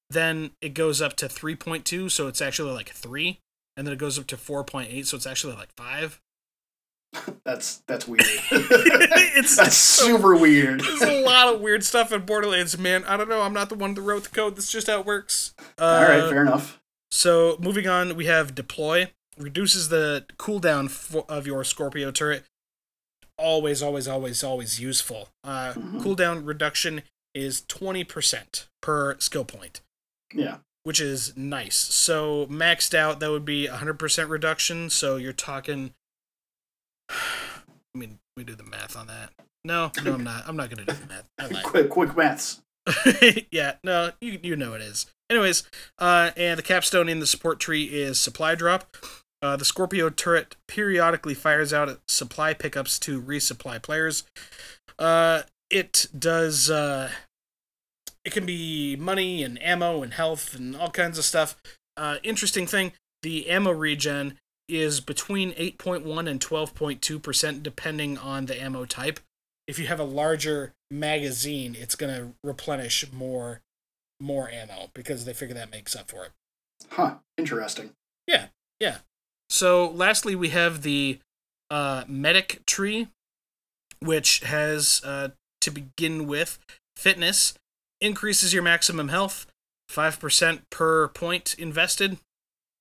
then 0.09 0.51
it 0.61 0.73
goes 0.73 1.01
up 1.01 1.15
to 1.17 1.27
three 1.29 1.55
point 1.55 1.85
two, 1.85 2.07
so 2.09 2.27
it's 2.27 2.41
actually 2.41 2.71
like 2.71 2.89
three, 2.89 3.39
and 3.75 3.85
then 3.87 3.93
it 3.93 3.99
goes 3.99 4.17
up 4.19 4.27
to 4.27 4.37
four 4.37 4.63
point 4.63 4.89
eight, 4.91 5.07
so 5.07 5.17
it's 5.17 5.25
actually 5.27 5.53
like 5.55 5.69
five. 5.77 6.19
that's 7.45 7.77
that's 7.87 8.07
weird. 8.07 8.21
It's- 8.51 9.55
that's 9.55 9.75
super 9.77 10.35
weird. 10.35 10.79
There's 10.81 11.01
a 11.03 11.21
lot 11.23 11.53
of 11.53 11.61
weird 11.61 11.83
stuff 11.83 12.11
in 12.11 12.21
Borderlands, 12.25 12.77
man. 12.77 13.03
I 13.05 13.15
don't 13.17 13.29
know. 13.29 13.41
I'm 13.41 13.53
not 13.53 13.69
the 13.69 13.75
one 13.75 13.93
that 13.93 14.01
wrote 14.01 14.23
the 14.23 14.29
code. 14.29 14.55
That's 14.55 14.71
just 14.71 14.87
how 14.87 14.99
it 14.99 15.05
works. 15.05 15.53
Uh, 15.79 15.83
All 15.83 16.01
right, 16.03 16.29
fair 16.29 16.41
enough. 16.41 16.79
So 17.11 17.57
moving 17.61 17.87
on, 17.87 18.15
we 18.15 18.25
have 18.25 18.55
deploy 18.55 19.11
reduces 19.37 19.89
the 19.89 20.25
cooldown 20.37 20.89
of 21.29 21.45
your 21.45 21.63
Scorpio 21.63 22.09
turret. 22.11 22.43
Always, 23.37 23.83
always, 23.83 24.07
always, 24.07 24.43
always 24.43 24.79
useful. 24.79 25.29
Uh, 25.43 25.73
Mhm. 25.73 26.01
Cooldown 26.01 26.45
reduction 26.47 27.03
is 27.35 27.61
twenty 27.67 28.03
percent 28.03 28.67
per 28.81 29.15
skill 29.19 29.45
point, 29.45 29.81
Yeah. 30.33 30.57
which 30.83 30.99
is 30.99 31.37
nice. 31.37 31.77
So 31.77 32.47
maxed 32.47 32.95
out, 32.95 33.19
that 33.19 33.29
would 33.29 33.45
be 33.45 33.67
hundred 33.67 33.99
percent 33.99 34.29
reduction. 34.29 34.89
So 34.89 35.17
you're 35.17 35.33
talking. 35.33 35.93
I 37.09 37.97
mean, 37.97 38.19
we 38.35 38.43
do 38.43 38.55
the 38.55 38.63
math 38.63 38.95
on 38.95 39.07
that. 39.07 39.31
No, 39.63 39.91
no, 40.03 40.13
I'm 40.13 40.23
not. 40.23 40.43
I'm 40.47 40.55
not 40.55 40.69
gonna 40.69 40.85
do 40.85 40.93
the 40.93 41.07
math. 41.07 41.27
I 41.39 41.47
lied. 41.47 41.63
Quick 41.63 41.89
quick 41.89 42.15
maths. 42.15 42.61
yeah, 43.51 43.75
no, 43.83 44.11
you 44.21 44.39
you 44.41 44.55
know 44.55 44.73
it 44.73 44.81
is. 44.81 45.07
Anyways, 45.29 45.63
uh, 45.99 46.31
and 46.37 46.57
the 46.57 46.63
capstone 46.63 47.09
in 47.09 47.19
the 47.19 47.27
support 47.27 47.59
tree 47.59 47.83
is 47.85 48.19
supply 48.19 48.55
drop. 48.55 48.95
Uh, 49.41 49.55
the 49.55 49.65
Scorpio 49.65 50.09
turret 50.09 50.55
periodically 50.67 51.33
fires 51.33 51.73
out 51.73 51.99
supply 52.07 52.53
pickups 52.53 52.97
to 52.99 53.21
resupply 53.21 53.81
players. 53.81 54.23
Uh, 54.97 55.43
it 55.69 56.07
does. 56.17 56.69
Uh, 56.69 57.09
it 58.23 58.33
can 58.33 58.45
be 58.45 58.95
money 58.95 59.43
and 59.43 59.61
ammo 59.61 60.01
and 60.01 60.13
health 60.13 60.55
and 60.55 60.75
all 60.75 60.89
kinds 60.89 61.17
of 61.17 61.25
stuff. 61.25 61.55
Uh, 61.97 62.17
interesting 62.23 62.65
thing: 62.65 62.93
the 63.21 63.49
ammo 63.49 63.71
regen 63.71 64.37
is 64.67 64.99
between 64.99 65.53
8.1 65.53 66.29
and 66.29 66.39
12.2 66.39 67.21
percent, 67.21 67.63
depending 67.63 68.17
on 68.17 68.45
the 68.45 68.61
ammo 68.61 68.85
type 68.85 69.19
if 69.67 69.77
you 69.77 69.87
have 69.87 69.99
a 69.99 70.03
larger 70.05 70.73
magazine, 70.89 71.75
it's 71.77 71.95
gonna 71.95 72.33
replenish 72.43 73.11
more 73.11 73.61
more 74.19 74.49
ammo 74.49 74.89
because 74.95 75.25
they 75.25 75.33
figure 75.33 75.53
that 75.53 75.69
makes 75.69 75.95
up 75.95 76.09
for 76.09 76.25
it. 76.25 76.31
Huh. 76.89 77.15
Interesting. 77.37 77.91
Yeah. 78.25 78.47
Yeah. 78.79 78.99
So 79.49 79.89
lastly, 79.89 80.35
we 80.35 80.49
have 80.49 80.81
the 80.81 81.19
uh, 81.69 82.05
medic 82.07 82.65
tree, 82.65 83.09
which 83.99 84.39
has 84.39 85.01
uh, 85.03 85.29
to 85.61 85.71
begin 85.71 86.25
with 86.25 86.57
fitness 86.95 87.53
increases 87.99 88.53
your 88.53 88.63
maximum 88.63 89.09
health 89.09 89.45
five 89.89 90.19
percent 90.19 90.69
per 90.69 91.09
point 91.09 91.55
invested. 91.59 92.17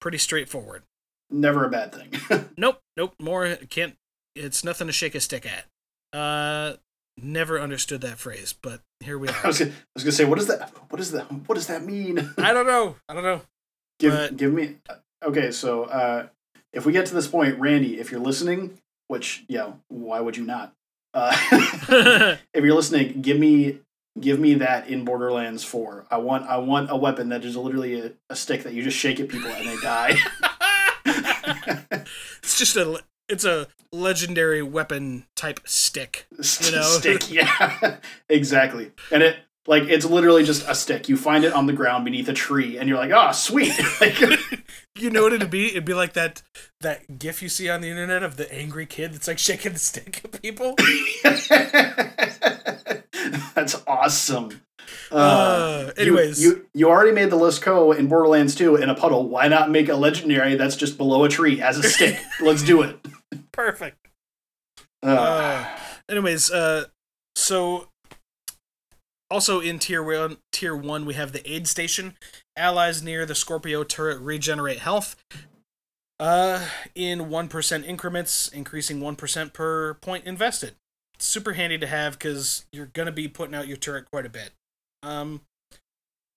Pretty 0.01 0.19
straightforward. 0.19 0.83
Never 1.31 1.65
a 1.65 1.69
bad 1.71 1.93
thing. 1.95 2.45
Nope, 2.59 2.79
nope. 2.97 3.15
More 3.21 3.57
can't. 3.69 3.95
It's 4.35 4.65
nothing 4.65 4.87
to 4.87 4.93
shake 4.93 5.15
a 5.15 5.21
stick 5.21 5.45
at. 5.47 5.67
Uh, 6.19 6.77
never 7.19 7.61
understood 7.61 8.01
that 8.01 8.19
phrase, 8.19 8.55
but 8.63 8.81
here 9.01 9.19
we 9.19 9.29
I 9.31 9.33
are. 9.43 9.47
was 9.49 9.59
gonna, 9.59 9.73
I 9.73 9.75
was 9.95 10.05
gonna 10.05 10.13
say, 10.13 10.25
what 10.25 10.39
does 10.39 10.47
that? 10.47 10.71
What 10.89 10.97
does 10.97 11.13
that? 11.13 11.25
What 11.31 11.55
does 11.57 11.67
that 11.67 11.85
mean? 11.85 12.19
I 12.39 12.53
don't 12.55 12.67
know. 12.67 12.97
I 13.09 13.15
don't 13.15 13.25
know. 13.25 13.43
give 13.99 14.13
but- 14.15 14.37
give 14.37 14.53
me. 14.55 14.77
Okay, 15.25 15.51
so 15.51 15.85
uh, 15.85 16.27
if 16.73 16.87
we 16.87 16.93
get 16.93 17.07
to 17.07 17.15
this 17.15 17.27
point, 17.29 17.59
Randy, 17.59 17.99
if 18.01 18.11
you're 18.11 18.21
listening, 18.21 18.79
which 19.09 19.45
yeah, 19.49 19.73
why 19.89 20.21
would 20.21 20.37
you 20.37 20.45
not? 20.45 20.73
Uh, 21.13 21.35
if 22.55 22.65
you're 22.65 22.75
listening, 22.75 23.21
give 23.23 23.39
me 23.39 23.81
give 24.19 24.39
me 24.41 24.55
that 24.55 24.89
in 24.89 25.05
Borderlands 25.05 25.63
Four. 25.65 26.07
I 26.11 26.17
want 26.19 26.47
I 26.47 26.57
want 26.59 26.91
a 26.91 26.97
weapon 26.97 27.29
that 27.31 27.45
is 27.45 27.57
literally 27.57 28.01
a, 28.01 28.13
a 28.31 28.37
stick 28.37 28.63
that 28.63 28.73
you 28.73 28.83
just 28.83 28.97
shake 28.97 29.21
at 29.21 29.29
people 29.29 29.51
and 29.51 29.69
they 29.69 29.77
die. 29.83 30.17
it's 32.43 32.59
just 32.59 32.77
a 32.77 33.03
it's 33.29 33.45
a 33.45 33.69
legendary 33.93 34.63
weapon 34.63 35.27
type 35.35 35.61
stick. 35.65 36.27
You 36.31 36.73
know? 36.73 36.83
stick, 36.83 37.31
yeah, 37.31 37.99
exactly. 38.29 38.93
And 39.11 39.23
it 39.23 39.37
like 39.67 39.85
it's 39.85 40.05
literally 40.05 40.45
just 40.45 40.69
a 40.69 40.75
stick. 40.75 41.09
You 41.09 41.17
find 41.17 41.45
it 41.45 41.53
on 41.53 41.67
the 41.67 41.73
ground 41.73 42.05
beneath 42.05 42.29
a 42.29 42.33
tree, 42.33 42.79
and 42.79 42.89
you're 42.89 42.99
like, 42.99 43.11
oh, 43.13 43.33
sweet. 43.33 43.73
like, 44.01 44.21
You 44.97 45.11
know 45.11 45.25
what 45.25 45.33
it'd 45.33 45.51
be? 45.51 45.67
It'd 45.69 45.85
be 45.85 45.95
like 45.95 46.13
that 46.15 46.43
that 46.81 47.19
gif 47.19 47.43
you 47.43 47.49
see 47.49 47.69
on 47.69 47.81
the 47.81 47.89
internet 47.89 48.23
of 48.23 48.37
the 48.37 48.53
angry 48.53 48.87
kid 48.87 49.13
that's 49.13 49.29
like 49.29 49.39
shaking 49.39 49.73
the 49.73 49.79
stick 49.79 50.23
at 50.25 50.43
people. 50.43 50.75
That's 53.55 53.83
awesome. 53.87 54.61
Uh, 55.11 55.93
you- 55.97 56.03
anyways. 56.03 56.43
you, 56.43 56.67
you 56.75 56.89
already 56.89 57.13
made 57.13 57.31
the 57.31 57.37
Lascaux 57.37 57.97
in 57.97 58.09
Borderlands 58.09 58.55
2 58.55 58.77
in 58.77 58.89
a 58.91 58.95
puddle. 58.95 59.29
Why 59.29 59.49
not 59.49 59.71
make 59.71 59.89
a 59.89 59.95
legendary 59.97 60.55
that's 60.57 60.77
just 60.77 60.97
below 60.97 61.25
a 61.25 61.29
tree 61.29 61.61
as 61.61 61.79
a 61.79 61.83
stick? 61.89 62.19
Let's 62.41 62.63
do 62.63 62.83
it. 62.83 62.99
Perfect. 63.53 63.97
Uh, 65.03 65.07
Uh, 65.09 65.67
anyways, 66.09 66.51
uh, 66.51 66.85
so 67.37 67.89
also 69.31 69.61
in 69.61 69.79
tier 69.79 70.03
one, 70.03 70.39
tier 70.53 70.75
one, 70.77 71.05
we 71.05 71.15
have 71.15 71.33
the 71.33 71.49
aid 71.51 71.67
station. 71.67 72.15
Allies 72.57 73.03
near 73.03 73.27
the 73.27 73.35
Scorpio 73.35 73.85
turret 73.85 74.21
regenerate 74.21 74.79
health. 74.79 75.17
Uh, 76.19 76.67
in 76.95 77.29
one 77.29 77.47
percent 77.49 77.85
increments, 77.85 78.49
increasing 78.49 79.01
one 79.01 79.17
percent 79.17 79.53
per 79.53 79.95
point 79.95 80.25
invested. 80.25 80.75
Super 81.19 81.53
handy 81.55 81.77
to 81.79 81.87
have 81.87 82.15
because 82.19 82.65
you're 82.73 82.87
gonna 82.87 83.13
be 83.13 83.29
putting 83.29 83.55
out 83.55 83.69
your 83.69 83.77
turret 83.77 84.07
quite 84.11 84.25
a 84.25 84.31
bit. 84.31 84.53
Um, 85.03 85.43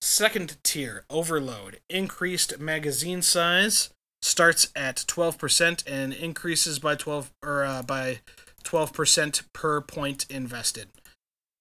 second 0.02 0.58
tier 0.64 1.06
overload, 1.10 1.80
increased 1.90 2.60
magazine 2.60 3.22
size 3.22 3.90
starts 4.22 4.70
at 4.76 5.06
twelve 5.08 5.38
percent 5.38 5.84
and 5.88 6.14
increases 6.14 6.80
by 6.80 6.96
twelve 6.96 7.32
or 7.44 7.64
uh, 7.64 7.82
by 7.84 8.20
12% 8.64 9.44
per 9.54 9.82
point 9.82 10.26
invested. 10.30 10.90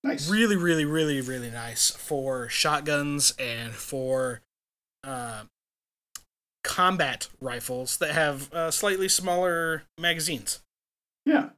nice. 0.04 0.28
Really, 0.28 0.56
really, 0.56 0.84
really, 0.84 1.20
really 1.20 1.50
nice 1.50 1.90
for 1.90 2.48
shotguns 2.48 3.34
and 3.38 3.72
for 3.72 4.40
uh, 5.04 5.44
combat 6.64 7.28
rifles 7.40 7.96
that 7.98 8.12
have 8.12 8.52
uh, 8.52 8.70
slightly 8.70 9.08
smaller 9.08 9.84
magazines. 9.98 10.60
Yeah. 11.24 11.50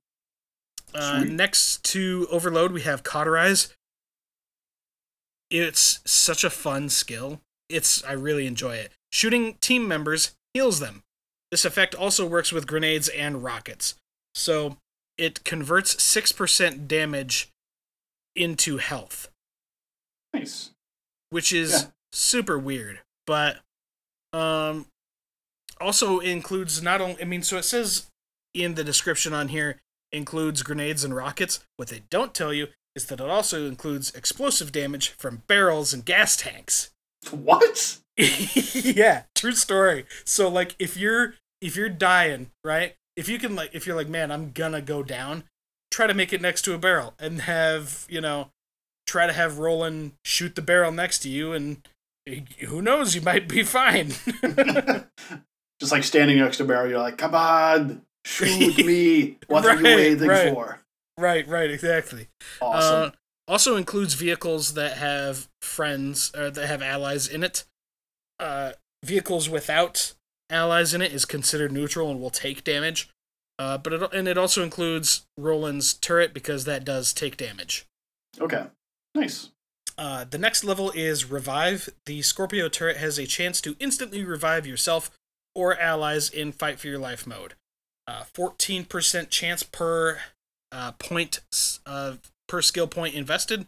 Uh, 0.95 1.24
next 1.24 1.84
to 1.84 2.26
Overload, 2.30 2.72
we 2.72 2.82
have 2.82 3.03
Cauterize. 3.03 3.74
It's 5.51 6.01
such 6.07 6.44
a 6.44 6.51
fun 6.51 6.88
skill. 6.88 7.40
It's 7.68 8.03
I 8.05 8.12
really 8.12 8.46
enjoy 8.46 8.76
it. 8.76 8.92
Shooting 9.12 9.55
team 9.55 9.86
members 9.88 10.32
heals 10.55 10.80
them. 10.80 11.03
This 11.51 11.64
effect 11.64 11.94
also 11.94 12.24
works 12.26 12.53
with 12.53 12.66
grenades 12.66 13.09
and 13.09 13.42
rockets. 13.42 13.94
So 14.34 14.76
it 15.18 15.42
converts 15.44 15.96
6% 15.96 16.86
damage 16.86 17.48
into 18.36 18.78
health, 18.78 19.28
Nice. 20.32 20.70
which 21.30 21.53
is 21.53 21.72
Yeah. 21.72 21.90
super 22.12 22.59
weird. 22.59 23.01
But 23.26 23.61
um 24.32 24.86
also 25.80 26.20
includes 26.20 26.80
not 26.82 27.01
only 27.01 27.20
I 27.20 27.24
mean 27.24 27.42
so 27.42 27.57
it 27.59 27.64
says 27.64 28.07
in 28.55 28.74
the 28.74 28.84
description 28.84 29.32
on 29.32 29.48
here 29.48 29.80
includes 30.12 30.62
grenades 30.62 31.03
and 31.05 31.14
rockets. 31.14 31.61
What 31.76 31.88
they 31.88 32.01
don't 32.11 32.34
tell 32.34 32.53
you 32.55 32.68
is 32.95 33.07
that 33.07 33.20
it 33.20 33.28
also 33.28 33.66
includes 33.66 34.14
explosive 34.14 34.72
damage 34.72 35.11
from 35.11 35.43
barrels 35.47 35.93
and 35.93 36.05
gas 36.05 36.36
tanks. 36.36 36.91
What? 37.30 37.99
yeah, 38.16 39.24
true 39.34 39.53
story. 39.53 40.07
So 40.24 40.49
like 40.49 40.74
if 40.78 40.97
you're 40.97 41.34
if 41.61 41.76
you're 41.76 41.88
dying, 41.88 42.51
right? 42.64 42.95
If 43.16 43.28
you 43.28 43.38
can 43.38 43.55
like 43.55 43.70
if 43.72 43.86
you're 43.86 43.97
like, 43.97 44.09
man, 44.09 44.30
I'm 44.30 44.53
gonna 44.53 44.80
go 44.80 45.03
down, 45.03 45.45
try 45.91 46.07
to 46.07 46.14
make 46.14 46.32
it 46.32 46.41
next 46.41 46.62
to 46.62 46.74
a 46.74 46.78
barrel 46.78 47.14
and 47.18 47.43
have, 47.43 48.07
you 48.09 48.20
know, 48.20 48.51
try 49.07 49.26
to 49.26 49.32
have 49.32 49.59
Roland 49.59 50.12
shoot 50.24 50.55
the 50.55 50.62
barrel 50.62 50.93
next 50.93 51.20
to 51.20 51.28
you 51.28 51.53
and 51.53 51.86
who 52.68 52.82
knows, 52.82 53.14
you 53.14 53.20
might 53.20 53.49
be 53.49 53.62
fine. 53.62 54.09
just 55.80 55.93
like 55.93 56.05
standing 56.05 56.38
next 56.38 56.59
to 56.59 56.64
a 56.64 56.66
barrel, 56.66 56.88
you're 56.88 56.99
like, 56.99 57.18
come 57.18 57.34
on, 57.34 58.03
shoot 58.24 58.78
me. 58.86 59.38
What 59.49 59.64
are 59.64 59.76
you 59.76 59.84
waiting 59.84 60.28
right. 60.28 60.53
for? 60.53 60.80
Right, 61.21 61.47
right, 61.47 61.71
exactly. 61.71 62.29
Awesome. 62.61 63.09
Uh, 63.09 63.11
also 63.49 63.77
includes 63.77 64.14
vehicles 64.14 64.75
that 64.75 64.97
have 64.97 65.49
friends 65.61 66.31
or 66.37 66.51
that 66.51 66.66
have 66.66 66.83
allies 66.83 67.27
in 67.27 67.43
it. 67.43 67.64
Uh, 68.39 68.73
vehicles 69.05 69.49
without 69.49 70.14
allies 70.49 70.95
in 70.95 71.03
it 71.03 71.12
is 71.12 71.25
considered 71.25 71.73
neutral 71.73 72.11
and 72.11 72.21
will 72.21 72.31
take 72.31 72.64
damage. 72.64 73.09
Uh, 73.59 73.77
but 73.77 73.93
it 73.93 74.14
and 74.14 74.27
it 74.27 74.39
also 74.39 74.62
includes 74.62 75.27
Roland's 75.37 75.93
turret 75.95 76.33
because 76.33 76.64
that 76.64 76.85
does 76.85 77.12
take 77.12 77.37
damage. 77.37 77.87
Okay. 78.41 78.64
Nice. 79.14 79.51
Uh, 79.99 80.25
the 80.25 80.39
next 80.39 80.64
level 80.64 80.91
is 80.93 81.31
Revive. 81.31 81.91
The 82.07 82.23
Scorpio 82.23 82.68
turret 82.71 82.97
has 82.97 83.18
a 83.18 83.27
chance 83.27 83.61
to 83.61 83.77
instantly 83.79 84.25
revive 84.25 84.66
yourself 84.66 85.11
or 85.55 85.79
allies 85.79 86.31
in 86.31 86.53
Fight 86.53 86.81
for 86.81 86.87
Your 86.87 86.99
Life 86.99 87.27
mode. 87.27 87.55
Uh, 88.07 88.25
14% 88.35 89.29
chance 89.29 89.62
per 89.62 90.21
uh, 90.73 90.93
point 90.93 91.41
uh, 91.87 92.14
per 92.49 92.62
skill 92.62 92.87
point 92.87 93.14
invested. 93.14 93.66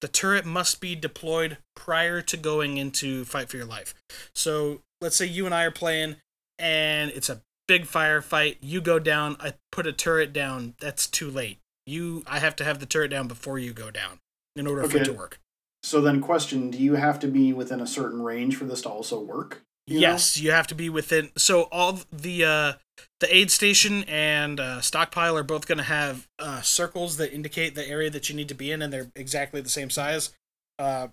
The 0.00 0.08
turret 0.08 0.46
must 0.46 0.80
be 0.80 0.94
deployed 0.94 1.58
prior 1.74 2.22
to 2.22 2.36
going 2.36 2.76
into 2.76 3.24
Fight 3.24 3.48
for 3.48 3.56
Your 3.56 3.66
Life. 3.66 3.94
So 4.34 4.82
let's 5.00 5.16
say 5.16 5.26
you 5.26 5.46
and 5.46 5.54
I 5.54 5.64
are 5.64 5.70
playing 5.70 6.16
and 6.58 7.10
it's 7.10 7.28
a 7.28 7.42
big 7.66 7.86
firefight. 7.86 8.56
You 8.60 8.80
go 8.80 8.98
down, 8.98 9.36
I 9.40 9.54
put 9.72 9.86
a 9.86 9.92
turret 9.92 10.32
down. 10.32 10.74
That's 10.80 11.06
too 11.06 11.30
late. 11.30 11.58
You, 11.86 12.22
I 12.26 12.38
have 12.38 12.54
to 12.56 12.64
have 12.64 12.78
the 12.78 12.86
turret 12.86 13.08
down 13.08 13.26
before 13.28 13.58
you 13.58 13.72
go 13.72 13.90
down 13.90 14.20
in 14.54 14.66
order 14.66 14.88
for 14.88 14.98
it 14.98 15.04
to 15.04 15.12
work. 15.12 15.40
So 15.82 16.00
then, 16.00 16.20
question: 16.20 16.70
Do 16.70 16.78
you 16.78 16.94
have 16.94 17.18
to 17.20 17.26
be 17.26 17.52
within 17.52 17.80
a 17.80 17.86
certain 17.86 18.22
range 18.22 18.56
for 18.56 18.64
this 18.64 18.82
to 18.82 18.90
also 18.90 19.20
work? 19.20 19.62
You 19.86 19.98
yes, 19.98 20.36
know? 20.36 20.44
you 20.44 20.50
have 20.50 20.66
to 20.68 20.74
be 20.74 20.90
within. 20.90 21.30
So 21.36 21.62
all 21.72 22.00
the 22.12 22.44
uh, 22.44 22.72
the 23.20 23.34
aid 23.34 23.50
station 23.50 24.04
and 24.04 24.60
uh, 24.60 24.80
stockpile 24.80 25.36
are 25.36 25.42
both 25.42 25.66
going 25.66 25.78
to 25.78 25.84
have 25.84 26.28
uh, 26.38 26.60
circles 26.62 27.16
that 27.18 27.32
indicate 27.32 27.74
the 27.74 27.86
area 27.86 28.10
that 28.10 28.28
you 28.28 28.36
need 28.36 28.48
to 28.48 28.54
be 28.54 28.70
in, 28.70 28.82
and 28.82 28.92
they're 28.92 29.10
exactly 29.14 29.60
the 29.60 29.68
same 29.68 29.90
size. 29.90 30.30
Uh, 30.78 31.08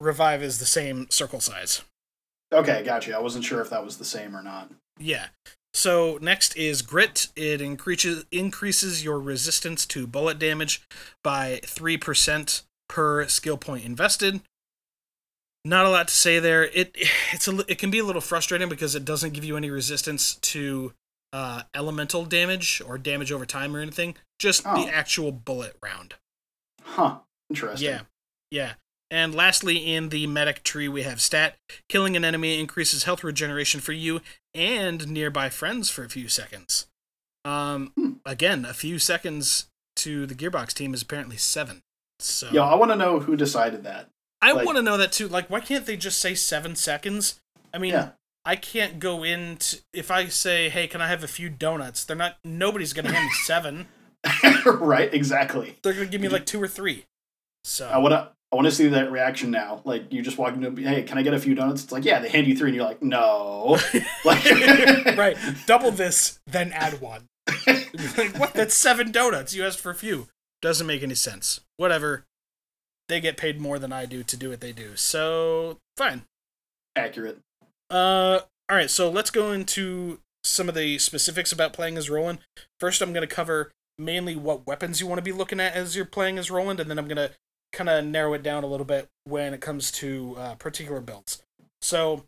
Revive 0.00 0.42
is 0.42 0.58
the 0.58 0.66
same 0.66 1.06
circle 1.10 1.40
size. 1.40 1.82
Okay, 2.52 2.82
gotcha. 2.84 3.14
I 3.14 3.18
wasn't 3.18 3.44
sure 3.44 3.60
if 3.60 3.70
that 3.70 3.84
was 3.84 3.98
the 3.98 4.04
same 4.04 4.36
or 4.36 4.42
not. 4.42 4.70
Yeah. 4.98 5.26
So 5.74 6.18
next 6.22 6.56
is 6.56 6.82
grit. 6.82 7.28
It 7.36 7.60
increases 7.60 8.24
increases 8.32 9.04
your 9.04 9.20
resistance 9.20 9.86
to 9.86 10.06
bullet 10.06 10.38
damage 10.38 10.82
by 11.22 11.60
three 11.64 11.96
percent 11.96 12.62
per 12.88 13.26
skill 13.28 13.56
point 13.56 13.84
invested. 13.84 14.40
Not 15.64 15.84
a 15.84 15.90
lot 15.90 16.08
to 16.08 16.14
say 16.14 16.38
there. 16.38 16.64
It 16.64 16.96
it's 17.32 17.48
a 17.48 17.58
it 17.70 17.78
can 17.78 17.90
be 17.90 17.98
a 17.98 18.04
little 18.04 18.22
frustrating 18.22 18.68
because 18.68 18.94
it 18.94 19.04
doesn't 19.04 19.34
give 19.34 19.44
you 19.44 19.56
any 19.56 19.70
resistance 19.70 20.36
to 20.36 20.92
uh, 21.32 21.62
elemental 21.74 22.24
damage 22.24 22.82
or 22.86 22.98
damage 22.98 23.32
over 23.32 23.46
time 23.46 23.74
or 23.74 23.80
anything. 23.80 24.16
Just 24.38 24.62
oh. 24.64 24.84
the 24.84 24.92
actual 24.92 25.32
bullet 25.32 25.76
round. 25.82 26.14
Huh. 26.82 27.18
Interesting. 27.50 27.88
Yeah. 27.88 28.00
Yeah. 28.50 28.72
And 29.10 29.34
lastly, 29.34 29.94
in 29.94 30.10
the 30.10 30.26
medic 30.26 30.62
tree, 30.62 30.88
we 30.88 31.02
have 31.02 31.20
stat. 31.20 31.56
Killing 31.88 32.16
an 32.16 32.24
enemy 32.24 32.60
increases 32.60 33.04
health 33.04 33.24
regeneration 33.24 33.80
for 33.80 33.92
you 33.92 34.20
and 34.54 35.08
nearby 35.08 35.48
friends 35.48 35.88
for 35.88 36.04
a 36.04 36.08
few 36.08 36.28
seconds. 36.28 36.86
Um, 37.44 37.92
hmm. 37.96 38.12
Again, 38.26 38.64
a 38.64 38.74
few 38.74 38.98
seconds 38.98 39.68
to 39.96 40.26
the 40.26 40.34
Gearbox 40.34 40.74
team 40.74 40.92
is 40.92 41.02
apparently 41.02 41.36
seven. 41.36 41.82
So 42.20 42.48
yeah, 42.52 42.64
I 42.64 42.74
want 42.74 42.90
to 42.90 42.96
know 42.96 43.20
who 43.20 43.36
decided 43.36 43.84
that. 43.84 44.08
I 44.42 44.52
like, 44.52 44.66
want 44.66 44.76
to 44.76 44.82
know 44.82 44.96
that 44.96 45.12
too. 45.12 45.28
Like, 45.28 45.48
why 45.48 45.60
can't 45.60 45.86
they 45.86 45.96
just 45.96 46.18
say 46.18 46.34
seven 46.34 46.76
seconds? 46.76 47.40
I 47.72 47.78
mean, 47.78 47.92
yeah. 47.92 48.10
I 48.48 48.56
can't 48.56 48.98
go 48.98 49.24
into 49.24 49.82
if 49.92 50.10
I 50.10 50.28
say, 50.28 50.70
"Hey, 50.70 50.86
can 50.86 51.02
I 51.02 51.08
have 51.08 51.22
a 51.22 51.28
few 51.28 51.50
donuts?" 51.50 52.06
They're 52.06 52.16
not. 52.16 52.38
Nobody's 52.42 52.94
gonna 52.94 53.12
hand 53.12 53.26
me 53.26 53.30
seven. 53.44 53.88
right. 54.64 55.12
Exactly. 55.12 55.76
They're 55.82 55.92
gonna 55.92 56.06
give 56.06 56.22
me 56.22 56.30
like 56.30 56.46
two 56.46 56.60
or 56.60 56.66
three. 56.66 57.04
So 57.64 57.86
I 57.86 57.98
want 57.98 58.12
to. 58.12 58.30
I 58.50 58.56
want 58.56 58.64
to 58.64 58.70
see 58.70 58.88
that 58.88 59.12
reaction 59.12 59.50
now. 59.50 59.82
Like 59.84 60.10
you 60.10 60.22
just 60.22 60.38
walk 60.38 60.54
into, 60.54 60.70
hey, 60.80 61.02
can 61.02 61.18
I 61.18 61.22
get 61.22 61.34
a 61.34 61.38
few 61.38 61.54
donuts? 61.54 61.84
It's 61.84 61.92
like, 61.92 62.06
yeah, 62.06 62.20
they 62.20 62.30
hand 62.30 62.46
you 62.46 62.56
three, 62.56 62.70
and 62.70 62.76
you're 62.76 62.86
like, 62.86 63.02
no. 63.02 63.78
like, 64.24 64.42
right, 65.18 65.36
double 65.66 65.90
this, 65.90 66.40
then 66.46 66.72
add 66.72 67.02
one. 67.02 67.26
like, 67.66 68.38
what? 68.38 68.54
That's 68.54 68.74
seven 68.74 69.12
donuts. 69.12 69.54
You 69.54 69.66
asked 69.66 69.80
for 69.80 69.90
a 69.90 69.94
few. 69.94 70.28
Doesn't 70.62 70.86
make 70.86 71.02
any 71.02 71.14
sense. 71.14 71.60
Whatever. 71.76 72.24
They 73.10 73.20
get 73.20 73.36
paid 73.36 73.60
more 73.60 73.78
than 73.78 73.92
I 73.92 74.06
do 74.06 74.22
to 74.22 74.36
do 74.38 74.48
what 74.48 74.62
they 74.62 74.72
do. 74.72 74.96
So, 74.96 75.76
fine. 75.98 76.22
Accurate. 76.96 77.40
Uh 77.90 78.40
all 78.70 78.76
right, 78.76 78.90
so 78.90 79.10
let's 79.10 79.30
go 79.30 79.52
into 79.52 80.20
some 80.44 80.68
of 80.68 80.74
the 80.74 80.98
specifics 80.98 81.52
about 81.52 81.72
playing 81.72 81.96
as 81.96 82.10
Roland. 82.10 82.40
First, 82.78 83.00
I'm 83.00 83.14
going 83.14 83.26
to 83.26 83.34
cover 83.34 83.72
mainly 83.98 84.36
what 84.36 84.66
weapons 84.66 85.00
you 85.00 85.06
want 85.06 85.18
to 85.18 85.22
be 85.22 85.32
looking 85.32 85.58
at 85.58 85.74
as 85.74 85.96
you're 85.96 86.04
playing 86.04 86.36
as 86.36 86.50
Roland, 86.50 86.78
and 86.78 86.90
then 86.90 86.98
I'm 86.98 87.08
going 87.08 87.16
to 87.16 87.30
kind 87.72 87.88
of 87.88 88.04
narrow 88.04 88.34
it 88.34 88.42
down 88.42 88.62
a 88.62 88.66
little 88.66 88.84
bit 88.84 89.08
when 89.24 89.54
it 89.54 89.62
comes 89.62 89.90
to 89.92 90.36
uh, 90.38 90.54
particular 90.56 91.00
builds. 91.00 91.42
So, 91.80 92.24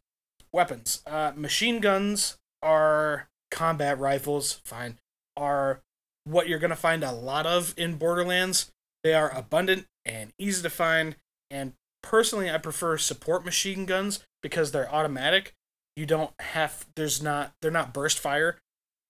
weapons. 0.53 1.03
Uh, 1.07 1.33
machine 1.37 1.81
guns 1.81 2.39
are 2.63 3.29
combat 3.51 3.99
rifles, 3.99 4.61
fine, 4.65 4.99
are 5.37 5.83
what 6.25 6.49
you're 6.49 6.59
going 6.59 6.71
to 6.71 6.77
find 6.77 7.05
a 7.05 7.13
lot 7.13 7.47
of 7.47 7.75
in 7.77 7.97
Borderlands. 7.97 8.71
They 9.05 9.13
are 9.13 9.35
abundant 9.37 9.87
and 10.07 10.33
easy 10.39 10.63
to 10.63 10.71
find, 10.71 11.17
and 11.51 11.75
personally, 12.03 12.51
I 12.51 12.57
prefer 12.57 12.97
support 12.97 13.45
machine 13.45 13.85
guns 13.85 14.21
because 14.43 14.73
they're 14.73 14.93
automatic. 14.93 15.55
You 15.97 16.07
don't 16.07 16.33
have 16.41 16.87
there's 16.97 17.23
not 17.23 17.53
they're 17.61 17.71
not 17.71 17.93
burst 17.93 18.19
fire. 18.19 18.59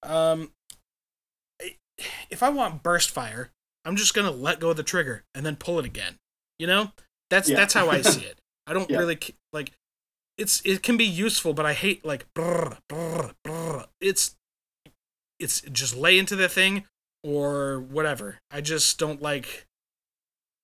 Um, 0.03 0.53
if 2.31 2.43
I 2.43 2.49
want 2.49 2.83
burst 2.83 3.11
fire, 3.11 3.51
I'm 3.85 3.97
just 3.97 4.14
gonna 4.14 4.31
let 4.31 4.61
go 4.61 4.70
of 4.70 4.76
the 4.76 4.83
trigger 4.83 5.24
and 5.35 5.45
then 5.45 5.57
pull 5.57 5.78
it 5.78 5.85
again. 5.85 6.16
You 6.59 6.66
know, 6.66 6.93
that's 7.28 7.49
yeah. 7.49 7.57
that's 7.57 7.74
how 7.74 7.89
I 7.89 8.03
see 8.03 8.20
it. 8.24 8.41
I 8.66 8.72
don't 8.72 8.91
yeah. 8.91 8.99
really 8.99 9.18
like. 9.53 9.72
It's 10.39 10.62
it 10.64 10.83
can 10.83 10.97
be 10.97 11.05
useful, 11.05 11.53
but 11.53 11.66
I 11.66 11.74
hate 11.74 12.05
like 12.05 12.26
brr, 12.35 12.78
brr, 12.89 13.33
brr. 13.45 13.85
it's 14.01 14.37
it's 15.39 15.61
just 15.62 15.97
lay 15.97 16.18
into 16.18 16.35
the 16.35 16.49
thing 16.49 16.85
or 17.22 17.81
whatever. 17.81 18.39
I 18.51 18.61
just 18.61 18.99
don't 18.99 19.20
like 19.20 19.66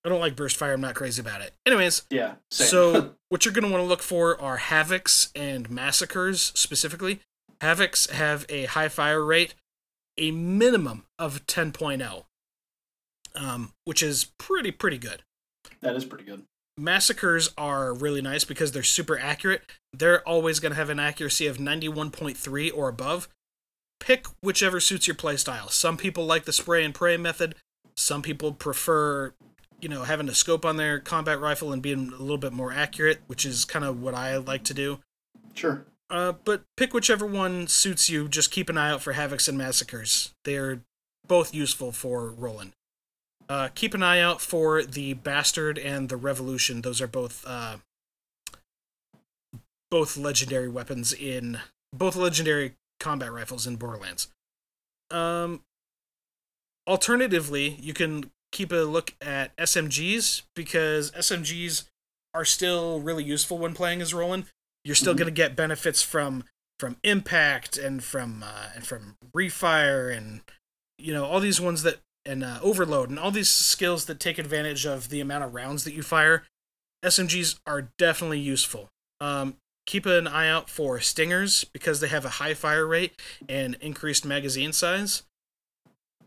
I 0.06 0.08
don't 0.08 0.20
like 0.20 0.36
burst 0.36 0.56
fire. 0.56 0.72
I'm 0.72 0.80
not 0.80 0.94
crazy 0.94 1.20
about 1.20 1.40
it. 1.40 1.52
Anyways, 1.66 2.02
yeah. 2.10 2.34
Same. 2.52 2.68
so 2.68 3.14
what 3.28 3.44
you're 3.44 3.52
gonna 3.52 3.68
want 3.68 3.82
to 3.82 3.88
look 3.88 4.02
for 4.02 4.40
are 4.40 4.56
havocs 4.56 5.32
and 5.34 5.68
massacres 5.68 6.52
specifically. 6.54 7.18
Havocs 7.60 8.10
have 8.10 8.46
a 8.48 8.66
high 8.66 8.88
fire 8.88 9.24
rate, 9.24 9.54
a 10.16 10.30
minimum 10.30 11.06
of 11.18 11.44
10.0, 11.46 12.24
um, 13.34 13.72
which 13.84 14.00
is 14.00 14.30
pretty 14.38 14.70
pretty 14.70 14.98
good. 14.98 15.24
That 15.80 15.96
is 15.96 16.04
pretty 16.04 16.24
good. 16.24 16.44
Massacres 16.78 17.52
are 17.58 17.92
really 17.92 18.22
nice 18.22 18.44
because 18.44 18.70
they're 18.70 18.84
super 18.84 19.18
accurate. 19.18 19.62
They're 19.92 20.26
always 20.28 20.60
going 20.60 20.72
to 20.72 20.76
have 20.76 20.90
an 20.90 21.00
accuracy 21.00 21.46
of 21.46 21.56
91.3 21.56 22.70
or 22.72 22.88
above. 22.88 23.28
Pick 23.98 24.26
whichever 24.42 24.78
suits 24.78 25.08
your 25.08 25.16
playstyle. 25.16 25.70
Some 25.70 25.96
people 25.96 26.26
like 26.26 26.44
the 26.44 26.52
spray 26.52 26.84
and 26.84 26.94
pray 26.94 27.16
method. 27.16 27.54
Some 27.96 28.20
people 28.20 28.52
prefer 28.52 29.32
you 29.80 29.88
know, 29.88 30.04
having 30.04 30.28
a 30.28 30.34
scope 30.34 30.64
on 30.64 30.76
their 30.76 30.98
combat 30.98 31.40
rifle 31.40 31.72
and 31.72 31.82
being 31.82 32.12
a 32.12 32.22
little 32.22 32.38
bit 32.38 32.52
more 32.52 32.72
accurate, 32.72 33.20
which 33.26 33.44
is 33.44 33.64
kind 33.64 33.84
of 33.84 34.00
what 34.00 34.14
I 34.14 34.36
like 34.36 34.64
to 34.64 34.74
do. 34.74 35.00
Sure. 35.54 35.84
Uh, 36.08 36.32
but 36.44 36.64
pick 36.76 36.94
whichever 36.94 37.26
one 37.26 37.66
suits 37.66 38.08
you. 38.08 38.28
Just 38.28 38.50
keep 38.50 38.68
an 38.68 38.78
eye 38.78 38.90
out 38.90 39.02
for 39.02 39.14
havocs 39.14 39.48
and 39.48 39.58
massacres. 39.58 40.34
They 40.44 40.56
are 40.56 40.82
both 41.26 41.54
useful 41.54 41.92
for 41.92 42.30
Roland. 42.30 42.72
Uh, 43.48 43.68
keep 43.74 43.94
an 43.94 44.02
eye 44.02 44.20
out 44.20 44.40
for 44.40 44.82
the 44.82 45.14
bastard 45.14 45.78
and 45.78 46.08
the 46.08 46.16
revolution. 46.16 46.82
Those 46.82 47.00
are 47.00 47.06
both 47.06 47.44
uh, 47.46 47.76
both 49.90 50.16
legendary 50.16 50.68
weapons 50.68 51.12
in 51.12 51.60
both 51.92 52.16
legendary 52.16 52.74
combat 52.98 53.32
rifles 53.32 53.66
in 53.66 53.76
Borderlands. 53.76 54.28
Um, 55.10 55.62
alternatively, 56.86 57.76
you 57.80 57.94
can 57.94 58.30
keep 58.56 58.72
a 58.72 58.76
look 58.76 59.14
at 59.20 59.54
SMGs 59.58 60.42
because 60.54 61.10
SMGs 61.10 61.84
are 62.32 62.44
still 62.46 63.00
really 63.00 63.22
useful 63.22 63.58
when 63.58 63.74
playing 63.74 64.00
as 64.00 64.14
Roland. 64.14 64.46
You're 64.82 64.94
still 64.94 65.12
mm-hmm. 65.12 65.18
going 65.18 65.34
to 65.34 65.42
get 65.42 65.56
benefits 65.56 66.00
from 66.00 66.44
from 66.80 66.96
impact 67.02 67.76
and 67.76 68.02
from 68.02 68.42
uh, 68.42 68.68
and 68.74 68.86
from 68.86 69.16
refire 69.36 70.14
and 70.14 70.40
you 70.98 71.12
know 71.12 71.26
all 71.26 71.40
these 71.40 71.60
ones 71.60 71.82
that 71.82 71.98
and 72.24 72.42
uh, 72.42 72.58
overload 72.62 73.10
and 73.10 73.18
all 73.18 73.30
these 73.30 73.48
skills 73.48 74.06
that 74.06 74.18
take 74.18 74.38
advantage 74.38 74.86
of 74.86 75.10
the 75.10 75.20
amount 75.20 75.44
of 75.44 75.54
rounds 75.54 75.84
that 75.84 75.92
you 75.92 76.02
fire. 76.02 76.44
SMGs 77.04 77.60
are 77.66 77.90
definitely 77.98 78.40
useful. 78.40 78.88
Um, 79.20 79.56
keep 79.86 80.06
an 80.06 80.26
eye 80.26 80.48
out 80.48 80.70
for 80.70 80.98
stingers 80.98 81.64
because 81.64 82.00
they 82.00 82.08
have 82.08 82.24
a 82.24 82.30
high 82.30 82.54
fire 82.54 82.86
rate 82.86 83.20
and 83.48 83.76
increased 83.80 84.24
magazine 84.24 84.72
size. 84.72 85.22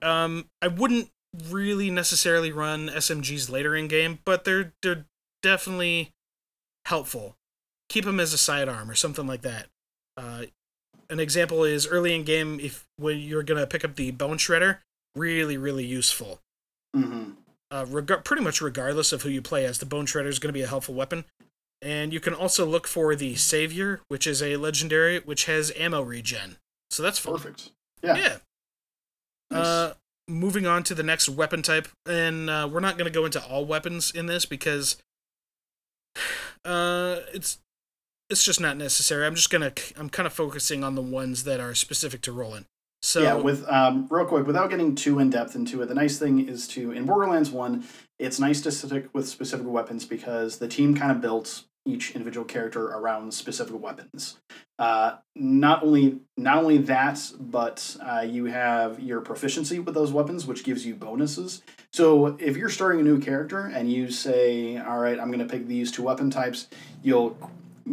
Um, 0.01 0.45
I 0.61 0.67
wouldn't 0.67 1.09
really 1.49 1.89
necessarily 1.89 2.51
run 2.51 2.89
SMGs 2.89 3.49
later 3.49 3.75
in 3.75 3.87
game, 3.87 4.19
but 4.25 4.45
they're 4.45 4.73
they're 4.81 5.05
definitely 5.41 6.11
helpful. 6.85 7.35
Keep 7.89 8.05
them 8.05 8.19
as 8.19 8.33
a 8.33 8.37
sidearm 8.37 8.89
or 8.89 8.95
something 8.95 9.27
like 9.27 9.41
that. 9.41 9.67
Uh, 10.17 10.43
an 11.09 11.19
example 11.19 11.63
is 11.63 11.87
early 11.87 12.13
in 12.13 12.23
game 12.23 12.59
if 12.59 12.85
when 12.97 13.19
you're 13.19 13.43
gonna 13.43 13.67
pick 13.67 13.83
up 13.83 13.95
the 13.95 14.11
bone 14.11 14.37
shredder, 14.37 14.79
really 15.15 15.57
really 15.57 15.85
useful. 15.85 16.39
Mm-hmm. 16.95 17.31
Uh, 17.71 17.85
reg- 17.87 18.23
pretty 18.23 18.41
much 18.41 18.61
regardless 18.61 19.11
of 19.11 19.21
who 19.21 19.29
you 19.29 19.41
play 19.41 19.65
as, 19.65 19.77
the 19.77 19.85
bone 19.85 20.07
shredder 20.07 20.27
is 20.27 20.39
going 20.39 20.49
to 20.49 20.57
be 20.57 20.63
a 20.63 20.67
helpful 20.67 20.95
weapon. 20.95 21.23
And 21.81 22.11
you 22.11 22.19
can 22.19 22.33
also 22.33 22.65
look 22.65 22.87
for 22.87 23.15
the 23.15 23.35
savior, 23.35 24.01
which 24.07 24.25
is 24.25 24.41
a 24.41 24.57
legendary 24.57 25.19
which 25.19 25.45
has 25.45 25.71
ammo 25.77 26.01
regen. 26.01 26.57
So 26.89 27.03
that's 27.03 27.19
fun. 27.19 27.33
Perfect. 27.33 27.71
Yeah. 28.01 28.15
Yeah. 28.17 28.37
Nice. 29.51 29.65
Uh, 29.65 29.93
moving 30.29 30.65
on 30.65 30.83
to 30.83 30.95
the 30.95 31.03
next 31.03 31.27
weapon 31.27 31.61
type, 31.61 31.87
and 32.05 32.49
uh, 32.49 32.69
we're 32.71 32.79
not 32.79 32.97
going 32.97 33.11
to 33.11 33.13
go 33.13 33.25
into 33.25 33.43
all 33.43 33.65
weapons 33.65 34.11
in 34.11 34.27
this 34.27 34.45
because 34.45 34.97
uh, 36.63 37.17
it's 37.33 37.57
it's 38.29 38.43
just 38.43 38.61
not 38.61 38.77
necessary. 38.77 39.25
I'm 39.25 39.35
just 39.35 39.49
gonna 39.49 39.73
I'm 39.97 40.09
kind 40.09 40.27
of 40.27 40.33
focusing 40.33 40.83
on 40.83 40.95
the 40.95 41.01
ones 41.01 41.43
that 41.43 41.59
are 41.59 41.73
specific 41.73 42.21
to 42.21 42.31
Roland. 42.31 42.65
So 43.01 43.21
yeah, 43.21 43.35
with 43.35 43.67
um, 43.69 44.07
real 44.09 44.25
quick, 44.25 44.45
without 44.45 44.69
getting 44.69 44.93
too 44.93 45.19
in 45.19 45.29
depth 45.29 45.55
into 45.55 45.81
it, 45.81 45.87
the 45.87 45.95
nice 45.95 46.19
thing 46.19 46.47
is 46.47 46.67
to 46.69 46.91
in 46.91 47.05
Borderlands 47.05 47.49
One, 47.49 47.85
it's 48.19 48.39
nice 48.39 48.61
to 48.61 48.71
stick 48.71 49.07
with 49.13 49.27
specific 49.27 49.65
weapons 49.67 50.05
because 50.05 50.57
the 50.57 50.67
team 50.67 50.95
kind 50.95 51.11
of 51.11 51.21
built 51.21 51.63
each 51.85 52.11
individual 52.11 52.45
character 52.45 52.85
around 52.87 53.33
specific 53.33 53.79
weapons. 53.79 54.37
Uh, 54.77 55.17
not 55.35 55.83
only 55.83 56.19
not 56.37 56.57
only 56.57 56.77
that, 56.77 57.19
but 57.39 57.97
uh, 58.01 58.21
you 58.21 58.45
have 58.45 58.99
your 58.99 59.21
proficiency 59.21 59.79
with 59.79 59.93
those 59.93 60.11
weapons, 60.11 60.45
which 60.45 60.63
gives 60.63 60.85
you 60.85 60.95
bonuses. 60.95 61.61
So 61.91 62.37
if 62.39 62.55
you're 62.55 62.69
starting 62.69 63.01
a 63.01 63.03
new 63.03 63.19
character 63.19 63.65
and 63.65 63.91
you 63.91 64.11
say, 64.11 64.77
"All 64.77 64.99
right, 64.99 65.19
I'm 65.19 65.31
going 65.31 65.45
to 65.45 65.51
pick 65.51 65.67
these 65.67 65.91
two 65.91 66.03
weapon 66.03 66.29
types," 66.29 66.67
you'll 67.03 67.37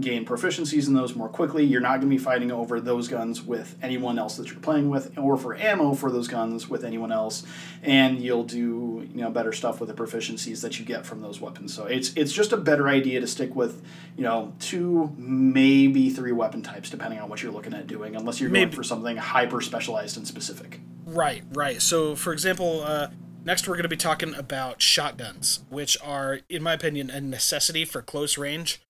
gain 0.01 0.24
proficiencies 0.24 0.89
in 0.89 0.95
those 0.95 1.14
more 1.14 1.28
quickly. 1.28 1.64
You're 1.64 1.80
not 1.80 2.01
going 2.01 2.03
to 2.03 2.07
be 2.09 2.18
fighting 2.18 2.51
over 2.51 2.80
those 2.80 3.09
guns 3.09 3.43
with 3.43 3.76
anyone 3.82 4.18
else 4.18 4.37
that 4.37 4.51
you're 4.51 4.61
playing 4.61 4.89
with, 4.89 5.16
or 5.18 5.37
for 5.37 5.57
ammo 5.57 5.95
for 5.95 6.11
those 6.11 6.28
guns 6.28 6.68
with 6.68 6.84
anyone 6.84 7.12
else, 7.12 7.45
and 7.82 8.20
you'll 8.20 8.45
do 8.45 9.07
you 9.12 9.22
know 9.22 9.30
better 9.30 9.53
stuff 9.53 9.80
with 9.80 9.89
the 9.89 9.95
proficiencies 9.95 10.62
that 10.62 10.78
you 10.78 10.84
get 10.84 11.07
from 11.07 11.20
those 11.20 11.41
weapons. 11.41 11.74
So 11.74 11.87
it's 11.87 12.12
it's 12.14 12.32
just 12.32 12.53
a 12.53 12.57
better 12.57 12.89
idea 12.89 13.20
to 13.20 13.26
stick 13.26 13.55
with 13.55 13.82
you 14.16 14.24
know 14.24 14.55
two 14.59 15.14
maybe 15.16 16.11
three 16.11 16.32
weapon 16.32 16.62
types 16.62 16.91
depending 16.91 17.20
on 17.20 17.28
what 17.28 17.43
you're 17.43 17.53
looking 17.53 17.74
at 17.74 17.87
doing, 17.87 18.16
unless 18.16 18.41
you're 18.41 18.51
Maybe. 18.51 18.66
going 18.66 18.76
for 18.76 18.82
something 18.82 19.16
hyper 19.16 19.61
specialized 19.61 20.16
and 20.16 20.26
specific. 20.26 20.80
Right, 21.05 21.45
right. 21.53 21.80
So, 21.80 22.16
for 22.16 22.32
example, 22.32 22.82
uh, 22.82 23.09
next 23.45 23.68
we're 23.68 23.74
going 23.74 23.84
to 23.84 23.89
be 23.89 23.97
talking 23.97 24.34
about 24.34 24.82
shotguns, 24.82 25.61
which 25.68 25.97
are, 26.03 26.41
in 26.49 26.62
my 26.62 26.72
opinion, 26.72 27.11
a 27.11 27.20
necessity 27.20 27.84
for 27.84 28.03
close 28.03 28.37
range. 28.37 28.82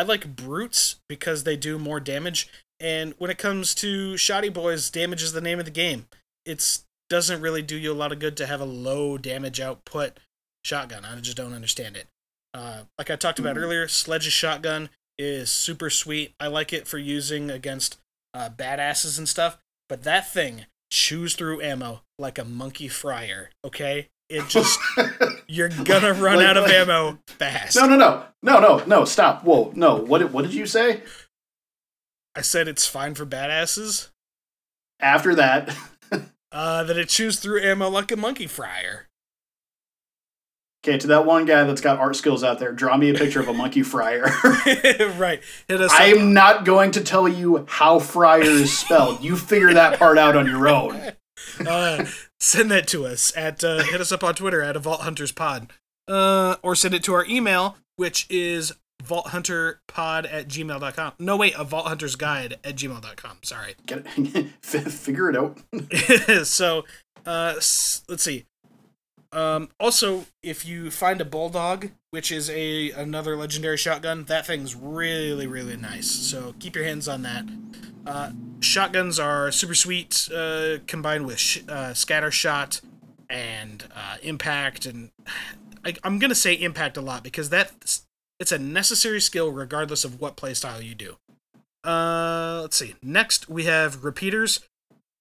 I 0.00 0.02
like 0.02 0.34
brutes 0.34 0.96
because 1.10 1.44
they 1.44 1.58
do 1.58 1.78
more 1.78 2.00
damage, 2.00 2.48
and 2.80 3.12
when 3.18 3.30
it 3.30 3.36
comes 3.36 3.74
to 3.74 4.16
shoddy 4.16 4.48
boys, 4.48 4.88
damage 4.88 5.22
is 5.22 5.34
the 5.34 5.42
name 5.42 5.58
of 5.58 5.66
the 5.66 5.70
game. 5.70 6.06
It's 6.46 6.86
doesn't 7.10 7.42
really 7.42 7.60
do 7.60 7.76
you 7.76 7.92
a 7.92 7.92
lot 7.92 8.10
of 8.10 8.18
good 8.18 8.34
to 8.38 8.46
have 8.46 8.62
a 8.62 8.64
low 8.64 9.18
damage 9.18 9.60
output 9.60 10.18
shotgun. 10.64 11.04
I 11.04 11.20
just 11.20 11.36
don't 11.36 11.52
understand 11.52 11.98
it. 11.98 12.06
Uh, 12.54 12.84
like 12.96 13.10
I 13.10 13.16
talked 13.16 13.38
about 13.38 13.56
Mhm. 13.56 13.62
earlier, 13.62 13.88
Sledge's 13.88 14.32
shotgun 14.32 14.88
is 15.18 15.50
super 15.50 15.90
sweet. 15.90 16.34
I 16.40 16.46
like 16.46 16.72
it 16.72 16.88
for 16.88 16.96
using 16.96 17.50
against 17.50 17.98
uh, 18.32 18.48
badasses 18.48 19.18
and 19.18 19.28
stuff. 19.28 19.58
But 19.86 20.04
that 20.04 20.32
thing 20.32 20.64
chews 20.90 21.34
through 21.34 21.60
ammo 21.60 22.04
like 22.18 22.38
a 22.38 22.44
monkey 22.44 22.88
fryer. 22.88 23.50
Okay, 23.66 24.08
it 24.30 24.48
just 24.48 24.78
you're 25.48 25.68
gonna 25.68 26.14
run 26.14 26.36
Like- 26.36 26.46
out 26.46 26.56
of 26.56 26.64
like- 26.64 26.72
ammo 26.72 27.18
fast. 27.26 27.76
No, 27.76 27.86
no, 27.86 27.96
no, 27.96 28.24
no, 28.42 28.60
no, 28.60 28.84
no! 28.86 29.04
Stop! 29.04 29.44
Whoa, 29.44 29.72
no! 29.74 29.96
What 29.96 30.18
did 30.18 30.32
what 30.32 30.42
did 30.42 30.54
you 30.54 30.64
say? 30.66 31.02
I 32.34 32.40
said 32.42 32.68
it's 32.68 32.86
fine 32.86 33.14
for 33.14 33.26
badasses. 33.26 34.08
After 35.00 35.34
that, 35.34 35.76
Uh, 36.52 36.82
that 36.82 36.96
it 36.98 37.08
chews 37.08 37.38
through 37.38 37.62
ammo 37.62 37.88
like 37.88 38.10
a 38.10 38.16
monkey 38.16 38.46
fryer. 38.48 39.06
okay, 40.84 40.98
to 40.98 41.06
that 41.08 41.24
one 41.24 41.44
guy 41.44 41.62
that's 41.64 41.80
got 41.80 41.98
art 42.00 42.16
skills 42.16 42.42
out 42.42 42.58
there, 42.58 42.72
draw 42.72 42.96
me 42.96 43.10
a 43.10 43.14
picture 43.14 43.38
of 43.40 43.46
a 43.48 43.52
monkey 43.54 43.82
fryer. 43.82 44.24
right. 45.16 45.40
Hit 45.68 45.80
us 45.80 45.92
up. 45.92 46.00
I'm 46.00 46.32
not 46.32 46.64
going 46.64 46.90
to 46.92 47.02
tell 47.02 47.28
you 47.28 47.66
how 47.68 48.00
fryer 48.00 48.42
is 48.42 48.76
spelled. 48.76 49.22
You 49.22 49.36
figure 49.36 49.72
that 49.74 49.98
part 50.00 50.18
out 50.18 50.34
on 50.36 50.46
your 50.46 50.66
own. 50.68 51.12
uh, 51.64 52.04
send 52.40 52.70
that 52.70 52.86
to 52.88 53.06
us 53.06 53.32
at 53.36 53.62
uh, 53.62 53.82
hit 53.84 54.00
us 54.00 54.12
up 54.12 54.24
on 54.24 54.34
Twitter 54.34 54.62
at 54.62 54.76
a 54.76 54.80
Vault 54.80 55.02
Hunters 55.02 55.32
Pod, 55.32 55.72
uh, 56.08 56.56
or 56.62 56.74
send 56.74 56.94
it 56.94 57.02
to 57.04 57.14
our 57.14 57.24
email, 57.26 57.76
which 57.96 58.26
is 58.30 58.72
vaulthunterpod 59.04 60.30
at 60.30 60.48
gmail.com. 60.48 61.12
No, 61.18 61.36
wait, 61.36 61.54
a 61.56 61.64
Vault 61.64 61.86
Hunters 61.86 62.16
Guide 62.16 62.58
at 62.64 62.76
gmail.com. 62.76 63.38
Sorry. 63.42 63.74
Get 63.86 64.06
it, 64.16 64.48
figure 64.62 65.30
it 65.30 65.36
out. 65.36 65.58
so, 66.46 66.84
uh, 67.26 67.54
s- 67.56 68.02
let's 68.08 68.22
see. 68.22 68.44
Um, 69.32 69.68
also, 69.78 70.26
if 70.42 70.66
you 70.66 70.90
find 70.90 71.20
a 71.20 71.24
bulldog, 71.24 71.90
which 72.10 72.32
is 72.32 72.50
a 72.50 72.90
another 72.90 73.36
legendary 73.36 73.76
shotgun, 73.76 74.24
that 74.24 74.46
thing's 74.46 74.74
really 74.74 75.46
really 75.46 75.76
nice. 75.76 76.10
So 76.10 76.54
keep 76.58 76.74
your 76.74 76.84
hands 76.84 77.08
on 77.08 77.22
that. 77.22 77.44
Uh, 78.06 78.32
shotguns 78.60 79.18
are 79.18 79.52
super 79.52 79.74
sweet, 79.74 80.28
uh, 80.34 80.78
combined 80.86 81.26
with 81.26 81.38
sh- 81.38 81.60
uh, 81.68 81.94
scatter 81.94 82.30
shot 82.30 82.80
and 83.28 83.84
uh, 83.94 84.16
impact, 84.22 84.86
and 84.86 85.10
I, 85.84 85.94
I'm 86.04 86.18
gonna 86.18 86.34
say 86.34 86.54
impact 86.54 86.96
a 86.96 87.00
lot 87.00 87.22
because 87.22 87.50
that 87.50 88.02
it's 88.38 88.52
a 88.52 88.58
necessary 88.58 89.20
skill 89.20 89.50
regardless 89.50 90.04
of 90.04 90.20
what 90.20 90.36
playstyle 90.36 90.82
you 90.82 90.94
do. 90.94 91.16
Uh, 91.84 92.58
let's 92.62 92.76
see. 92.76 92.94
Next, 93.02 93.48
we 93.48 93.64
have 93.64 94.04
repeaters. 94.04 94.60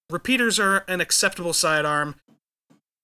Repeaters 0.10 0.60
are 0.60 0.84
an 0.88 1.02
acceptable 1.02 1.54
sidearm 1.54 2.16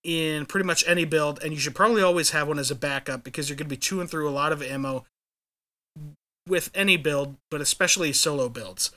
in 0.06 0.46
pretty 0.46 0.66
much 0.66 0.84
any 0.88 1.04
build, 1.04 1.42
and 1.44 1.52
you 1.52 1.60
should 1.60 1.76
probably 1.76 2.04
always 2.04 2.30
have 2.30 2.48
one 2.48 2.60
as 2.60 2.70
a 2.70 2.76
backup 2.76 3.24
because 3.24 3.50
you're 3.50 3.58
going 3.58 3.68
to 3.68 3.76
be 3.76 3.78
chewing 3.78 4.08
through 4.08 4.30
a 4.30 4.32
lot 4.32 4.52
of 4.52 4.62
ammo 4.62 5.04
with 6.48 6.70
any 6.76 6.96
build, 6.96 7.36
but 7.50 7.60
especially 7.60 8.14
solo 8.14 8.48
builds. 8.48 8.92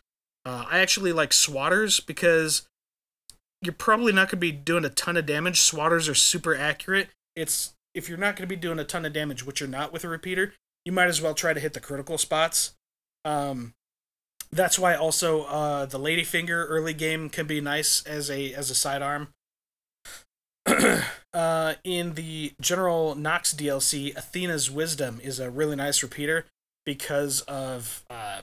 Uh, 0.44 0.66
I 0.70 0.80
actually 0.80 1.12
like 1.12 1.30
swatters 1.30 2.04
because 2.04 2.68
you're 3.62 3.72
probably 3.72 4.12
not 4.12 4.28
going 4.28 4.32
to 4.32 4.36
be 4.36 4.52
doing 4.52 4.84
a 4.84 4.90
ton 4.90 5.16
of 5.16 5.24
damage. 5.24 5.60
Swatters 5.60 6.10
are 6.10 6.14
super 6.14 6.54
accurate. 6.54 7.08
It's 7.34 7.72
if 7.94 8.08
you're 8.08 8.18
not 8.18 8.36
going 8.36 8.46
to 8.46 8.54
be 8.54 8.60
doing 8.60 8.78
a 8.78 8.84
ton 8.84 9.06
of 9.06 9.14
damage, 9.14 9.44
which 9.44 9.60
you're 9.60 9.68
not 9.68 9.92
with 9.92 10.04
a 10.04 10.08
repeater, 10.08 10.52
you 10.84 10.92
might 10.92 11.08
as 11.08 11.22
well 11.22 11.34
try 11.34 11.54
to 11.54 11.60
hit 11.60 11.72
the 11.72 11.80
critical 11.80 12.18
spots. 12.18 12.74
Um, 13.24 13.72
that's 14.52 14.78
why 14.78 14.94
also 14.94 15.44
uh, 15.44 15.86
the 15.86 15.98
ladyfinger 15.98 16.66
early 16.68 16.94
game 16.94 17.28
can 17.30 17.46
be 17.46 17.60
nice 17.60 18.04
as 18.06 18.30
a 18.30 18.52
as 18.54 18.70
a 18.70 18.74
sidearm. 18.74 19.28
uh, 21.34 21.74
in 21.84 22.14
the 22.14 22.52
general 22.60 23.14
Knox 23.14 23.54
DLC, 23.54 24.16
Athena's 24.16 24.70
Wisdom 24.70 25.20
is 25.22 25.40
a 25.40 25.50
really 25.50 25.76
nice 25.76 26.02
repeater 26.02 26.46
because 26.84 27.42
of 27.42 28.04
uh, 28.10 28.42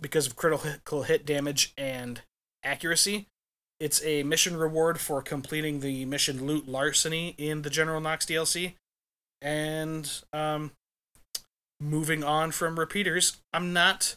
because 0.00 0.26
of 0.26 0.36
critical 0.36 1.02
hit 1.02 1.26
damage 1.26 1.72
and 1.76 2.22
accuracy. 2.64 3.26
It's 3.78 4.04
a 4.04 4.22
mission 4.22 4.56
reward 4.56 5.00
for 5.00 5.22
completing 5.22 5.80
the 5.80 6.04
mission 6.04 6.46
loot 6.46 6.68
larceny 6.68 7.34
in 7.38 7.62
the 7.62 7.70
general 7.70 8.00
Knox 8.00 8.26
DLC. 8.26 8.74
And 9.40 10.10
um, 10.32 10.72
moving 11.80 12.22
on 12.22 12.52
from 12.52 12.78
repeaters, 12.78 13.38
I'm 13.52 13.72
not. 13.72 14.16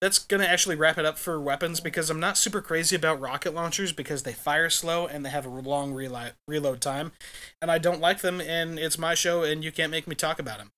That's 0.00 0.18
gonna 0.18 0.44
actually 0.44 0.76
wrap 0.76 0.96
it 0.96 1.04
up 1.04 1.18
for 1.18 1.38
weapons 1.38 1.80
because 1.80 2.08
I'm 2.08 2.20
not 2.20 2.38
super 2.38 2.62
crazy 2.62 2.96
about 2.96 3.20
rocket 3.20 3.54
launchers 3.54 3.92
because 3.92 4.22
they 4.22 4.32
fire 4.32 4.70
slow 4.70 5.06
and 5.06 5.24
they 5.24 5.30
have 5.30 5.44
a 5.44 5.50
long 5.50 5.92
reload 5.92 6.32
reload 6.48 6.80
time, 6.80 7.12
and 7.60 7.70
I 7.70 7.78
don't 7.78 8.00
like 8.00 8.20
them. 8.20 8.40
And 8.40 8.78
it's 8.78 8.98
my 8.98 9.14
show, 9.14 9.42
and 9.42 9.62
you 9.62 9.70
can't 9.70 9.90
make 9.90 10.06
me 10.06 10.14
talk 10.14 10.38
about 10.38 10.58
them. 10.58 10.72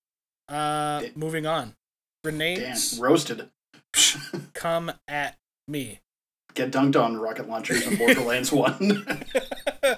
Uh, 0.48 1.04
moving 1.14 1.46
on, 1.46 1.76
Damn, 2.24 2.32
grenades 2.38 2.98
roasted. 2.98 3.48
come 4.54 4.92
at 5.06 5.38
me. 5.68 6.00
Get 6.54 6.70
dunked 6.70 7.02
on 7.02 7.16
rocket 7.16 7.48
launchers 7.48 7.86
in 7.86 7.96
Borderlands 7.96 8.52
1. 8.52 9.24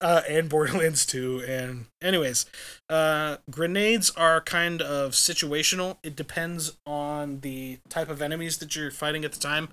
uh, 0.00 0.22
and 0.28 0.48
Borderlands 0.48 1.04
2. 1.06 1.44
And, 1.46 1.86
anyways, 2.00 2.46
uh, 2.88 3.38
grenades 3.50 4.10
are 4.10 4.40
kind 4.40 4.80
of 4.80 5.12
situational. 5.12 5.96
It 6.02 6.14
depends 6.14 6.76
on 6.86 7.40
the 7.40 7.78
type 7.88 8.08
of 8.08 8.22
enemies 8.22 8.58
that 8.58 8.76
you're 8.76 8.90
fighting 8.92 9.24
at 9.24 9.32
the 9.32 9.40
time. 9.40 9.68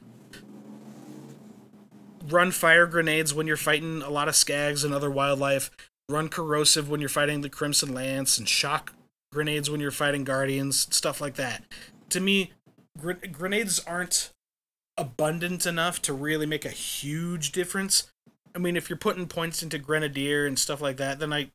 Run 2.27 2.51
fire 2.51 2.87
grenades 2.87 3.33
when 3.33 3.47
you're 3.47 3.57
fighting 3.57 4.01
a 4.01 4.09
lot 4.09 4.27
of 4.27 4.33
skags 4.33 4.83
and 4.83 4.93
other 4.93 5.11
wildlife. 5.11 5.69
Run 6.09 6.29
corrosive 6.29 6.89
when 6.89 6.99
you're 6.99 7.09
fighting 7.09 7.41
the 7.41 7.49
Crimson 7.49 7.93
Lance, 7.93 8.37
and 8.37 8.47
shock 8.47 8.93
grenades 9.31 9.69
when 9.69 9.81
you're 9.81 9.91
fighting 9.91 10.23
Guardians, 10.23 10.87
stuff 10.95 11.19
like 11.21 11.35
that. 11.35 11.63
To 12.09 12.19
me, 12.19 12.51
gr- 12.97 13.13
grenades 13.31 13.79
aren't 13.85 14.31
abundant 14.97 15.65
enough 15.65 16.01
to 16.03 16.13
really 16.13 16.45
make 16.45 16.65
a 16.65 16.69
huge 16.69 17.51
difference. 17.51 18.11
I 18.55 18.59
mean, 18.59 18.75
if 18.77 18.89
you're 18.89 18.97
putting 18.97 19.27
points 19.27 19.63
into 19.63 19.79
Grenadier 19.79 20.45
and 20.45 20.57
stuff 20.57 20.81
like 20.81 20.97
that, 20.97 21.19
then 21.19 21.33
I 21.33 21.51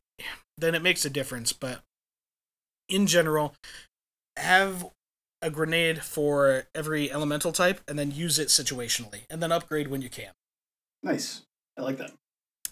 then 0.57 0.75
it 0.75 0.81
makes 0.81 1.05
a 1.05 1.09
difference. 1.09 1.53
But 1.53 1.81
in 2.89 3.07
general, 3.07 3.55
have 4.37 4.89
a 5.41 5.49
grenade 5.49 6.03
for 6.03 6.63
every 6.75 7.11
elemental 7.11 7.51
type 7.51 7.79
and 7.87 7.97
then 7.97 8.11
use 8.11 8.39
it 8.39 8.49
situationally 8.49 9.21
and 9.29 9.41
then 9.41 9.51
upgrade 9.51 9.87
when 9.87 10.01
you 10.01 10.09
can. 10.09 10.31
nice. 11.01 11.43
I 11.77 11.81
like 11.81 11.97
that. 11.97 12.11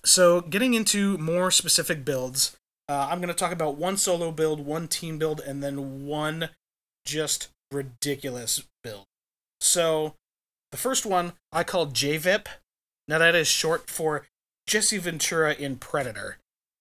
So, 0.04 0.42
getting 0.42 0.74
into 0.74 1.18
more 1.18 1.50
specific 1.50 2.04
builds, 2.04 2.58
uh, 2.90 3.08
I'm 3.10 3.20
going 3.20 3.30
to 3.30 3.34
talk 3.34 3.54
about 3.54 3.78
one 3.78 3.96
solo 3.98 4.32
build, 4.32 4.66
one 4.66 4.88
team 4.88 5.18
build, 5.18 5.40
and 5.40 5.64
then 5.64 6.06
one 6.06 6.50
just 7.06 7.50
ridiculous 7.72 8.64
build. 8.84 9.06
So, 9.62 10.16
the 10.72 10.78
first 10.78 11.06
one 11.06 11.34
I 11.52 11.64
call 11.64 11.88
JVIP. 11.88 12.48
Now, 13.08 13.20
that 13.20 13.36
is 13.36 13.48
short 13.48 13.90
for 13.90 14.26
Jesse 14.68 14.98
Ventura 14.98 15.54
in 15.54 15.78
Predator, 15.78 16.38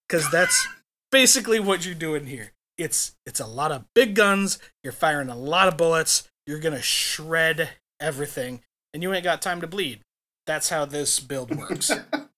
because 0.09 0.31
that's 0.31 0.67
basically 1.13 1.61
what 1.61 1.87
you're 1.87 1.95
doing 1.95 2.27
here. 2.27 2.53
It's 2.77 3.17
it's 3.25 3.41
a 3.41 3.47
lot 3.47 3.73
of 3.73 3.85
big 3.95 4.15
guns. 4.15 4.59
You're 4.85 4.93
firing 4.93 5.29
a 5.29 5.37
lot 5.37 5.69
of 5.69 5.77
bullets. 5.77 6.29
You're 6.47 6.59
gonna 6.59 6.83
shred 6.83 7.71
everything, 8.01 8.61
and 8.93 9.03
you 9.03 9.15
ain't 9.15 9.25
got 9.25 9.41
time 9.41 9.61
to 9.63 9.67
bleed. 9.67 10.01
That's 10.47 10.69
how 10.69 10.85
this 10.85 11.19
build 11.19 11.57
works. 11.57 11.91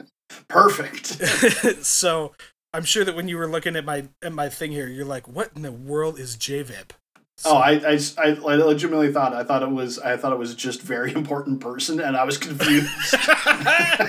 Perfect. 0.48 1.06
so 1.84 2.34
I'm 2.72 2.84
sure 2.84 3.04
that 3.04 3.16
when 3.16 3.28
you 3.28 3.36
were 3.36 3.48
looking 3.48 3.76
at 3.76 3.84
my 3.84 4.08
at 4.22 4.32
my 4.32 4.48
thing 4.48 4.72
here, 4.72 4.86
you're 4.86 5.04
like, 5.04 5.26
"What 5.26 5.50
in 5.56 5.62
the 5.62 5.72
world 5.72 6.18
is 6.18 6.36
JVIP?" 6.36 6.90
So, 7.38 7.50
oh, 7.50 7.56
I, 7.58 7.70
I, 7.70 7.98
I, 8.18 8.28
I 8.30 8.54
legitimately 8.56 9.12
thought 9.12 9.32
I 9.32 9.44
thought 9.44 9.62
it 9.62 9.70
was 9.70 10.00
I 10.00 10.16
thought 10.16 10.32
it 10.32 10.38
was 10.40 10.56
just 10.56 10.82
very 10.82 11.12
important 11.14 11.60
person, 11.60 12.00
and 12.00 12.16
I 12.16 12.24
was 12.24 12.36
confused. 12.36 12.90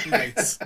nice. 0.08 0.58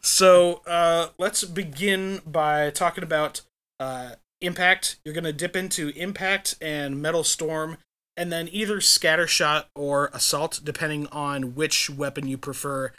So 0.00 0.62
uh, 0.66 1.08
let's 1.18 1.44
begin 1.44 2.22
by 2.26 2.70
talking 2.70 3.04
about 3.04 3.42
uh, 3.78 4.12
impact. 4.40 4.98
You're 5.04 5.14
gonna 5.14 5.34
dip 5.34 5.54
into 5.54 5.90
impact 5.90 6.56
and 6.62 7.02
metal 7.02 7.22
storm, 7.22 7.76
and 8.16 8.32
then 8.32 8.48
either 8.50 8.80
scatter 8.80 9.26
shot 9.26 9.68
or 9.76 10.08
assault, 10.14 10.62
depending 10.64 11.06
on 11.08 11.54
which 11.54 11.90
weapon 11.90 12.26
you 12.26 12.38
prefer 12.38 12.92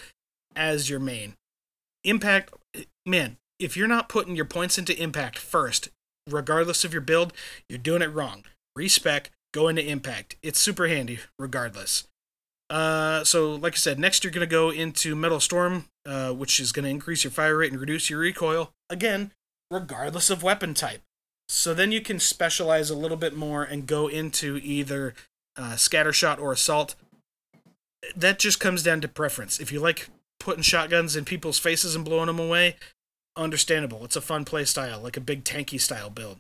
as 0.56 0.92
your 0.92 1.00
main. 1.00 1.34
Impact, 2.04 2.54
man, 3.04 3.38
if 3.58 3.76
you're 3.76 3.88
not 3.88 4.10
putting 4.10 4.36
your 4.36 4.46
points 4.46 4.78
into 4.78 4.96
impact 5.02 5.40
first, 5.40 5.90
regardless 6.30 6.84
of 6.84 6.94
your 6.94 7.02
build, 7.02 7.34
you're 7.68 7.80
doing 7.80 8.04
it 8.04 8.14
wrong. 8.14 8.44
Respec, 8.76 9.32
go 9.54 9.68
into 9.68 9.86
impact. 9.86 10.36
It's 10.42 10.60
super 10.60 10.88
handy, 10.88 11.20
regardless. 11.38 12.08
Uh, 12.70 13.24
so, 13.26 13.56
like 13.56 13.74
I 13.74 13.78
said, 13.78 14.00
next 14.00 14.24
you're 14.24 14.32
going 14.32 14.48
to 14.48 14.52
go 14.52 14.70
into 14.70 15.16
Metal 15.16 15.42
Storm, 15.42 15.86
uh, 16.06 16.32
which 16.32 16.60
is 16.60 16.72
going 16.72 16.86
to 16.86 16.90
increase 16.90 17.24
your 17.24 17.32
fire 17.32 17.58
rate 17.58 17.72
and 17.72 17.82
reduce 17.82 18.10
your 18.10 18.20
recoil. 18.20 18.72
Again, 18.90 19.32
regardless 19.70 20.30
of 20.30 20.44
weapon 20.44 20.74
type. 20.74 21.02
So 21.50 21.74
then 21.74 21.92
you 21.92 22.00
can 22.00 22.20
specialize 22.20 22.90
a 22.90 22.96
little 22.96 23.18
bit 23.18 23.36
more 23.36 23.64
and 23.64 23.86
go 23.86 24.08
into 24.08 24.58
either 24.64 25.14
uh, 25.58 25.76
scatter 25.76 26.14
shot 26.14 26.40
or 26.40 26.54
assault. 26.54 26.96
That 28.16 28.40
just 28.40 28.60
comes 28.60 28.84
down 28.84 29.02
to 29.02 29.10
preference. 29.10 29.60
If 29.60 29.72
you 29.72 29.82
like 29.82 30.08
putting 30.40 30.64
shotguns 30.64 31.16
in 31.16 31.26
people's 31.26 31.60
faces 31.60 31.94
and 31.94 32.06
blowing 32.06 32.28
them 32.28 32.40
away, 32.40 32.78
understandable. 33.36 34.06
It's 34.06 34.16
a 34.16 34.22
fun 34.22 34.46
play 34.46 34.64
style, 34.64 35.02
like 35.02 35.18
a 35.18 35.22
big 35.22 35.44
tanky 35.44 35.80
style 35.80 36.10
build. 36.10 36.38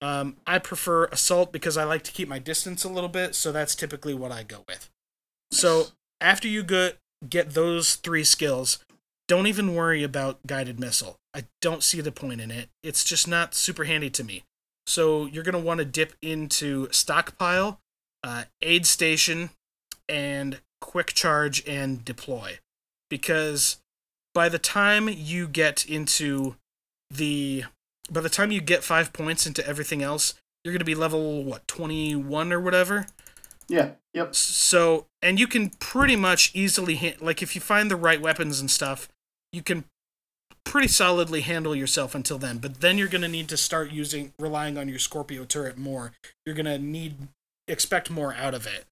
Um, 0.00 0.36
I 0.46 0.58
prefer 0.58 1.06
assault 1.06 1.52
because 1.52 1.76
I 1.76 1.84
like 1.84 2.02
to 2.02 2.12
keep 2.12 2.28
my 2.28 2.38
distance 2.38 2.84
a 2.84 2.88
little 2.88 3.08
bit, 3.08 3.34
so 3.34 3.52
that's 3.52 3.74
typically 3.74 4.14
what 4.14 4.32
I 4.32 4.42
go 4.42 4.64
with. 4.68 4.90
So 5.50 5.88
after 6.20 6.48
you 6.48 6.62
get 6.62 6.98
get 7.28 7.50
those 7.54 7.96
three 7.96 8.24
skills, 8.24 8.84
don't 9.28 9.46
even 9.46 9.74
worry 9.74 10.02
about 10.02 10.46
guided 10.46 10.78
missile. 10.78 11.16
I 11.32 11.44
don't 11.62 11.82
see 11.82 12.00
the 12.00 12.12
point 12.12 12.40
in 12.40 12.50
it. 12.50 12.68
It's 12.82 13.04
just 13.04 13.26
not 13.26 13.54
super 13.54 13.84
handy 13.84 14.10
to 14.10 14.24
me. 14.24 14.44
So 14.86 15.24
you're 15.26 15.44
gonna 15.44 15.58
want 15.58 15.78
to 15.78 15.86
dip 15.86 16.14
into 16.20 16.88
stockpile, 16.90 17.80
uh, 18.22 18.44
aid 18.60 18.86
station, 18.86 19.50
and 20.08 20.60
quick 20.80 21.14
charge 21.14 21.66
and 21.66 22.04
deploy, 22.04 22.58
because 23.08 23.78
by 24.34 24.50
the 24.50 24.58
time 24.58 25.08
you 25.08 25.48
get 25.48 25.86
into 25.86 26.56
the 27.10 27.64
by 28.10 28.20
the 28.20 28.28
time 28.28 28.50
you 28.50 28.60
get 28.60 28.84
five 28.84 29.12
points 29.12 29.46
into 29.46 29.66
everything 29.66 30.02
else, 30.02 30.34
you're 30.62 30.72
going 30.72 30.80
to 30.80 30.84
be 30.84 30.94
level 30.94 31.44
what 31.44 31.66
21 31.68 32.52
or 32.52 32.60
whatever. 32.60 33.06
Yeah. 33.68 33.92
Yep. 34.12 34.34
So, 34.34 35.06
and 35.22 35.38
you 35.38 35.46
can 35.46 35.70
pretty 35.80 36.16
much 36.16 36.50
easily 36.54 36.96
ha- 36.96 37.16
like 37.20 37.42
if 37.42 37.54
you 37.54 37.60
find 37.60 37.90
the 37.90 37.96
right 37.96 38.20
weapons 38.20 38.60
and 38.60 38.70
stuff, 38.70 39.08
you 39.52 39.62
can 39.62 39.84
pretty 40.64 40.88
solidly 40.88 41.42
handle 41.42 41.74
yourself 41.74 42.14
until 42.14 42.38
then. 42.38 42.58
But 42.58 42.80
then 42.80 42.98
you're 42.98 43.08
going 43.08 43.22
to 43.22 43.28
need 43.28 43.48
to 43.48 43.56
start 43.56 43.90
using 43.90 44.32
relying 44.38 44.78
on 44.78 44.88
your 44.88 44.98
Scorpio 44.98 45.44
turret 45.44 45.78
more. 45.78 46.12
You're 46.44 46.54
going 46.54 46.66
to 46.66 46.78
need 46.78 47.16
expect 47.66 48.10
more 48.10 48.34
out 48.34 48.54
of 48.54 48.66
it. 48.66 48.84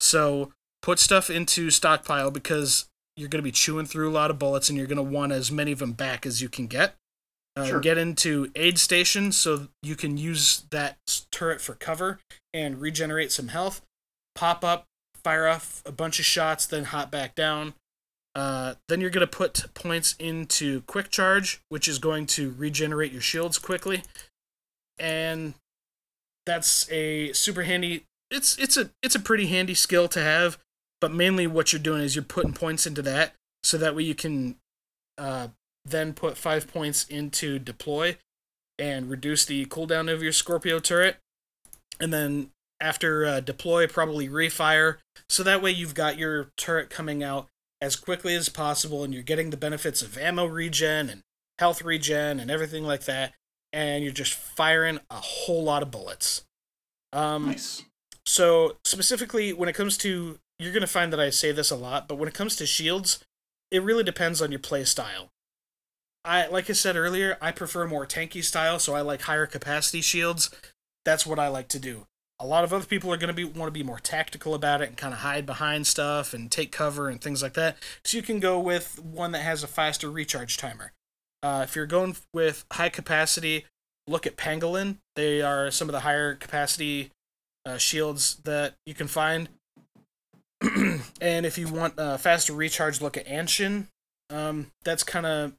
So, 0.00 0.52
put 0.82 0.98
stuff 0.98 1.28
into 1.28 1.70
stockpile 1.70 2.30
because 2.30 2.86
you're 3.16 3.28
going 3.28 3.42
to 3.42 3.48
be 3.48 3.52
chewing 3.52 3.86
through 3.86 4.10
a 4.10 4.12
lot 4.12 4.30
of 4.30 4.38
bullets 4.38 4.68
and 4.68 4.78
you're 4.78 4.86
going 4.86 4.96
to 4.96 5.02
want 5.02 5.32
as 5.32 5.52
many 5.52 5.72
of 5.72 5.80
them 5.80 5.92
back 5.92 6.24
as 6.24 6.40
you 6.40 6.48
can 6.48 6.66
get. 6.66 6.94
Uh, 7.56 7.64
sure. 7.64 7.80
Get 7.80 7.98
into 7.98 8.50
aid 8.54 8.78
station 8.78 9.32
so 9.32 9.68
you 9.82 9.96
can 9.96 10.16
use 10.16 10.64
that 10.70 10.98
turret 11.32 11.60
for 11.60 11.74
cover 11.74 12.20
and 12.54 12.80
regenerate 12.80 13.32
some 13.32 13.48
health. 13.48 13.82
Pop 14.34 14.64
up, 14.64 14.86
fire 15.22 15.48
off 15.48 15.82
a 15.84 15.92
bunch 15.92 16.18
of 16.18 16.24
shots, 16.24 16.66
then 16.66 16.84
hop 16.84 17.10
back 17.10 17.34
down. 17.34 17.74
Uh, 18.34 18.74
then 18.88 19.00
you're 19.00 19.10
going 19.10 19.26
to 19.26 19.36
put 19.36 19.66
points 19.74 20.14
into 20.18 20.82
quick 20.82 21.10
charge, 21.10 21.60
which 21.68 21.88
is 21.88 21.98
going 21.98 22.26
to 22.26 22.54
regenerate 22.56 23.10
your 23.10 23.20
shields 23.20 23.58
quickly, 23.58 24.04
and 24.98 25.54
that's 26.46 26.90
a 26.92 27.32
super 27.32 27.64
handy. 27.64 28.04
It's 28.30 28.56
it's 28.56 28.76
a 28.76 28.90
it's 29.02 29.16
a 29.16 29.20
pretty 29.20 29.48
handy 29.48 29.74
skill 29.74 30.06
to 30.08 30.20
have, 30.20 30.58
but 31.00 31.12
mainly 31.12 31.48
what 31.48 31.72
you're 31.72 31.82
doing 31.82 32.02
is 32.02 32.14
you're 32.14 32.22
putting 32.22 32.52
points 32.52 32.86
into 32.86 33.02
that, 33.02 33.34
so 33.64 33.76
that 33.78 33.96
way 33.96 34.04
you 34.04 34.14
can 34.14 34.54
uh, 35.18 35.48
then 35.90 36.12
put 36.12 36.36
five 36.36 36.72
points 36.72 37.04
into 37.04 37.58
deploy 37.58 38.16
and 38.78 39.10
reduce 39.10 39.44
the 39.44 39.66
cooldown 39.66 40.12
of 40.12 40.22
your 40.22 40.32
Scorpio 40.32 40.78
turret. 40.78 41.18
And 42.00 42.12
then 42.12 42.50
after 42.80 43.26
uh, 43.26 43.40
deploy, 43.40 43.86
probably 43.86 44.28
refire. 44.28 44.96
So 45.28 45.42
that 45.42 45.62
way 45.62 45.70
you've 45.70 45.94
got 45.94 46.18
your 46.18 46.50
turret 46.56 46.90
coming 46.90 47.22
out 47.22 47.48
as 47.80 47.96
quickly 47.96 48.34
as 48.34 48.48
possible 48.48 49.04
and 49.04 49.12
you're 49.12 49.22
getting 49.22 49.50
the 49.50 49.56
benefits 49.56 50.02
of 50.02 50.18
ammo 50.18 50.46
regen 50.46 51.08
and 51.08 51.22
health 51.58 51.82
regen 51.82 52.40
and 52.40 52.50
everything 52.50 52.84
like 52.84 53.04
that. 53.04 53.34
And 53.72 54.02
you're 54.02 54.12
just 54.12 54.34
firing 54.34 54.98
a 55.10 55.16
whole 55.16 55.62
lot 55.62 55.82
of 55.82 55.90
bullets. 55.90 56.44
Um, 57.12 57.46
nice. 57.46 57.84
So, 58.26 58.76
specifically, 58.84 59.52
when 59.52 59.68
it 59.68 59.74
comes 59.74 59.96
to, 59.98 60.38
you're 60.58 60.72
going 60.72 60.80
to 60.82 60.86
find 60.86 61.12
that 61.12 61.20
I 61.20 61.30
say 61.30 61.52
this 61.52 61.70
a 61.70 61.76
lot, 61.76 62.08
but 62.08 62.16
when 62.16 62.28
it 62.28 62.34
comes 62.34 62.56
to 62.56 62.66
shields, 62.66 63.24
it 63.70 63.82
really 63.82 64.04
depends 64.04 64.42
on 64.42 64.50
your 64.50 64.58
play 64.58 64.84
style. 64.84 65.30
I 66.24 66.46
like 66.48 66.68
I 66.68 66.74
said 66.74 66.96
earlier, 66.96 67.38
I 67.40 67.52
prefer 67.52 67.86
more 67.86 68.06
tanky 68.06 68.44
style, 68.44 68.78
so 68.78 68.94
I 68.94 69.00
like 69.00 69.22
higher 69.22 69.46
capacity 69.46 70.00
shields. 70.00 70.50
That's 71.04 71.26
what 71.26 71.38
I 71.38 71.48
like 71.48 71.68
to 71.68 71.78
do. 71.78 72.06
A 72.38 72.46
lot 72.46 72.64
of 72.64 72.72
other 72.72 72.86
people 72.86 73.12
are 73.12 73.16
going 73.16 73.28
to 73.28 73.34
be 73.34 73.44
want 73.44 73.68
to 73.68 73.78
be 73.78 73.82
more 73.82 73.98
tactical 73.98 74.54
about 74.54 74.82
it 74.82 74.88
and 74.88 74.96
kind 74.96 75.12
of 75.12 75.20
hide 75.20 75.46
behind 75.46 75.86
stuff 75.86 76.32
and 76.34 76.50
take 76.50 76.72
cover 76.72 77.08
and 77.08 77.20
things 77.20 77.42
like 77.42 77.54
that. 77.54 77.76
So 78.04 78.16
you 78.16 78.22
can 78.22 78.40
go 78.40 78.58
with 78.58 78.98
one 78.98 79.32
that 79.32 79.42
has 79.42 79.62
a 79.62 79.66
faster 79.66 80.10
recharge 80.10 80.56
timer. 80.56 80.92
Uh, 81.42 81.62
if 81.64 81.74
you're 81.74 81.86
going 81.86 82.16
with 82.34 82.64
high 82.72 82.88
capacity, 82.90 83.64
look 84.06 84.26
at 84.26 84.36
Pangolin. 84.36 84.96
They 85.16 85.40
are 85.40 85.70
some 85.70 85.88
of 85.88 85.92
the 85.92 86.00
higher 86.00 86.34
capacity 86.34 87.10
uh, 87.64 87.78
shields 87.78 88.36
that 88.44 88.74
you 88.84 88.94
can 88.94 89.06
find. 89.06 89.48
and 91.20 91.46
if 91.46 91.56
you 91.56 91.68
want 91.68 91.94
a 91.96 92.18
faster 92.18 92.52
recharge, 92.52 93.00
look 93.00 93.16
at 93.16 93.26
Anshin. 93.26 93.86
Um, 94.28 94.68
that's 94.84 95.02
kind 95.02 95.26
of 95.26 95.52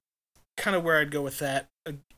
kind 0.58 0.76
of 0.76 0.84
where 0.84 0.99
I'd 0.99 1.12
go 1.12 1.22
with 1.22 1.39
that. 1.39 1.70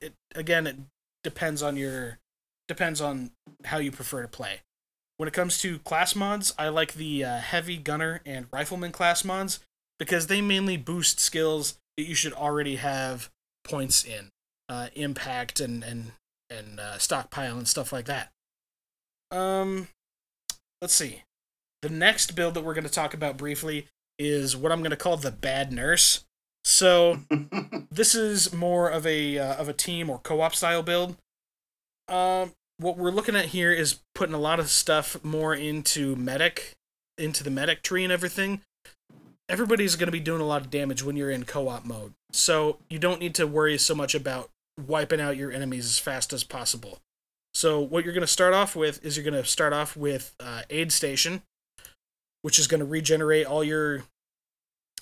It, 0.02 0.14
again, 0.36 0.68
it 0.68 0.76
depends 1.24 1.64
on 1.64 1.78
your 1.78 2.20
depends 2.68 3.02
on 3.02 3.32
how 3.66 3.78
you 3.78 3.92
prefer 3.92 4.22
to 4.22 4.28
play. 4.28 4.62
When 5.18 5.28
it 5.28 5.34
comes 5.34 5.60
to 5.62 5.80
class 5.80 6.16
mods, 6.16 6.54
I 6.58 6.70
like 6.70 6.94
the 6.94 7.24
uh, 7.24 7.38
heavy 7.38 7.78
gunner 7.78 8.22
and 8.26 8.48
rifleman 8.52 8.92
class 8.92 9.24
mods 9.24 9.60
because 10.00 10.28
they 10.28 10.42
mainly 10.42 10.76
boost 10.76 11.20
skills 11.20 11.78
that 11.98 12.08
you 12.08 12.16
should 12.16 12.34
already 12.34 12.78
have 12.78 13.30
points 13.64 14.04
in, 14.04 14.30
uh, 14.70 14.88
impact 14.96 15.60
and 15.60 15.84
and 15.84 16.12
and 16.50 16.80
uh, 16.80 16.98
stockpile 16.98 17.58
and 17.58 17.68
stuff 17.68 17.92
like 17.92 18.06
that. 18.06 18.32
Um, 19.32 19.88
let's 20.82 20.94
see. 20.94 21.24
The 21.82 21.90
next 21.90 22.36
build 22.36 22.54
that 22.54 22.64
we're 22.64 22.74
going 22.74 22.86
to 22.86 22.90
talk 22.90 23.14
about 23.14 23.38
briefly 23.38 23.88
is 24.20 24.56
what 24.56 24.72
I'm 24.72 24.80
going 24.80 24.92
to 24.92 24.98
call 24.98 25.18
the 25.18 25.32
bad 25.32 25.72
nurse. 25.72 26.24
So 26.66 27.20
this 27.92 28.16
is 28.16 28.54
more 28.54 28.90
of 28.90 29.06
a 29.06 29.38
uh, 29.38 29.56
of 29.56 29.70
a 29.70 29.74
team 29.74 30.10
or 30.10 30.20
co-op 30.20 30.56
style 30.56 30.84
build. 30.84 31.18
Um, 32.08 32.54
what 32.78 32.98
we're 32.98 33.12
looking 33.12 33.36
at 33.36 33.48
here 33.48 33.72
is 33.72 34.00
putting 34.16 34.36
a 34.36 34.40
lot 34.40 34.60
of 34.60 34.70
stuff 34.70 35.24
more 35.24 35.54
into 35.54 36.16
medic, 36.16 36.74
into 37.18 37.44
the 37.44 37.52
medic 37.52 37.82
tree 37.84 38.04
and 38.04 38.12
everything. 38.12 38.62
Everybody's 39.50 39.96
going 39.96 40.08
to 40.08 40.12
be 40.12 40.20
doing 40.20 40.42
a 40.42 40.46
lot 40.46 40.62
of 40.62 40.70
damage 40.70 41.04
when 41.04 41.16
you're 41.16 41.30
in 41.30 41.44
co-op 41.44 41.86
mode, 41.86 42.14
so 42.32 42.78
you 42.90 42.98
don't 42.98 43.20
need 43.20 43.36
to 43.36 43.46
worry 43.46 43.78
so 43.78 43.94
much 43.94 44.16
about 44.16 44.50
wiping 44.88 45.22
out 45.22 45.38
your 45.38 45.52
enemies 45.52 45.86
as 45.86 46.00
fast 46.00 46.34
as 46.34 46.44
possible. 46.44 47.00
So 47.54 47.80
what 47.80 48.04
you're 48.04 48.14
going 48.14 48.22
to 48.22 48.28
start 48.28 48.54
off 48.54 48.76
with 48.76 49.04
is 49.06 49.16
you're 49.16 49.30
going 49.30 49.42
to 49.42 49.48
start 49.48 49.74
off 49.74 49.96
with 49.96 50.34
uh, 50.40 50.64
aid 50.70 50.92
station, 50.92 51.44
which 52.42 52.58
is 52.58 52.68
going 52.68 52.80
to 52.80 52.86
regenerate 52.86 53.46
all 53.46 53.64
your 53.64 54.04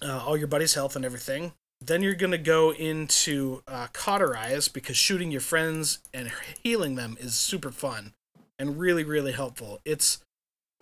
uh, 0.04 0.24
all 0.26 0.38
your 0.38 0.48
buddy's 0.48 0.74
health 0.74 0.96
and 0.96 1.06
everything. 1.06 1.54
Then 1.84 2.04
you're 2.04 2.14
going 2.14 2.32
to 2.32 2.38
go 2.38 2.72
into 2.72 3.64
uh, 3.68 3.88
Cauterize 3.92 4.68
because 4.68 4.98
shooting 4.98 5.32
your 5.32 5.42
friends 5.42 6.00
and 6.14 6.32
healing 6.64 6.96
them 6.96 7.18
is 7.20 7.34
super 7.34 7.72
fun 7.72 8.14
and 8.60 8.78
really, 8.80 9.04
really 9.04 9.32
helpful. 9.32 9.80
It's, 9.84 10.20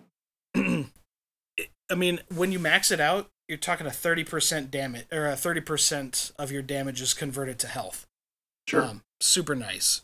I 0.54 0.84
mean, 1.96 2.20
when 2.34 2.52
you 2.52 2.58
max 2.58 2.90
it 2.90 3.00
out, 3.00 3.30
you're 3.48 3.58
talking 3.58 3.86
a 3.86 3.90
30% 3.90 4.70
damage 4.70 5.06
or 5.10 5.26
a 5.26 5.32
30% 5.32 6.32
of 6.38 6.52
your 6.52 6.62
damage 6.62 7.00
is 7.00 7.14
converted 7.14 7.58
to 7.60 7.66
health. 7.66 8.06
Sure. 8.68 8.84
Um, 8.84 9.02
super 9.20 9.56
nice. 9.56 10.02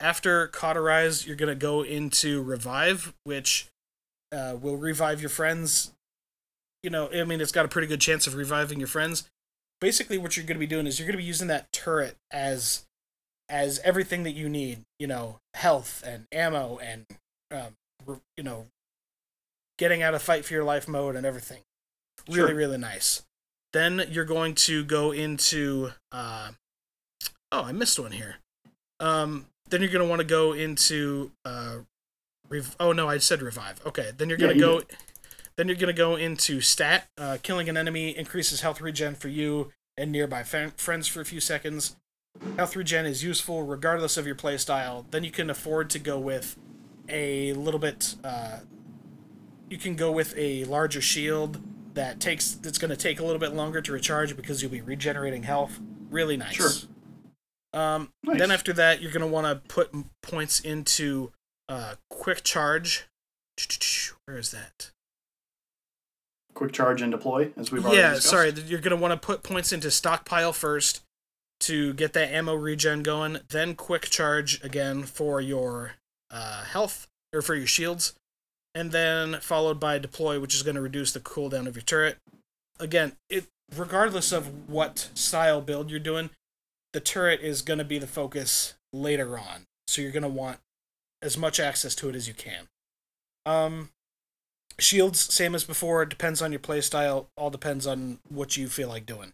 After 0.00 0.48
cauterize, 0.48 1.26
you're 1.26 1.36
gonna 1.36 1.54
go 1.54 1.82
into 1.82 2.42
revive, 2.42 3.14
which 3.24 3.68
uh, 4.32 4.56
will 4.60 4.76
revive 4.76 5.20
your 5.20 5.30
friends. 5.30 5.92
You 6.82 6.90
know, 6.90 7.10
I 7.12 7.24
mean, 7.24 7.40
it's 7.40 7.52
got 7.52 7.64
a 7.64 7.68
pretty 7.68 7.88
good 7.88 8.00
chance 8.00 8.26
of 8.26 8.34
reviving 8.34 8.78
your 8.78 8.88
friends. 8.88 9.28
Basically, 9.80 10.18
what 10.18 10.36
you're 10.36 10.46
gonna 10.46 10.60
be 10.60 10.66
doing 10.66 10.86
is 10.86 10.98
you're 10.98 11.06
gonna 11.06 11.18
be 11.18 11.24
using 11.24 11.48
that 11.48 11.72
turret 11.72 12.16
as 12.30 12.84
as 13.48 13.78
everything 13.80 14.22
that 14.24 14.32
you 14.32 14.48
need. 14.48 14.84
You 14.98 15.06
know, 15.06 15.38
health 15.54 16.02
and 16.06 16.26
ammo 16.32 16.78
and 16.78 17.06
um, 17.50 17.76
re- 18.06 18.16
you 18.36 18.44
know, 18.44 18.66
getting 19.78 20.02
out 20.02 20.14
of 20.14 20.22
fight 20.22 20.44
for 20.44 20.54
your 20.54 20.64
life 20.64 20.86
mode 20.88 21.16
and 21.16 21.24
everything. 21.26 21.62
Really, 22.28 22.48
Sure. 22.50 22.54
really 22.56 22.78
nice. 22.78 23.22
Then 23.72 24.04
you're 24.10 24.24
going 24.24 24.54
to 24.56 24.84
go 24.84 25.12
into. 25.12 25.92
Uh, 26.12 26.50
oh, 27.52 27.62
I 27.64 27.72
missed 27.72 27.98
one 27.98 28.12
here. 28.12 28.36
Um, 29.00 29.46
then 29.68 29.80
you're 29.82 29.90
going 29.90 30.04
to 30.04 30.08
want 30.08 30.20
to 30.20 30.26
go 30.26 30.52
into. 30.52 31.30
Uh, 31.44 31.78
rev- 32.48 32.76
oh 32.80 32.92
no, 32.92 33.08
I 33.08 33.18
said 33.18 33.40
revive. 33.42 33.80
Okay, 33.86 34.10
then 34.16 34.28
you're 34.28 34.38
going 34.38 34.54
to 34.54 34.60
go. 34.60 34.82
Then 35.58 35.66
you're 35.66 35.76
going 35.76 35.88
to 35.88 35.92
go 35.92 36.14
into 36.14 36.60
stat. 36.60 37.08
Uh, 37.18 37.36
killing 37.42 37.68
an 37.68 37.76
enemy 37.76 38.16
increases 38.16 38.60
health 38.60 38.80
regen 38.80 39.16
for 39.16 39.26
you 39.26 39.72
and 39.96 40.12
nearby 40.12 40.44
fa- 40.44 40.72
friends 40.76 41.08
for 41.08 41.20
a 41.20 41.24
few 41.24 41.40
seconds. 41.40 41.96
Health 42.56 42.76
regen 42.76 43.04
is 43.04 43.24
useful 43.24 43.64
regardless 43.64 44.16
of 44.16 44.24
your 44.24 44.36
playstyle. 44.36 45.04
Then 45.10 45.24
you 45.24 45.32
can 45.32 45.50
afford 45.50 45.90
to 45.90 45.98
go 45.98 46.16
with 46.16 46.56
a 47.08 47.52
little 47.54 47.80
bit. 47.80 48.14
Uh, 48.22 48.60
you 49.68 49.78
can 49.78 49.96
go 49.96 50.12
with 50.12 50.32
a 50.36 50.64
larger 50.66 51.00
shield 51.00 51.60
that 51.94 52.20
takes 52.20 52.52
that's 52.52 52.78
going 52.78 52.90
to 52.90 52.96
take 52.96 53.18
a 53.18 53.24
little 53.24 53.40
bit 53.40 53.52
longer 53.52 53.80
to 53.80 53.92
recharge 53.92 54.36
because 54.36 54.62
you'll 54.62 54.70
be 54.70 54.80
regenerating 54.80 55.42
health. 55.42 55.80
Really 56.08 56.36
nice. 56.36 56.54
Sure. 56.54 56.70
Um, 57.72 58.12
Nice. 58.22 58.38
Then 58.38 58.52
after 58.52 58.72
that, 58.74 59.02
you're 59.02 59.10
going 59.10 59.22
to 59.22 59.26
want 59.26 59.46
to 59.46 59.56
put 59.68 59.90
points 60.22 60.60
into 60.60 61.32
uh, 61.68 61.94
quick 62.08 62.44
charge. 62.44 63.08
Where 64.26 64.38
is 64.38 64.52
that? 64.52 64.92
Quick 66.58 66.72
charge 66.72 67.02
and 67.02 67.12
deploy, 67.12 67.52
as 67.56 67.70
we've 67.70 67.84
already 67.84 68.00
yeah, 68.00 68.14
discussed. 68.14 68.30
sorry. 68.30 68.50
You're 68.66 68.80
going 68.80 68.90
to 68.90 69.00
want 69.00 69.12
to 69.12 69.24
put 69.24 69.44
points 69.44 69.72
into 69.72 69.92
stockpile 69.92 70.52
first 70.52 71.02
to 71.60 71.94
get 71.94 72.14
that 72.14 72.34
ammo 72.34 72.52
regen 72.56 73.04
going. 73.04 73.38
Then 73.48 73.76
quick 73.76 74.10
charge 74.10 74.60
again 74.64 75.04
for 75.04 75.40
your 75.40 75.92
uh, 76.32 76.64
health 76.64 77.06
or 77.32 77.42
for 77.42 77.54
your 77.54 77.68
shields, 77.68 78.14
and 78.74 78.90
then 78.90 79.38
followed 79.40 79.78
by 79.78 80.00
deploy, 80.00 80.40
which 80.40 80.52
is 80.52 80.64
going 80.64 80.74
to 80.74 80.82
reduce 80.82 81.12
the 81.12 81.20
cooldown 81.20 81.68
of 81.68 81.76
your 81.76 81.82
turret. 81.84 82.16
Again, 82.80 83.12
it 83.30 83.46
regardless 83.76 84.32
of 84.32 84.68
what 84.68 85.10
style 85.14 85.60
build 85.60 85.92
you're 85.92 86.00
doing, 86.00 86.30
the 86.92 86.98
turret 86.98 87.40
is 87.40 87.62
going 87.62 87.78
to 87.78 87.84
be 87.84 88.00
the 88.00 88.08
focus 88.08 88.74
later 88.92 89.38
on. 89.38 89.66
So 89.86 90.02
you're 90.02 90.10
going 90.10 90.24
to 90.24 90.28
want 90.28 90.58
as 91.22 91.38
much 91.38 91.60
access 91.60 91.94
to 91.94 92.08
it 92.08 92.16
as 92.16 92.26
you 92.26 92.34
can. 92.34 92.66
Um, 93.46 93.90
shields, 94.78 95.20
same 95.32 95.54
as 95.54 95.64
before. 95.64 96.02
It 96.02 96.08
depends 96.08 96.40
on 96.42 96.52
your 96.52 96.60
playstyle. 96.60 97.26
All 97.36 97.50
depends 97.50 97.86
on 97.86 98.18
what 98.28 98.56
you 98.56 98.68
feel 98.68 98.88
like 98.88 99.06
doing. 99.06 99.32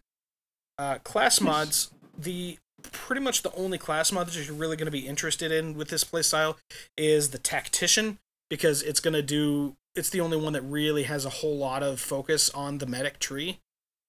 Uh, 0.77 0.97
class 0.99 1.39
mods, 1.39 1.91
the 2.17 2.57
pretty 2.91 3.21
much 3.21 3.41
the 3.41 3.53
only 3.55 3.77
class 3.77 4.11
mod 4.11 4.27
that 4.27 4.35
you're 4.35 4.55
really 4.55 4.75
going 4.75 4.85
to 4.85 4.91
be 4.91 5.07
interested 5.07 5.51
in 5.51 5.75
with 5.75 5.89
this 5.89 6.03
playstyle 6.03 6.57
is 6.97 7.29
the 7.29 7.37
tactician 7.37 8.19
because 8.49 8.81
it's 8.81 8.99
going 8.99 9.13
to 9.13 9.23
do. 9.23 9.75
It's 9.95 10.09
the 10.09 10.21
only 10.21 10.37
one 10.37 10.53
that 10.53 10.61
really 10.61 11.03
has 11.03 11.25
a 11.25 11.29
whole 11.29 11.57
lot 11.57 11.81
of 11.81 11.99
focus 11.99 12.49
on 12.49 12.79
the 12.79 12.85
medic 12.85 13.19
tree. 13.19 13.59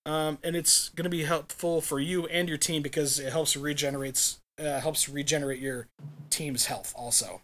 Um, 0.05 0.39
and 0.43 0.55
it's 0.55 0.91
going 0.91 1.05
to 1.05 1.11
be 1.11 1.25
helpful 1.25 1.81
for 1.81 1.99
you 1.99 2.27
and 2.27 2.49
your 2.49 2.59
team 2.59 2.83
because 2.83 3.19
it 3.19 3.33
helps 3.33 3.57
regenerates 3.57 4.39
uh, 4.59 4.81
helps 4.81 5.09
regenerate 5.09 5.61
your 5.61 5.87
team's 6.31 6.67
health 6.67 6.93
also. 6.97 7.43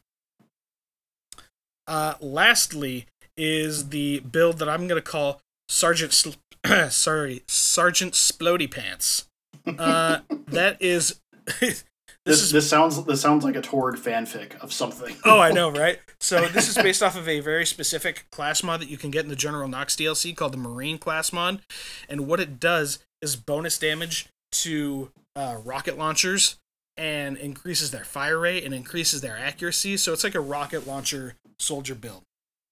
Uh, 1.86 2.14
lastly, 2.20 3.06
is 3.42 3.88
the 3.88 4.20
build 4.20 4.58
that 4.58 4.68
I'm 4.68 4.86
going 4.86 5.02
to 5.02 5.10
call 5.10 5.40
Sergeant 5.68 6.12
Sl- 6.12 6.30
sorry 6.90 7.42
Sergeant 7.48 8.12
Splody 8.14 8.70
Pants. 8.70 9.26
Uh, 9.66 10.20
that 10.46 10.80
is 10.80 11.20
this, 11.60 11.84
This, 12.24 12.40
is 12.40 12.52
this 12.52 12.68
sounds 12.68 13.02
this 13.04 13.20
sounds 13.20 13.44
like 13.44 13.56
a 13.56 13.60
Torgue 13.60 13.98
fanfic 13.98 14.56
of 14.60 14.72
something. 14.72 15.16
oh 15.24 15.40
I 15.40 15.50
know 15.50 15.70
right. 15.84 15.98
So 16.20 16.46
this 16.48 16.68
is 16.68 16.76
based 16.76 17.02
off 17.02 17.16
of 17.16 17.28
a 17.28 17.40
very 17.40 17.66
specific 17.66 18.26
class 18.30 18.62
mod 18.62 18.80
that 18.80 18.88
you 18.88 18.96
can 18.96 19.10
get 19.10 19.24
in 19.24 19.28
the 19.28 19.34
General 19.36 19.66
Knox 19.68 19.96
DLC 19.96 20.36
called 20.36 20.52
the 20.52 20.58
Marine 20.58 20.98
class 20.98 21.32
mod, 21.32 21.60
and 22.08 22.28
what 22.28 22.38
it 22.38 22.60
does 22.60 23.00
is 23.20 23.34
bonus 23.34 23.76
damage 23.76 24.28
to 24.52 25.10
uh, 25.34 25.56
rocket 25.64 25.98
launchers 25.98 26.58
and 26.96 27.36
increases 27.38 27.90
their 27.90 28.04
fire 28.04 28.38
rate 28.38 28.62
and 28.64 28.72
increases 28.74 29.20
their 29.20 29.36
accuracy. 29.36 29.96
So 29.96 30.12
it's 30.12 30.22
like 30.22 30.34
a 30.36 30.40
rocket 30.40 30.86
launcher 30.86 31.34
soldier 31.58 31.94
build. 31.96 32.22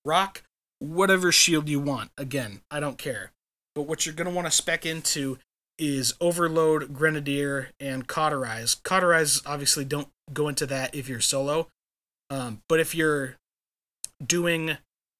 Rock 0.05 0.43
whatever 0.81 1.31
shield 1.31 1.69
you 1.69 1.79
want. 1.79 2.11
Again, 2.19 2.63
I 2.71 2.81
don't 2.81 2.99
care. 2.99 3.31
But 3.75 3.83
what 3.83 4.05
you're 4.05 4.15
going 4.15 4.29
to 4.29 4.35
want 4.35 4.47
to 4.47 4.51
spec 4.51 4.85
into 4.85 5.39
is 5.79 6.15
Overload, 6.21 6.93
Grenadier, 6.93 7.71
and 7.79 8.07
Cauterize. 8.07 8.75
Cauterize 8.75 9.41
obviously 9.47 9.85
don't 9.85 10.09
go 10.33 10.49
into 10.49 10.67
that 10.67 10.95
if 10.95 11.09
you're 11.09 11.21
solo. 11.21 11.69
Um, 12.29 12.63
but 12.69 12.81
if 12.81 12.95
you're 12.95 13.37
doing 14.25 14.77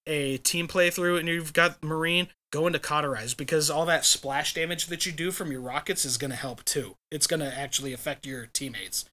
a 0.07 0.39
team 0.39 0.69
playthrough 0.69 1.19
and 1.19 1.29
you've 1.29 1.53
got 1.53 1.83
Marine, 1.83 2.29
go 2.53 2.67
into 2.67 2.79
Cauterize 2.79 3.35
because 3.35 3.71
all 3.71 3.87
that 3.87 4.05
splash 4.05 4.55
damage 4.55 4.87
that 4.87 5.07
you 5.07 5.13
do 5.13 5.31
from 5.31 5.53
your 5.53 5.61
rockets 5.61 6.05
is 6.05 6.19
going 6.19 6.31
to 6.31 6.37
help 6.37 6.65
too. 6.65 6.97
It's 7.11 7.27
going 7.27 7.41
to 7.41 7.59
actually 7.59 7.93
affect 7.93 8.27
your 8.27 8.47
teammates. 8.47 9.05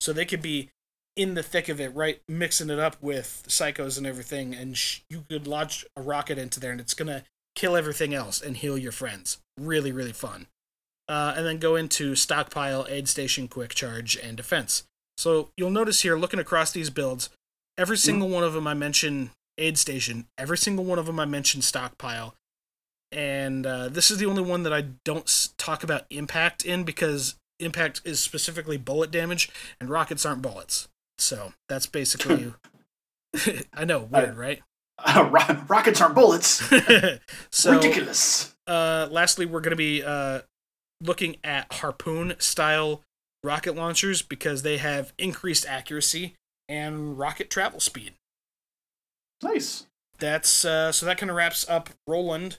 So 0.00 0.12
they 0.12 0.24
could 0.24 0.42
be 0.42 0.70
in 1.16 1.34
the 1.34 1.42
thick 1.42 1.68
of 1.68 1.80
it, 1.80 1.94
right? 1.94 2.20
Mixing 2.28 2.70
it 2.70 2.78
up 2.78 2.96
with 3.00 3.44
psychos 3.48 3.96
and 3.98 4.06
everything, 4.06 4.54
and 4.54 4.76
sh- 4.76 5.00
you 5.10 5.24
could 5.28 5.46
launch 5.46 5.84
a 5.96 6.02
rocket 6.02 6.38
into 6.38 6.60
there 6.60 6.72
and 6.72 6.80
it's 6.80 6.94
going 6.94 7.08
to 7.08 7.24
kill 7.54 7.74
everything 7.76 8.12
else 8.14 8.40
and 8.40 8.56
heal 8.58 8.76
your 8.76 8.92
friends. 8.92 9.38
Really, 9.58 9.90
really 9.92 10.12
fun. 10.12 10.46
Uh, 11.08 11.32
and 11.36 11.46
then 11.46 11.58
go 11.58 11.76
into 11.76 12.14
stockpile, 12.14 12.86
aid 12.88 13.08
station, 13.08 13.48
quick 13.48 13.74
charge, 13.74 14.16
and 14.16 14.36
defense. 14.36 14.84
So 15.16 15.50
you'll 15.56 15.70
notice 15.70 16.02
here, 16.02 16.16
looking 16.16 16.40
across 16.40 16.72
these 16.72 16.90
builds, 16.90 17.30
every 17.78 17.96
single 17.96 18.28
one 18.28 18.44
of 18.44 18.52
them 18.52 18.66
I 18.66 18.74
mention 18.74 19.30
aid 19.56 19.78
station, 19.78 20.26
every 20.36 20.58
single 20.58 20.84
one 20.84 20.98
of 20.98 21.06
them 21.06 21.18
I 21.18 21.24
mention 21.24 21.62
stockpile, 21.62 22.34
and 23.12 23.64
uh, 23.64 23.88
this 23.88 24.10
is 24.10 24.18
the 24.18 24.26
only 24.26 24.42
one 24.42 24.64
that 24.64 24.72
I 24.72 24.82
don't 25.04 25.24
s- 25.24 25.54
talk 25.56 25.82
about 25.82 26.04
impact 26.10 26.64
in 26.64 26.84
because 26.84 27.36
impact 27.60 28.02
is 28.04 28.20
specifically 28.20 28.76
bullet 28.76 29.10
damage, 29.10 29.48
and 29.80 29.88
rockets 29.88 30.26
aren't 30.26 30.42
bullets. 30.42 30.88
So 31.18 31.52
that's 31.68 31.86
basically. 31.86 32.52
I 33.74 33.84
know, 33.84 34.00
weird, 34.00 34.36
right? 34.36 34.62
Ro- 35.16 35.62
rockets 35.68 36.00
aren't 36.00 36.14
bullets. 36.14 36.62
so, 37.50 37.72
Ridiculous. 37.72 38.54
uh, 38.66 39.08
lastly, 39.10 39.44
we're 39.44 39.60
going 39.60 39.70
to 39.70 39.76
be 39.76 40.02
uh, 40.02 40.40
looking 41.02 41.36
at 41.44 41.70
harpoon 41.74 42.34
style 42.38 43.02
rocket 43.44 43.76
launchers 43.76 44.22
because 44.22 44.62
they 44.62 44.78
have 44.78 45.12
increased 45.18 45.66
accuracy 45.68 46.34
and 46.68 47.18
rocket 47.18 47.50
travel 47.50 47.78
speed. 47.80 48.14
Nice. 49.42 49.86
That's 50.18 50.64
uh, 50.64 50.92
so 50.92 51.04
that 51.04 51.18
kind 51.18 51.30
of 51.30 51.36
wraps 51.36 51.68
up 51.68 51.90
Roland. 52.06 52.58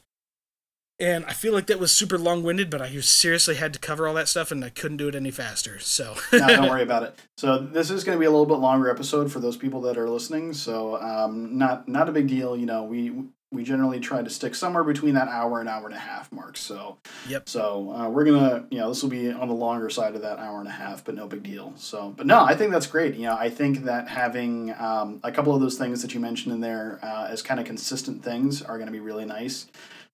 And 1.00 1.26
I 1.26 1.34
feel 1.34 1.54
like 1.54 1.68
that 1.68 1.80
was 1.80 1.92
super 1.92 2.18
long 2.18 2.42
winded, 2.42 2.72
but 2.72 2.82
I 2.82 3.00
seriously 3.02 3.56
had 3.56 3.72
to 3.74 3.80
cover 3.80 4.08
all 4.08 4.16
that 4.16 4.28
stuff 4.28 4.52
and 4.52 4.66
I 4.66 4.70
couldn't 4.70 4.98
do 4.98 5.08
it 5.08 5.14
any 5.14 5.30
faster. 5.30 5.78
So 5.80 6.16
no, 6.34 6.48
don't 6.48 6.70
worry 6.70 6.82
about 6.82 7.04
it. 7.04 7.20
So 7.38 7.60
this 7.60 7.92
is 7.92 8.04
going 8.04 8.16
to 8.16 8.20
be 8.20 8.26
a 8.26 8.32
little 8.32 8.48
bit 8.48 8.56
longer 8.56 8.90
episode 8.90 9.32
for 9.32 9.40
those 9.40 9.58
people 9.58 9.82
that 9.82 9.98
are 9.98 10.10
listening. 10.10 10.54
So 10.54 11.00
um, 11.00 11.58
not 11.58 11.88
not 11.88 12.10
a 12.10 12.12
big 12.12 12.28
deal. 12.28 12.58
You 12.58 12.66
know, 12.66 12.84
we 12.84 13.14
we 13.52 13.64
generally 13.64 14.00
try 14.00 14.22
to 14.22 14.30
stick 14.30 14.56
somewhere 14.56 14.84
between 14.84 15.14
that 15.14 15.30
hour 15.30 15.60
and 15.60 15.70
hour 15.70 15.86
and 15.86 15.96
a 15.96 16.00
half 16.00 16.32
mark. 16.32 16.58
So 16.58 16.98
Yep. 17.30 17.48
So 17.48 17.94
uh, 17.96 18.10
we're 18.10 18.26
gonna, 18.26 18.66
you 18.72 18.80
know, 18.80 18.90
this 18.90 19.04
will 19.04 19.12
be 19.12 19.32
on 19.32 19.48
the 19.48 19.54
longer 19.54 19.92
side 19.92 20.16
of 20.16 20.24
that 20.24 20.40
hour 20.40 20.60
and 20.60 20.68
a 20.68 20.72
half, 20.72 21.06
but 21.06 21.14
no 21.14 21.28
big 21.28 21.44
deal. 21.44 21.74
So, 21.78 22.14
but 22.18 22.26
no, 22.26 22.44
I 22.44 22.56
think 22.56 22.72
that's 22.72 22.88
great. 22.88 23.16
You 23.16 23.28
know, 23.28 23.38
I 23.38 23.52
think 23.52 23.84
that 23.86 24.08
having 24.08 24.74
um, 24.80 25.20
a 25.24 25.32
couple 25.32 25.54
of 25.54 25.62
those 25.62 25.78
things 25.78 26.02
that 26.02 26.16
you 26.16 26.20
mentioned 26.20 26.56
in 26.56 26.62
there 26.62 27.00
uh, 27.04 27.28
as 27.30 27.44
kind 27.44 27.60
of 27.60 27.68
consistent 27.68 28.24
things 28.24 28.64
are 28.64 28.78
going 28.78 28.88
to 28.88 28.92
be 28.92 29.00
really 29.00 29.26
nice. 29.26 29.68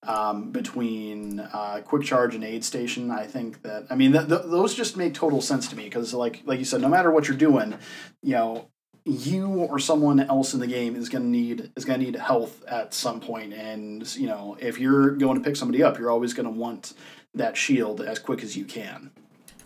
Um, 0.05 0.51
between 0.51 1.39
uh, 1.39 1.81
quick 1.85 2.03
charge 2.03 2.35
and 2.35 2.43
aid 2.43 2.65
station, 2.65 3.09
I 3.09 3.25
think 3.25 3.61
that 3.61 3.85
I 3.89 3.95
mean 3.95 4.11
th- 4.11 4.27
th- 4.27 4.41
those 4.45 4.73
just 4.73 4.97
make 4.97 5.13
total 5.13 5.41
sense 5.41 5.67
to 5.69 5.77
me 5.77 5.85
because 5.85 6.13
like 6.13 6.41
like 6.45 6.59
you 6.59 6.65
said, 6.65 6.81
no 6.81 6.89
matter 6.89 7.09
what 7.09 7.27
you're 7.27 7.37
doing, 7.37 7.75
you 8.21 8.33
know, 8.33 8.67
you 9.05 9.47
or 9.47 9.79
someone 9.79 10.19
else 10.19 10.53
in 10.53 10.59
the 10.59 10.67
game 10.67 10.95
is 10.95 11.09
going 11.09 11.23
to 11.23 11.29
need 11.29 11.71
is 11.75 11.85
going 11.85 11.99
to 11.99 12.05
need 12.05 12.15
health 12.15 12.63
at 12.65 12.93
some 12.93 13.19
point 13.19 13.53
and 13.53 14.15
you 14.15 14.27
know 14.27 14.57
if 14.59 14.79
you're 14.79 15.11
going 15.11 15.37
to 15.37 15.43
pick 15.43 15.55
somebody 15.55 15.83
up 15.83 15.99
you're 15.99 16.11
always 16.11 16.33
going 16.33 16.45
to 16.45 16.51
want 16.51 16.93
that 17.33 17.57
shield 17.57 17.99
as 17.99 18.19
quick 18.19 18.43
as 18.43 18.55
you 18.55 18.63
can. 18.63 19.11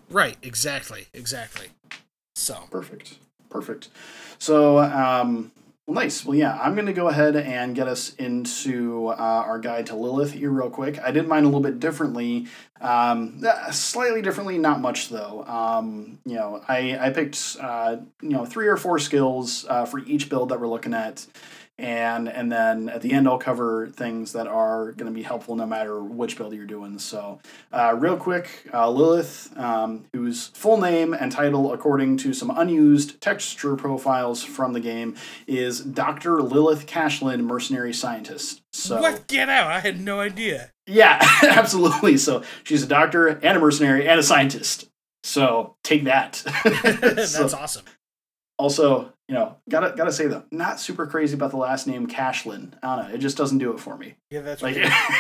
Right, 0.10 0.38
exactly, 0.42 1.08
exactly. 1.14 1.68
So. 2.36 2.64
Perfect 2.72 3.18
perfect. 3.50 3.90
So 4.40 4.80
um 4.80 5.52
Well, 5.88 5.96
nice. 5.96 6.26
Well, 6.26 6.36
yeah, 6.36 6.60
I'm 6.62 6.74
going 6.76 6.88
to 6.88 6.94
go 6.94 7.08
ahead 7.08 7.38
and 7.38 7.74
get 7.74 7.88
us 7.88 8.14
into 8.16 9.08
uh, 9.08 9.14
our 9.14 9.58
guide 9.58 9.86
to 9.86 9.96
Lilith 9.96 10.34
here, 10.34 10.50
real 10.50 10.70
quick. 10.70 11.00
I 11.00 11.12
did 11.12 11.30
mine 11.30 11.44
a 11.44 11.48
little 11.48 11.62
bit 11.62 11.80
differently, 11.80 12.48
um, 12.82 13.42
uh, 13.48 13.72
slightly 13.72 14.22
differently, 14.22 14.58
not 14.58 14.82
much 14.82 15.08
though. 15.08 15.46
Um, 15.46 16.20
you 16.26 16.36
know, 16.36 16.62
I 16.68 16.98
I 17.00 17.10
picked 17.12 17.56
uh, 17.62 17.98
you 18.22 18.30
know 18.32 18.46
three 18.46 18.68
or 18.68 18.76
four 18.76 19.00
skills 19.00 19.66
uh, 19.70 19.86
for 19.86 20.00
each 20.00 20.28
build 20.28 20.50
that 20.50 20.60
we're 20.60 20.68
looking 20.68 20.94
at 20.94 21.26
and 21.80 22.28
and 22.28 22.52
then 22.52 22.90
at 22.90 23.02
the 23.02 23.12
end 23.12 23.28
I'll 23.28 23.38
cover 23.38 23.88
things 23.88 24.34
that 24.34 24.48
are 24.48 24.92
going 24.94 25.12
to 25.12 25.16
be 25.16 25.24
helpful 25.24 25.56
no 25.56 25.66
matter 25.66 26.02
which 26.02 26.38
build 26.38 26.54
you're 26.54 26.66
doing. 26.66 26.98
So, 27.00 27.40
uh, 27.72 27.96
real 27.98 28.18
quick, 28.18 28.68
uh, 28.74 28.90
Lilith, 28.90 29.56
um, 29.58 30.06
whose 30.14 30.48
full 30.48 30.78
name 30.78 31.14
and 31.14 31.32
title, 31.32 31.74
according 31.74 32.18
to 32.18 32.34
some 32.34 32.50
unused 32.50 33.22
texture 33.22 33.76
profiles 33.76 34.44
from 34.44 34.74
the 34.74 34.80
game, 34.80 35.16
is 35.46 35.80
Doctor 35.82 36.42
Lilith 36.42 36.88
Cashlin, 36.88 37.42
mercenary 37.42 37.94
scientist. 37.94 38.62
So 38.74 39.02
what? 39.02 39.28
Get 39.28 39.50
out! 39.50 39.68
I 39.72 39.80
had 39.80 40.00
no 40.00 40.20
idea. 40.20 40.72
Yeah, 40.88 41.20
absolutely. 41.44 42.18
So 42.18 42.44
she's 42.64 42.84
a 42.84 42.88
doctor 42.88 43.28
and 43.28 43.58
a 43.58 43.60
mercenary 43.60 44.08
and 44.08 44.20
a 44.20 44.24
scientist. 44.24 44.90
So 45.24 45.76
take 45.84 46.06
that. 46.06 46.44
That's 46.64 47.32
so, 47.32 47.46
awesome. 47.46 47.86
Also, 48.58 49.14
you 49.28 49.36
know, 49.36 49.58
gotta 49.70 49.94
gotta 49.96 50.12
say 50.12 50.28
though, 50.28 50.44
not 50.52 50.80
super 50.80 51.06
crazy 51.06 51.34
about 51.34 51.52
the 51.52 51.58
last 51.58 51.88
name 51.88 52.08
Cashlin. 52.08 52.74
I 52.82 52.96
don't 52.96 53.10
know, 53.10 53.16
it 53.16 53.20
just 53.20 53.38
doesn't 53.38 53.58
do 53.58 53.74
it 53.74 53.80
for 53.80 53.98
me. 53.98 54.16
Yeah, 54.30 54.42
that's 54.42 54.62
like. 54.62 54.78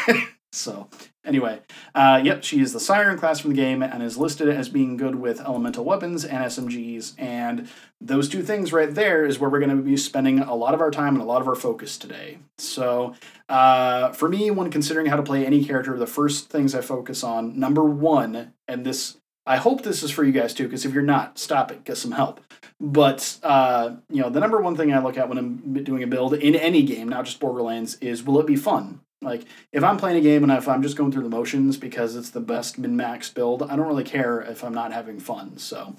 so 0.53 0.87
anyway, 1.25 1.59
uh, 1.93 2.21
yep, 2.23 2.43
she 2.43 2.61
is 2.61 2.71
the 2.71 2.79
siren 2.79 3.17
class 3.17 3.41
from 3.41 3.49
the 3.49 3.55
game 3.55 3.83
and 3.83 4.01
is 4.01 4.17
listed 4.17 4.47
as 4.47 4.69
being 4.69 4.95
good 4.95 5.15
with 5.15 5.41
elemental 5.41 5.83
weapons 5.83 6.23
and 6.23 6.45
SMGs, 6.45 7.15
and 7.19 7.67
those 7.99 8.29
two 8.29 8.41
things 8.41 8.71
right 8.71 8.93
there 8.93 9.25
is 9.25 9.39
where 9.39 9.49
we're 9.49 9.59
going 9.59 9.75
to 9.75 9.83
be 9.83 9.97
spending 9.97 10.39
a 10.39 10.55
lot 10.55 10.73
of 10.73 10.79
our 10.79 10.91
time 10.91 11.15
and 11.15 11.21
a 11.21 11.25
lot 11.25 11.41
of 11.41 11.47
our 11.47 11.55
focus 11.55 11.97
today. 11.97 12.37
So 12.57 13.13
uh, 13.49 14.13
for 14.13 14.29
me, 14.29 14.51
when 14.51 14.71
considering 14.71 15.07
how 15.07 15.17
to 15.17 15.23
play 15.23 15.45
any 15.45 15.65
character, 15.65 15.97
the 15.97 16.07
first 16.07 16.49
things 16.49 16.73
I 16.73 16.81
focus 16.81 17.23
on, 17.23 17.59
number 17.59 17.83
one, 17.83 18.53
and 18.69 18.85
this 18.85 19.17
I 19.47 19.55
hope 19.57 19.81
this 19.81 20.03
is 20.03 20.11
for 20.11 20.25
you 20.25 20.33
guys 20.33 20.53
too, 20.53 20.65
because 20.65 20.85
if 20.85 20.93
you're 20.93 21.03
not, 21.03 21.39
stop 21.39 21.71
it, 21.71 21.85
get 21.85 21.95
some 21.97 22.11
help. 22.11 22.41
But 22.79 23.39
uh, 23.43 23.95
you 24.09 24.21
know, 24.21 24.29
the 24.29 24.39
number 24.39 24.61
one 24.61 24.75
thing 24.75 24.93
I 24.93 24.99
look 24.99 25.17
at 25.17 25.29
when 25.29 25.37
I'm 25.37 25.83
doing 25.83 26.03
a 26.03 26.07
build 26.07 26.33
in 26.33 26.55
any 26.55 26.83
game, 26.83 27.09
not 27.09 27.25
just 27.25 27.39
Borderlands, 27.39 27.95
is 27.95 28.23
will 28.23 28.39
it 28.39 28.47
be 28.47 28.55
fun? 28.55 29.01
Like 29.21 29.45
if 29.71 29.83
I'm 29.83 29.97
playing 29.97 30.17
a 30.17 30.21
game 30.21 30.43
and 30.43 30.51
if 30.51 30.67
I'm 30.67 30.83
just 30.83 30.95
going 30.95 31.11
through 31.11 31.23
the 31.23 31.29
motions 31.29 31.77
because 31.77 32.15
it's 32.15 32.29
the 32.29 32.39
best 32.39 32.77
min 32.77 32.95
max 32.95 33.29
build, 33.29 33.63
I 33.63 33.75
don't 33.75 33.87
really 33.87 34.03
care 34.03 34.41
if 34.41 34.63
I'm 34.63 34.73
not 34.73 34.93
having 34.93 35.19
fun. 35.19 35.57
So, 35.57 35.95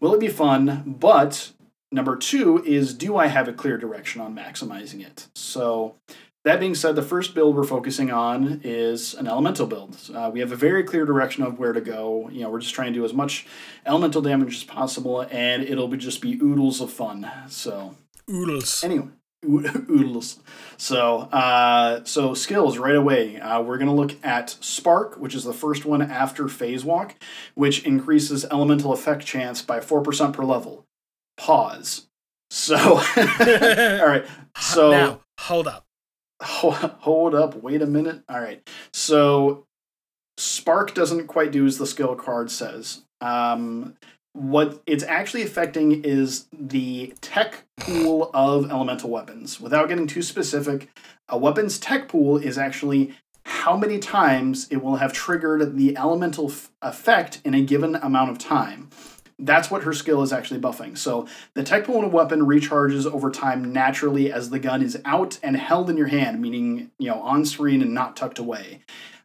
will 0.00 0.14
it 0.14 0.20
be 0.20 0.28
fun? 0.28 0.82
But 0.86 1.52
number 1.92 2.16
two 2.16 2.62
is 2.64 2.92
do 2.92 3.16
I 3.16 3.28
have 3.28 3.46
a 3.46 3.52
clear 3.52 3.78
direction 3.78 4.20
on 4.20 4.34
maximizing 4.34 5.06
it? 5.06 5.28
So 5.36 5.94
that 6.46 6.60
being 6.60 6.76
said, 6.76 6.94
the 6.94 7.02
first 7.02 7.34
build 7.34 7.56
we're 7.56 7.64
focusing 7.64 8.12
on 8.12 8.60
is 8.62 9.14
an 9.14 9.26
elemental 9.26 9.66
build. 9.66 9.98
Uh, 10.14 10.30
we 10.32 10.38
have 10.38 10.52
a 10.52 10.56
very 10.56 10.84
clear 10.84 11.04
direction 11.04 11.42
of 11.42 11.58
where 11.58 11.72
to 11.72 11.80
go. 11.80 12.28
You 12.30 12.42
know, 12.42 12.50
we're 12.50 12.60
just 12.60 12.72
trying 12.72 12.92
to 12.92 13.00
do 13.00 13.04
as 13.04 13.12
much 13.12 13.48
elemental 13.84 14.22
damage 14.22 14.54
as 14.54 14.62
possible, 14.62 15.22
and 15.32 15.64
it'll 15.64 15.88
be 15.88 15.96
just 15.96 16.20
be 16.20 16.38
oodles 16.40 16.80
of 16.80 16.92
fun. 16.92 17.28
So 17.48 17.96
oodles. 18.30 18.84
Anyway, 18.84 19.08
oodles. 19.44 20.38
So, 20.76 21.22
uh, 21.32 22.04
so 22.04 22.32
skills 22.32 22.78
right 22.78 22.94
away. 22.94 23.40
Uh, 23.40 23.60
we're 23.62 23.78
gonna 23.78 23.92
look 23.92 24.14
at 24.24 24.50
Spark, 24.60 25.16
which 25.16 25.34
is 25.34 25.42
the 25.42 25.52
first 25.52 25.84
one 25.84 26.00
after 26.00 26.46
Phase 26.46 26.84
Walk, 26.84 27.16
which 27.56 27.84
increases 27.84 28.44
elemental 28.44 28.92
effect 28.92 29.26
chance 29.26 29.62
by 29.62 29.80
four 29.80 30.00
percent 30.00 30.32
per 30.32 30.44
level. 30.44 30.84
Pause. 31.36 32.06
So, 32.50 32.76
all 33.16 34.06
right. 34.06 34.24
So 34.56 34.90
now, 34.92 35.20
hold 35.40 35.66
up 35.66 35.85
hold 36.42 37.34
up, 37.34 37.62
wait 37.62 37.82
a 37.82 37.86
minute. 37.86 38.22
All 38.28 38.40
right. 38.40 38.68
So 38.92 39.66
Spark 40.36 40.94
doesn't 40.94 41.26
quite 41.26 41.52
do 41.52 41.66
as 41.66 41.78
the 41.78 41.86
skill 41.86 42.14
card 42.14 42.50
says. 42.50 43.02
Um, 43.20 43.94
what 44.32 44.82
it's 44.86 45.04
actually 45.04 45.42
affecting 45.42 46.04
is 46.04 46.46
the 46.52 47.14
tech 47.22 47.64
pool 47.78 48.30
of 48.34 48.70
elemental 48.70 49.08
weapons. 49.08 49.60
Without 49.60 49.88
getting 49.88 50.06
too 50.06 50.20
specific, 50.20 50.90
a 51.28 51.38
weapon's 51.38 51.78
tech 51.78 52.08
pool 52.08 52.36
is 52.36 52.58
actually 52.58 53.14
how 53.46 53.76
many 53.76 53.98
times 53.98 54.66
it 54.70 54.82
will 54.82 54.96
have 54.96 55.12
triggered 55.12 55.76
the 55.76 55.96
elemental 55.96 56.50
f- 56.50 56.70
effect 56.82 57.40
in 57.44 57.54
a 57.54 57.62
given 57.62 57.94
amount 57.96 58.30
of 58.30 58.38
time. 58.38 58.90
That's 59.38 59.70
what 59.70 59.82
her 59.82 59.92
skill 59.92 60.22
is 60.22 60.32
actually 60.32 60.60
buffing. 60.60 60.96
So 60.96 61.26
the 61.54 61.62
tech 61.62 61.84
pool 61.84 62.08
weapon 62.08 62.40
recharges 62.40 63.04
over 63.04 63.30
time 63.30 63.72
naturally 63.72 64.32
as 64.32 64.50
the 64.50 64.58
gun 64.58 64.82
is 64.82 64.98
out 65.04 65.38
and 65.42 65.56
held 65.56 65.90
in 65.90 65.96
your 65.96 66.06
hand, 66.06 66.40
meaning 66.40 66.90
you 66.98 67.08
know 67.08 67.20
on 67.20 67.44
screen 67.44 67.82
and 67.82 67.92
not 67.92 68.16
tucked 68.16 68.38
away. 68.38 68.82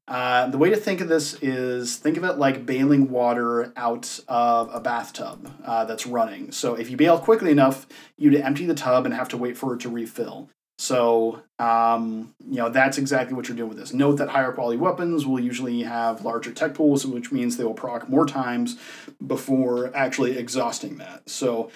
Uh, 0.08 0.48
the 0.48 0.58
way 0.58 0.70
to 0.70 0.76
think 0.76 1.00
of 1.00 1.08
this 1.08 1.36
is 1.42 1.96
think 1.96 2.18
of 2.18 2.26
it 2.26 2.38
like 2.38 2.66
bailing 2.66 3.10
water 3.10 3.72
out 3.78 4.20
of 4.28 4.70
a 4.74 4.80
bathtub 4.82 5.50
uh, 5.64 5.86
that's 5.86 6.06
running. 6.06 6.52
So 6.52 6.76
if 6.76 6.90
you 6.90 6.98
bail 6.98 7.18
quickly 7.18 7.52
enough, 7.52 7.88
you'd 8.18 8.36
empty 8.36 8.66
the 8.66 8.74
tub 8.74 9.06
and 9.06 9.14
have 9.14 9.30
to 9.30 9.38
wait 9.38 9.58
for 9.58 9.74
it 9.74 9.80
to 9.82 9.90
refill. 9.90 10.50
So, 10.82 11.44
um, 11.60 12.34
you 12.50 12.56
know, 12.56 12.70
that's 12.70 12.98
exactly 12.98 13.36
what 13.36 13.48
you're 13.48 13.56
doing 13.56 13.70
with 13.70 13.78
this. 13.78 13.94
Note 13.94 14.14
that 14.14 14.30
higher 14.30 14.52
quality 14.52 14.80
weapons 14.80 15.28
will 15.28 15.40
usually 15.40 15.84
have 15.84 16.26
larger 16.26 16.52
tech 16.52 16.74
pools, 16.74 17.06
which 17.06 17.32
means 17.32 17.56
they 17.56 17.64
will 17.64 17.76
proc 17.76 18.10
more 18.10 18.26
times 18.26 18.80
before 19.26 19.96
actually 19.96 20.40
exhausting 20.40 20.98
that. 20.98 21.30
So, 21.30 21.70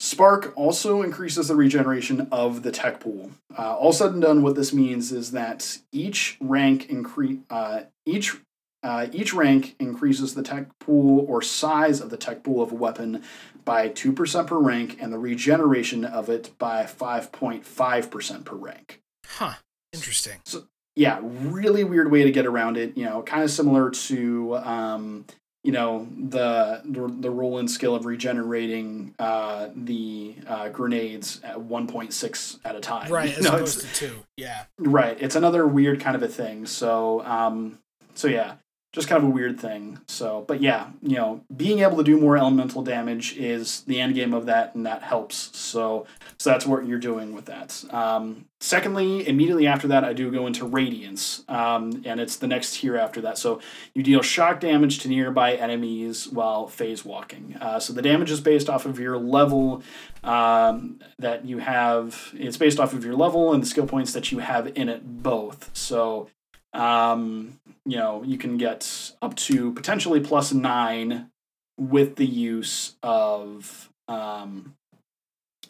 Spark 0.00 0.54
also 0.56 1.02
increases 1.02 1.48
the 1.48 1.56
regeneration 1.56 2.26
of 2.32 2.62
the 2.62 2.70
tech 2.72 3.00
pool. 3.00 3.32
Uh, 3.54 3.76
all 3.76 3.92
said 3.92 4.12
and 4.12 4.22
done, 4.22 4.42
what 4.42 4.54
this 4.54 4.72
means 4.72 5.12
is 5.12 5.32
that 5.32 5.76
each 5.92 6.38
rank 6.40 6.88
increase, 6.88 7.40
uh, 7.50 7.80
each 8.06 8.34
uh, 8.82 9.08
each 9.12 9.34
rank 9.34 9.74
increases 9.78 10.34
the 10.34 10.42
tech 10.42 10.66
pool 10.78 11.26
or 11.28 11.42
size 11.42 12.00
of 12.00 12.10
the 12.10 12.16
tech 12.16 12.44
pool 12.44 12.62
of 12.62 12.72
a 12.72 12.76
weapon 12.76 13.22
by 13.68 13.86
2% 13.90 14.46
per 14.46 14.56
rank 14.56 14.96
and 14.98 15.12
the 15.12 15.18
regeneration 15.18 16.02
of 16.02 16.30
it 16.30 16.58
by 16.58 16.84
5.5% 16.84 18.44
per 18.46 18.56
rank. 18.56 19.02
Huh. 19.26 19.52
Interesting. 19.92 20.40
So, 20.46 20.64
yeah, 20.96 21.20
really 21.22 21.84
weird 21.84 22.10
way 22.10 22.24
to 22.24 22.30
get 22.30 22.46
around 22.46 22.78
it. 22.78 22.96
You 22.96 23.04
know, 23.04 23.20
kind 23.20 23.44
of 23.44 23.50
similar 23.50 23.90
to, 23.90 24.56
um, 24.56 25.26
you 25.64 25.72
know, 25.72 26.08
the 26.18 26.80
the, 26.86 27.14
the 27.20 27.30
Roland 27.30 27.70
skill 27.70 27.94
of 27.94 28.06
regenerating 28.06 29.14
uh, 29.18 29.68
the 29.76 30.36
uh, 30.46 30.70
grenades 30.70 31.42
at 31.44 31.58
1.6 31.58 32.58
at 32.64 32.74
a 32.74 32.80
time. 32.80 33.12
Right, 33.12 33.34
as 33.36 33.44
know, 33.44 33.50
opposed 33.50 33.82
to 33.82 33.94
two. 33.94 34.24
Yeah. 34.38 34.64
Right. 34.78 35.18
It's 35.20 35.36
another 35.36 35.66
weird 35.66 36.00
kind 36.00 36.16
of 36.16 36.22
a 36.22 36.28
thing. 36.28 36.64
So, 36.64 37.22
um, 37.26 37.80
so 38.14 38.28
yeah 38.28 38.54
just 38.92 39.06
kind 39.06 39.22
of 39.22 39.28
a 39.28 39.32
weird 39.32 39.60
thing. 39.60 39.98
So, 40.06 40.44
but 40.48 40.62
yeah, 40.62 40.88
you 41.02 41.16
know, 41.16 41.42
being 41.54 41.80
able 41.80 41.98
to 41.98 42.02
do 42.02 42.18
more 42.18 42.38
elemental 42.38 42.82
damage 42.82 43.36
is 43.36 43.82
the 43.82 44.00
end 44.00 44.14
game 44.14 44.32
of 44.32 44.46
that, 44.46 44.74
and 44.74 44.86
that 44.86 45.02
helps. 45.02 45.56
So, 45.56 46.06
so 46.38 46.50
that's 46.50 46.66
what 46.66 46.86
you're 46.86 46.98
doing 46.98 47.34
with 47.34 47.44
that. 47.46 47.84
Um, 47.90 48.46
secondly, 48.60 49.28
immediately 49.28 49.66
after 49.66 49.88
that, 49.88 50.04
I 50.04 50.14
do 50.14 50.30
go 50.30 50.46
into 50.46 50.64
radiance, 50.64 51.44
um, 51.48 52.02
and 52.06 52.18
it's 52.18 52.36
the 52.36 52.46
next 52.46 52.78
tier 52.78 52.96
after 52.96 53.20
that. 53.20 53.36
So 53.36 53.60
you 53.92 54.02
deal 54.02 54.22
shock 54.22 54.58
damage 54.58 55.00
to 55.00 55.08
nearby 55.08 55.54
enemies 55.54 56.26
while 56.26 56.66
phase 56.66 57.04
walking. 57.04 57.56
Uh, 57.60 57.78
so 57.80 57.92
the 57.92 58.02
damage 58.02 58.30
is 58.30 58.40
based 58.40 58.70
off 58.70 58.86
of 58.86 58.98
your 58.98 59.18
level 59.18 59.82
um, 60.24 60.98
that 61.18 61.44
you 61.44 61.58
have. 61.58 62.32
It's 62.32 62.56
based 62.56 62.80
off 62.80 62.94
of 62.94 63.04
your 63.04 63.14
level 63.14 63.52
and 63.52 63.62
the 63.62 63.66
skill 63.66 63.86
points 63.86 64.14
that 64.14 64.32
you 64.32 64.38
have 64.38 64.66
in 64.68 64.88
it 64.88 65.22
both. 65.22 65.68
So 65.76 66.28
um, 66.72 67.57
you 67.88 67.96
know, 67.96 68.22
you 68.22 68.36
can 68.36 68.58
get 68.58 69.12
up 69.22 69.34
to 69.36 69.72
potentially 69.72 70.20
plus 70.20 70.52
nine 70.52 71.30
with 71.78 72.16
the 72.16 72.26
use 72.26 72.96
of 73.02 73.88
um, 74.08 74.74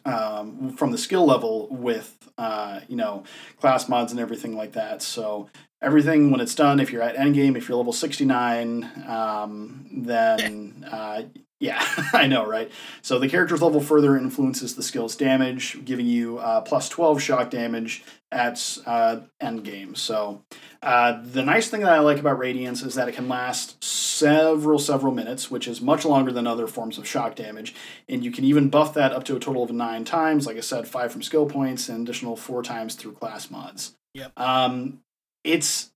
um, 0.03 0.73
from 0.75 0.91
the 0.91 0.97
skill 0.97 1.25
level 1.25 1.67
with 1.71 2.29
uh, 2.37 2.81
you 2.89 2.97
know 2.97 3.23
class 3.61 3.87
mods 3.87 4.11
and 4.11 4.19
everything 4.19 4.55
like 4.55 4.73
that. 4.73 5.01
So 5.01 5.49
everything 5.81 6.29
when 6.29 6.41
it's 6.41 6.55
done, 6.55 6.81
if 6.81 6.91
you're 6.91 7.01
at 7.01 7.15
endgame, 7.15 7.55
if 7.55 7.69
you're 7.69 7.77
level 7.77 7.93
sixty 7.93 8.25
nine, 8.25 8.89
um, 9.07 9.87
then 9.91 10.85
uh, 10.91 11.23
yeah, 11.59 11.81
I 12.13 12.27
know, 12.27 12.45
right? 12.45 12.71
So 13.01 13.17
the 13.17 13.29
character's 13.29 13.61
level 13.61 13.81
further 13.81 14.17
influences 14.17 14.75
the 14.75 14.83
skill's 14.83 15.15
damage, 15.15 15.83
giving 15.85 16.05
you 16.05 16.39
uh, 16.39 16.61
plus 16.61 16.89
12 16.89 17.21
shock 17.21 17.49
damage 17.49 18.03
at 18.31 18.77
uh, 18.85 19.21
end 19.39 19.63
game. 19.63 19.95
So 19.95 20.43
uh, 20.83 21.19
the 21.23 21.43
nice 21.43 21.69
thing 21.69 21.81
that 21.81 21.93
I 21.93 21.99
like 21.99 22.19
about 22.19 22.37
Radiance 22.37 22.83
is 22.83 22.95
that 22.95 23.09
it 23.09 23.15
can 23.15 23.27
last 23.27 23.83
several, 23.83 24.79
several 24.79 25.13
minutes, 25.13 25.49
which 25.49 25.67
is 25.67 25.81
much 25.81 26.05
longer 26.05 26.31
than 26.31 26.45
other 26.45 26.67
forms 26.67 26.97
of 26.97 27.07
shock 27.07 27.35
damage. 27.35 27.73
And 28.07 28.23
you 28.23 28.31
can 28.31 28.43
even 28.43 28.69
buff 28.69 28.93
that 28.93 29.13
up 29.13 29.23
to 29.25 29.35
a 29.35 29.39
total 29.39 29.63
of 29.63 29.71
nine 29.71 30.05
times. 30.05 30.45
Like 30.45 30.57
I 30.57 30.61
said, 30.61 30.87
five 30.87 31.11
from 31.11 31.23
skill 31.23 31.45
points 31.45 31.89
and 31.89 32.07
additional 32.07 32.35
four 32.35 32.61
times 32.61 32.95
through 32.95 33.13
class 33.13 33.49
mods. 33.49 33.95
Yep. 34.13 34.31
Um, 34.37 35.01
it's 35.43 35.91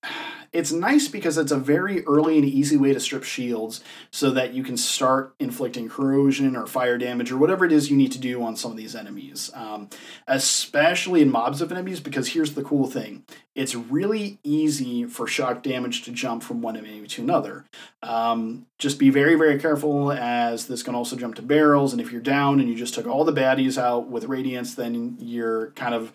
it's 0.54 0.72
nice 0.72 1.08
because 1.08 1.40
it's 1.40 1.52
a 1.52 1.58
very 1.58 2.06
early 2.06 2.38
and 2.38 2.46
easy 2.46 2.78
way 2.78 2.94
to 2.94 3.00
strip 3.00 3.24
shields 3.24 3.84
so 4.12 4.30
that 4.30 4.54
you 4.54 4.64
can 4.64 4.78
start 4.78 5.34
inflicting 5.40 5.90
corrosion 5.90 6.56
or 6.56 6.68
fire 6.68 6.98
damage 7.00 7.32
or 7.32 7.38
whatever 7.38 7.66
it 7.66 7.72
is 7.72 7.90
you 7.90 7.98
need 7.98 8.12
to 8.12 8.20
do 8.20 8.44
on 8.44 8.56
some 8.56 8.70
of 8.70 8.78
these 8.78 8.96
enemies. 8.96 9.50
Um, 9.56 9.90
especially 10.28 11.24
in 11.24 11.32
mobs 11.32 11.60
of 11.60 11.72
enemies, 11.72 12.00
because 12.00 12.30
here's 12.30 12.54
the 12.54 12.64
cool 12.64 12.88
thing 12.88 13.24
it's 13.56 13.76
really 13.76 14.40
easy 14.44 15.06
for 15.06 15.28
shock 15.28 15.64
damage 15.64 16.04
to 16.04 16.12
jump 16.12 16.44
from 16.44 16.62
one 16.62 16.78
enemy 16.78 17.08
to 17.08 17.22
another. 17.22 17.66
Um, 18.02 18.68
just 18.78 19.00
be 19.00 19.10
very, 19.10 19.36
very 19.36 19.60
careful 19.60 20.12
as 20.12 20.68
this 20.68 20.84
can 20.84 20.96
also 20.96 21.16
jump 21.16 21.36
to 21.36 21.42
barrels, 21.42 21.94
and 21.94 22.02
if 22.02 22.12
you're 22.12 22.22
down 22.22 22.60
and 22.60 22.70
you 22.70 22.76
just 22.76 22.94
took 22.94 23.08
all 23.08 23.26
the 23.26 23.34
baddies 23.34 23.82
out 23.82 24.08
with 24.08 24.26
Radiance, 24.26 24.76
then 24.76 25.18
you're 25.20 25.72
kind 25.72 25.96
of 25.96 26.14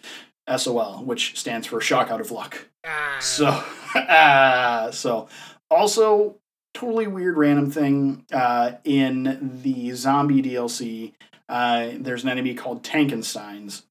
SOL, 0.56 1.02
which 1.04 1.38
stands 1.38 1.66
for 1.66 1.80
shock 1.80 2.10
out 2.10 2.20
of 2.20 2.30
luck. 2.30 2.68
Ah. 2.86 3.18
So, 3.20 3.46
uh, 3.94 4.90
so 4.90 5.28
also 5.70 6.36
totally 6.74 7.06
weird 7.06 7.36
random 7.36 7.70
thing 7.70 8.24
uh, 8.32 8.72
in 8.84 9.60
the 9.62 9.92
zombie 9.92 10.42
DLC. 10.42 11.12
Uh, 11.48 11.90
there's 11.98 12.22
an 12.24 12.28
enemy 12.28 12.54
called 12.54 12.82
Tankensteins 12.82 13.82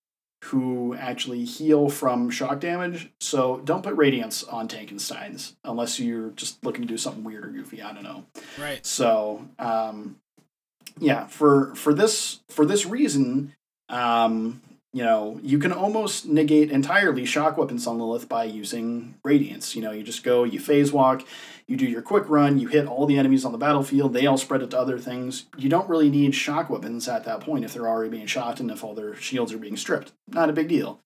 who 0.46 0.96
actually 0.96 1.44
heal 1.44 1.90
from 1.90 2.30
shock 2.30 2.60
damage. 2.60 3.10
So 3.20 3.60
don't 3.66 3.84
put 3.84 3.96
radiance 3.96 4.44
on 4.44 4.68
Tankensteins 4.68 5.56
unless 5.64 6.00
you're 6.00 6.30
just 6.32 6.64
looking 6.64 6.84
to 6.84 6.88
do 6.88 6.98
something 6.98 7.24
weird 7.24 7.44
or 7.46 7.50
goofy. 7.50 7.82
I 7.82 7.92
don't 7.94 8.04
know. 8.04 8.24
right. 8.58 8.86
So 8.86 9.46
um, 9.60 10.18
yeah, 11.00 11.28
for 11.28 11.76
for 11.76 11.94
this 11.94 12.40
for 12.50 12.66
this 12.66 12.86
reason, 12.86 13.54
um, 13.90 14.62
you 14.98 15.04
know, 15.04 15.40
you 15.44 15.60
can 15.60 15.72
almost 15.72 16.26
negate 16.26 16.72
entirely 16.72 17.24
shock 17.24 17.56
weapons 17.56 17.86
on 17.86 18.00
Lilith 18.00 18.28
by 18.28 18.46
using 18.46 19.14
radiance. 19.24 19.76
You 19.76 19.84
know, 19.84 19.92
you 19.92 20.02
just 20.02 20.24
go, 20.24 20.44
you 20.44 20.60
phase 20.60 20.92
walk, 20.92 21.24
you 21.68 21.78
do 21.78 21.86
your 21.86 22.02
quick 22.02 22.28
run, 22.28 22.58
you 22.58 22.68
hit 22.68 22.88
all 22.88 23.06
the 23.06 23.20
enemies 23.20 23.46
on 23.46 23.52
the 23.52 23.60
battlefield, 23.60 24.14
they 24.14 24.26
all 24.26 24.40
spread 24.40 24.64
it 24.64 24.72
to 24.72 24.80
other 24.80 24.98
things. 24.98 25.46
You 25.56 25.70
don't 25.70 25.88
really 25.88 26.10
need 26.10 26.34
shock 26.34 26.72
weapons 26.72 27.08
at 27.08 27.26
that 27.26 27.42
point 27.42 27.64
if 27.64 27.76
they're 27.76 27.88
already 27.88 28.10
being 28.10 28.26
shot 28.26 28.60
and 28.60 28.72
if 28.72 28.84
all 28.84 28.96
their 28.96 29.16
shields 29.16 29.54
are 29.54 29.60
being 29.60 29.78
stripped. 29.78 30.14
Not 30.30 30.50
a 30.50 30.54
big 30.54 30.68
deal. 30.68 31.00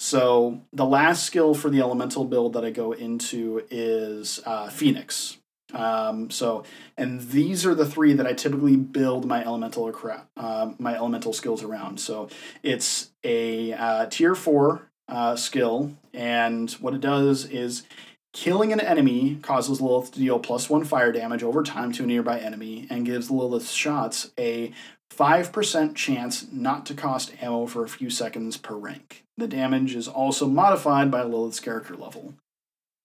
So 0.00 0.62
the 0.72 0.84
last 0.84 1.24
skill 1.24 1.54
for 1.54 1.70
the 1.70 1.80
elemental 1.80 2.24
build 2.24 2.54
that 2.54 2.64
I 2.64 2.70
go 2.70 2.90
into 2.90 3.62
is 3.70 4.40
uh, 4.44 4.68
Phoenix. 4.68 5.38
Um, 5.72 6.30
so, 6.30 6.64
and 6.96 7.20
these 7.30 7.64
are 7.64 7.74
the 7.74 7.86
three 7.86 8.12
that 8.12 8.26
I 8.26 8.32
typically 8.32 8.76
build 8.76 9.24
my 9.24 9.44
elemental 9.44 9.88
acra- 9.88 10.26
uh, 10.36 10.72
my 10.78 10.94
elemental 10.94 11.32
skills 11.32 11.62
around. 11.62 11.98
So 11.98 12.28
it's 12.62 13.10
a 13.24 13.72
uh, 13.72 14.06
tier 14.06 14.34
four 14.34 14.90
uh, 15.08 15.36
skill, 15.36 15.92
and 16.12 16.70
what 16.72 16.94
it 16.94 17.00
does 17.00 17.46
is 17.46 17.84
killing 18.32 18.72
an 18.72 18.80
enemy 18.80 19.38
causes 19.42 19.80
Lilith 19.80 20.12
to 20.12 20.18
deal 20.18 20.38
plus 20.38 20.70
one 20.70 20.84
fire 20.84 21.12
damage 21.12 21.42
over 21.42 21.62
time 21.62 21.92
to 21.92 22.04
a 22.04 22.06
nearby 22.06 22.38
enemy, 22.38 22.86
and 22.90 23.06
gives 23.06 23.30
Lilith's 23.30 23.72
shots 23.72 24.30
a 24.38 24.72
five 25.10 25.52
percent 25.52 25.94
chance 25.94 26.46
not 26.50 26.86
to 26.86 26.94
cost 26.94 27.34
ammo 27.42 27.66
for 27.66 27.84
a 27.84 27.88
few 27.88 28.10
seconds 28.10 28.56
per 28.56 28.74
rank. 28.74 29.24
The 29.36 29.48
damage 29.48 29.94
is 29.94 30.08
also 30.08 30.46
modified 30.46 31.10
by 31.10 31.22
Lilith's 31.22 31.60
character 31.60 31.96
level. 31.96 32.34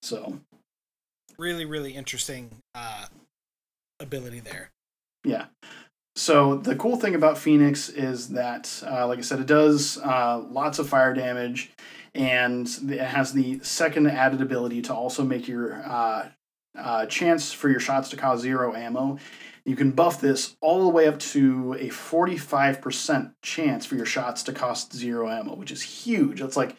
So 0.02 0.40
Really, 1.40 1.66
really 1.66 1.92
interesting 1.92 2.50
uh, 2.74 3.06
ability 4.00 4.40
there. 4.40 4.72
Yeah. 5.24 5.46
So 6.16 6.58
the 6.58 6.76
cool 6.76 6.98
thing 6.98 7.14
about 7.14 7.38
Phoenix 7.38 7.90
is 7.90 8.30
that, 8.30 8.84
uh, 8.86 9.08
like 9.08 9.20
I 9.20 9.22
said, 9.22 9.40
it 9.40 9.46
does 9.46 10.00
uh, 10.00 10.44
lots 10.50 10.80
of 10.80 10.90
fire 10.90 11.14
damage, 11.14 11.72
and 12.16 12.68
it 12.90 13.00
has 13.00 13.34
the 13.34 13.60
second 13.62 14.08
added 14.08 14.42
ability 14.42 14.82
to 14.84 14.96
also 14.96 15.24
make 15.24 15.48
your 15.48 15.76
uh, 15.76 16.30
uh, 16.76 17.06
chance 17.06 17.54
for 17.54 17.70
your 17.70 17.80
shots 17.80 18.10
to 18.10 18.18
cause 18.18 18.42
zero 18.42 18.74
ammo. 18.74 19.20
You 19.64 19.76
can 19.76 19.92
buff 19.92 20.20
this 20.20 20.56
all 20.60 20.86
the 20.86 20.90
way 20.90 21.08
up 21.08 21.20
to 21.20 21.74
a 21.74 21.90
45% 21.90 23.34
chance 23.44 23.86
for 23.86 23.96
your 23.96 24.06
shots 24.06 24.42
to 24.44 24.54
cost 24.54 24.94
zero 24.96 25.30
ammo, 25.30 25.56
which 25.56 25.72
is 25.72 25.84
huge. 25.84 26.42
It's 26.42 26.58
like 26.58 26.78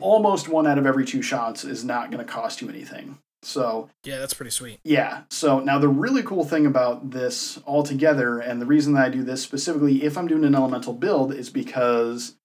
almost 0.00 0.48
one 0.48 0.66
out 0.66 0.76
of 0.76 0.84
every 0.84 1.06
two 1.06 1.22
shots 1.22 1.64
is 1.64 1.84
not 1.84 2.10
going 2.10 2.24
to 2.24 2.30
cost 2.30 2.60
you 2.60 2.68
anything. 2.68 3.18
So 3.44 3.90
Yeah, 4.04 4.18
that's 4.18 4.34
pretty 4.34 4.50
sweet. 4.50 4.80
yeah. 4.84 5.22
So 5.30 5.60
now 5.60 5.78
the 5.78 5.88
really 5.88 6.22
cool 6.22 6.44
thing 6.44 6.66
about 6.66 7.10
this 7.10 7.60
altogether, 7.66 8.38
and 8.38 8.60
the 8.60 8.66
reason 8.66 8.94
that 8.94 9.04
I 9.04 9.08
do 9.10 9.22
this 9.22 9.42
specifically 9.42 10.02
if 10.02 10.16
I'm 10.16 10.26
doing 10.26 10.44
an 10.44 10.54
elemental 10.54 10.92
build, 10.94 11.32
is 11.32 11.50
because 11.50 12.36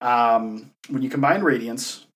um, 0.00 0.72
when 0.88 1.02
you 1.02 1.10
combine 1.10 1.42
Radiance 1.42 2.06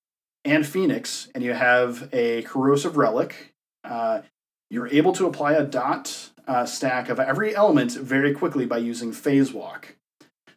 and 0.45 0.67
Phoenix, 0.67 1.29
and 1.35 1.45
you 1.45 1.53
have 1.53 2.09
a 2.13 2.43
corrosive 2.43 2.97
relic, 2.97 3.55
uh, 3.85 4.23
you're 4.71 4.89
able 4.89 5.13
to 5.13 5.27
apply 5.27 5.53
a 5.53 5.65
dot 5.65 6.31
uh, 6.49 6.65
stack 6.65 7.09
of 7.09 7.21
every 7.21 7.55
element 7.55 7.93
very 7.93 8.33
quickly 8.33 8.67
by 8.67 8.79
using 8.79 9.13
Phase 9.13 9.53
Walk. 9.53 9.97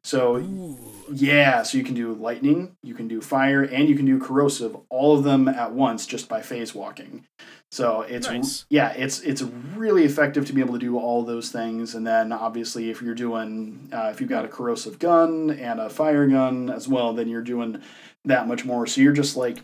So 0.05 0.35
Ooh. 0.35 0.77
yeah, 1.11 1.63
so 1.63 1.79
you 1.79 1.83
can 1.83 1.95
do 1.95 2.13
lightning, 2.13 2.77
you 2.83 2.93
can 2.93 3.07
do 3.07 3.21
fire, 3.21 3.63
and 3.63 3.89
you 3.89 3.95
can 3.95 4.05
do 4.05 4.19
corrosive, 4.19 4.77
all 4.91 5.17
of 5.17 5.23
them 5.23 5.47
at 5.47 5.71
once 5.71 6.05
just 6.05 6.29
by 6.29 6.43
phase 6.43 6.75
walking. 6.75 7.25
So 7.71 8.01
it's 8.01 8.27
Nice. 8.27 8.67
yeah, 8.69 8.91
it's 8.91 9.21
it's 9.21 9.41
really 9.41 10.03
effective 10.03 10.45
to 10.45 10.53
be 10.53 10.61
able 10.61 10.73
to 10.73 10.79
do 10.79 10.99
all 10.99 11.23
those 11.23 11.51
things. 11.51 11.95
And 11.95 12.05
then 12.05 12.31
obviously, 12.31 12.91
if 12.91 13.01
you're 13.01 13.15
doing 13.15 13.89
uh, 13.91 14.09
if 14.13 14.21
you've 14.21 14.29
got 14.29 14.45
a 14.45 14.47
corrosive 14.47 14.99
gun 14.99 15.49
and 15.49 15.79
a 15.79 15.89
fire 15.89 16.27
gun 16.27 16.69
as 16.69 16.87
well, 16.87 17.11
then 17.11 17.27
you're 17.27 17.41
doing 17.41 17.81
that 18.25 18.47
much 18.47 18.63
more. 18.63 18.85
So 18.85 19.01
you're 19.01 19.11
just 19.11 19.35
like 19.35 19.57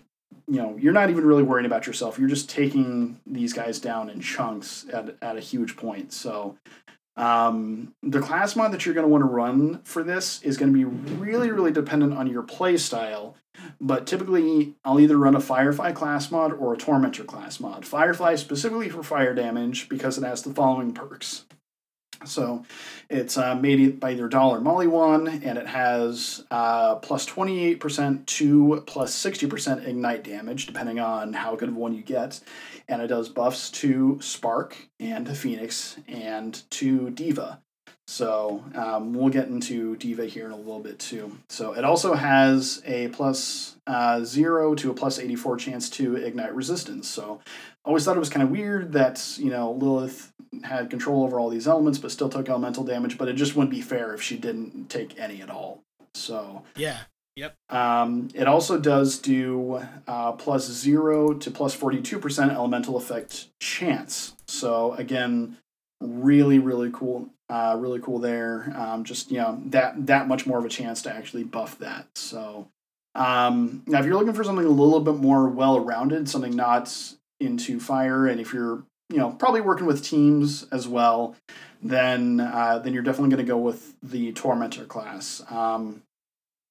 you 0.47 0.57
know 0.57 0.75
you're 0.75 0.91
not 0.91 1.11
even 1.11 1.23
really 1.23 1.43
worrying 1.43 1.67
about 1.67 1.85
yourself. 1.85 2.17
You're 2.17 2.27
just 2.27 2.49
taking 2.49 3.19
these 3.27 3.53
guys 3.53 3.79
down 3.79 4.09
in 4.09 4.21
chunks 4.21 4.87
at 4.91 5.17
at 5.21 5.37
a 5.37 5.39
huge 5.39 5.77
point. 5.77 6.11
So 6.13 6.57
um, 7.17 7.93
the 8.01 8.21
class 8.21 8.55
mod 8.55 8.71
that 8.71 8.85
you're 8.85 8.95
going 8.95 9.05
to 9.05 9.11
want 9.11 9.21
to 9.21 9.29
run 9.29 9.81
for 9.83 10.03
this 10.03 10.41
is 10.43 10.57
going 10.57 10.71
to 10.71 10.77
be 10.77 10.85
really, 10.85 11.51
really 11.51 11.71
dependent 11.71 12.13
on 12.13 12.27
your 12.27 12.43
play 12.43 12.77
style. 12.77 13.35
But 13.79 14.07
typically, 14.07 14.73
I'll 14.83 14.99
either 14.99 15.17
run 15.17 15.35
a 15.35 15.39
Firefly 15.39 15.91
class 15.91 16.31
mod 16.31 16.53
or 16.53 16.73
a 16.73 16.77
Tormentor 16.77 17.25
class 17.25 17.59
mod. 17.59 17.85
Firefly 17.85 18.35
specifically 18.35 18.89
for 18.89 19.03
fire 19.03 19.35
damage 19.35 19.89
because 19.89 20.17
it 20.17 20.23
has 20.23 20.41
the 20.41 20.53
following 20.53 20.93
perks. 20.93 21.45
So 22.25 22.65
it's 23.09 23.37
uh, 23.37 23.55
made 23.55 23.99
by 23.99 24.11
either 24.11 24.27
Dahl 24.27 24.53
or 24.53 24.59
Maliwan, 24.59 25.45
and 25.45 25.57
it 25.57 25.67
has 25.67 26.43
uh, 26.51 26.95
plus 26.95 27.25
28% 27.27 28.25
to 28.25 28.83
plus 28.85 29.15
60% 29.15 29.87
ignite 29.87 30.23
damage, 30.23 30.65
depending 30.65 30.99
on 30.99 31.33
how 31.33 31.55
good 31.55 31.69
of 31.69 31.75
one 31.75 31.93
you 31.93 32.03
get. 32.03 32.39
And 32.87 33.01
it 33.01 33.07
does 33.07 33.29
buffs 33.29 33.69
to 33.71 34.19
Spark 34.21 34.75
and 34.99 35.25
to 35.25 35.33
Phoenix 35.33 35.97
and 36.07 36.61
to 36.71 37.09
Diva. 37.11 37.61
So 38.11 38.61
um, 38.75 39.13
we'll 39.13 39.29
get 39.29 39.47
into 39.47 39.95
Diva 39.95 40.25
here 40.25 40.45
in 40.45 40.51
a 40.51 40.57
little 40.57 40.81
bit 40.81 40.99
too. 40.99 41.37
So 41.47 41.71
it 41.71 41.85
also 41.85 42.13
has 42.13 42.81
a 42.85 43.07
plus, 43.07 43.77
uh, 43.87 44.25
0 44.25 44.75
to 44.75 44.91
a 44.91 44.93
plus 44.93 45.17
84 45.17 45.55
chance 45.55 45.89
to 45.91 46.17
ignite 46.17 46.53
resistance. 46.53 47.07
So 47.07 47.39
always 47.85 48.03
thought 48.03 48.17
it 48.17 48.19
was 48.19 48.29
kind 48.29 48.43
of 48.43 48.49
weird 48.49 48.91
that, 48.93 49.37
you 49.37 49.49
know, 49.49 49.71
Lilith 49.71 50.30
had 50.63 50.89
control 50.89 51.23
over 51.23 51.39
all 51.39 51.49
these 51.49 51.67
elements 51.67 51.97
but 51.99 52.11
still 52.11 52.29
took 52.29 52.49
elemental 52.49 52.83
damage, 52.83 53.17
but 53.17 53.27
it 53.27 53.33
just 53.33 53.55
wouldn't 53.55 53.71
be 53.71 53.81
fair 53.81 54.13
if 54.13 54.21
she 54.21 54.37
didn't 54.37 54.89
take 54.89 55.19
any 55.19 55.41
at 55.41 55.49
all. 55.49 55.83
So 56.13 56.63
Yeah. 56.75 56.97
Yep. 57.37 57.55
Um, 57.69 58.27
it 58.33 58.45
also 58.45 58.77
does 58.77 59.17
do 59.17 59.81
uh, 60.05 60.33
plus 60.33 60.67
zero 60.67 61.33
to 61.33 61.49
plus 61.49 61.75
42% 61.75 62.53
elemental 62.53 62.97
effect 62.97 63.47
chance. 63.61 64.35
So 64.47 64.93
again, 64.95 65.57
really, 66.01 66.59
really 66.59 66.91
cool. 66.91 67.29
Uh, 67.49 67.77
really 67.79 67.99
cool 67.99 68.19
there. 68.19 68.73
Um, 68.77 69.03
just 69.03 69.31
you 69.31 69.37
know 69.37 69.61
that 69.67 70.07
that 70.07 70.27
much 70.27 70.45
more 70.45 70.57
of 70.57 70.65
a 70.65 70.69
chance 70.69 71.01
to 71.03 71.13
actually 71.13 71.43
buff 71.43 71.77
that. 71.79 72.07
So 72.15 72.69
um, 73.15 73.83
now, 73.87 73.99
if 73.99 74.05
you're 74.05 74.17
looking 74.17 74.33
for 74.33 74.43
something 74.43 74.65
a 74.65 74.69
little 74.69 75.01
bit 75.01 75.15
more 75.15 75.49
well-rounded, 75.49 76.29
something 76.29 76.55
not 76.55 76.95
into 77.39 77.79
fire, 77.79 78.25
and 78.25 78.39
if 78.39 78.53
you're 78.53 78.83
you 79.11 79.17
know 79.17 79.31
probably 79.31 79.61
working 79.61 79.85
with 79.85 80.03
teams 80.03 80.65
as 80.71 80.87
well, 80.87 81.35
then 81.81 82.39
uh, 82.39 82.79
then 82.79 82.93
you're 82.93 83.03
definitely 83.03 83.29
going 83.29 83.45
to 83.45 83.51
go 83.51 83.57
with 83.57 83.93
the 84.01 84.31
tormentor 84.31 84.85
class. 84.85 85.43
Um, 85.49 86.03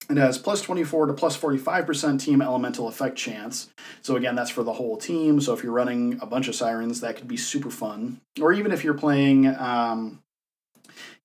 it 0.08 0.16
has 0.16 0.38
plus 0.38 0.60
24 0.62 1.06
to 1.06 1.12
plus 1.12 1.38
45% 1.38 2.20
team 2.20 2.42
elemental 2.42 2.88
effect 2.88 3.16
chance. 3.16 3.70
So, 4.02 4.16
again, 4.16 4.34
that's 4.34 4.50
for 4.50 4.64
the 4.64 4.72
whole 4.72 4.96
team. 4.96 5.40
So, 5.40 5.52
if 5.54 5.62
you're 5.62 5.72
running 5.72 6.18
a 6.20 6.26
bunch 6.26 6.48
of 6.48 6.56
sirens, 6.56 7.00
that 7.00 7.16
could 7.16 7.28
be 7.28 7.36
super 7.36 7.70
fun. 7.70 8.20
Or 8.40 8.52
even 8.52 8.72
if 8.72 8.82
you're 8.82 8.94
playing. 8.94 9.46
Um, 9.46 10.20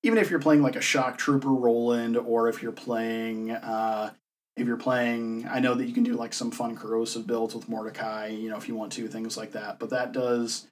even 0.03 0.19
if 0.19 0.29
you're 0.29 0.39
playing 0.39 0.61
like 0.61 0.75
a 0.75 0.81
shock 0.81 1.17
trooper 1.17 1.49
Roland, 1.49 2.15
or 2.15 2.47
if 2.47 2.61
you're 2.61 2.71
playing, 2.71 3.49
uh, 3.49 4.11
if 4.55 4.67
you're 4.67 4.77
playing, 4.77 5.47
I 5.49 5.59
know 5.59 5.73
that 5.73 5.85
you 5.85 5.93
can 5.93 6.03
do 6.03 6.13
like 6.13 6.31
some 6.31 6.51
fun 6.51 6.75
corrosive 6.75 7.25
builds 7.25 7.55
with 7.55 7.67
Mordecai, 7.67 8.27
you 8.27 8.49
know, 8.49 8.57
if 8.57 8.67
you 8.67 8.75
want 8.75 8.91
to, 8.93 9.07
things 9.07 9.35
like 9.35 9.53
that. 9.53 9.79
But 9.79 9.89
that 9.89 10.11
does, 10.11 10.67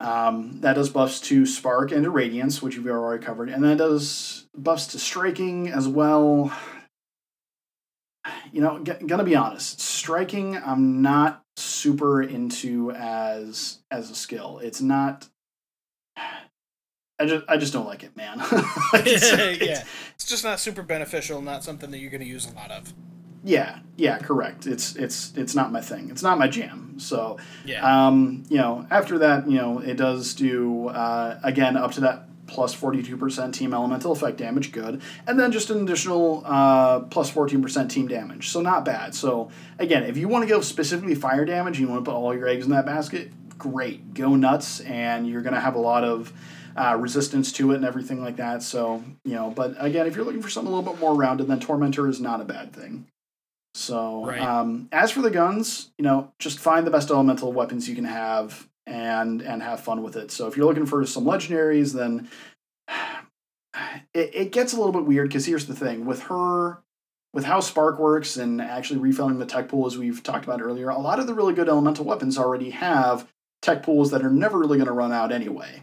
um, 0.00 0.60
that 0.60 0.74
does 0.74 0.90
buffs 0.90 1.20
to 1.20 1.46
Spark 1.46 1.92
and 1.92 2.04
to 2.04 2.10
Radiance, 2.10 2.62
which 2.62 2.76
we've 2.76 2.88
already 2.88 3.24
covered, 3.24 3.48
and 3.48 3.64
that 3.64 3.78
does 3.78 4.46
buffs 4.56 4.88
to 4.88 4.98
Striking 4.98 5.68
as 5.68 5.88
well 5.88 6.52
you 8.52 8.60
know, 8.60 8.82
g- 8.82 9.06
gonna 9.06 9.24
be 9.24 9.36
honest, 9.36 9.80
striking, 9.80 10.56
I'm 10.56 11.02
not 11.02 11.42
super 11.56 12.22
into 12.22 12.90
as 12.92 13.78
as 13.90 14.10
a 14.10 14.14
skill. 14.14 14.60
It's 14.62 14.80
not. 14.80 15.28
I 17.18 17.24
just 17.24 17.44
I 17.48 17.56
just 17.56 17.72
don't 17.72 17.86
like 17.86 18.02
it, 18.02 18.16
man. 18.16 18.38
it's, 18.94 19.32
yeah, 19.62 19.84
it's 20.14 20.26
just 20.26 20.44
not 20.44 20.60
super 20.60 20.82
beneficial. 20.82 21.40
Not 21.40 21.64
something 21.64 21.90
that 21.90 21.98
you're 21.98 22.10
going 22.10 22.22
to 22.22 22.26
use 22.26 22.46
a 22.50 22.54
lot 22.54 22.70
of. 22.70 22.92
Yeah, 23.46 23.78
yeah, 23.96 24.18
correct. 24.18 24.66
It's 24.66 24.96
it's 24.96 25.32
it's 25.36 25.54
not 25.54 25.70
my 25.70 25.80
thing. 25.80 26.10
It's 26.10 26.22
not 26.22 26.36
my 26.36 26.48
jam. 26.48 26.98
So, 26.98 27.38
yeah. 27.64 28.06
um, 28.08 28.42
you 28.48 28.56
know, 28.56 28.84
after 28.90 29.18
that, 29.18 29.48
you 29.48 29.56
know, 29.56 29.78
it 29.78 29.96
does 29.96 30.34
do 30.34 30.88
uh, 30.88 31.38
again 31.44 31.76
up 31.76 31.92
to 31.92 32.00
that 32.00 32.24
plus 32.48 32.74
forty 32.74 33.04
two 33.04 33.16
percent 33.16 33.54
team 33.54 33.72
elemental 33.72 34.10
effect 34.10 34.38
damage, 34.38 34.72
good, 34.72 35.00
and 35.28 35.38
then 35.38 35.52
just 35.52 35.70
an 35.70 35.80
additional 35.80 36.42
uh, 36.44 37.00
plus 37.00 37.30
fourteen 37.30 37.62
percent 37.62 37.88
team 37.88 38.08
damage. 38.08 38.48
So 38.48 38.60
not 38.62 38.84
bad. 38.84 39.14
So 39.14 39.52
again, 39.78 40.02
if 40.02 40.16
you 40.16 40.26
want 40.26 40.42
to 40.42 40.48
go 40.48 40.60
specifically 40.60 41.14
fire 41.14 41.44
damage, 41.44 41.78
you 41.78 41.86
want 41.86 42.04
to 42.04 42.10
put 42.10 42.16
all 42.16 42.34
your 42.34 42.48
eggs 42.48 42.64
in 42.64 42.72
that 42.72 42.84
basket. 42.84 43.30
Great, 43.56 44.12
go 44.12 44.34
nuts, 44.34 44.80
and 44.80 45.28
you're 45.28 45.42
gonna 45.42 45.60
have 45.60 45.76
a 45.76 45.80
lot 45.80 46.02
of. 46.02 46.32
Uh, 46.78 46.94
resistance 47.00 47.52
to 47.52 47.72
it 47.72 47.76
and 47.76 47.86
everything 47.86 48.22
like 48.22 48.36
that. 48.36 48.62
So, 48.62 49.02
you 49.24 49.32
know, 49.32 49.48
but 49.48 49.76
again, 49.78 50.06
if 50.06 50.14
you're 50.14 50.26
looking 50.26 50.42
for 50.42 50.50
something 50.50 50.70
a 50.70 50.76
little 50.76 50.92
bit 50.92 51.00
more 51.00 51.14
rounded, 51.14 51.48
then 51.48 51.58
Tormentor 51.58 52.06
is 52.06 52.20
not 52.20 52.42
a 52.42 52.44
bad 52.44 52.74
thing. 52.74 53.06
So, 53.76 54.24
Right. 54.24 54.40
um, 54.40 54.88
as 54.90 55.10
for 55.10 55.20
the 55.20 55.30
guns, 55.30 55.90
you 55.98 56.02
know, 56.02 56.32
just 56.38 56.58
find 56.58 56.86
the 56.86 56.90
best 56.90 57.10
elemental 57.10 57.52
weapons 57.52 57.88
you 57.88 57.94
can 57.94 58.04
have 58.04 58.68
and 58.86 59.42
and 59.42 59.62
have 59.62 59.80
fun 59.80 60.02
with 60.02 60.16
it. 60.16 60.30
So, 60.30 60.46
if 60.46 60.56
you're 60.56 60.66
looking 60.66 60.86
for 60.86 61.04
some 61.04 61.24
legendaries, 61.24 61.92
then 61.92 62.28
it, 64.14 64.30
it 64.34 64.52
gets 64.52 64.72
a 64.72 64.76
little 64.76 64.92
bit 64.92 65.04
weird 65.04 65.28
because 65.28 65.44
here's 65.44 65.66
the 65.66 65.76
thing 65.76 66.06
with 66.06 66.22
her 66.24 66.82
with 67.34 67.44
how 67.44 67.60
spark 67.60 67.98
works 67.98 68.38
and 68.38 68.62
actually 68.62 68.98
refilling 68.98 69.38
the 69.38 69.44
tech 69.44 69.68
pool 69.68 69.86
as 69.86 69.98
we've 69.98 70.22
talked 70.22 70.44
about 70.44 70.62
earlier 70.62 70.88
a 70.88 70.98
lot 70.98 71.18
of 71.18 71.26
the 71.26 71.34
really 71.34 71.52
good 71.52 71.68
elemental 71.68 72.04
weapons 72.06 72.38
already 72.38 72.70
have 72.70 73.28
tech 73.60 73.82
pools 73.82 74.10
that 74.10 74.24
are 74.24 74.30
never 74.30 74.58
really 74.58 74.78
going 74.78 74.86
to 74.86 74.92
run 74.92 75.12
out 75.12 75.32
anyway 75.32 75.82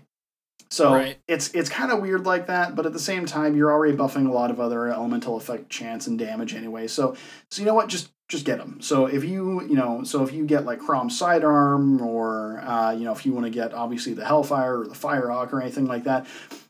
so 0.69 0.93
Right. 0.93 1.17
it's 1.27 1.53
it's 1.53 1.69
kind 1.69 1.91
of 1.91 1.99
weird 2.01 2.25
like 2.25 2.47
that 2.47 2.75
but 2.75 2.85
at 2.85 2.93
the 2.93 2.99
same 2.99 3.25
time 3.25 3.55
you're 3.55 3.71
already 3.71 3.95
buffing 3.95 4.27
a 4.27 4.31
lot 4.31 4.51
of 4.51 4.59
other 4.59 4.87
elemental 4.87 5.37
effect 5.37 5.69
chance 5.69 6.07
and 6.07 6.17
damage 6.19 6.53
anyway 6.53 6.87
so 6.87 7.15
so 7.51 7.61
you 7.61 7.65
know 7.65 7.73
what 7.73 7.87
just 7.89 8.11
just 8.29 8.45
get 8.45 8.57
them 8.57 8.79
so 8.81 9.05
if 9.05 9.23
you 9.23 9.61
you 9.63 9.75
know 9.75 10.03
so 10.03 10.23
if 10.23 10.33
you 10.33 10.45
get 10.45 10.65
like 10.65 10.79
Krom's 10.79 11.17
Sidearm 11.17 12.01
or 12.01 12.59
uh, 12.61 12.91
you 12.91 13.03
know 13.05 13.11
if 13.11 13.25
you 13.25 13.33
want 13.33 13.45
to 13.45 13.51
get 13.51 13.73
obviously 13.73 14.13
the 14.13 14.25
hellfire 14.25 14.79
or 14.81 14.87
the 14.87 14.95
firehawk 14.95 15.53
or 15.53 15.61
anything 15.61 15.85
like 15.85 16.05
that 16.05 16.25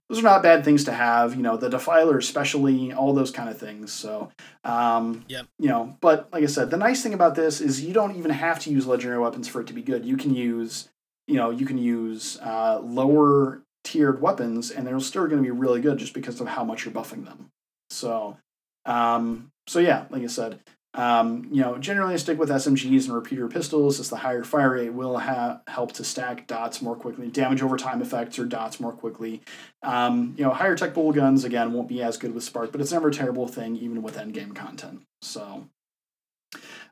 those 0.09 0.19
are 0.19 0.23
not 0.23 0.43
bad 0.43 0.63
things 0.63 0.83
to 0.83 0.91
have. 0.91 1.33
You 1.35 1.41
know, 1.41 1.57
the 1.57 1.69
defiler 1.69 2.17
especially, 2.17 2.93
all 2.93 3.13
those 3.13 3.31
kind 3.31 3.49
of 3.49 3.57
things. 3.57 3.91
So, 3.91 4.29
um, 4.63 5.23
Yep. 5.27 5.47
you 5.57 5.69
know, 5.69 5.97
but 6.01 6.27
like 6.31 6.43
I 6.43 6.47
said, 6.47 6.69
the 6.69 6.77
nice 6.77 7.01
thing 7.01 7.13
about 7.15 7.33
this 7.35 7.61
is 7.61 7.81
you 7.81 7.93
don't 7.93 8.15
even 8.15 8.29
have 8.29 8.59
to 8.59 8.69
use 8.69 8.85
legendary 8.85 9.19
weapons 9.19 9.47
for 9.47 9.61
it 9.61 9.67
to 9.67 9.73
be 9.73 9.81
good. 9.81 10.05
You 10.05 10.17
can 10.17 10.35
use, 10.35 10.89
you 11.25 11.35
know, 11.35 11.49
you 11.49 11.65
can 11.65 11.77
use 11.79 12.37
uh, 12.41 12.79
lower 12.83 13.62
tiered 13.83 14.21
weapons, 14.21 14.71
and 14.71 14.85
they're 14.85 14.99
still 14.99 15.25
going 15.27 15.37
to 15.37 15.43
be 15.43 15.51
really 15.51 15.81
good 15.81 15.97
just 15.97 16.13
because 16.13 16.39
of 16.41 16.47
how 16.47 16.63
much 16.63 16.85
you're 16.85 16.93
buffing 16.93 17.25
them. 17.25 17.49
So, 17.89 18.37
um, 18.85 19.51
so 19.67 19.79
yeah, 19.79 20.05
like 20.09 20.23
I 20.23 20.27
said, 20.27 20.59
um, 20.95 21.47
you 21.51 21.61
know, 21.61 21.79
generally 21.79 22.13
I 22.13 22.17
stick 22.17 22.37
with 22.37 22.49
SMGs 22.49 23.05
and 23.05 23.15
repeater 23.15 23.47
pistols, 23.47 23.99
as 23.99 24.09
the 24.09 24.17
higher 24.17 24.43
fire 24.43 24.73
rate 24.73 24.93
will 24.93 25.17
ha- 25.17 25.61
help 25.67 25.93
to 25.93 26.03
stack 26.03 26.45
dots 26.45 26.83
more 26.83 26.95
quickly, 26.95 27.29
damage 27.29 27.63
over 27.63 27.77
time 27.77 28.01
effects 28.01 28.37
or 28.37 28.45
dots 28.45 28.79
more 28.79 28.91
quickly. 28.91 29.41
Um, 29.81 30.35
you 30.37 30.43
know, 30.43 30.51
higher 30.51 30.75
tech 30.75 30.93
pool 30.93 31.11
guns 31.11 31.45
again 31.45 31.73
won't 31.73 31.87
be 31.87 32.03
as 32.03 32.17
good 32.17 32.35
with 32.35 32.43
Spark, 32.43 32.71
but 32.71 32.79
it's 32.79 32.91
never 32.91 33.07
a 33.07 33.13
terrible 33.13 33.47
thing, 33.47 33.75
even 33.77 34.03
with 34.03 34.17
endgame 34.17 34.55
content. 34.55 35.01
So, 35.23 35.67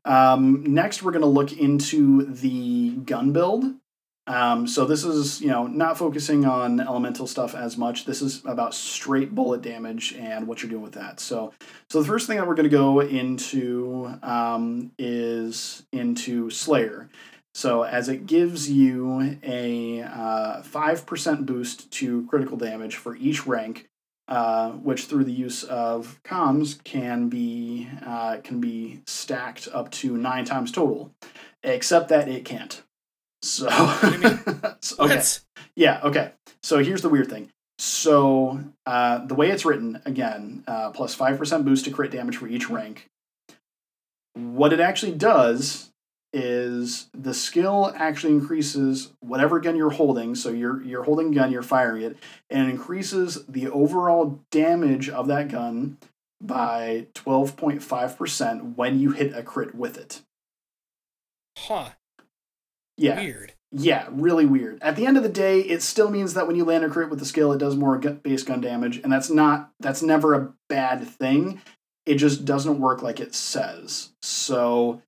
um, 0.03 0.63
next 0.73 1.03
we're 1.03 1.11
going 1.11 1.21
to 1.21 1.27
look 1.27 1.53
into 1.53 2.25
the 2.25 2.91
gun 2.91 3.33
build. 3.33 3.65
Um, 4.31 4.65
so 4.65 4.85
this 4.85 5.03
is 5.03 5.41
you 5.41 5.49
know 5.49 5.67
not 5.67 5.97
focusing 5.97 6.45
on 6.45 6.79
elemental 6.79 7.27
stuff 7.27 7.53
as 7.53 7.77
much. 7.77 8.05
This 8.05 8.21
is 8.21 8.41
about 8.45 8.73
straight 8.73 9.35
bullet 9.35 9.61
damage 9.61 10.13
and 10.13 10.47
what 10.47 10.63
you're 10.63 10.69
doing 10.69 10.83
with 10.83 10.93
that. 10.93 11.19
So 11.19 11.53
so 11.89 12.01
the 12.01 12.07
first 12.07 12.27
thing 12.27 12.37
that 12.37 12.47
we're 12.47 12.55
going 12.55 12.69
to 12.69 12.69
go 12.69 13.01
into 13.01 14.13
um, 14.23 14.91
is 14.97 15.83
into 15.91 16.49
Slayer. 16.49 17.09
So 17.53 17.83
as 17.83 18.07
it 18.07 18.25
gives 18.25 18.71
you 18.71 19.37
a 19.43 20.03
uh, 20.03 20.61
five 20.61 21.05
percent 21.05 21.45
boost 21.45 21.91
to 21.91 22.25
critical 22.27 22.55
damage 22.55 22.95
for 22.95 23.17
each 23.17 23.45
rank, 23.45 23.89
uh, 24.29 24.71
which 24.71 25.07
through 25.07 25.25
the 25.25 25.33
use 25.33 25.65
of 25.65 26.21
comms 26.23 26.81
can 26.85 27.27
be 27.27 27.89
uh, 28.05 28.37
can 28.41 28.61
be 28.61 29.01
stacked 29.07 29.67
up 29.73 29.91
to 29.91 30.15
nine 30.15 30.45
times 30.45 30.71
total, 30.71 31.11
except 31.63 32.07
that 32.07 32.29
it 32.29 32.45
can't. 32.45 32.81
So, 33.41 33.69
do 34.01 34.11
you 34.11 34.17
mean? 34.19 34.39
so- 34.81 35.03
okay. 35.03 35.21
Yeah, 35.75 35.99
okay. 36.03 36.31
So 36.63 36.83
here's 36.83 37.01
the 37.01 37.09
weird 37.09 37.29
thing. 37.29 37.49
So 37.79 38.59
uh, 38.85 39.25
the 39.25 39.33
way 39.33 39.49
it's 39.49 39.65
written, 39.65 40.01
again, 40.05 40.63
uh, 40.67 40.91
plus 40.91 41.15
5% 41.15 41.65
boost 41.65 41.85
to 41.85 41.91
crit 41.91 42.11
damage 42.11 42.37
for 42.37 42.47
each 42.47 42.69
rank. 42.69 43.07
What 44.33 44.71
it 44.71 44.79
actually 44.79 45.13
does 45.13 45.89
is 46.33 47.09
the 47.13 47.33
skill 47.33 47.91
actually 47.95 48.33
increases 48.33 49.11
whatever 49.19 49.59
gun 49.59 49.75
you're 49.75 49.89
holding. 49.89 50.35
So 50.35 50.49
you're 50.49 50.81
you're 50.83 51.03
holding 51.03 51.31
a 51.31 51.35
gun, 51.35 51.51
you're 51.51 51.61
firing 51.63 52.03
it, 52.03 52.17
and 52.49 52.67
it 52.67 52.71
increases 52.71 53.43
the 53.47 53.67
overall 53.69 54.39
damage 54.51 55.09
of 55.09 55.27
that 55.27 55.49
gun 55.49 55.97
by 56.39 57.07
12.5% 57.15 58.75
when 58.75 58.99
you 58.99 59.11
hit 59.11 59.35
a 59.35 59.43
crit 59.43 59.75
with 59.75 59.97
it. 59.97 60.21
Huh. 61.57 61.89
Yeah. 62.97 63.19
Weird. 63.19 63.53
Yeah, 63.73 64.07
really 64.11 64.45
weird. 64.45 64.79
At 64.81 64.97
the 64.97 65.05
end 65.05 65.15
of 65.15 65.23
the 65.23 65.29
day, 65.29 65.61
it 65.61 65.81
still 65.81 66.09
means 66.09 66.33
that 66.33 66.45
when 66.45 66.57
you 66.57 66.65
land 66.65 66.83
a 66.83 66.89
crit 66.89 67.09
with 67.09 67.19
the 67.19 67.25
skill, 67.25 67.53
it 67.53 67.57
does 67.57 67.77
more 67.77 67.97
gu- 67.97 68.15
base 68.15 68.43
gun 68.43 68.59
damage, 68.59 68.97
and 68.97 69.11
that's 69.11 69.29
not 69.29 69.71
that's 69.79 70.01
never 70.01 70.33
a 70.33 70.53
bad 70.67 71.07
thing. 71.07 71.61
It 72.05 72.15
just 72.15 72.43
doesn't 72.43 72.79
work 72.79 73.01
like 73.01 73.21
it 73.21 73.33
says. 73.33 74.09
So 74.21 75.01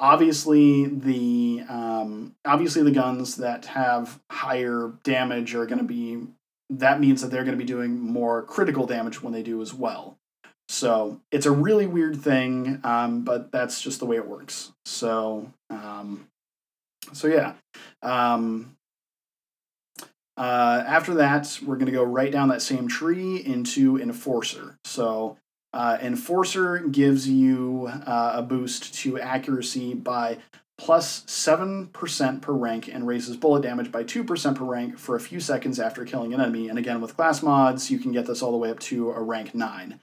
obviously 0.00 0.86
the 0.86 1.62
um, 1.68 2.34
obviously 2.44 2.82
the 2.82 2.90
guns 2.90 3.36
that 3.36 3.66
have 3.66 4.18
higher 4.30 4.92
damage 5.02 5.54
are 5.54 5.66
going 5.66 5.78
to 5.78 5.84
be 5.84 6.26
that 6.70 7.00
means 7.00 7.22
that 7.22 7.30
they're 7.30 7.44
going 7.44 7.56
to 7.56 7.62
be 7.62 7.64
doing 7.64 7.98
more 7.98 8.42
critical 8.42 8.86
damage 8.86 9.22
when 9.22 9.32
they 9.32 9.42
do 9.42 9.62
as 9.62 9.72
well. 9.72 10.16
So 10.68 11.20
it's 11.30 11.46
a 11.46 11.52
really 11.52 11.86
weird 11.86 12.20
thing, 12.20 12.80
um, 12.82 13.22
but 13.22 13.52
that's 13.52 13.80
just 13.80 14.00
the 14.00 14.06
way 14.06 14.16
it 14.16 14.26
works. 14.26 14.72
So 14.84 15.52
um, 15.70 16.26
so 17.12 17.28
yeah. 17.28 17.54
Um, 18.02 18.76
uh, 20.36 20.84
after 20.86 21.14
that, 21.14 21.58
we're 21.64 21.76
going 21.76 21.86
to 21.86 21.92
go 21.92 22.02
right 22.02 22.30
down 22.30 22.48
that 22.48 22.60
same 22.60 22.88
tree 22.88 23.36
into 23.36 23.98
Enforcer. 23.98 24.76
So, 24.84 25.38
uh, 25.72 25.98
Enforcer 26.00 26.78
gives 26.78 27.28
you 27.28 27.88
uh, 28.06 28.32
a 28.36 28.42
boost 28.42 28.94
to 29.02 29.18
accuracy 29.18 29.94
by 29.94 30.38
plus 30.78 31.22
7% 31.22 32.42
per 32.42 32.52
rank 32.52 32.88
and 32.88 33.06
raises 33.06 33.36
bullet 33.36 33.62
damage 33.62 33.90
by 33.90 34.04
2% 34.04 34.54
per 34.54 34.64
rank 34.64 34.98
for 34.98 35.16
a 35.16 35.20
few 35.20 35.40
seconds 35.40 35.80
after 35.80 36.04
killing 36.04 36.34
an 36.34 36.40
enemy. 36.40 36.68
And 36.68 36.78
again, 36.78 37.00
with 37.00 37.16
class 37.16 37.42
mods, 37.42 37.90
you 37.90 37.98
can 37.98 38.12
get 38.12 38.26
this 38.26 38.42
all 38.42 38.52
the 38.52 38.58
way 38.58 38.70
up 38.70 38.78
to 38.80 39.10
a 39.10 39.20
rank 39.20 39.54
9. 39.54 40.00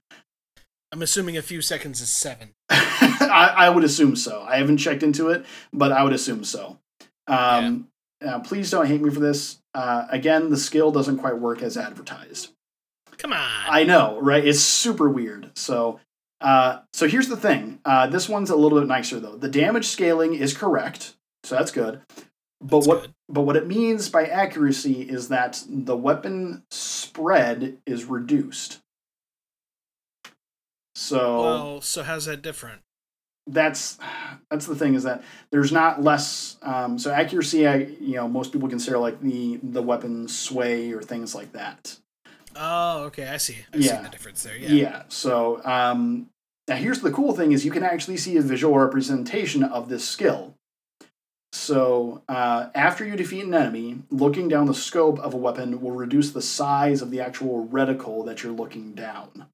I'm 0.91 1.01
assuming 1.01 1.37
a 1.37 1.41
few 1.41 1.61
seconds 1.61 2.01
is 2.01 2.09
seven. 2.09 2.53
I, 2.69 3.53
I 3.57 3.69
would 3.69 3.83
assume 3.83 4.15
so. 4.15 4.45
I 4.47 4.57
haven't 4.57 4.77
checked 4.77 5.01
into 5.01 5.29
it, 5.29 5.45
but 5.71 5.91
I 5.91 6.03
would 6.03 6.13
assume 6.13 6.43
so. 6.43 6.79
Um, 7.27 7.87
uh, 8.25 8.39
please 8.39 8.69
don't 8.71 8.85
hate 8.87 9.01
me 9.01 9.09
for 9.09 9.19
this. 9.19 9.59
Uh, 9.73 10.05
again, 10.09 10.49
the 10.49 10.57
skill 10.57 10.91
doesn't 10.91 11.17
quite 11.19 11.37
work 11.37 11.61
as 11.61 11.77
advertised. 11.77 12.49
Come 13.17 13.33
on. 13.33 13.39
I 13.67 13.83
know, 13.83 14.19
right? 14.19 14.45
It's 14.45 14.59
super 14.59 15.09
weird. 15.09 15.51
So, 15.55 15.99
uh, 16.41 16.79
so 16.93 17.07
here's 17.07 17.27
the 17.29 17.37
thing. 17.37 17.79
Uh, 17.85 18.07
this 18.07 18.27
one's 18.27 18.49
a 18.49 18.55
little 18.55 18.79
bit 18.79 18.87
nicer 18.87 19.19
though. 19.19 19.35
The 19.37 19.49
damage 19.49 19.87
scaling 19.87 20.33
is 20.35 20.53
correct, 20.55 21.15
so 21.43 21.55
that's 21.55 21.71
good. 21.71 22.01
But 22.61 22.77
That's 22.77 22.87
what 22.87 23.01
good. 23.01 23.13
but 23.29 23.41
what 23.41 23.55
it 23.57 23.67
means 23.67 24.07
by 24.09 24.25
accuracy 24.25 25.01
is 25.01 25.27
that 25.29 25.63
the 25.67 25.97
weapon 25.97 26.63
spread 26.71 27.77
is 27.85 28.05
reduced. 28.05 28.79
So 30.95 31.41
Well, 31.41 31.81
so 31.81 32.03
how's 32.03 32.25
that 32.25 32.41
different? 32.41 32.82
That's 33.47 33.97
that's 34.49 34.65
the 34.67 34.75
thing 34.75 34.93
is 34.95 35.03
that 35.03 35.21
there's 35.51 35.71
not 35.71 36.01
less 36.01 36.57
um, 36.61 36.97
so 36.97 37.11
accuracy 37.11 37.67
I 37.67 37.75
you 37.99 38.15
know 38.15 38.27
most 38.27 38.51
people 38.53 38.69
consider 38.69 38.97
like 38.97 39.19
the 39.21 39.59
the 39.61 39.81
weapon 39.81 40.27
sway 40.27 40.91
or 40.93 41.01
things 41.01 41.35
like 41.35 41.51
that 41.53 41.97
Oh, 42.55 43.05
okay. 43.05 43.27
I 43.29 43.37
see. 43.37 43.57
I 43.73 43.79
see 43.79 43.85
Yeah. 43.87 44.03
the 44.03 44.09
difference 44.09 44.43
there. 44.43 44.55
yeah, 44.55 44.69
Yeah. 44.69 45.03
so 45.09 45.59
um, 45.65 46.29
now 46.67 46.75
here's 46.75 46.99
the 47.01 47.11
cool 47.11 47.33
thing 47.35 47.51
is 47.51 47.65
you 47.65 47.71
can 47.71 47.83
actually 47.83 48.17
see 48.17 48.37
a 48.37 48.41
visual 48.43 48.77
representation 48.77 49.63
of 49.63 49.89
this 49.89 50.07
skill 50.07 50.53
so 51.51 52.23
uh, 52.29 52.67
after 52.73 53.05
you 53.05 53.15
defeat 53.15 53.43
an 53.45 53.53
enemy 53.53 53.99
looking 54.09 54.47
down 54.47 54.65
the 54.67 54.73
scope 54.73 55.19
of 55.19 55.33
a 55.33 55.37
weapon 55.37 55.81
will 55.81 55.91
reduce 55.91 56.31
the 56.31 56.41
size 56.41 57.01
of 57.01 57.11
the 57.11 57.19
actual 57.21 57.67
reticle 57.67 58.25
that 58.25 58.41
you're 58.43 58.51
looking 58.53 58.93
down 58.93 59.45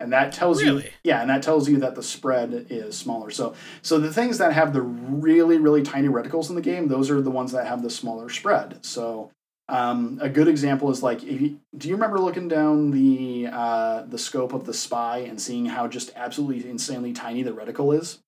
and 0.00 0.12
that 0.12 0.32
tells 0.32 0.62
you 0.62 0.82
yeah, 1.04 1.20
and 1.20 1.30
that 1.30 1.42
tells 1.42 1.68
you 1.68 1.78
that 1.78 1.94
the 1.94 2.02
spread 2.02 2.66
is 2.70 2.96
smaller. 2.96 3.30
So 3.30 3.54
so 3.82 3.98
the 3.98 4.12
things 4.12 4.38
that 4.38 4.52
have 4.52 4.72
the 4.72 4.82
really 4.82 5.58
really 5.58 5.82
tiny 5.82 6.08
reticles 6.08 6.48
in 6.48 6.54
the 6.54 6.62
game, 6.62 6.88
those 6.88 7.10
are 7.10 7.20
the 7.20 7.30
ones 7.30 7.52
that 7.52 7.66
have 7.66 7.82
the 7.82 7.90
smaller 7.90 8.28
spread. 8.28 8.84
So 8.84 9.30
um, 9.68 10.18
a 10.22 10.28
good 10.28 10.46
example 10.48 10.90
is 10.90 11.02
like 11.02 11.24
if 11.24 11.40
you, 11.40 11.60
do 11.76 11.88
you 11.88 11.94
remember 11.94 12.20
looking 12.20 12.48
down 12.48 12.92
the 12.92 13.48
uh, 13.52 14.02
the 14.02 14.18
scope 14.18 14.52
of 14.52 14.64
the 14.64 14.74
spy 14.74 15.18
and 15.18 15.40
seeing 15.40 15.66
how 15.66 15.88
just 15.88 16.12
absolutely 16.14 16.68
insanely 16.68 17.12
tiny 17.12 17.42
the 17.42 17.50
reticle 17.50 17.98
is? 17.98 18.20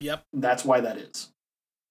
Yep. 0.00 0.24
That's 0.32 0.64
why 0.64 0.80
that 0.80 0.96
is. 0.96 1.30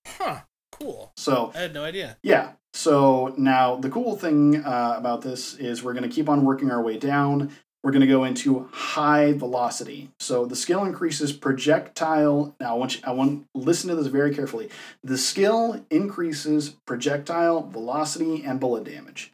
Huh. 0.05 0.41
Cool. 0.71 1.11
So 1.17 1.51
I 1.55 1.59
had 1.59 1.73
no 1.73 1.83
idea. 1.83 2.17
yeah. 2.23 2.53
So 2.73 3.33
now 3.37 3.75
the 3.75 3.89
cool 3.89 4.15
thing 4.15 4.63
uh, 4.63 4.95
about 4.97 5.21
this 5.21 5.55
is 5.55 5.83
we're 5.83 5.93
going 5.93 6.07
to 6.07 6.13
keep 6.13 6.29
on 6.29 6.45
working 6.45 6.71
our 6.71 6.81
way 6.81 6.97
down. 6.97 7.51
We're 7.83 7.91
going 7.91 8.01
to 8.01 8.07
go 8.07 8.25
into 8.25 8.67
high 8.73 9.33
velocity. 9.33 10.09
So 10.19 10.45
the 10.45 10.55
skill 10.55 10.83
increases 10.83 11.31
projectile. 11.31 12.55
Now 12.59 12.75
I 12.75 12.77
want 12.77 12.97
you, 12.97 13.01
I 13.05 13.11
want 13.11 13.45
listen 13.55 13.89
to 13.89 13.95
this 13.95 14.07
very 14.07 14.35
carefully. 14.35 14.69
The 15.03 15.17
skill 15.17 15.85
increases 15.89 16.75
projectile 16.85 17.61
velocity 17.61 18.43
and 18.43 18.59
bullet 18.59 18.83
damage. 18.83 19.33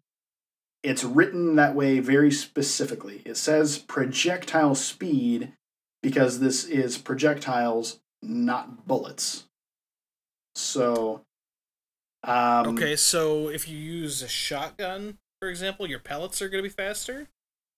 It's 0.84 1.04
written 1.04 1.56
that 1.56 1.74
way 1.74 2.00
very 2.00 2.32
specifically. 2.32 3.24
It 3.26 3.38
says 3.38 3.80
projectile 3.80 4.76
speed 4.76 5.54
because 6.04 6.40
this 6.40 6.66
is 6.66 7.00
projectiles, 7.00 8.00
not 8.22 8.86
bullets. 8.86 9.46
So 10.54 11.24
um, 12.24 12.76
Okay, 12.76 12.96
so 12.96 13.50
if 13.50 13.68
you 13.68 13.78
use 13.78 14.22
a 14.22 14.28
shotgun, 14.28 15.18
for 15.40 15.50
example, 15.50 15.88
your 15.88 16.00
pellets 16.00 16.42
are 16.42 16.50
going 16.50 16.64
to 16.64 16.70
be 16.70 16.74
faster. 16.74 17.28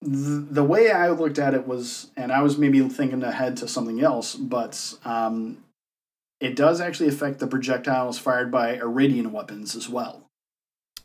The, 0.01 0.45
the 0.51 0.63
way 0.63 0.91
I 0.91 1.09
looked 1.09 1.39
at 1.39 1.53
it 1.53 1.67
was, 1.67 2.11
and 2.15 2.31
I 2.31 2.41
was 2.41 2.57
maybe 2.57 2.79
thinking 2.87 3.23
ahead 3.23 3.57
to 3.57 3.67
something 3.67 4.01
else, 4.01 4.35
but 4.35 4.93
um, 5.03 5.63
it 6.39 6.55
does 6.55 6.79
actually 6.79 7.09
affect 7.09 7.39
the 7.39 7.47
projectiles 7.47 8.19
fired 8.19 8.51
by 8.51 8.77
Eridian 8.77 9.31
weapons 9.31 9.75
as 9.75 9.89
well. 9.89 10.23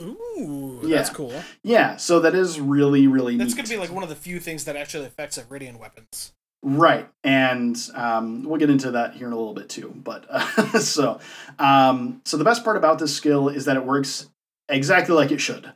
Ooh, 0.00 0.80
Yeah. 0.82 0.96
that's 0.96 1.10
cool. 1.10 1.32
Yeah, 1.62 1.96
so 1.96 2.20
that 2.20 2.34
is 2.34 2.60
really, 2.60 3.06
really 3.06 3.36
That's 3.36 3.50
neat. 3.50 3.56
going 3.56 3.66
to 3.66 3.70
be 3.74 3.78
like 3.78 3.92
one 3.92 4.02
of 4.02 4.08
the 4.08 4.14
few 4.16 4.40
things 4.40 4.64
that 4.64 4.76
actually 4.76 5.06
affects 5.06 5.38
Eridian 5.38 5.78
weapons. 5.78 6.32
Right, 6.64 7.08
and 7.24 7.76
um, 7.94 8.44
we'll 8.44 8.58
get 8.60 8.70
into 8.70 8.92
that 8.92 9.14
here 9.14 9.26
in 9.26 9.32
a 9.32 9.36
little 9.36 9.54
bit 9.54 9.68
too. 9.68 9.92
But 9.96 10.26
uh, 10.30 10.78
so, 10.78 11.18
um, 11.58 12.20
so 12.24 12.36
the 12.36 12.44
best 12.44 12.62
part 12.62 12.76
about 12.76 12.98
this 12.98 13.14
skill 13.16 13.48
is 13.48 13.64
that 13.64 13.76
it 13.76 13.84
works 13.84 14.28
exactly 14.68 15.14
like 15.14 15.30
it 15.32 15.40
should. 15.40 15.72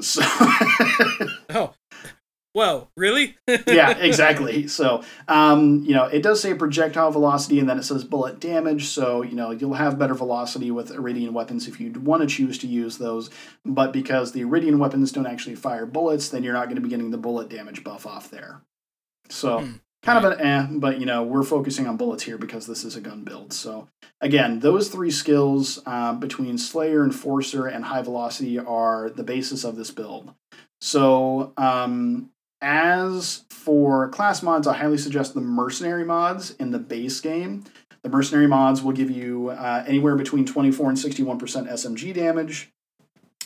So, 0.00 0.22
Oh, 1.50 1.72
whoa, 2.56 2.88
really? 2.96 3.36
yeah, 3.66 3.90
exactly. 3.98 4.66
So, 4.66 5.02
um, 5.28 5.84
you 5.84 5.92
know, 5.92 6.04
it 6.04 6.22
does 6.22 6.40
say 6.40 6.54
projectile 6.54 7.10
velocity, 7.10 7.60
and 7.60 7.68
then 7.68 7.78
it 7.78 7.82
says 7.82 8.02
bullet 8.02 8.40
damage. 8.40 8.86
So, 8.86 9.20
you 9.20 9.34
know, 9.36 9.50
you'll 9.50 9.74
have 9.74 9.98
better 9.98 10.14
velocity 10.14 10.70
with 10.70 10.90
Eridian 10.90 11.32
weapons 11.32 11.68
if 11.68 11.78
you 11.78 11.92
want 11.92 12.22
to 12.22 12.26
choose 12.26 12.56
to 12.58 12.66
use 12.66 12.96
those. 12.96 13.28
But 13.66 13.92
because 13.92 14.32
the 14.32 14.40
Eridian 14.40 14.78
weapons 14.78 15.12
don't 15.12 15.26
actually 15.26 15.56
fire 15.56 15.84
bullets, 15.84 16.30
then 16.30 16.42
you're 16.42 16.54
not 16.54 16.64
going 16.64 16.76
to 16.76 16.80
be 16.82 16.88
getting 16.88 17.10
the 17.10 17.18
bullet 17.18 17.50
damage 17.50 17.84
buff 17.84 18.06
off 18.06 18.30
there. 18.30 18.62
So, 19.28 19.60
Hmm. 19.60 19.72
kind 20.02 20.24
of 20.24 20.32
an 20.32 20.40
eh, 20.40 20.66
but 20.70 20.98
you 20.98 21.04
know, 21.04 21.24
we're 21.24 21.42
focusing 21.42 21.86
on 21.86 21.98
bullets 21.98 22.22
here 22.22 22.38
because 22.38 22.66
this 22.66 22.84
is 22.84 22.96
a 22.96 23.02
gun 23.02 23.22
build. 23.22 23.52
So, 23.52 23.88
again, 24.22 24.60
those 24.60 24.88
three 24.88 25.10
skills 25.10 25.82
um, 25.84 26.20
between 26.20 26.56
Slayer, 26.56 27.04
Enforcer, 27.04 27.66
and 27.66 27.84
High 27.84 28.02
Velocity 28.02 28.58
are 28.58 29.10
the 29.10 29.24
basis 29.24 29.62
of 29.62 29.76
this 29.76 29.90
build. 29.90 30.32
So, 30.80 31.52
um, 31.56 32.30
as 32.60 33.44
for 33.50 34.08
class 34.08 34.42
mods, 34.42 34.66
I 34.66 34.74
highly 34.74 34.98
suggest 34.98 35.34
the 35.34 35.40
mercenary 35.40 36.04
mods 36.04 36.52
in 36.52 36.70
the 36.70 36.78
base 36.78 37.20
game. 37.20 37.64
The 38.02 38.08
mercenary 38.08 38.46
mods 38.46 38.82
will 38.82 38.92
give 38.92 39.10
you 39.10 39.50
uh, 39.50 39.84
anywhere 39.86 40.16
between 40.16 40.46
24 40.46 40.90
and 40.90 40.98
61% 40.98 41.40
SMG 41.70 42.14
damage. 42.14 42.70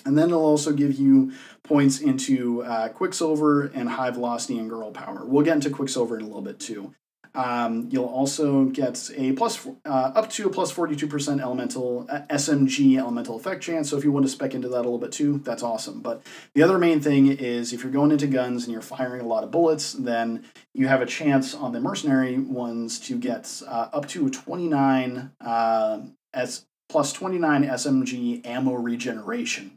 And 0.05 0.17
then 0.17 0.29
they'll 0.29 0.39
also 0.39 0.73
give 0.73 0.99
you 0.99 1.33
points 1.63 2.01
into 2.01 2.63
uh, 2.63 2.89
Quicksilver 2.89 3.67
and 3.67 3.89
High 3.89 4.11
Velocity 4.11 4.59
and 4.59 4.69
Girl 4.69 4.91
Power. 4.91 5.25
We'll 5.25 5.45
get 5.45 5.55
into 5.55 5.71
Quicksilver 5.71 6.17
in 6.17 6.23
a 6.23 6.27
little 6.27 6.43
bit 6.43 6.59
too. 6.59 6.95
Um, 7.35 7.89
you'll 7.91 8.07
also 8.07 8.65
get 8.65 9.11
a 9.17 9.33
plus 9.33 9.67
uh, 9.85 9.89
up 9.89 10.31
to 10.31 10.47
a 10.47 10.51
plus 10.51 10.73
42% 10.73 11.41
elemental 11.41 12.07
uh, 12.09 12.21
SMG 12.31 12.99
elemental 12.99 13.37
effect 13.37 13.63
chance. 13.63 13.91
So 13.91 13.97
if 13.97 14.05
you 14.05 14.13
want 14.13 14.27
to 14.27 14.31
spec 14.31 14.55
into 14.55 14.69
that 14.69 14.77
a 14.77 14.83
little 14.83 14.99
bit 14.99 15.13
too, 15.13 15.39
that's 15.45 15.63
awesome. 15.63 16.01
But 16.01 16.23
the 16.55 16.63
other 16.63 16.79
main 16.79 17.01
thing 17.01 17.29
is 17.29 17.73
if 17.73 17.83
you're 17.83 17.93
going 17.93 18.11
into 18.11 18.27
guns 18.27 18.65
and 18.65 18.73
you're 18.73 18.83
firing 18.83 19.21
a 19.21 19.27
lot 19.27 19.45
of 19.45 19.51
bullets, 19.51 19.93
then 19.93 20.45
you 20.75 20.89
have 20.89 21.03
a 21.03 21.07
chance 21.07 21.55
on 21.55 21.73
the 21.73 21.81
mercenary 21.81 22.39
ones 22.39 22.99
to 23.01 23.19
get 23.19 23.63
uh, 23.67 23.89
up 23.93 24.09
to 24.09 24.29
29 24.29 25.31
uh, 25.41 26.01
as 26.35 26.67
plus 26.89 27.13
29 27.13 27.65
SMG 27.65 28.47
ammo 28.47 28.75
regeneration. 28.75 29.77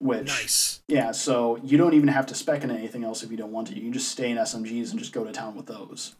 Which 0.00 0.28
nice. 0.28 0.80
yeah, 0.86 1.10
so 1.10 1.56
you 1.64 1.76
don't 1.76 1.94
even 1.94 2.08
have 2.08 2.26
to 2.26 2.34
spec 2.34 2.62
in 2.62 2.70
anything 2.70 3.02
else 3.02 3.24
if 3.24 3.32
you 3.32 3.36
don't 3.36 3.50
want 3.50 3.66
to. 3.68 3.74
You 3.74 3.82
can 3.82 3.92
just 3.92 4.08
stay 4.12 4.30
in 4.30 4.36
SMGs 4.36 4.90
and 4.90 4.98
just 5.00 5.12
go 5.12 5.24
to 5.24 5.32
town 5.32 5.56
with 5.56 5.66
those. 5.66 6.14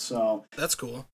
So 0.00 0.44
That's 0.56 0.74
cool. 0.74 1.06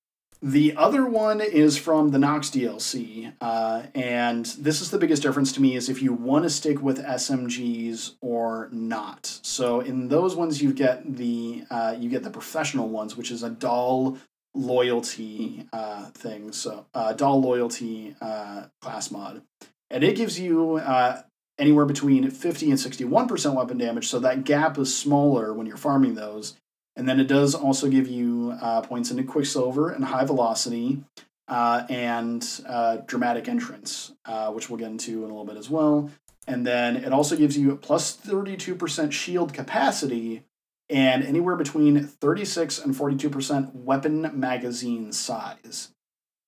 the 0.43 0.77
other 0.77 1.05
one 1.07 1.41
is 1.41 1.77
from 1.77 2.11
the 2.11 2.19
Knox 2.19 2.51
DLC, 2.51 3.33
uh, 3.41 3.85
and 3.95 4.47
this 4.59 4.81
is 4.81 4.91
the 4.91 4.99
biggest 4.99 5.23
difference 5.23 5.53
to 5.53 5.63
me 5.63 5.77
is 5.77 5.89
if 5.89 6.03
you 6.03 6.13
want 6.13 6.45
to 6.45 6.51
stick 6.51 6.83
with 6.83 7.05
SMGs 7.05 8.15
or 8.21 8.69
not. 8.71 9.41
So 9.43 9.81
in 9.81 10.09
those 10.09 10.37
ones, 10.37 10.63
you 10.63 10.73
get 10.73 11.17
the 11.17 11.65
uh, 11.71 11.97
you 11.99 12.09
get 12.09 12.23
the 12.23 12.31
professional 12.31 12.89
ones, 12.89 13.17
which 13.17 13.31
is 13.31 13.43
a 13.43 13.51
Dahl 13.51 14.19
loyalty 14.55 15.67
uh, 15.73 16.07
thing. 16.11 16.53
So 16.53 16.87
uh, 16.95 17.13
Dahl 17.13 17.41
loyalty 17.41 18.15
uh, 18.21 18.65
class 18.81 19.11
mod, 19.11 19.43
and 19.91 20.05
it 20.05 20.17
gives 20.17 20.39
you 20.39 20.77
uh, 20.77 21.23
anywhere 21.59 21.87
between 21.87 22.31
fifty 22.31 22.71
and 22.71 22.79
sixty 22.79 23.05
one 23.05 23.27
percent 23.29 23.55
weapon 23.55 23.79
damage. 23.79 24.07
So 24.09 24.19
that 24.21 24.45
gap 24.45 24.79
is 24.79 24.97
smaller 24.97 25.53
when 25.53 25.67
you're 25.67 25.77
farming 25.77 26.15
those. 26.15 26.57
And 26.97 27.09
then 27.09 27.21
it 27.21 27.29
does 27.29 27.55
also 27.55 27.89
give 27.89 28.09
you 28.09 28.57
uh, 28.61 28.81
points 28.81 29.11
into 29.11 29.23
Quicksilver 29.23 29.91
and 29.91 30.05
High 30.05 30.25
Velocity 30.25 31.03
uh, 31.47 31.85
and 31.91 32.47
uh, 32.67 32.99
Dramatic 33.07 33.49
Entrance, 33.49 34.13
uh, 34.25 34.51
which 34.51 34.71
we'll 34.71 34.79
get 34.79 34.91
into 34.91 35.19
in 35.19 35.25
a 35.25 35.35
little 35.35 35.45
bit 35.45 35.57
as 35.57 35.69
well. 35.69 36.11
And 36.47 36.67
then 36.67 36.97
it 36.97 37.13
also 37.13 37.37
gives 37.37 37.59
you 37.59 37.77
plus 37.77 38.17
32% 38.17 39.13
shield 39.13 39.53
capacity 39.53 40.45
and 40.89 41.25
anywhere 41.25 41.57
between 41.57 42.07
36 42.07 42.79
and 42.79 42.95
42% 42.95 43.75
weapon 43.75 44.31
magazine 44.39 45.13
size. 45.13 45.91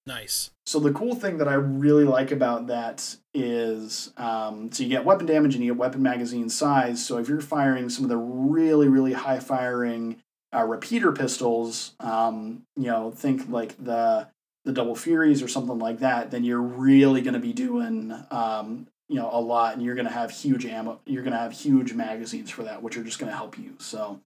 Nice. 0.06 0.50
So 0.64 0.80
the 0.80 0.92
cool 0.92 1.14
thing 1.14 1.36
that 1.38 1.48
I 1.48 1.54
really 1.54 2.04
like 2.04 2.30
about 2.30 2.68
that 2.68 3.16
is, 3.34 4.12
um, 4.16 4.72
so 4.72 4.82
you 4.82 4.88
get 4.88 5.04
weapon 5.04 5.26
damage 5.26 5.54
and 5.54 5.62
you 5.62 5.72
get 5.72 5.78
weapon 5.78 6.02
magazine 6.02 6.48
size. 6.48 7.04
So 7.04 7.18
if 7.18 7.28
you're 7.28 7.42
firing 7.42 7.90
some 7.90 8.04
of 8.04 8.08
the 8.08 8.16
really 8.16 8.88
really 8.88 9.12
high 9.12 9.40
firing 9.40 10.22
uh, 10.54 10.64
repeater 10.64 11.12
pistols, 11.12 11.94
um, 12.00 12.62
you 12.76 12.86
know, 12.86 13.10
think 13.10 13.48
like 13.48 13.82
the 13.82 14.28
the 14.64 14.72
double 14.72 14.94
furies 14.94 15.42
or 15.42 15.48
something 15.48 15.78
like 15.78 16.00
that, 16.00 16.30
then 16.30 16.44
you're 16.44 16.60
really 16.60 17.22
going 17.22 17.34
to 17.34 17.40
be 17.40 17.54
doing, 17.54 18.12
um, 18.30 18.86
you 19.08 19.16
know, 19.16 19.30
a 19.32 19.40
lot, 19.40 19.72
and 19.74 19.82
you're 19.82 19.94
going 19.94 20.06
to 20.06 20.12
have 20.12 20.30
huge 20.30 20.66
ammo. 20.66 21.00
You're 21.06 21.22
going 21.22 21.32
to 21.32 21.38
have 21.38 21.52
huge 21.52 21.94
magazines 21.94 22.50
for 22.50 22.64
that, 22.64 22.82
which 22.82 22.96
are 22.96 23.04
just 23.04 23.18
going 23.18 23.30
to 23.30 23.36
help 23.36 23.58
you. 23.58 23.74
So. 23.78 24.20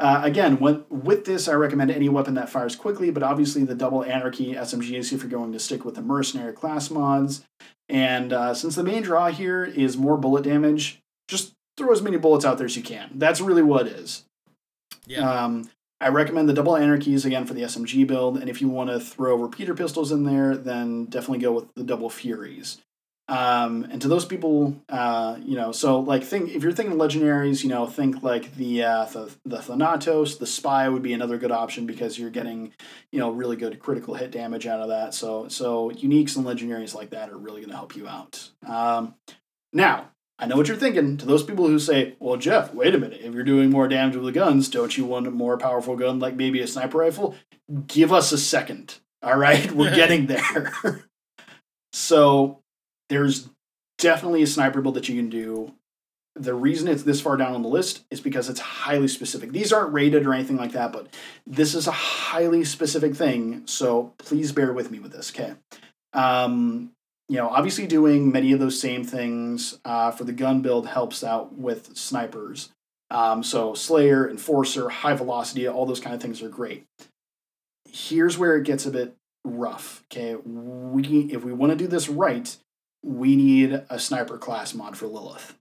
Uh, 0.00 0.20
again, 0.22 0.60
when, 0.60 0.84
with 0.90 1.24
this, 1.24 1.48
I 1.48 1.54
recommend 1.54 1.90
any 1.90 2.08
weapon 2.08 2.34
that 2.34 2.48
fires 2.48 2.76
quickly, 2.76 3.10
but 3.10 3.24
obviously 3.24 3.64
the 3.64 3.74
double 3.74 4.04
anarchy 4.04 4.54
SMGs 4.54 5.12
if 5.12 5.22
you're 5.22 5.28
going 5.28 5.50
to 5.50 5.58
stick 5.58 5.84
with 5.84 5.96
the 5.96 6.02
mercenary 6.02 6.52
class 6.52 6.88
mods. 6.88 7.44
And 7.88 8.32
uh, 8.32 8.54
since 8.54 8.76
the 8.76 8.84
main 8.84 9.02
draw 9.02 9.26
here 9.28 9.64
is 9.64 9.96
more 9.96 10.16
bullet 10.16 10.44
damage, 10.44 11.00
just 11.26 11.54
throw 11.76 11.90
as 11.90 12.00
many 12.00 12.16
bullets 12.16 12.44
out 12.44 12.58
there 12.58 12.66
as 12.66 12.76
you 12.76 12.82
can. 12.84 13.10
That's 13.14 13.40
really 13.40 13.62
what 13.62 13.88
it 13.88 13.92
is. 13.94 14.24
Yeah. 15.08 15.28
Um, 15.28 15.70
I 16.00 16.08
recommend 16.08 16.48
the 16.48 16.54
double 16.54 16.76
anarchies 16.76 17.24
again 17.24 17.44
for 17.44 17.54
the 17.54 17.62
SMG 17.62 18.06
build, 18.06 18.38
and 18.38 18.48
if 18.48 18.60
you 18.60 18.68
want 18.68 18.90
to 18.90 19.00
throw 19.00 19.34
repeater 19.36 19.74
pistols 19.74 20.12
in 20.12 20.24
there, 20.24 20.56
then 20.56 21.06
definitely 21.06 21.40
go 21.40 21.52
with 21.52 21.74
the 21.74 21.82
double 21.82 22.08
furies. 22.08 22.78
Um, 23.28 23.84
and 23.90 24.00
to 24.00 24.08
those 24.08 24.24
people, 24.24 24.80
uh, 24.88 25.36
you 25.42 25.54
know, 25.54 25.70
so 25.70 26.00
like 26.00 26.24
think 26.24 26.50
if 26.54 26.62
you're 26.62 26.72
thinking 26.72 26.96
legendaries, 26.96 27.62
you 27.62 27.68
know, 27.68 27.86
think 27.86 28.22
like 28.22 28.54
the 28.54 28.84
uh, 28.84 29.04
the 29.06 29.30
the 29.44 29.58
Thanatos, 29.58 30.38
the 30.38 30.46
Spy 30.46 30.88
would 30.88 31.02
be 31.02 31.12
another 31.12 31.36
good 31.36 31.52
option 31.52 31.84
because 31.84 32.18
you're 32.18 32.30
getting, 32.30 32.72
you 33.12 33.18
know, 33.18 33.30
really 33.30 33.56
good 33.56 33.78
critical 33.80 34.14
hit 34.14 34.30
damage 34.30 34.66
out 34.66 34.80
of 34.80 34.88
that. 34.88 35.12
So 35.12 35.48
so 35.48 35.90
uniques 35.90 36.36
and 36.36 36.46
legendaries 36.46 36.94
like 36.94 37.10
that 37.10 37.28
are 37.28 37.36
really 37.36 37.60
going 37.60 37.70
to 37.70 37.76
help 37.76 37.96
you 37.96 38.08
out. 38.08 38.48
Um, 38.66 39.14
now 39.74 40.08
I 40.38 40.46
know 40.46 40.56
what 40.56 40.68
you're 40.68 40.76
thinking. 40.76 41.16
To 41.16 41.26
those 41.26 41.42
people 41.42 41.66
who 41.66 41.78
say, 41.78 42.16
"Well, 42.20 42.36
Jeff, 42.36 42.72
wait 42.72 42.94
a 42.94 42.98
minute. 42.98 43.20
If 43.22 43.34
you're 43.34 43.42
doing 43.42 43.70
more 43.70 43.88
damage 43.88 44.16
with 44.16 44.24
the 44.24 44.32
guns, 44.32 44.68
don't 44.68 44.96
you 44.96 45.04
want 45.04 45.26
a 45.26 45.30
more 45.30 45.58
powerful 45.58 45.96
gun 45.96 46.18
like 46.18 46.36
maybe 46.36 46.60
a 46.60 46.66
sniper 46.66 46.98
rifle?" 46.98 47.34
Give 47.86 48.12
us 48.12 48.32
a 48.32 48.38
second. 48.38 48.98
All 49.22 49.36
right, 49.36 49.70
we're 49.72 49.94
getting 49.94 50.26
there. 50.28 50.72
so 51.92 52.60
there's 53.08 53.48
definitely 53.98 54.42
a 54.42 54.46
sniper 54.46 54.80
build 54.80 54.94
that 54.94 55.08
you 55.08 55.16
can 55.16 55.28
do 55.28 55.74
the 56.38 56.54
reason 56.54 56.88
it's 56.88 57.02
this 57.02 57.20
far 57.20 57.36
down 57.36 57.54
on 57.54 57.62
the 57.62 57.68
list 57.68 58.04
is 58.10 58.20
because 58.20 58.48
it's 58.48 58.60
highly 58.60 59.08
specific. 59.08 59.52
These 59.52 59.72
aren't 59.72 59.92
rated 59.92 60.26
or 60.26 60.34
anything 60.34 60.56
like 60.56 60.72
that, 60.72 60.92
but 60.92 61.08
this 61.46 61.74
is 61.74 61.86
a 61.86 61.92
highly 61.92 62.64
specific 62.64 63.14
thing. 63.14 63.62
So 63.66 64.14
please 64.18 64.52
bear 64.52 64.72
with 64.72 64.90
me 64.90 65.00
with 65.00 65.12
this, 65.12 65.32
okay? 65.34 65.54
Um, 66.12 66.92
you 67.28 67.36
know, 67.36 67.48
obviously 67.48 67.86
doing 67.86 68.32
many 68.32 68.52
of 68.52 68.60
those 68.60 68.80
same 68.80 69.04
things 69.04 69.78
uh, 69.84 70.10
for 70.10 70.24
the 70.24 70.32
gun 70.32 70.62
build 70.62 70.86
helps 70.86 71.22
out 71.22 71.54
with 71.54 71.96
snipers. 71.96 72.70
Um, 73.10 73.42
so 73.42 73.74
Slayer, 73.74 74.28
Enforcer, 74.28 74.88
High 74.88 75.14
Velocity, 75.14 75.68
all 75.68 75.86
those 75.86 76.00
kind 76.00 76.14
of 76.14 76.22
things 76.22 76.42
are 76.42 76.48
great. 76.48 76.84
Here's 77.90 78.38
where 78.38 78.56
it 78.56 78.64
gets 78.64 78.86
a 78.86 78.90
bit 78.90 79.14
rough. 79.44 80.04
Okay, 80.06 80.36
we 80.36 81.30
if 81.32 81.44
we 81.44 81.52
want 81.52 81.72
to 81.72 81.76
do 81.76 81.86
this 81.86 82.08
right, 82.08 82.54
we 83.02 83.36
need 83.36 83.82
a 83.88 83.98
sniper 83.98 84.38
class 84.38 84.74
mod 84.74 84.96
for 84.96 85.06
Lilith. 85.06 85.56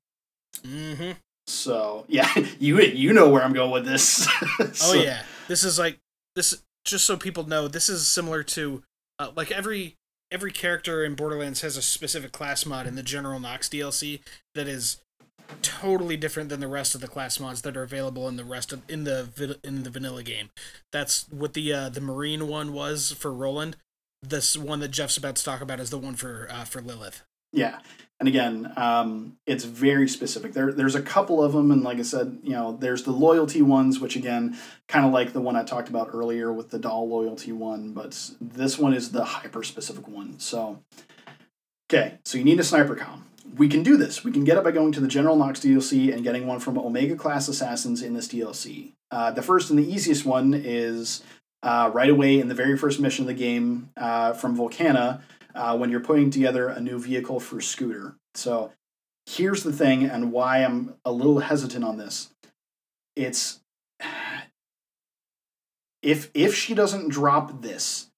Mm-hmm. 0.61 1.11
So 1.47 2.05
yeah, 2.09 2.29
you 2.59 2.81
you 2.81 3.13
know 3.13 3.29
where 3.29 3.43
I'm 3.43 3.53
going 3.53 3.71
with 3.71 3.85
this. 3.85 4.03
so, 4.73 4.91
oh 4.91 4.93
yeah, 4.93 5.23
this 5.47 5.63
is 5.63 5.79
like 5.79 5.99
this. 6.35 6.63
Just 6.85 7.05
so 7.05 7.17
people 7.17 7.45
know, 7.45 7.67
this 7.67 7.89
is 7.89 8.07
similar 8.07 8.43
to 8.43 8.81
uh, 9.19 9.31
like 9.35 9.51
every 9.51 9.97
every 10.31 10.51
character 10.51 11.03
in 11.03 11.15
Borderlands 11.15 11.61
has 11.61 11.77
a 11.77 11.81
specific 11.81 12.31
class 12.31 12.65
mod 12.65 12.87
in 12.87 12.95
the 12.95 13.03
General 13.03 13.39
Knox 13.39 13.69
DLC 13.69 14.19
that 14.55 14.67
is 14.67 14.97
totally 15.61 16.17
different 16.17 16.49
than 16.49 16.59
the 16.59 16.67
rest 16.67 16.93
of 16.93 17.01
the 17.01 17.07
class 17.07 17.39
mods 17.39 17.61
that 17.61 17.77
are 17.77 17.83
available 17.83 18.27
in 18.27 18.35
the 18.35 18.43
rest 18.43 18.73
of 18.73 18.81
in 18.89 19.03
the 19.03 19.57
in 19.63 19.83
the 19.83 19.89
vanilla 19.89 20.23
game. 20.23 20.49
That's 20.91 21.27
what 21.29 21.53
the 21.53 21.71
uh, 21.73 21.89
the 21.89 22.01
Marine 22.01 22.47
one 22.47 22.73
was 22.73 23.11
for 23.11 23.31
Roland. 23.33 23.77
This 24.21 24.57
one 24.57 24.79
that 24.79 24.91
Jeff's 24.91 25.17
about 25.17 25.35
to 25.37 25.43
talk 25.43 25.61
about 25.61 25.79
is 25.79 25.89
the 25.89 25.97
one 25.97 26.15
for 26.15 26.47
uh, 26.49 26.65
for 26.65 26.81
Lilith. 26.81 27.23
Yeah, 27.53 27.79
and 28.19 28.27
again, 28.27 28.73
um, 28.75 29.37
it's 29.45 29.63
very 29.63 30.07
specific. 30.07 30.53
There, 30.53 30.71
there's 30.71 30.95
a 30.95 31.01
couple 31.01 31.43
of 31.43 31.53
them, 31.53 31.71
and 31.71 31.83
like 31.83 31.99
I 31.99 32.03
said, 32.03 32.39
you 32.43 32.51
know, 32.51 32.77
there's 32.79 33.03
the 33.03 33.11
loyalty 33.11 33.61
ones, 33.61 33.99
which 33.99 34.15
again, 34.15 34.57
kind 34.87 35.05
of 35.05 35.13
like 35.13 35.33
the 35.33 35.41
one 35.41 35.55
I 35.55 35.63
talked 35.63 35.89
about 35.89 36.09
earlier 36.13 36.51
with 36.51 36.69
the 36.69 36.79
Dahl 36.79 37.07
loyalty 37.07 37.51
one, 37.51 37.93
but 37.93 38.31
this 38.41 38.77
one 38.77 38.93
is 38.93 39.11
the 39.11 39.23
hyper 39.23 39.63
specific 39.63 40.07
one. 40.07 40.39
So, 40.39 40.79
okay, 41.89 42.19
so 42.25 42.37
you 42.37 42.43
need 42.43 42.59
a 42.59 42.63
sniper 42.63 42.95
com 42.95 43.27
we 43.55 43.67
can 43.67 43.83
do 43.83 43.97
this. 43.97 44.23
We 44.23 44.31
can 44.31 44.43
get 44.43 44.57
it 44.57 44.63
by 44.63 44.71
going 44.71 44.91
to 44.93 44.99
the 44.99 45.07
General 45.07 45.35
Knox 45.35 45.59
DLC 45.59 46.13
and 46.13 46.23
getting 46.23 46.47
one 46.47 46.59
from 46.59 46.77
Omega 46.77 47.15
class 47.15 47.47
assassins 47.47 48.01
in 48.01 48.13
this 48.13 48.27
DLC. 48.27 48.93
Uh, 49.11 49.31
the 49.31 49.41
first 49.41 49.69
and 49.69 49.79
the 49.79 49.89
easiest 49.89 50.25
one 50.25 50.53
is 50.53 51.23
uh, 51.63 51.89
right 51.93 52.09
away 52.09 52.39
in 52.39 52.49
the 52.49 52.55
very 52.55 52.77
first 52.77 52.99
mission 52.99 53.23
of 53.23 53.27
the 53.27 53.33
game 53.33 53.89
uh, 53.97 54.33
from 54.33 54.55
Volcana 54.55 55.21
uh, 55.57 55.75
when 55.77 55.89
you're 55.89 55.99
putting 55.99 56.29
together 56.29 56.69
a 56.69 56.79
new 56.79 56.99
vehicle 56.99 57.39
for 57.39 57.59
Scooter. 57.59 58.15
So 58.35 58.71
here's 59.25 59.63
the 59.63 59.73
thing 59.73 60.05
and 60.05 60.31
why 60.31 60.63
I'm 60.63 60.95
a 61.03 61.11
little 61.11 61.39
hesitant 61.39 61.83
on 61.83 61.97
this. 61.97 62.29
It's 63.15 63.59
if 66.01 66.29
if 66.33 66.55
she 66.55 66.73
doesn't 66.73 67.09
drop 67.09 67.61
this, 67.61 68.09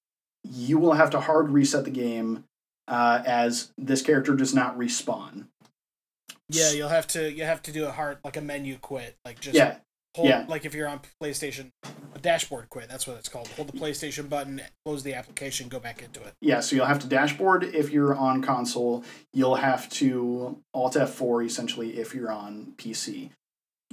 you 0.44 0.78
will 0.78 0.92
have 0.92 1.10
to 1.10 1.20
hard 1.20 1.50
reset 1.50 1.84
the 1.84 1.90
game 1.90 2.44
uh, 2.86 3.22
as 3.26 3.72
this 3.78 4.02
character 4.02 4.34
does 4.34 4.54
not 4.54 4.78
respawn. 4.78 5.46
Yeah, 6.48 6.72
you'll 6.72 6.88
have 6.88 7.06
to 7.08 7.32
you 7.32 7.44
have 7.44 7.62
to 7.62 7.72
do 7.72 7.86
a 7.86 7.90
hard 7.90 8.18
like 8.24 8.36
a 8.36 8.40
menu 8.40 8.76
quit, 8.78 9.16
like 9.24 9.40
just 9.40 9.56
yeah, 9.56 9.78
hold, 10.14 10.28
yeah. 10.28 10.44
like 10.48 10.64
if 10.64 10.74
you're 10.74 10.88
on 10.88 11.00
PlayStation, 11.22 11.72
a 12.14 12.18
dashboard 12.18 12.68
quit. 12.70 12.88
That's 12.88 13.06
what 13.06 13.16
it's 13.16 13.28
called. 13.28 13.48
Hold 13.48 13.68
the 13.68 13.78
PlayStation 13.78 14.28
button, 14.28 14.60
close 14.84 15.02
the 15.02 15.14
application, 15.14 15.68
go 15.68 15.78
back 15.78 16.02
into 16.02 16.22
it. 16.22 16.34
Yeah, 16.40 16.60
so 16.60 16.76
you'll 16.76 16.86
have 16.86 17.00
to 17.00 17.06
dashboard 17.06 17.64
if 17.64 17.90
you're 17.90 18.14
on 18.14 18.42
console. 18.42 19.04
You'll 19.32 19.56
have 19.56 19.88
to 19.90 20.58
Alt 20.74 20.94
F4 20.94 21.46
essentially 21.46 21.98
if 21.98 22.14
you're 22.14 22.30
on 22.30 22.74
PC 22.76 23.30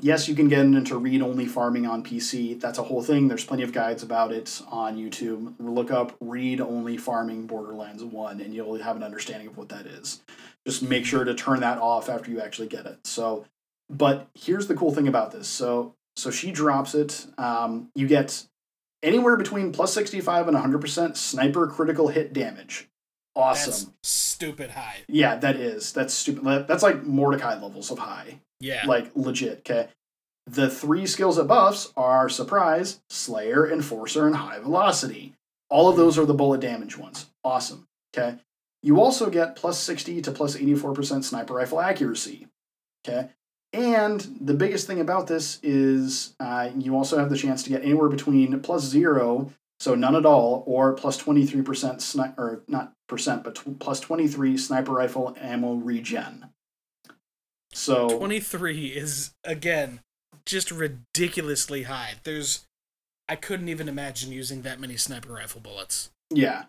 yes, 0.01 0.27
you 0.27 0.35
can 0.35 0.47
get 0.47 0.59
into 0.59 0.97
read 0.97 1.21
only 1.21 1.45
farming 1.45 1.85
on 1.85 2.03
PC. 2.03 2.59
That's 2.59 2.77
a 2.77 2.83
whole 2.83 3.01
thing. 3.01 3.27
There's 3.27 3.45
plenty 3.45 3.63
of 3.63 3.73
guides 3.73 4.03
about 4.03 4.31
it 4.31 4.61
on 4.69 4.97
YouTube. 4.97 5.55
Look 5.59 5.91
up 5.91 6.15
read 6.19 6.61
only 6.61 6.97
farming 6.97 7.47
Borderlands 7.47 8.03
1 8.03 8.41
and 8.41 8.53
you'll 8.53 8.77
have 8.77 8.95
an 8.95 9.03
understanding 9.03 9.47
of 9.47 9.57
what 9.57 9.69
that 9.69 9.85
is. 9.85 10.21
Just 10.65 10.83
make 10.83 11.05
sure 11.05 11.23
to 11.23 11.33
turn 11.33 11.61
that 11.61 11.77
off 11.77 12.09
after 12.09 12.31
you 12.31 12.41
actually 12.41 12.67
get 12.67 12.85
it. 12.85 12.99
So, 13.05 13.45
but 13.89 14.27
here's 14.35 14.67
the 14.67 14.75
cool 14.75 14.93
thing 14.93 15.07
about 15.07 15.31
this. 15.31 15.47
So, 15.47 15.93
so 16.17 16.31
she 16.31 16.51
drops 16.51 16.95
it. 16.95 17.27
Um, 17.37 17.89
you 17.95 18.07
get 18.07 18.45
anywhere 19.03 19.37
between 19.37 19.71
plus 19.71 19.93
65 19.93 20.47
and 20.47 20.57
100% 20.57 21.15
sniper 21.15 21.67
critical 21.67 22.07
hit 22.07 22.33
damage. 22.33 22.89
Awesome. 23.35 23.71
That's 23.71 23.87
stupid 24.03 24.71
high. 24.71 24.97
Yeah, 25.07 25.35
that 25.35 25.57
is. 25.57 25.93
That's 25.93 26.13
stupid. 26.13 26.67
That's 26.67 26.81
like 26.81 27.03
Mordecai 27.03 27.61
levels 27.61 27.91
of 27.91 27.99
high. 27.99 28.39
Yeah. 28.59 28.85
Like 28.87 29.11
legit, 29.15 29.59
okay? 29.59 29.89
The 30.47 30.69
three 30.69 31.05
skills 31.05 31.37
at 31.37 31.47
buffs 31.47 31.93
are 31.95 32.29
Surprise, 32.29 32.99
Slayer, 33.09 33.69
Enforcer, 33.71 34.25
and 34.25 34.35
High 34.35 34.59
Velocity. 34.59 35.35
All 35.69 35.87
of 35.89 35.97
those 35.97 36.17
are 36.17 36.25
the 36.25 36.33
bullet 36.33 36.61
damage 36.61 36.97
ones. 36.97 37.27
Awesome. 37.43 37.87
Okay. 38.15 38.37
You 38.81 39.01
also 39.01 39.29
get 39.29 39.55
plus 39.55 39.77
60 39.79 40.21
to 40.23 40.31
plus 40.31 40.55
84% 40.55 41.23
sniper 41.23 41.53
rifle 41.53 41.81
accuracy. 41.81 42.47
Okay. 43.07 43.29
And 43.73 44.21
the 44.39 44.53
biggest 44.53 44.87
thing 44.87 44.99
about 44.99 45.27
this 45.27 45.59
is 45.61 46.35
uh, 46.39 46.69
you 46.77 46.95
also 46.95 47.17
have 47.17 47.29
the 47.29 47.37
chance 47.37 47.63
to 47.63 47.69
get 47.69 47.83
anywhere 47.83 48.09
between 48.09 48.59
plus 48.61 48.83
zero, 48.83 49.51
so 49.79 49.93
none 49.93 50.15
at 50.15 50.25
all, 50.25 50.63
or 50.65 50.93
plus 50.93 51.21
23% 51.21 51.63
sni- 51.97 52.37
or 52.37 52.63
not 52.67 52.93
percent, 53.07 53.43
but 53.43 53.55
t- 53.55 53.75
plus 53.79 53.99
23 53.99 54.57
sniper 54.57 54.93
rifle 54.93 55.35
ammo 55.39 55.73
regen. 55.75 56.45
So 57.73 58.17
23 58.17 58.87
is 58.87 59.31
again 59.43 59.99
just 60.45 60.71
ridiculously 60.71 61.83
high. 61.83 62.13
There's 62.23 62.65
I 63.29 63.35
couldn't 63.35 63.69
even 63.69 63.89
imagine 63.89 64.31
using 64.31 64.61
that 64.61 64.79
many 64.79 64.95
sniper 64.95 65.33
rifle 65.33 65.61
bullets. 65.61 66.09
Yeah. 66.31 66.63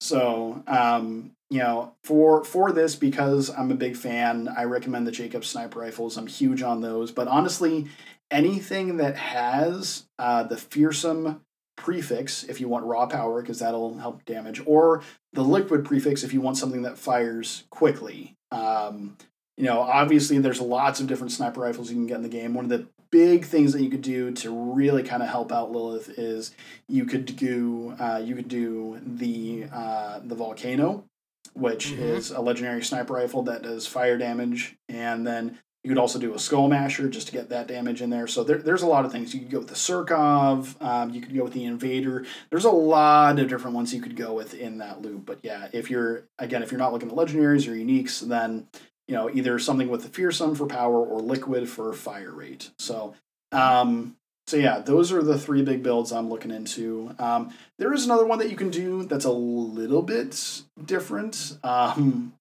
So, 0.00 0.62
um, 0.66 1.32
you 1.50 1.58
know, 1.58 1.94
for 2.02 2.44
for 2.44 2.72
this 2.72 2.96
because 2.96 3.50
I'm 3.50 3.70
a 3.70 3.76
big 3.76 3.96
fan, 3.96 4.48
I 4.56 4.64
recommend 4.64 5.06
the 5.06 5.12
Jakobs 5.12 5.48
sniper 5.48 5.80
rifles. 5.80 6.16
I'm 6.16 6.26
huge 6.26 6.62
on 6.62 6.80
those, 6.80 7.12
but 7.12 7.28
honestly, 7.28 7.86
anything 8.30 8.96
that 8.98 9.16
has 9.16 10.06
uh, 10.18 10.42
the 10.44 10.56
fearsome 10.56 11.42
prefix 11.76 12.44
if 12.44 12.60
you 12.60 12.68
want 12.68 12.84
raw 12.84 13.04
power 13.04 13.42
because 13.42 13.58
that'll 13.58 13.98
help 13.98 14.24
damage 14.26 14.62
or 14.64 15.02
the 15.32 15.42
liquid 15.42 15.84
prefix 15.84 16.22
if 16.22 16.32
you 16.32 16.40
want 16.40 16.56
something 16.56 16.82
that 16.82 16.96
fires 16.96 17.64
quickly 17.68 18.36
um, 18.52 19.16
you 19.56 19.64
know, 19.64 19.80
obviously 19.80 20.38
there's 20.38 20.60
lots 20.60 21.00
of 21.00 21.06
different 21.06 21.32
sniper 21.32 21.60
rifles 21.60 21.90
you 21.90 21.96
can 21.96 22.06
get 22.06 22.16
in 22.16 22.22
the 22.22 22.28
game. 22.28 22.54
One 22.54 22.64
of 22.64 22.70
the 22.70 22.88
big 23.14 23.44
things 23.44 23.72
that 23.72 23.80
you 23.80 23.88
could 23.88 24.02
do 24.02 24.32
to 24.32 24.50
really 24.50 25.04
kind 25.04 25.22
of 25.22 25.28
help 25.28 25.52
out 25.52 25.70
Lilith 25.70 26.18
is 26.18 26.50
you 26.88 27.04
could 27.04 27.36
do 27.36 27.94
uh, 28.00 28.20
you 28.22 28.34
could 28.34 28.48
do 28.48 29.00
the 29.06 29.66
uh, 29.72 30.18
the 30.24 30.34
volcano, 30.34 31.04
which 31.52 31.90
mm-hmm. 31.90 32.02
is 32.02 32.32
a 32.32 32.40
legendary 32.40 32.82
sniper 32.82 33.12
rifle 33.12 33.44
that 33.44 33.62
does 33.62 33.86
fire 33.86 34.18
damage, 34.18 34.74
and 34.88 35.24
then 35.24 35.60
you 35.84 35.90
could 35.90 35.98
also 35.98 36.18
do 36.18 36.34
a 36.34 36.40
skull 36.40 36.66
masher 36.66 37.08
just 37.08 37.28
to 37.28 37.32
get 37.32 37.50
that 37.50 37.68
damage 37.68 38.02
in 38.02 38.10
there. 38.10 38.26
So 38.26 38.42
there, 38.42 38.58
there's 38.58 38.82
a 38.82 38.88
lot 38.88 39.04
of 39.04 39.12
things 39.12 39.32
you 39.32 39.42
could 39.42 39.50
go 39.50 39.58
with 39.60 39.68
the 39.68 39.74
Surkov. 39.74 40.82
Um, 40.82 41.10
you 41.10 41.20
could 41.20 41.36
go 41.36 41.44
with 41.44 41.52
the 41.52 41.66
Invader. 41.66 42.24
There's 42.50 42.64
a 42.64 42.70
lot 42.70 43.38
of 43.38 43.48
different 43.48 43.76
ones 43.76 43.94
you 43.94 44.02
could 44.02 44.16
go 44.16 44.32
with 44.32 44.54
in 44.54 44.78
that 44.78 45.02
loop. 45.02 45.24
But 45.24 45.38
yeah, 45.44 45.68
if 45.72 45.88
you're 45.88 46.24
again 46.40 46.64
if 46.64 46.72
you're 46.72 46.80
not 46.80 46.92
looking 46.92 47.10
at 47.10 47.16
legendaries 47.16 47.68
or 47.68 47.76
uniques, 47.76 48.26
then 48.26 48.66
you 49.08 49.14
know, 49.14 49.30
either 49.30 49.58
something 49.58 49.88
with 49.88 50.02
the 50.02 50.08
fearsome 50.08 50.54
for 50.54 50.66
power 50.66 51.04
or 51.04 51.20
liquid 51.20 51.68
for 51.68 51.92
fire 51.92 52.32
rate. 52.32 52.70
So, 52.78 53.14
um, 53.52 54.16
so 54.46 54.56
yeah, 54.56 54.80
those 54.80 55.12
are 55.12 55.22
the 55.22 55.38
three 55.38 55.62
big 55.62 55.82
builds 55.82 56.12
I'm 56.12 56.28
looking 56.28 56.50
into. 56.50 57.14
Um, 57.18 57.52
there 57.78 57.92
is 57.92 58.04
another 58.04 58.26
one 58.26 58.38
that 58.38 58.50
you 58.50 58.56
can 58.56 58.70
do 58.70 59.04
that's 59.04 59.24
a 59.24 59.32
little 59.32 60.02
bit 60.02 60.62
different. 60.84 61.58
Um, 61.62 62.34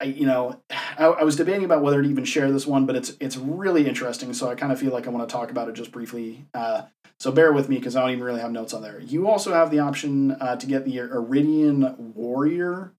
I, 0.00 0.06
you 0.06 0.26
know, 0.26 0.60
I, 0.70 1.04
I 1.04 1.24
was 1.24 1.36
debating 1.36 1.64
about 1.64 1.82
whether 1.82 2.02
to 2.02 2.08
even 2.08 2.24
share 2.24 2.50
this 2.50 2.66
one, 2.66 2.86
but 2.86 2.96
it's 2.96 3.16
it's 3.20 3.36
really 3.36 3.86
interesting. 3.86 4.32
So 4.32 4.48
I 4.48 4.54
kind 4.54 4.72
of 4.72 4.80
feel 4.80 4.92
like 4.92 5.06
I 5.06 5.10
want 5.10 5.28
to 5.28 5.32
talk 5.32 5.50
about 5.50 5.68
it 5.68 5.74
just 5.74 5.92
briefly. 5.92 6.46
Uh, 6.54 6.82
so 7.18 7.30
bear 7.30 7.52
with 7.52 7.68
me 7.68 7.76
because 7.76 7.96
I 7.96 8.00
don't 8.00 8.12
even 8.12 8.24
really 8.24 8.40
have 8.40 8.50
notes 8.50 8.72
on 8.72 8.80
there. 8.80 8.98
You 8.98 9.28
also 9.28 9.52
have 9.52 9.70
the 9.70 9.80
option 9.80 10.32
uh, 10.32 10.56
to 10.56 10.66
get 10.66 10.86
the 10.86 10.96
Eridian 10.96 11.98
Warrior 11.98 12.92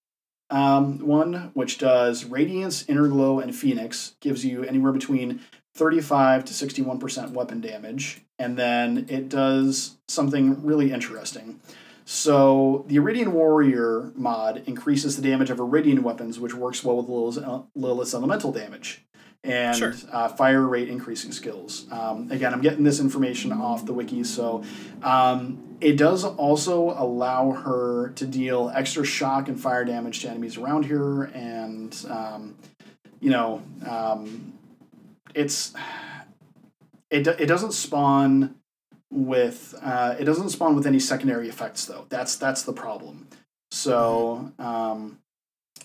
um, 0.51 0.99
one, 0.99 1.51
which 1.53 1.77
does 1.77 2.25
Radiance, 2.25 2.85
Inner 2.87 3.07
Glow, 3.07 3.39
and 3.39 3.55
Phoenix, 3.55 4.15
gives 4.19 4.45
you 4.45 4.63
anywhere 4.63 4.91
between 4.91 5.39
35 5.73 6.45
to 6.45 6.53
61% 6.53 7.31
weapon 7.31 7.61
damage. 7.61 8.21
And 8.37 8.57
then 8.57 9.05
it 9.09 9.29
does 9.29 9.97
something 10.07 10.63
really 10.63 10.91
interesting. 10.91 11.61
So 12.03 12.83
the 12.87 12.97
Eridian 12.97 13.29
Warrior 13.29 14.11
mod 14.15 14.63
increases 14.65 15.15
the 15.15 15.21
damage 15.21 15.49
of 15.49 15.59
Eridian 15.59 15.99
weapons, 15.99 16.39
which 16.39 16.53
works 16.53 16.83
well 16.83 16.97
with 16.97 17.07
Lilith's, 17.07 17.67
Lilith's 17.75 18.13
elemental 18.13 18.51
damage 18.51 19.05
and 19.43 19.77
sure. 19.77 19.93
uh, 20.11 20.27
fire 20.27 20.67
rate 20.67 20.89
increasing 20.89 21.31
skills. 21.31 21.87
Um, 21.91 22.29
again, 22.31 22.53
I'm 22.53 22.61
getting 22.61 22.83
this 22.83 22.99
information 22.99 23.51
off 23.51 23.85
the 23.85 23.93
wiki, 23.93 24.23
so 24.23 24.63
um, 25.03 25.70
it 25.81 25.97
does 25.97 26.23
also 26.23 26.91
allow 26.91 27.51
her 27.51 28.09
to 28.15 28.25
deal 28.25 28.71
extra 28.73 29.03
shock 29.03 29.47
and 29.47 29.59
fire 29.59 29.83
damage 29.83 30.21
to 30.21 30.29
enemies 30.29 30.57
around 30.57 30.85
her, 30.85 31.25
and 31.25 32.05
um, 32.09 32.55
you 33.19 33.31
know, 33.31 33.61
um, 33.87 34.53
it's 35.33 35.73
it 37.09 37.27
it 37.27 37.47
doesn't 37.47 37.73
spawn 37.73 38.55
with 39.09 39.75
uh, 39.83 40.15
it 40.19 40.25
doesn't 40.25 40.49
spawn 40.49 40.75
with 40.75 40.85
any 40.85 40.99
secondary 40.99 41.49
effects 41.49 41.85
though. 41.85 42.05
That's 42.09 42.35
that's 42.35 42.63
the 42.63 42.73
problem. 42.73 43.27
So 43.71 44.51
um, 44.59 45.19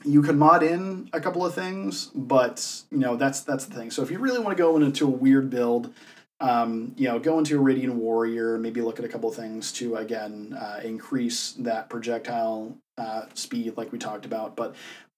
you 0.05 0.23
can 0.23 0.39
mod 0.39 0.63
in 0.63 1.09
a 1.13 1.21
couple 1.21 1.45
of 1.45 1.55
things, 1.55 2.11
but 2.15 2.83
you 2.91 2.99
know 2.99 3.17
that's 3.17 3.41
that's 3.41 3.65
the 3.67 3.75
thing. 3.75 3.91
So 3.91 4.03
if 4.03 4.11
you 4.11 4.19
really 4.19 4.41
want 4.41 4.57
to 4.57 4.63
go 4.63 4.77
into 4.77 5.07
a 5.07 5.11
weird 5.11 5.51
build, 5.51 5.93
um, 6.41 6.93
you 6.97 7.09
know, 7.09 7.19
go 7.19 7.39
into 7.39 7.59
Eridian 7.61 7.95
Warrior, 7.95 8.59
maybe 8.59 8.83
look 8.83 8.99
at 8.99 9.05
a 9.05 9.09
couple 9.09 9.31
things 9.31 9.73
to 9.73 9.97
again 9.97 10.57
uh, 10.59 10.81
increase 10.85 11.53
that 11.53 11.89
projectile 11.89 12.77
uh, 12.99 13.27
speed, 13.35 13.77
like 13.77 13.93
we 13.93 13.99
talked 13.99 14.27
about. 14.27 14.57
But 14.57 14.75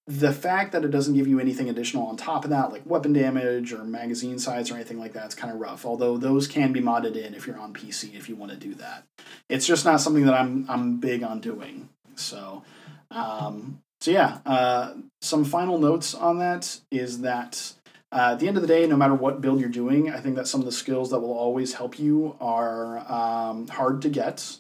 the 0.07 0.33
fact 0.33 0.73
that 0.73 0.85
it 0.85 0.91
doesn't 0.91 1.15
give 1.15 1.27
you 1.27 1.39
anything 1.39 1.69
additional 1.69 2.07
on 2.07 2.17
top 2.17 2.45
of 2.45 2.51
that, 2.51 2.73
like 2.73 2.83
weapon 2.87 3.13
damage 3.13 3.73
or 3.73 3.85
magazine 3.85 4.39
size 4.39 4.71
or 4.71 4.75
anything 4.75 4.99
like 4.99 5.13
that, 5.13 5.27
it's 5.27 5.35
kind 5.35 5.53
of 5.53 5.61
rough. 5.61 5.85
Although 5.85 6.17
those 6.17 6.47
can 6.47 6.73
be 6.73 6.81
modded 6.81 7.15
in 7.17 7.35
if 7.35 7.47
you're 7.47 7.59
on 7.59 7.75
PC 7.75 8.15
if 8.17 8.29
you 8.29 8.37
want 8.37 8.53
to 8.53 8.57
do 8.57 8.75
that. 8.77 9.05
It's 9.49 9.67
just 9.67 9.85
not 9.85 10.01
something 10.01 10.25
that 10.25 10.35
I'm 10.35 10.67
I'm 10.69 10.99
big 10.99 11.23
on 11.23 11.41
doing. 11.41 11.89
So, 12.15 12.63
um, 13.11 13.81
so 14.01 14.13
yeah. 14.13 14.39
Uh, 14.47 14.95
some 15.21 15.45
final 15.45 15.79
notes 15.79 16.15
on 16.15 16.39
that 16.39 16.81
is 16.91 17.21
that 17.21 17.75
at 18.11 18.39
the 18.41 18.49
end 18.49 18.57
of 18.57 18.63
the 18.63 18.69
day, 18.69 18.87
no 18.87 18.97
matter 18.97 19.15
what 19.15 19.41
build 19.41 19.61
you're 19.61 19.69
doing, 19.69 20.11
I 20.11 20.21
think 20.21 20.37
that 20.37 20.49
some 20.49 20.61
of 20.61 20.67
the 20.67 20.73
skills 20.73 21.11
that 21.11 21.21
will 21.21 21.33
always 21.33 21.75
help 21.75 21.99
you 21.99 22.37
are 22.41 22.99
um, 23.11 23.69
hard 23.69 24.03
to 24.03 24.09
get, 24.09 24.59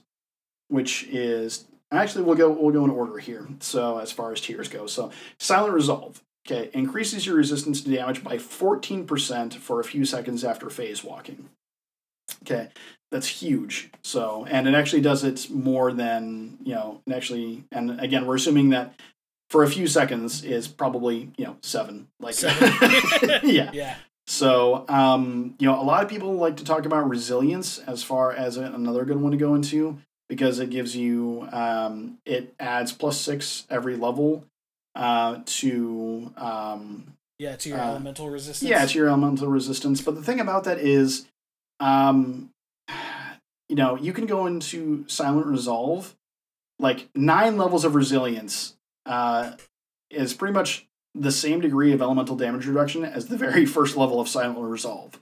which 0.68 1.04
is 1.04 1.64
Actually, 1.90 2.24
we'll 2.24 2.36
go 2.36 2.50
we'll 2.50 2.72
go 2.72 2.84
in 2.84 2.90
order 2.90 3.18
here. 3.18 3.46
So 3.60 3.98
as 3.98 4.12
far 4.12 4.32
as 4.32 4.40
tiers 4.40 4.68
go, 4.68 4.86
so 4.86 5.10
Silent 5.38 5.74
Resolve. 5.74 6.22
Okay, 6.46 6.70
increases 6.72 7.26
your 7.26 7.36
resistance 7.36 7.82
to 7.82 7.90
damage 7.90 8.24
by 8.24 8.36
14% 8.36 9.54
for 9.54 9.80
a 9.80 9.84
few 9.84 10.06
seconds 10.06 10.44
after 10.44 10.70
phase 10.70 11.04
walking. 11.04 11.50
Okay, 12.42 12.68
that's 13.10 13.26
huge. 13.26 13.90
So, 14.02 14.46
and 14.48 14.66
it 14.66 14.74
actually 14.74 15.02
does 15.02 15.24
it 15.24 15.50
more 15.50 15.92
than, 15.92 16.56
you 16.62 16.74
know, 16.74 17.02
and 17.04 17.14
actually, 17.14 17.64
and 17.70 18.00
again, 18.00 18.24
we're 18.24 18.36
assuming 18.36 18.70
that 18.70 18.94
for 19.50 19.62
a 19.64 19.68
few 19.70 19.86
seconds 19.86 20.44
is 20.44 20.68
probably, 20.68 21.30
you 21.36 21.44
know, 21.46 21.56
seven. 21.62 22.08
Like, 22.20 22.34
Seven. 22.34 23.40
yeah. 23.44 23.70
Yeah. 23.72 23.96
So, 24.26 24.84
um, 24.88 25.54
you 25.58 25.66
know, 25.66 25.80
a 25.80 25.82
lot 25.84 26.02
of 26.04 26.10
people 26.10 26.34
like 26.34 26.58
to 26.58 26.64
talk 26.64 26.84
about 26.84 27.08
resilience 27.08 27.78
as 27.78 28.02
far 28.02 28.30
as 28.32 28.58
a, 28.58 28.64
another 28.64 29.06
good 29.06 29.16
one 29.18 29.32
to 29.32 29.38
go 29.38 29.54
into 29.54 29.96
because 30.28 30.58
it 30.58 30.68
gives 30.68 30.94
you 30.94 31.48
um, 31.50 32.18
it 32.26 32.54
adds 32.60 32.92
plus 32.92 33.18
six 33.18 33.66
every 33.70 33.96
level 33.96 34.44
uh, 34.94 35.38
to 35.46 36.30
um, 36.36 37.14
Yeah, 37.38 37.56
to 37.56 37.70
your 37.70 37.78
Uh, 37.80 37.88
elemental 37.92 38.28
resistance. 38.28 38.68
yeah 38.68 38.84
to 38.84 38.98
your 38.98 39.08
elemental 39.08 39.48
resistance. 39.48 40.02
But 40.02 40.14
the 40.14 40.22
thing 40.22 40.40
about 40.40 40.64
that 40.64 40.78
is, 40.78 41.24
um, 41.80 42.50
you 43.70 43.76
know, 43.76 43.96
you 43.96 44.12
can 44.12 44.26
go 44.26 44.44
into 44.46 45.04
silent 45.08 45.46
resolve, 45.46 46.14
like 46.78 47.08
nine 47.14 47.56
levels 47.56 47.86
of 47.86 47.94
resilience 47.94 48.74
uh, 49.08 49.56
is 50.10 50.34
pretty 50.34 50.54
much 50.54 50.86
the 51.14 51.32
same 51.32 51.60
degree 51.60 51.92
of 51.92 52.00
elemental 52.00 52.36
damage 52.36 52.66
reduction 52.66 53.04
as 53.04 53.26
the 53.26 53.36
very 53.36 53.66
first 53.76 53.96
level 53.96 54.20
of 54.20 54.28
silent 54.28 54.58
resolve. 54.60 55.20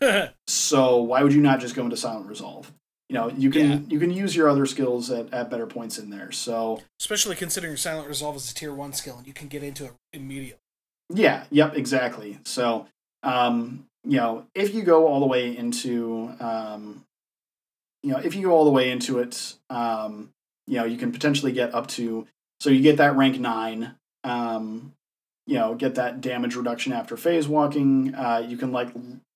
So 0.46 0.96
why 1.02 1.22
would 1.22 1.32
you 1.32 1.40
not 1.40 1.60
just 1.60 1.74
go 1.74 1.84
into 1.84 1.96
silent 1.96 2.26
resolve? 2.26 2.72
You 3.08 3.14
know, 3.14 3.28
you 3.30 3.50
can 3.50 3.70
Yeah. 3.70 3.78
you 3.88 3.98
can 3.98 4.10
use 4.10 4.34
your 4.36 4.48
other 4.48 4.66
skills 4.66 5.10
at, 5.10 5.32
at 5.32 5.50
better 5.50 5.66
points 5.66 5.98
in 5.98 6.10
there. 6.10 6.30
So 6.32 6.80
Especially 7.00 7.36
considering 7.36 7.76
Silent 7.76 8.08
Resolve 8.08 8.36
is 8.36 8.50
a 8.50 8.54
tier 8.54 8.72
one 8.74 8.92
skill 8.92 9.18
and 9.18 9.26
you 9.26 9.32
can 9.32 9.48
get 9.48 9.62
into 9.62 9.84
it 9.86 9.92
immediately. 10.12 10.60
yeah, 11.12 11.44
yep, 11.50 11.76
exactly. 11.76 12.38
So 12.44 12.86
um, 13.22 13.86
you 14.04 14.16
know, 14.16 14.46
if 14.54 14.74
you 14.74 14.82
go 14.82 15.06
all 15.06 15.20
the 15.20 15.26
way 15.26 15.56
into 15.56 16.32
um, 16.40 17.04
you 18.02 18.12
know, 18.12 18.18
if 18.18 18.34
you 18.34 18.42
go 18.42 18.52
all 18.52 18.64
the 18.64 18.70
way 18.70 18.90
into 18.90 19.18
it, 19.18 19.54
um, 19.70 20.30
you 20.66 20.76
know, 20.78 20.84
you 20.84 20.96
can 20.96 21.12
potentially 21.12 21.52
get 21.52 21.74
up 21.74 21.88
to 21.88 22.26
so 22.60 22.70
you 22.70 22.80
get 22.82 22.98
that 22.98 23.16
rank 23.16 23.38
nine. 23.40 23.94
Um, 24.24 24.92
you 25.46 25.54
know, 25.56 25.74
get 25.74 25.96
that 25.96 26.20
damage 26.20 26.54
reduction 26.54 26.92
after 26.92 27.16
phase 27.16 27.48
walking. 27.48 28.14
Uh, 28.14 28.44
you 28.46 28.56
can 28.56 28.70
like 28.70 28.90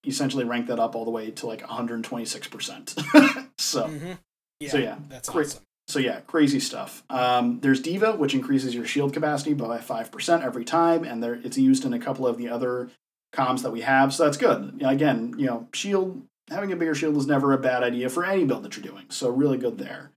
essentially 0.06 0.44
rank 0.44 0.68
that 0.68 0.78
up 0.78 0.94
all 0.94 1.04
the 1.04 1.10
way 1.10 1.30
to 1.32 1.46
like 1.46 1.62
126%. 1.62 3.48
so 3.58 3.88
hmm 3.88 4.12
Yeah, 4.60 4.68
So, 4.70 4.78
yeah, 4.78 4.96
that's 5.08 5.28
awesome. 5.28 5.62
So 5.88 5.98
yeah, 5.98 6.20
crazy 6.20 6.60
stuff. 6.60 7.02
Um, 7.10 7.60
there's 7.60 7.80
Diva, 7.80 8.12
which 8.16 8.34
increases 8.34 8.74
your 8.74 8.86
shield 8.86 9.12
capacity 9.12 9.52
by 9.52 9.78
five 9.80 10.10
percent 10.10 10.42
every 10.42 10.64
time, 10.64 11.04
and 11.04 11.22
there 11.22 11.34
it's 11.34 11.58
used 11.58 11.84
in 11.84 11.92
a 11.92 11.98
couple 11.98 12.26
of 12.26 12.38
the 12.38 12.48
other 12.48 12.90
comms 13.34 13.62
that 13.62 13.70
we 13.70 13.82
have. 13.82 14.14
So 14.14 14.24
that's 14.24 14.38
good. 14.38 14.80
Again, 14.82 15.34
you 15.36 15.46
know, 15.46 15.68
shield 15.74 16.22
having 16.48 16.72
a 16.72 16.76
bigger 16.76 16.94
shield 16.94 17.16
is 17.16 17.26
never 17.26 17.52
a 17.52 17.58
bad 17.58 17.82
idea 17.82 18.08
for 18.08 18.24
any 18.24 18.44
build 18.44 18.62
that 18.62 18.76
you're 18.76 18.84
doing. 18.84 19.04
So 19.10 19.28
really 19.28 19.58
good 19.58 19.76
there. 19.78 20.10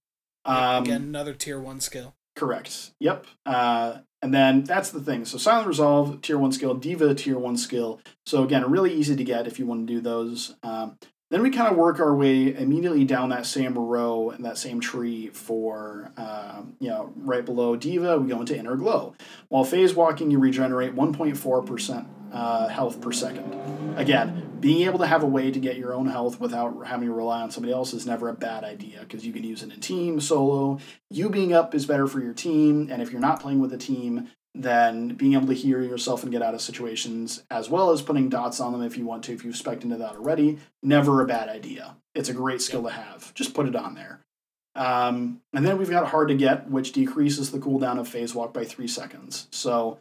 Um, 0.46 0.84
Again, 0.84 1.02
another 1.02 1.34
tier 1.34 1.60
one 1.60 1.82
skill. 1.82 2.14
Correct. 2.38 2.92
Yep. 3.00 3.26
Uh, 3.48 3.98
and 4.22 4.32
then 4.32 4.64
that's 4.64 4.92
the 4.92 5.02
thing. 5.02 5.26
So 5.26 5.40
Silent 5.40 5.68
Resolve, 5.68 6.22
tier 6.22 6.38
one 6.38 6.52
skill, 6.52 6.76
Diva, 6.76 7.16
tier 7.16 7.38
one 7.38 7.58
skill. 7.58 8.00
So 8.28 8.44
again, 8.44 8.70
really 8.70 8.94
easy 8.94 9.16
to 9.16 9.24
get 9.24 9.48
if 9.48 9.58
you 9.58 9.66
want 9.66 9.88
to 9.88 9.94
do 9.94 10.00
those. 10.00 10.56
Um, 10.62 11.00
then 11.32 11.42
we 11.42 11.50
kind 11.50 11.70
of 11.70 11.76
work 11.76 12.00
our 12.00 12.16
way 12.16 12.56
immediately 12.56 13.06
down 13.06 13.30
that 13.30 13.48
same 13.48 13.78
row 13.78 14.30
and 14.30 14.46
that 14.46 14.60
same 14.60 14.80
tree 14.80 15.30
for, 15.30 16.12
um, 16.16 16.76
you 16.80 16.90
know, 16.90 17.12
right 17.18 17.44
below 17.44 17.76
Diva, 17.76 18.20
we 18.20 18.30
go 18.30 18.40
into 18.40 18.56
Inner 18.56 18.76
Glow. 18.76 19.16
While 19.50 19.64
phase 19.64 19.96
walking, 19.96 20.30
you 20.30 20.38
regenerate 20.40 20.96
1.4% 20.96 22.08
uh, 22.32 22.68
health 22.68 23.02
per 23.02 23.12
second. 23.12 23.54
Again, 23.98 24.58
being 24.60 24.88
able 24.88 25.00
to 25.00 25.08
have 25.08 25.24
a 25.24 25.28
way 25.28 25.52
to 25.52 25.60
get 25.60 25.78
your 25.78 25.94
own 25.94 26.08
health 26.08 26.40
without 26.40 26.86
having 26.86 27.08
to 27.08 27.14
rely 27.14 27.42
on 27.42 27.52
somebody 27.52 27.74
else 27.74 27.94
is 27.94 28.06
never 28.06 28.30
a 28.30 28.34
bad 28.34 28.64
idea 28.64 29.00
because 29.02 29.26
you 29.26 29.34
can 29.34 29.44
use 29.44 29.64
it 29.64 29.72
in 29.72 29.80
team, 29.80 30.20
solo. 30.20 30.80
You 31.10 31.30
being 31.30 31.54
up 31.54 31.76
is 31.76 31.86
better 31.86 32.08
for 32.08 32.20
your 32.20 32.34
team, 32.34 32.90
and 32.92 33.02
if 33.02 33.12
you're 33.12 33.22
not 33.22 33.40
playing 33.40 33.60
with 33.60 33.74
a 33.74 33.78
team, 33.78 34.30
then 34.56 35.10
being 35.10 35.34
able 35.34 35.48
to 35.48 35.54
heal 35.54 35.84
yourself 35.84 36.24
and 36.24 36.32
get 36.32 36.42
out 36.42 36.56
of 36.56 36.62
situations, 36.62 37.44
as 37.52 37.70
well 37.70 37.92
as 37.92 38.02
putting 38.02 38.30
dots 38.30 38.60
on 38.60 38.72
them 38.72 38.82
if 38.82 38.98
you 38.98 39.06
want 39.06 39.24
to, 39.26 39.34
if 39.34 39.44
you've 39.44 39.56
spec'd 39.56 39.84
into 39.84 39.98
that 39.98 40.16
already, 40.16 40.58
never 40.82 41.22
a 41.22 41.28
bad 41.28 41.50
idea. 41.50 41.96
It's 42.16 42.30
a 42.30 42.34
great 42.34 42.62
skill 42.62 42.84
to 42.84 42.90
have. 42.90 43.34
Just 43.36 43.54
put 43.54 43.68
it 43.68 43.76
on 43.76 43.94
there. 43.94 44.22
Um, 44.76 45.42
and 45.54 45.66
then 45.66 45.78
we've 45.78 45.90
got 45.90 46.08
hard 46.08 46.28
to 46.30 46.36
get, 46.36 46.70
which 46.70 46.92
decreases 46.92 47.52
the 47.52 47.60
cooldown 47.60 48.00
of 48.00 48.08
phase 48.08 48.34
walk 48.36 48.54
by 48.54 48.64
three 48.64 48.88
seconds. 48.88 49.48
So, 49.52 50.00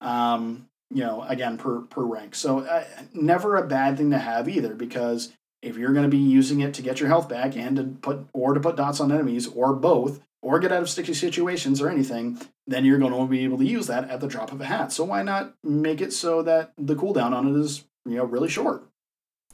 um, 0.00 0.68
you 0.94 1.02
know, 1.04 1.22
again 1.22 1.58
per 1.58 1.80
per 1.82 2.02
rank. 2.02 2.34
So 2.34 2.60
uh, 2.60 2.84
never 3.14 3.56
a 3.56 3.66
bad 3.66 3.96
thing 3.96 4.10
to 4.10 4.18
have 4.18 4.48
either, 4.48 4.74
because 4.74 5.32
if 5.62 5.76
you're 5.76 5.92
going 5.92 6.04
to 6.04 6.08
be 6.08 6.18
using 6.18 6.60
it 6.60 6.74
to 6.74 6.82
get 6.82 7.00
your 7.00 7.08
health 7.08 7.28
back 7.28 7.56
and 7.56 7.76
to 7.76 7.84
put 7.84 8.26
or 8.32 8.54
to 8.54 8.60
put 8.60 8.76
dots 8.76 9.00
on 9.00 9.12
enemies 9.12 9.46
or 9.46 9.74
both 9.74 10.20
or 10.42 10.58
get 10.58 10.72
out 10.72 10.82
of 10.82 10.90
sticky 10.90 11.14
situations 11.14 11.80
or 11.80 11.88
anything, 11.88 12.40
then 12.66 12.84
you're 12.84 12.98
going 12.98 13.12
to 13.12 13.26
be 13.26 13.44
able 13.44 13.58
to 13.58 13.64
use 13.64 13.86
that 13.86 14.10
at 14.10 14.20
the 14.20 14.26
drop 14.26 14.50
of 14.50 14.60
a 14.60 14.64
hat. 14.64 14.92
So 14.92 15.04
why 15.04 15.22
not 15.22 15.54
make 15.62 16.00
it 16.00 16.12
so 16.12 16.42
that 16.42 16.72
the 16.76 16.96
cooldown 16.96 17.32
on 17.32 17.48
it 17.48 17.58
is 17.58 17.84
you 18.04 18.16
know 18.16 18.24
really 18.24 18.48
short? 18.48 18.84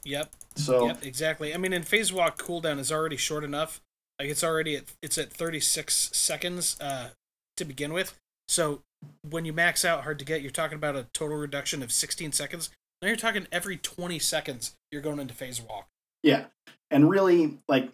Yep. 0.04 0.32
So 0.56 0.86
Yep, 0.86 1.04
exactly. 1.04 1.54
I 1.54 1.58
mean, 1.58 1.72
in 1.72 1.82
phase 1.82 2.12
walk 2.12 2.42
cooldown 2.42 2.78
is 2.78 2.90
already 2.90 3.16
short 3.16 3.44
enough. 3.44 3.80
Like 4.18 4.30
it's 4.30 4.42
already 4.42 4.76
at 4.76 4.84
it's 5.02 5.18
at 5.18 5.32
36 5.32 6.10
seconds 6.12 6.76
uh, 6.80 7.10
to 7.56 7.64
begin 7.64 7.92
with. 7.92 8.18
So 8.48 8.82
when 9.22 9.44
you 9.44 9.52
max 9.52 9.84
out 9.84 10.04
hard 10.04 10.18
to 10.18 10.24
get, 10.24 10.42
you're 10.42 10.50
talking 10.50 10.76
about 10.76 10.96
a 10.96 11.06
total 11.12 11.36
reduction 11.36 11.82
of 11.82 11.92
16 11.92 12.32
seconds. 12.32 12.70
Now 13.00 13.08
you're 13.08 13.16
talking 13.16 13.46
every 13.52 13.76
20 13.76 14.18
seconds 14.18 14.76
you're 14.90 15.02
going 15.02 15.20
into 15.20 15.34
phase 15.34 15.60
walk. 15.60 15.88
Yeah. 16.22 16.46
And 16.90 17.08
really, 17.08 17.58
like 17.68 17.90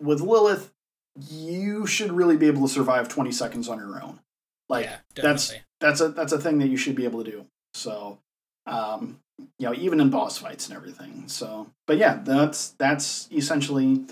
with 0.00 0.20
Lilith, 0.20 0.72
you 1.30 1.86
should 1.86 2.12
really 2.12 2.36
be 2.36 2.46
able 2.46 2.66
to 2.66 2.72
survive 2.72 3.08
20 3.08 3.32
seconds 3.32 3.68
on 3.68 3.78
your 3.78 4.02
own. 4.02 4.20
Like 4.68 4.86
yeah, 4.86 4.96
that's 5.14 5.54
that's 5.80 6.00
a 6.00 6.08
that's 6.08 6.32
a 6.32 6.38
thing 6.40 6.58
that 6.58 6.68
you 6.68 6.76
should 6.76 6.96
be 6.96 7.04
able 7.04 7.22
to 7.22 7.30
do. 7.30 7.46
So 7.74 8.18
um 8.66 9.20
you 9.58 9.66
know, 9.66 9.74
even 9.74 10.00
in 10.00 10.10
boss 10.10 10.38
fights 10.38 10.68
and 10.68 10.76
everything. 10.76 11.24
So 11.28 11.68
but 11.86 11.98
yeah, 11.98 12.20
that's 12.24 12.70
that's 12.70 13.28
essentially 13.30 14.04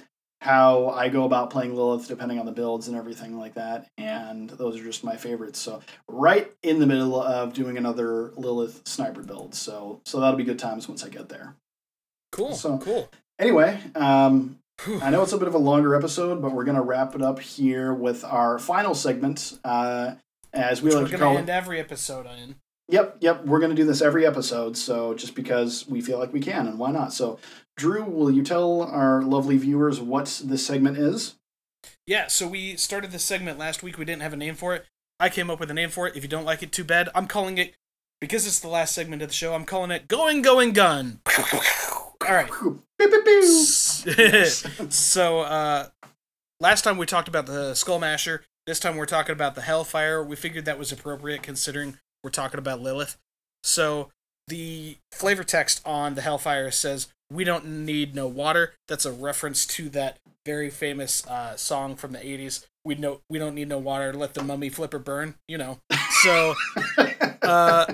how 0.45 0.89
I 0.91 1.09
go 1.09 1.25
about 1.25 1.49
playing 1.49 1.75
Lilith 1.75 2.07
depending 2.07 2.39
on 2.39 2.45
the 2.45 2.53
builds 2.53 2.87
and 2.89 2.97
everything 2.97 3.39
like 3.39 3.55
that. 3.55 3.87
And 3.97 4.51
those 4.51 4.79
are 4.79 4.85
just 4.85 5.03
my 5.03 5.16
favorites. 5.16 5.59
So 5.59 5.81
right 6.07 6.53
in 6.62 6.81
the 6.81 6.87
middle 6.87 7.21
of 7.21 7.55
doing 7.55 7.79
another 7.79 8.31
Lilith 8.37 8.83
sniper 8.87 9.23
build. 9.23 9.55
So 9.55 10.01
so 10.05 10.21
that'll 10.21 10.37
be 10.37 10.45
good 10.45 10.59
times 10.59 10.87
once 10.87 11.03
I 11.03 11.09
get 11.09 11.31
there. 11.31 11.55
cool. 12.31 12.55
so- 12.55 12.77
cool. 12.79 13.09
Anyway, 13.39 13.81
um 13.95 14.59
I 15.01 15.09
know 15.11 15.23
it's 15.23 15.33
a 15.33 15.39
bit 15.39 15.49
of 15.49 15.55
a 15.55 15.59
longer 15.59 15.95
episode, 15.95 16.43
but 16.43 16.53
we're 16.53 16.65
going 16.65 16.77
to 16.77 16.83
wrap 16.83 17.15
it 17.15 17.23
up 17.23 17.39
here 17.39 17.95
with 17.95 18.25
our 18.25 18.59
final 18.59 18.93
segment. 18.95 19.57
Uh, 19.65 20.16
as 20.53 20.83
we 20.83 20.87
Which 20.89 20.95
like 20.95 21.03
we're 21.05 21.09
to 21.11 21.16
gonna 21.19 21.25
call 21.31 21.39
end 21.39 21.49
it. 21.49 21.53
every 21.53 21.79
episode 21.81 22.27
on. 22.27 22.57
Yep, 22.89 23.19
yep. 23.21 23.45
We're 23.47 23.61
going 23.61 23.71
to 23.71 23.77
do 23.77 23.85
this 23.87 24.03
every 24.03 24.27
episode. 24.27 24.77
So 24.77 25.15
just 25.15 25.35
because 25.37 25.87
we 25.89 26.01
feel 26.01 26.19
like 26.19 26.33
we 26.33 26.41
can, 26.41 26.66
and 26.66 26.79
why 26.79 26.91
not? 26.91 27.12
So, 27.12 27.39
Drew, 27.77 28.05
will 28.05 28.31
you 28.31 28.43
tell 28.43 28.83
our 28.83 29.23
lovely 29.23 29.57
viewers 29.57 30.01
what 30.01 30.43
this 30.45 30.67
segment 30.67 30.97
is? 30.97 31.37
Yeah, 32.07 32.29
so 32.29 32.47
we 32.47 32.77
started 32.77 33.11
this 33.11 33.25
segment 33.25 33.59
last 33.59 33.83
week. 33.83 33.99
We 33.99 34.05
didn't 34.05 34.23
have 34.23 34.33
a 34.33 34.37
name 34.37 34.55
for 34.55 34.75
it. 34.75 34.87
I 35.19 35.29
came 35.29 35.51
up 35.51 35.61
with 35.61 35.71
a 35.71 35.75
name 35.75 35.91
for 35.91 36.07
it. 36.07 36.17
If 36.17 36.23
you 36.23 36.29
don't 36.29 36.45
like 36.45 36.63
it, 36.63 36.73
too 36.73 36.85
bad. 36.85 37.09
I'm 37.15 37.27
calling 37.27 37.59
it 37.59 37.75
because 38.21 38.47
it's 38.47 38.61
the 38.61 38.69
last 38.69 38.95
segment 38.95 39.23
of 39.23 39.29
the 39.29 39.35
show, 39.35 39.55
I'm 39.55 39.65
calling 39.65 39.91
it 39.91 40.09
Going, 40.09 40.43
Going, 40.43 40.73
Gun. 40.73 41.21
All 42.27 42.35
right. 42.35 42.51
So, 44.91 45.41
uh, 45.41 45.89
last 46.61 46.83
time 46.83 46.97
we 46.97 47.07
talked 47.07 47.29
about 47.29 47.47
the 47.47 47.75
Skull 47.75 47.99
Masher. 47.99 48.45
This 48.67 48.79
time 48.79 48.97
we're 48.97 49.07
talking 49.07 49.33
about 49.33 49.55
the 49.55 49.63
Hellfire. 49.63 50.23
We 50.23 50.37
figured 50.37 50.65
that 50.65 50.79
was 50.79 50.93
appropriate 50.93 51.43
considering 51.43 51.99
we're 52.23 52.31
talking 52.31 52.59
about 52.59 52.81
Lilith. 52.81 53.17
So, 53.63 54.11
the 54.47 54.99
flavor 55.11 55.43
text 55.43 55.81
on 55.85 56.15
the 56.15 56.23
Hellfire 56.23 56.71
says, 56.71 57.09
We 57.31 57.45
don't 57.45 57.67
need 57.85 58.15
no 58.15 58.27
water. 58.27 58.75
That's 58.89 59.05
a 59.07 59.13
reference 59.13 59.67
to 59.67 59.89
that 59.91 60.19
very 60.45 60.71
famous 60.71 61.27
uh, 61.27 61.57
song 61.57 61.97
from 61.97 62.13
the 62.13 62.19
80s. 62.19 62.67
We 62.85 62.97
know 62.97 63.21
we 63.31 63.39
don't 63.39 63.55
need 63.55 63.69
no 63.69 63.79
water. 63.79 64.13
Let 64.13 64.35
the 64.35 64.43
mummy 64.43 64.69
flipper 64.69 64.99
burn. 64.99 65.37
You 65.49 65.57
know. 65.59 65.79
So, 66.23 66.55
uh, 67.43 67.87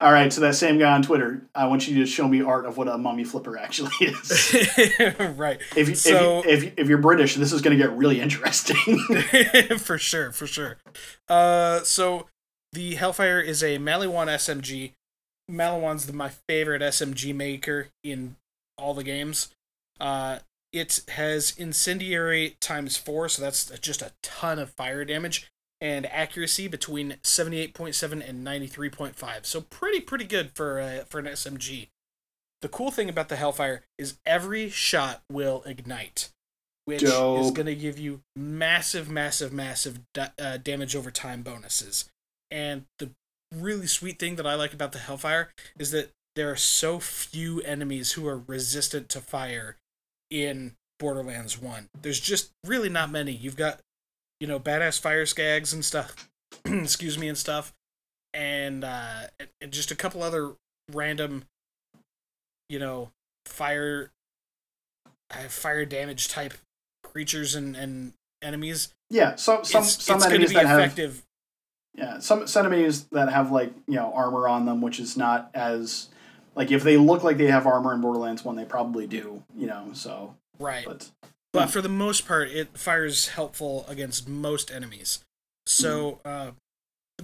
All 0.00 0.12
right, 0.12 0.32
so 0.32 0.40
that 0.42 0.54
same 0.54 0.78
guy 0.78 0.92
on 0.92 1.02
Twitter, 1.02 1.42
I 1.54 1.66
want 1.66 1.88
you 1.88 1.98
to 2.00 2.06
show 2.06 2.28
me 2.28 2.42
art 2.42 2.66
of 2.66 2.76
what 2.76 2.88
a 2.88 2.96
mummy 2.98 3.24
flipper 3.24 3.58
actually 3.58 3.92
is. 4.00 4.54
right. 5.36 5.60
If 5.76 5.88
you, 5.88 5.94
So- 5.94 6.42
if, 6.46 6.62
you, 6.62 6.68
if, 6.68 6.78
if 6.80 6.88
you're 6.88 6.98
British, 6.98 7.34
this 7.36 7.52
is 7.52 7.62
going 7.62 7.76
to 7.76 7.82
get 7.82 7.94
really 7.96 8.20
interesting. 8.20 8.98
for 9.78 9.98
sure, 9.98 10.30
for 10.32 10.46
sure. 10.46 10.76
Uh, 11.28 11.80
so 11.80 12.26
the 12.72 12.94
Hellfire 12.96 13.40
is 13.40 13.62
a 13.62 13.78
Maliwan 13.78 14.26
SMG. 14.28 14.92
Maliwan's 15.50 16.06
the, 16.06 16.12
my 16.12 16.30
favorite 16.48 16.82
SMG 16.82 17.34
maker 17.34 17.88
in 18.02 18.36
all 18.78 18.94
the 18.94 19.04
games. 19.04 19.50
Uh, 20.00 20.40
it 20.72 21.02
has 21.10 21.54
incendiary 21.56 22.56
times 22.60 22.96
four, 22.96 23.28
so 23.28 23.40
that's 23.40 23.70
just 23.78 24.02
a 24.02 24.12
ton 24.22 24.58
of 24.58 24.70
fire 24.70 25.04
damage, 25.04 25.48
and 25.80 26.06
accuracy 26.06 26.66
between 26.66 27.16
78.7 27.22 28.28
and 28.28 28.46
93.5. 28.46 29.46
So 29.46 29.60
pretty, 29.60 30.00
pretty 30.00 30.24
good 30.24 30.50
for 30.54 30.80
uh, 30.80 31.04
for 31.08 31.20
an 31.20 31.26
SMG. 31.26 31.88
The 32.62 32.68
cool 32.68 32.90
thing 32.90 33.08
about 33.08 33.28
the 33.28 33.36
Hellfire 33.36 33.82
is 33.98 34.18
every 34.24 34.70
shot 34.70 35.22
will 35.30 35.62
ignite, 35.66 36.30
which 36.86 37.02
is 37.02 37.50
going 37.50 37.66
to 37.66 37.74
give 37.74 37.98
you 37.98 38.22
massive, 38.34 39.10
massive, 39.10 39.52
massive 39.52 40.00
da- 40.14 40.30
uh, 40.38 40.56
damage 40.56 40.96
over 40.96 41.10
time 41.10 41.42
bonuses. 41.42 42.06
And 42.50 42.86
the 42.98 43.10
really 43.54 43.86
sweet 43.86 44.18
thing 44.18 44.36
that 44.36 44.46
I 44.46 44.54
like 44.54 44.72
about 44.72 44.92
the 44.92 44.98
Hellfire 44.98 45.50
is 45.78 45.90
that 45.90 46.10
there 46.36 46.50
are 46.50 46.56
so 46.56 46.98
few 46.98 47.60
enemies 47.62 48.12
who 48.12 48.26
are 48.26 48.38
resistant 48.38 49.08
to 49.10 49.20
fire 49.20 49.76
in 50.30 50.74
Borderlands 50.98 51.60
1. 51.60 51.88
There's 52.00 52.20
just 52.20 52.50
really 52.64 52.88
not 52.88 53.10
many. 53.10 53.32
You've 53.32 53.56
got, 53.56 53.80
you 54.40 54.46
know, 54.46 54.58
badass 54.58 55.00
fire 55.00 55.24
skags 55.24 55.72
and 55.72 55.84
stuff. 55.84 56.28
excuse 56.64 57.18
me, 57.18 57.28
and 57.28 57.38
stuff. 57.38 57.72
And, 58.32 58.84
uh, 58.84 59.28
and- 59.60 59.72
just 59.72 59.90
a 59.90 59.96
couple 59.96 60.22
other 60.22 60.52
random, 60.92 61.44
you 62.68 62.78
know, 62.78 63.10
fire 63.46 64.10
uh, 65.30 65.48
fire 65.48 65.84
damage 65.84 66.28
type 66.28 66.54
creatures 67.02 67.54
and, 67.54 67.76
and 67.76 68.12
enemies. 68.42 68.92
yeah, 69.10 69.34
some 69.36 69.64
some 69.64 69.82
it's 69.82 70.02
some 70.02 70.16
it's 70.16 70.26
enemies 70.26 70.48
be 70.50 70.54
that 70.54 70.66
have 70.66 71.22
yeah 71.94 72.18
some 72.18 72.46
some 72.46 72.66
enemies 72.66 73.04
that 73.04 73.30
have 73.30 73.50
like 73.50 73.72
you 73.86 73.94
know 73.94 74.12
armor 74.14 74.48
on 74.48 74.66
them, 74.66 74.80
which 74.80 75.00
is 75.00 75.16
not 75.16 75.50
as 75.54 76.08
like 76.54 76.70
if 76.70 76.82
they 76.82 76.96
look 76.96 77.22
like 77.22 77.36
they 77.38 77.46
have 77.46 77.66
armor 77.66 77.92
in 77.94 78.00
Borderlands 78.00 78.44
One, 78.44 78.56
they 78.56 78.64
probably 78.64 79.06
do. 79.06 79.42
You 79.56 79.66
know, 79.66 79.90
so 79.92 80.36
Right. 80.58 80.84
but 80.86 81.10
but 81.52 81.66
for 81.70 81.80
the 81.80 81.88
most 81.88 82.26
part 82.26 82.48
it 82.48 82.76
fires 82.76 83.28
helpful 83.28 83.84
against 83.88 84.28
most 84.28 84.70
enemies 84.72 85.24
so 85.66 86.18
uh 86.24 86.50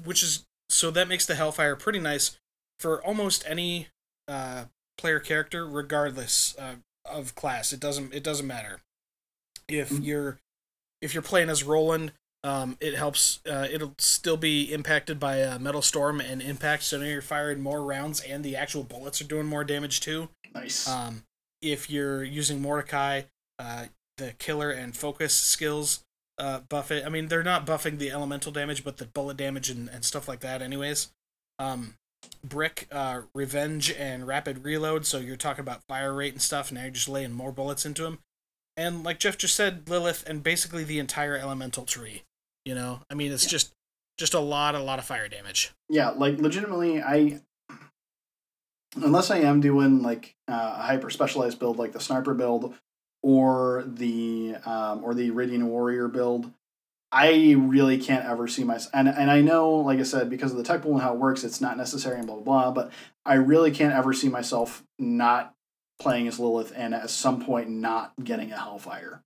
which 0.05 0.23
is 0.23 0.47
so 0.69 0.91
that 0.93 1.09
makes 1.09 1.27
the 1.27 1.35
hellfire 1.35 1.75
pretty 1.75 1.99
nice 1.99 2.39
for 2.79 3.05
almost 3.05 3.45
any 3.47 3.89
uh 4.29 4.65
player 4.99 5.19
character 5.19 5.67
regardless 5.67 6.57
uh, 6.59 6.77
of 7.05 7.35
class 7.35 7.73
it 7.73 7.81
doesn't 7.81 8.15
it 8.15 8.23
doesn't 8.23 8.47
matter 8.47 8.81
if 9.69 9.91
Mhm. 9.91 10.05
you're 10.05 10.39
if 11.03 11.13
you're 11.13 11.23
playing 11.25 11.49
as 11.51 11.65
roland 11.65 12.13
um, 12.43 12.77
it 12.81 12.95
helps 12.95 13.41
uh, 13.47 13.69
it'll 13.71 13.95
still 13.99 14.37
be 14.37 14.73
impacted 14.73 15.21
by 15.21 15.43
uh, 15.43 15.59
metal 15.59 15.83
storm 15.83 16.21
and 16.21 16.41
impact 16.41 16.83
so 16.83 16.99
now 16.99 17.05
you're 17.05 17.21
firing 17.21 17.61
more 17.61 17.83
rounds 17.83 18.21
and 18.21 18.43
the 18.43 18.57
actual 18.57 18.83
bullets 18.83 19.21
are 19.21 19.25
doing 19.27 19.47
more 19.47 19.65
damage 19.65 20.01
too 20.01 20.29
nice. 20.55 20.89
um, 20.89 21.25
if 21.63 21.91
you're 21.91 22.25
using 22.25 22.61
Mordecai, 22.61 23.23
uh, 23.59 23.87
the 24.17 24.33
killer 24.39 24.71
and 24.71 24.97
focus 24.97 25.35
skills 25.35 26.05
uh, 26.39 26.61
buff 26.69 26.91
it. 26.91 27.05
I 27.05 27.09
mean, 27.09 27.29
they're 27.29 27.43
not 27.43 27.67
buffing 27.67 27.99
the 27.99 28.11
elemental 28.11 28.51
damage, 28.51 28.83
but 28.83 28.97
the 28.97 29.05
bullet 29.05 29.37
damage 29.37 29.69
and, 29.69 29.89
and 29.89 30.05
stuff 30.05 30.27
like 30.27 30.41
that, 30.41 30.63
anyways. 30.63 31.13
Um, 31.59 31.95
Brick, 32.43 32.87
uh, 32.91 33.23
revenge 33.35 33.93
and 33.93 34.27
rapid 34.27 34.65
reload. 34.65 35.07
So 35.07 35.19
you're 35.19 35.37
talking 35.37 35.61
about 35.63 35.83
fire 35.89 36.15
rate 36.15 36.33
and 36.33 36.43
stuff. 36.43 36.73
Now 36.73 36.83
you're 36.83 36.91
just 36.91 37.09
laying 37.09 37.33
more 37.33 37.53
bullets 37.53 37.85
into 37.85 38.07
him. 38.07 38.19
And 38.77 39.05
like 39.05 39.19
Jeff 39.19 39.37
just 39.37 39.55
said, 39.55 39.89
Lilith 39.89 40.25
and 40.27 40.43
basically 40.43 40.85
the 40.85 40.99
entire 40.99 41.37
elemental 41.37 41.85
tree. 41.85 42.23
You 42.65 42.75
know, 42.75 43.01
I 43.11 43.15
mean, 43.15 43.33
it's 43.33 43.45
Yeah. 43.45 43.51
just 43.51 43.73
just 44.19 44.35
a 44.35 44.39
lot, 44.41 44.75
a 44.75 44.79
lot 44.81 44.99
of 44.99 45.05
fire 45.07 45.29
damage. 45.29 45.73
yeah, 45.89 46.11
like 46.11 46.39
legitimately, 46.39 47.03
I 47.03 47.41
unless 48.97 49.31
I 49.31 49.39
am 49.39 49.61
doing 49.61 50.03
like 50.03 50.35
uh, 50.49 50.75
a 50.79 50.83
hyper 50.83 51.11
specialized 51.11 51.59
build 51.59 51.79
like 51.79 51.93
the 51.93 52.01
sniper 52.01 52.35
build 52.35 52.75
or 53.23 53.85
the 53.87 54.57
um, 54.65 55.05
or 55.05 55.15
the 55.15 55.31
Eridian 55.31 55.65
warrior 55.65 56.09
build, 56.09 56.53
I 57.13 57.55
really 57.59 57.99
can't 57.99 58.25
ever 58.27 58.47
see 58.49 58.65
myself. 58.65 58.91
And 58.95 59.09
and 59.09 59.31
I 59.31 59.41
know, 59.41 59.71
like 59.77 59.99
I 59.99 60.05
said, 60.05 60.29
because 60.31 60.51
of 60.53 60.59
the 60.59 60.65
tech 60.65 60.83
pool 60.83 60.93
and 60.93 61.03
how 61.03 61.15
it 61.15 61.19
works, 61.19 61.45
it's 61.45 61.61
not 61.61 61.77
necessary 61.77 62.19
and 62.19 62.27
blah 62.27 62.37
blah 62.37 62.71
blah. 62.71 62.71
But 62.73 62.93
I 63.25 63.35
really 63.35 63.71
can't 63.71 63.95
ever 63.95 64.13
see 64.13 64.29
myself 64.29 64.83
not 64.99 65.55
playing 66.01 66.29
as 66.29 66.39
Lilith 66.39 66.73
and 66.75 66.95
at 66.95 67.11
some 67.11 67.45
point 67.45 67.69
not 67.69 68.13
getting 68.23 68.53
a 68.53 68.59
Hellfire. 68.59 69.23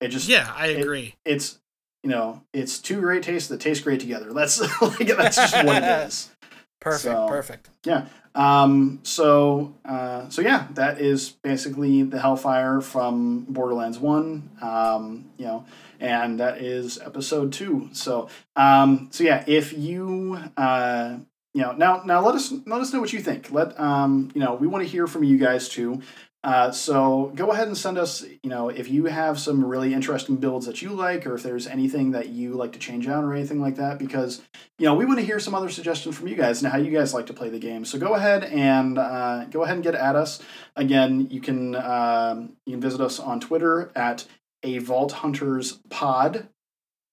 It 0.00 0.08
just 0.08 0.28
Yeah, 0.28 0.52
I 0.56 0.68
it- 0.68 0.80
agree. 0.80 1.14
it's 1.24 1.58
you 2.02 2.10
know 2.10 2.42
it's 2.52 2.78
two 2.78 3.00
great 3.00 3.22
tastes 3.22 3.48
that 3.48 3.60
taste 3.60 3.84
great 3.84 4.00
together. 4.00 4.32
That's 4.34 4.60
like 4.80 5.16
that's 5.16 5.36
just 5.36 5.54
what 5.64 5.82
it 5.82 6.06
is. 6.06 6.30
perfect, 6.80 7.02
so- 7.02 7.28
perfect. 7.28 7.70
Yeah. 7.84 8.06
Um, 8.34 9.00
so, 9.02 9.74
uh, 9.84 10.28
so 10.30 10.40
yeah, 10.40 10.66
that 10.72 10.98
is 11.00 11.30
basically 11.30 12.02
the 12.02 12.18
Hellfire 12.18 12.80
from 12.80 13.40
Borderlands 13.48 13.98
One. 13.98 14.48
Um, 14.62 15.26
you 15.36 15.44
know, 15.44 15.66
and 16.00 16.40
that 16.40 16.62
is 16.62 16.98
episode 16.98 17.52
two. 17.52 17.90
So, 17.92 18.28
um, 18.56 19.08
so 19.10 19.22
yeah, 19.24 19.44
if 19.46 19.74
you, 19.74 20.38
uh, 20.56 21.18
you 21.52 21.60
know, 21.60 21.72
now, 21.72 22.02
now 22.06 22.24
let 22.24 22.34
us 22.34 22.52
let 22.64 22.80
us 22.80 22.92
know 22.94 23.00
what 23.00 23.12
you 23.12 23.20
think. 23.20 23.50
Let, 23.52 23.78
um, 23.78 24.30
you 24.34 24.40
know, 24.40 24.54
we 24.54 24.66
want 24.66 24.82
to 24.82 24.88
hear 24.88 25.06
from 25.06 25.24
you 25.24 25.36
guys 25.36 25.68
too. 25.68 26.00
Uh, 26.44 26.72
so 26.72 27.30
go 27.36 27.52
ahead 27.52 27.68
and 27.68 27.78
send 27.78 27.96
us, 27.96 28.24
you 28.42 28.50
know, 28.50 28.68
if 28.68 28.88
you 28.88 29.04
have 29.04 29.38
some 29.38 29.64
really 29.64 29.94
interesting 29.94 30.36
builds 30.36 30.66
that 30.66 30.82
you 30.82 30.90
like, 30.90 31.24
or 31.24 31.34
if 31.34 31.42
there's 31.44 31.68
anything 31.68 32.10
that 32.10 32.30
you 32.30 32.54
like 32.54 32.72
to 32.72 32.80
change 32.80 33.06
out 33.06 33.22
or 33.22 33.32
anything 33.32 33.60
like 33.60 33.76
that, 33.76 33.96
because 33.96 34.42
you 34.78 34.86
know, 34.86 34.94
we 34.94 35.04
want 35.04 35.20
to 35.20 35.24
hear 35.24 35.38
some 35.38 35.54
other 35.54 35.68
suggestions 35.68 36.16
from 36.16 36.26
you 36.26 36.34
guys 36.34 36.60
and 36.60 36.72
how 36.72 36.78
you 36.78 36.90
guys 36.90 37.14
like 37.14 37.26
to 37.26 37.32
play 37.32 37.48
the 37.48 37.60
game. 37.60 37.84
So 37.84 37.96
go 37.96 38.14
ahead 38.14 38.42
and 38.42 38.98
uh, 38.98 39.44
go 39.44 39.62
ahead 39.62 39.76
and 39.76 39.84
get 39.84 39.94
at 39.94 40.16
us. 40.16 40.42
Again, 40.74 41.28
you 41.30 41.40
can 41.40 41.76
um, 41.76 42.56
you 42.66 42.72
can 42.72 42.80
visit 42.80 43.00
us 43.00 43.20
on 43.20 43.38
Twitter 43.38 43.92
at 43.94 44.26
a 44.64 44.78
Vault 44.78 45.12
Hunters 45.12 45.78
Pod. 45.90 46.48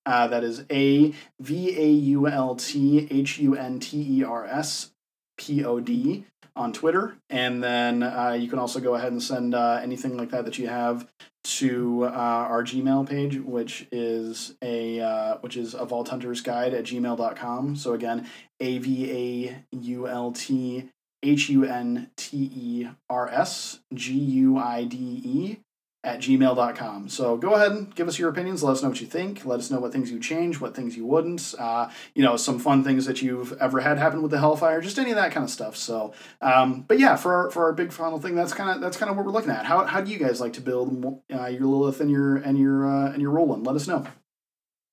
Uh, 0.08 0.28
that 0.28 0.44
is 0.44 0.66
a 0.72 1.14
v 1.40 1.78
a 1.78 1.88
u 1.88 2.28
l 2.28 2.56
t 2.56 3.08
h 3.12 3.40
u 3.40 3.54
n 3.54 3.80
t 3.80 4.20
e 4.20 4.24
r 4.24 4.48
s 4.48 4.92
p 5.38 5.64
o 5.64 5.80
d 5.80 6.26
on 6.60 6.74
Twitter, 6.74 7.16
and 7.30 7.64
then 7.64 8.04
uh, 8.04 8.36
you 8.38 8.50
can 8.50 8.60
also 8.60 8.80
go 8.80 8.96
ahead 8.96 9.12
and 9.12 9.24
send 9.24 9.56
uh, 9.56 9.80
anything 9.82 10.18
like 10.18 10.30
that 10.32 10.46
that 10.46 10.60
you 10.60 10.68
have 10.68 11.08
to 11.44 12.04
uh, 12.04 12.10
our 12.10 12.64
Gmail 12.64 13.10
page, 13.10 13.38
which 13.38 13.88
is 13.92 14.56
a 14.62 15.00
uh, 15.00 15.38
which 15.38 15.56
is 15.56 15.74
a 15.74 15.86
Vault 15.86 16.10
Hunters 16.10 16.42
Guide 16.42 16.74
at 16.74 16.84
gmail.com. 16.84 17.76
So 17.78 17.94
again, 17.94 18.28
A 18.60 18.78
V 18.78 19.12
A 19.12 19.66
U 19.72 20.08
L 20.08 20.32
T 20.34 20.90
H 21.24 21.50
U 21.50 21.64
N 21.64 22.12
T 22.18 22.52
E 22.54 22.88
R 23.10 23.30
S 23.30 23.80
G 23.94 24.14
U 24.14 24.58
I 24.58 24.84
D 24.84 24.98
E 25.24 25.58
at 26.04 26.20
gmail.com. 26.20 27.10
So 27.10 27.36
go 27.36 27.54
ahead 27.56 27.72
and 27.72 27.94
give 27.94 28.08
us 28.08 28.18
your 28.18 28.30
opinions. 28.30 28.64
Let 28.64 28.72
us 28.72 28.82
know 28.82 28.90
what 28.90 29.02
you 29.02 29.08
think. 29.08 29.44
Let 29.46 29.60
us 29.60 29.70
know 29.70 29.80
what 29.80 29.92
things 29.92 30.10
you 30.10 30.20
change, 30.20 30.62
what 30.62 30.74
things 30.74 30.96
you 30.96 31.06
wouldn't. 31.06 31.54
Uh, 31.60 31.90
you 32.16 32.24
know, 32.24 32.38
some 32.38 32.58
fun 32.58 32.84
things 32.84 33.06
that 33.06 33.22
you've 33.22 33.52
ever 33.58 33.82
had 33.82 33.98
happen 33.98 34.22
with 34.22 34.32
the 34.32 34.40
Hellfire, 34.40 34.80
just 34.80 34.98
any 34.98 35.12
of 35.12 35.18
that 35.18 35.32
kind 35.32 35.44
of 35.44 35.50
stuff. 35.50 35.76
So, 35.76 36.14
um, 36.42 36.86
but 36.88 37.00
yeah, 37.00 37.18
for 37.18 37.36
our, 37.36 37.52
for 37.52 37.66
our 37.66 37.74
big 37.74 37.92
final 37.92 38.20
thing, 38.20 38.34
that's 38.34 38.54
kind 38.54 38.70
of 38.70 38.82
that's 38.82 38.96
kind 38.98 39.10
of 39.10 39.18
what 39.18 39.26
we're 39.26 39.32
looking 39.34 39.52
at. 39.52 39.66
How, 39.66 39.86
how 39.86 40.00
do 40.00 40.12
you 40.12 40.20
guys 40.20 40.40
like 40.40 40.54
to 40.54 40.62
build 40.62 41.22
uh, 41.34 41.48
your 41.48 41.66
Lilith 41.66 42.00
and 42.00 42.10
your 42.10 42.38
and 42.38 42.58
your 42.58 42.88
uh, 42.88 43.12
and 43.12 43.22
your 43.22 43.32
Roland? 43.32 43.66
Let 43.66 43.76
us 43.76 43.88
know. 43.88 44.06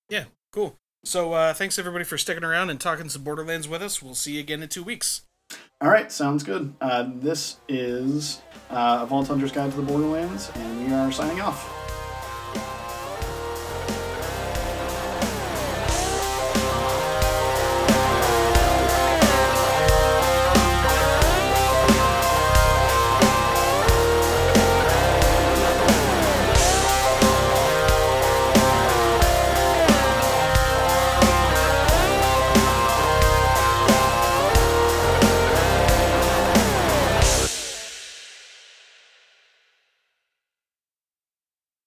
Yeah, 0.09 0.25
cool. 0.53 0.77
So 1.05 1.35
uh, 1.35 1.55
thanks 1.55 1.79
everybody 1.79 2.05
for 2.05 2.19
sticking 2.19 2.43
around 2.43 2.71
and 2.71 2.81
talking 2.81 3.09
some 3.09 3.23
Borderlands 3.23 3.69
with 3.69 3.81
us. 3.81 4.03
We'll 4.03 4.17
see 4.17 4.33
you 4.33 4.41
again 4.41 4.61
in 4.61 4.69
two 4.69 4.83
weeks. 4.83 5.23
All 5.81 5.91
right, 5.91 6.11
sounds 6.11 6.43
good. 6.43 6.75
Uh, 6.81 7.09
this 7.15 7.59
is 7.69 8.41
uh, 8.71 9.01
a 9.03 9.07
Vault 9.07 9.29
Hunter's 9.29 9.53
Guide 9.53 9.71
to 9.71 9.77
the 9.77 9.83
Borderlands, 9.83 10.51
and 10.55 10.87
we 10.87 10.93
are 10.93 11.11
signing 11.13 11.41
off. 11.41 11.86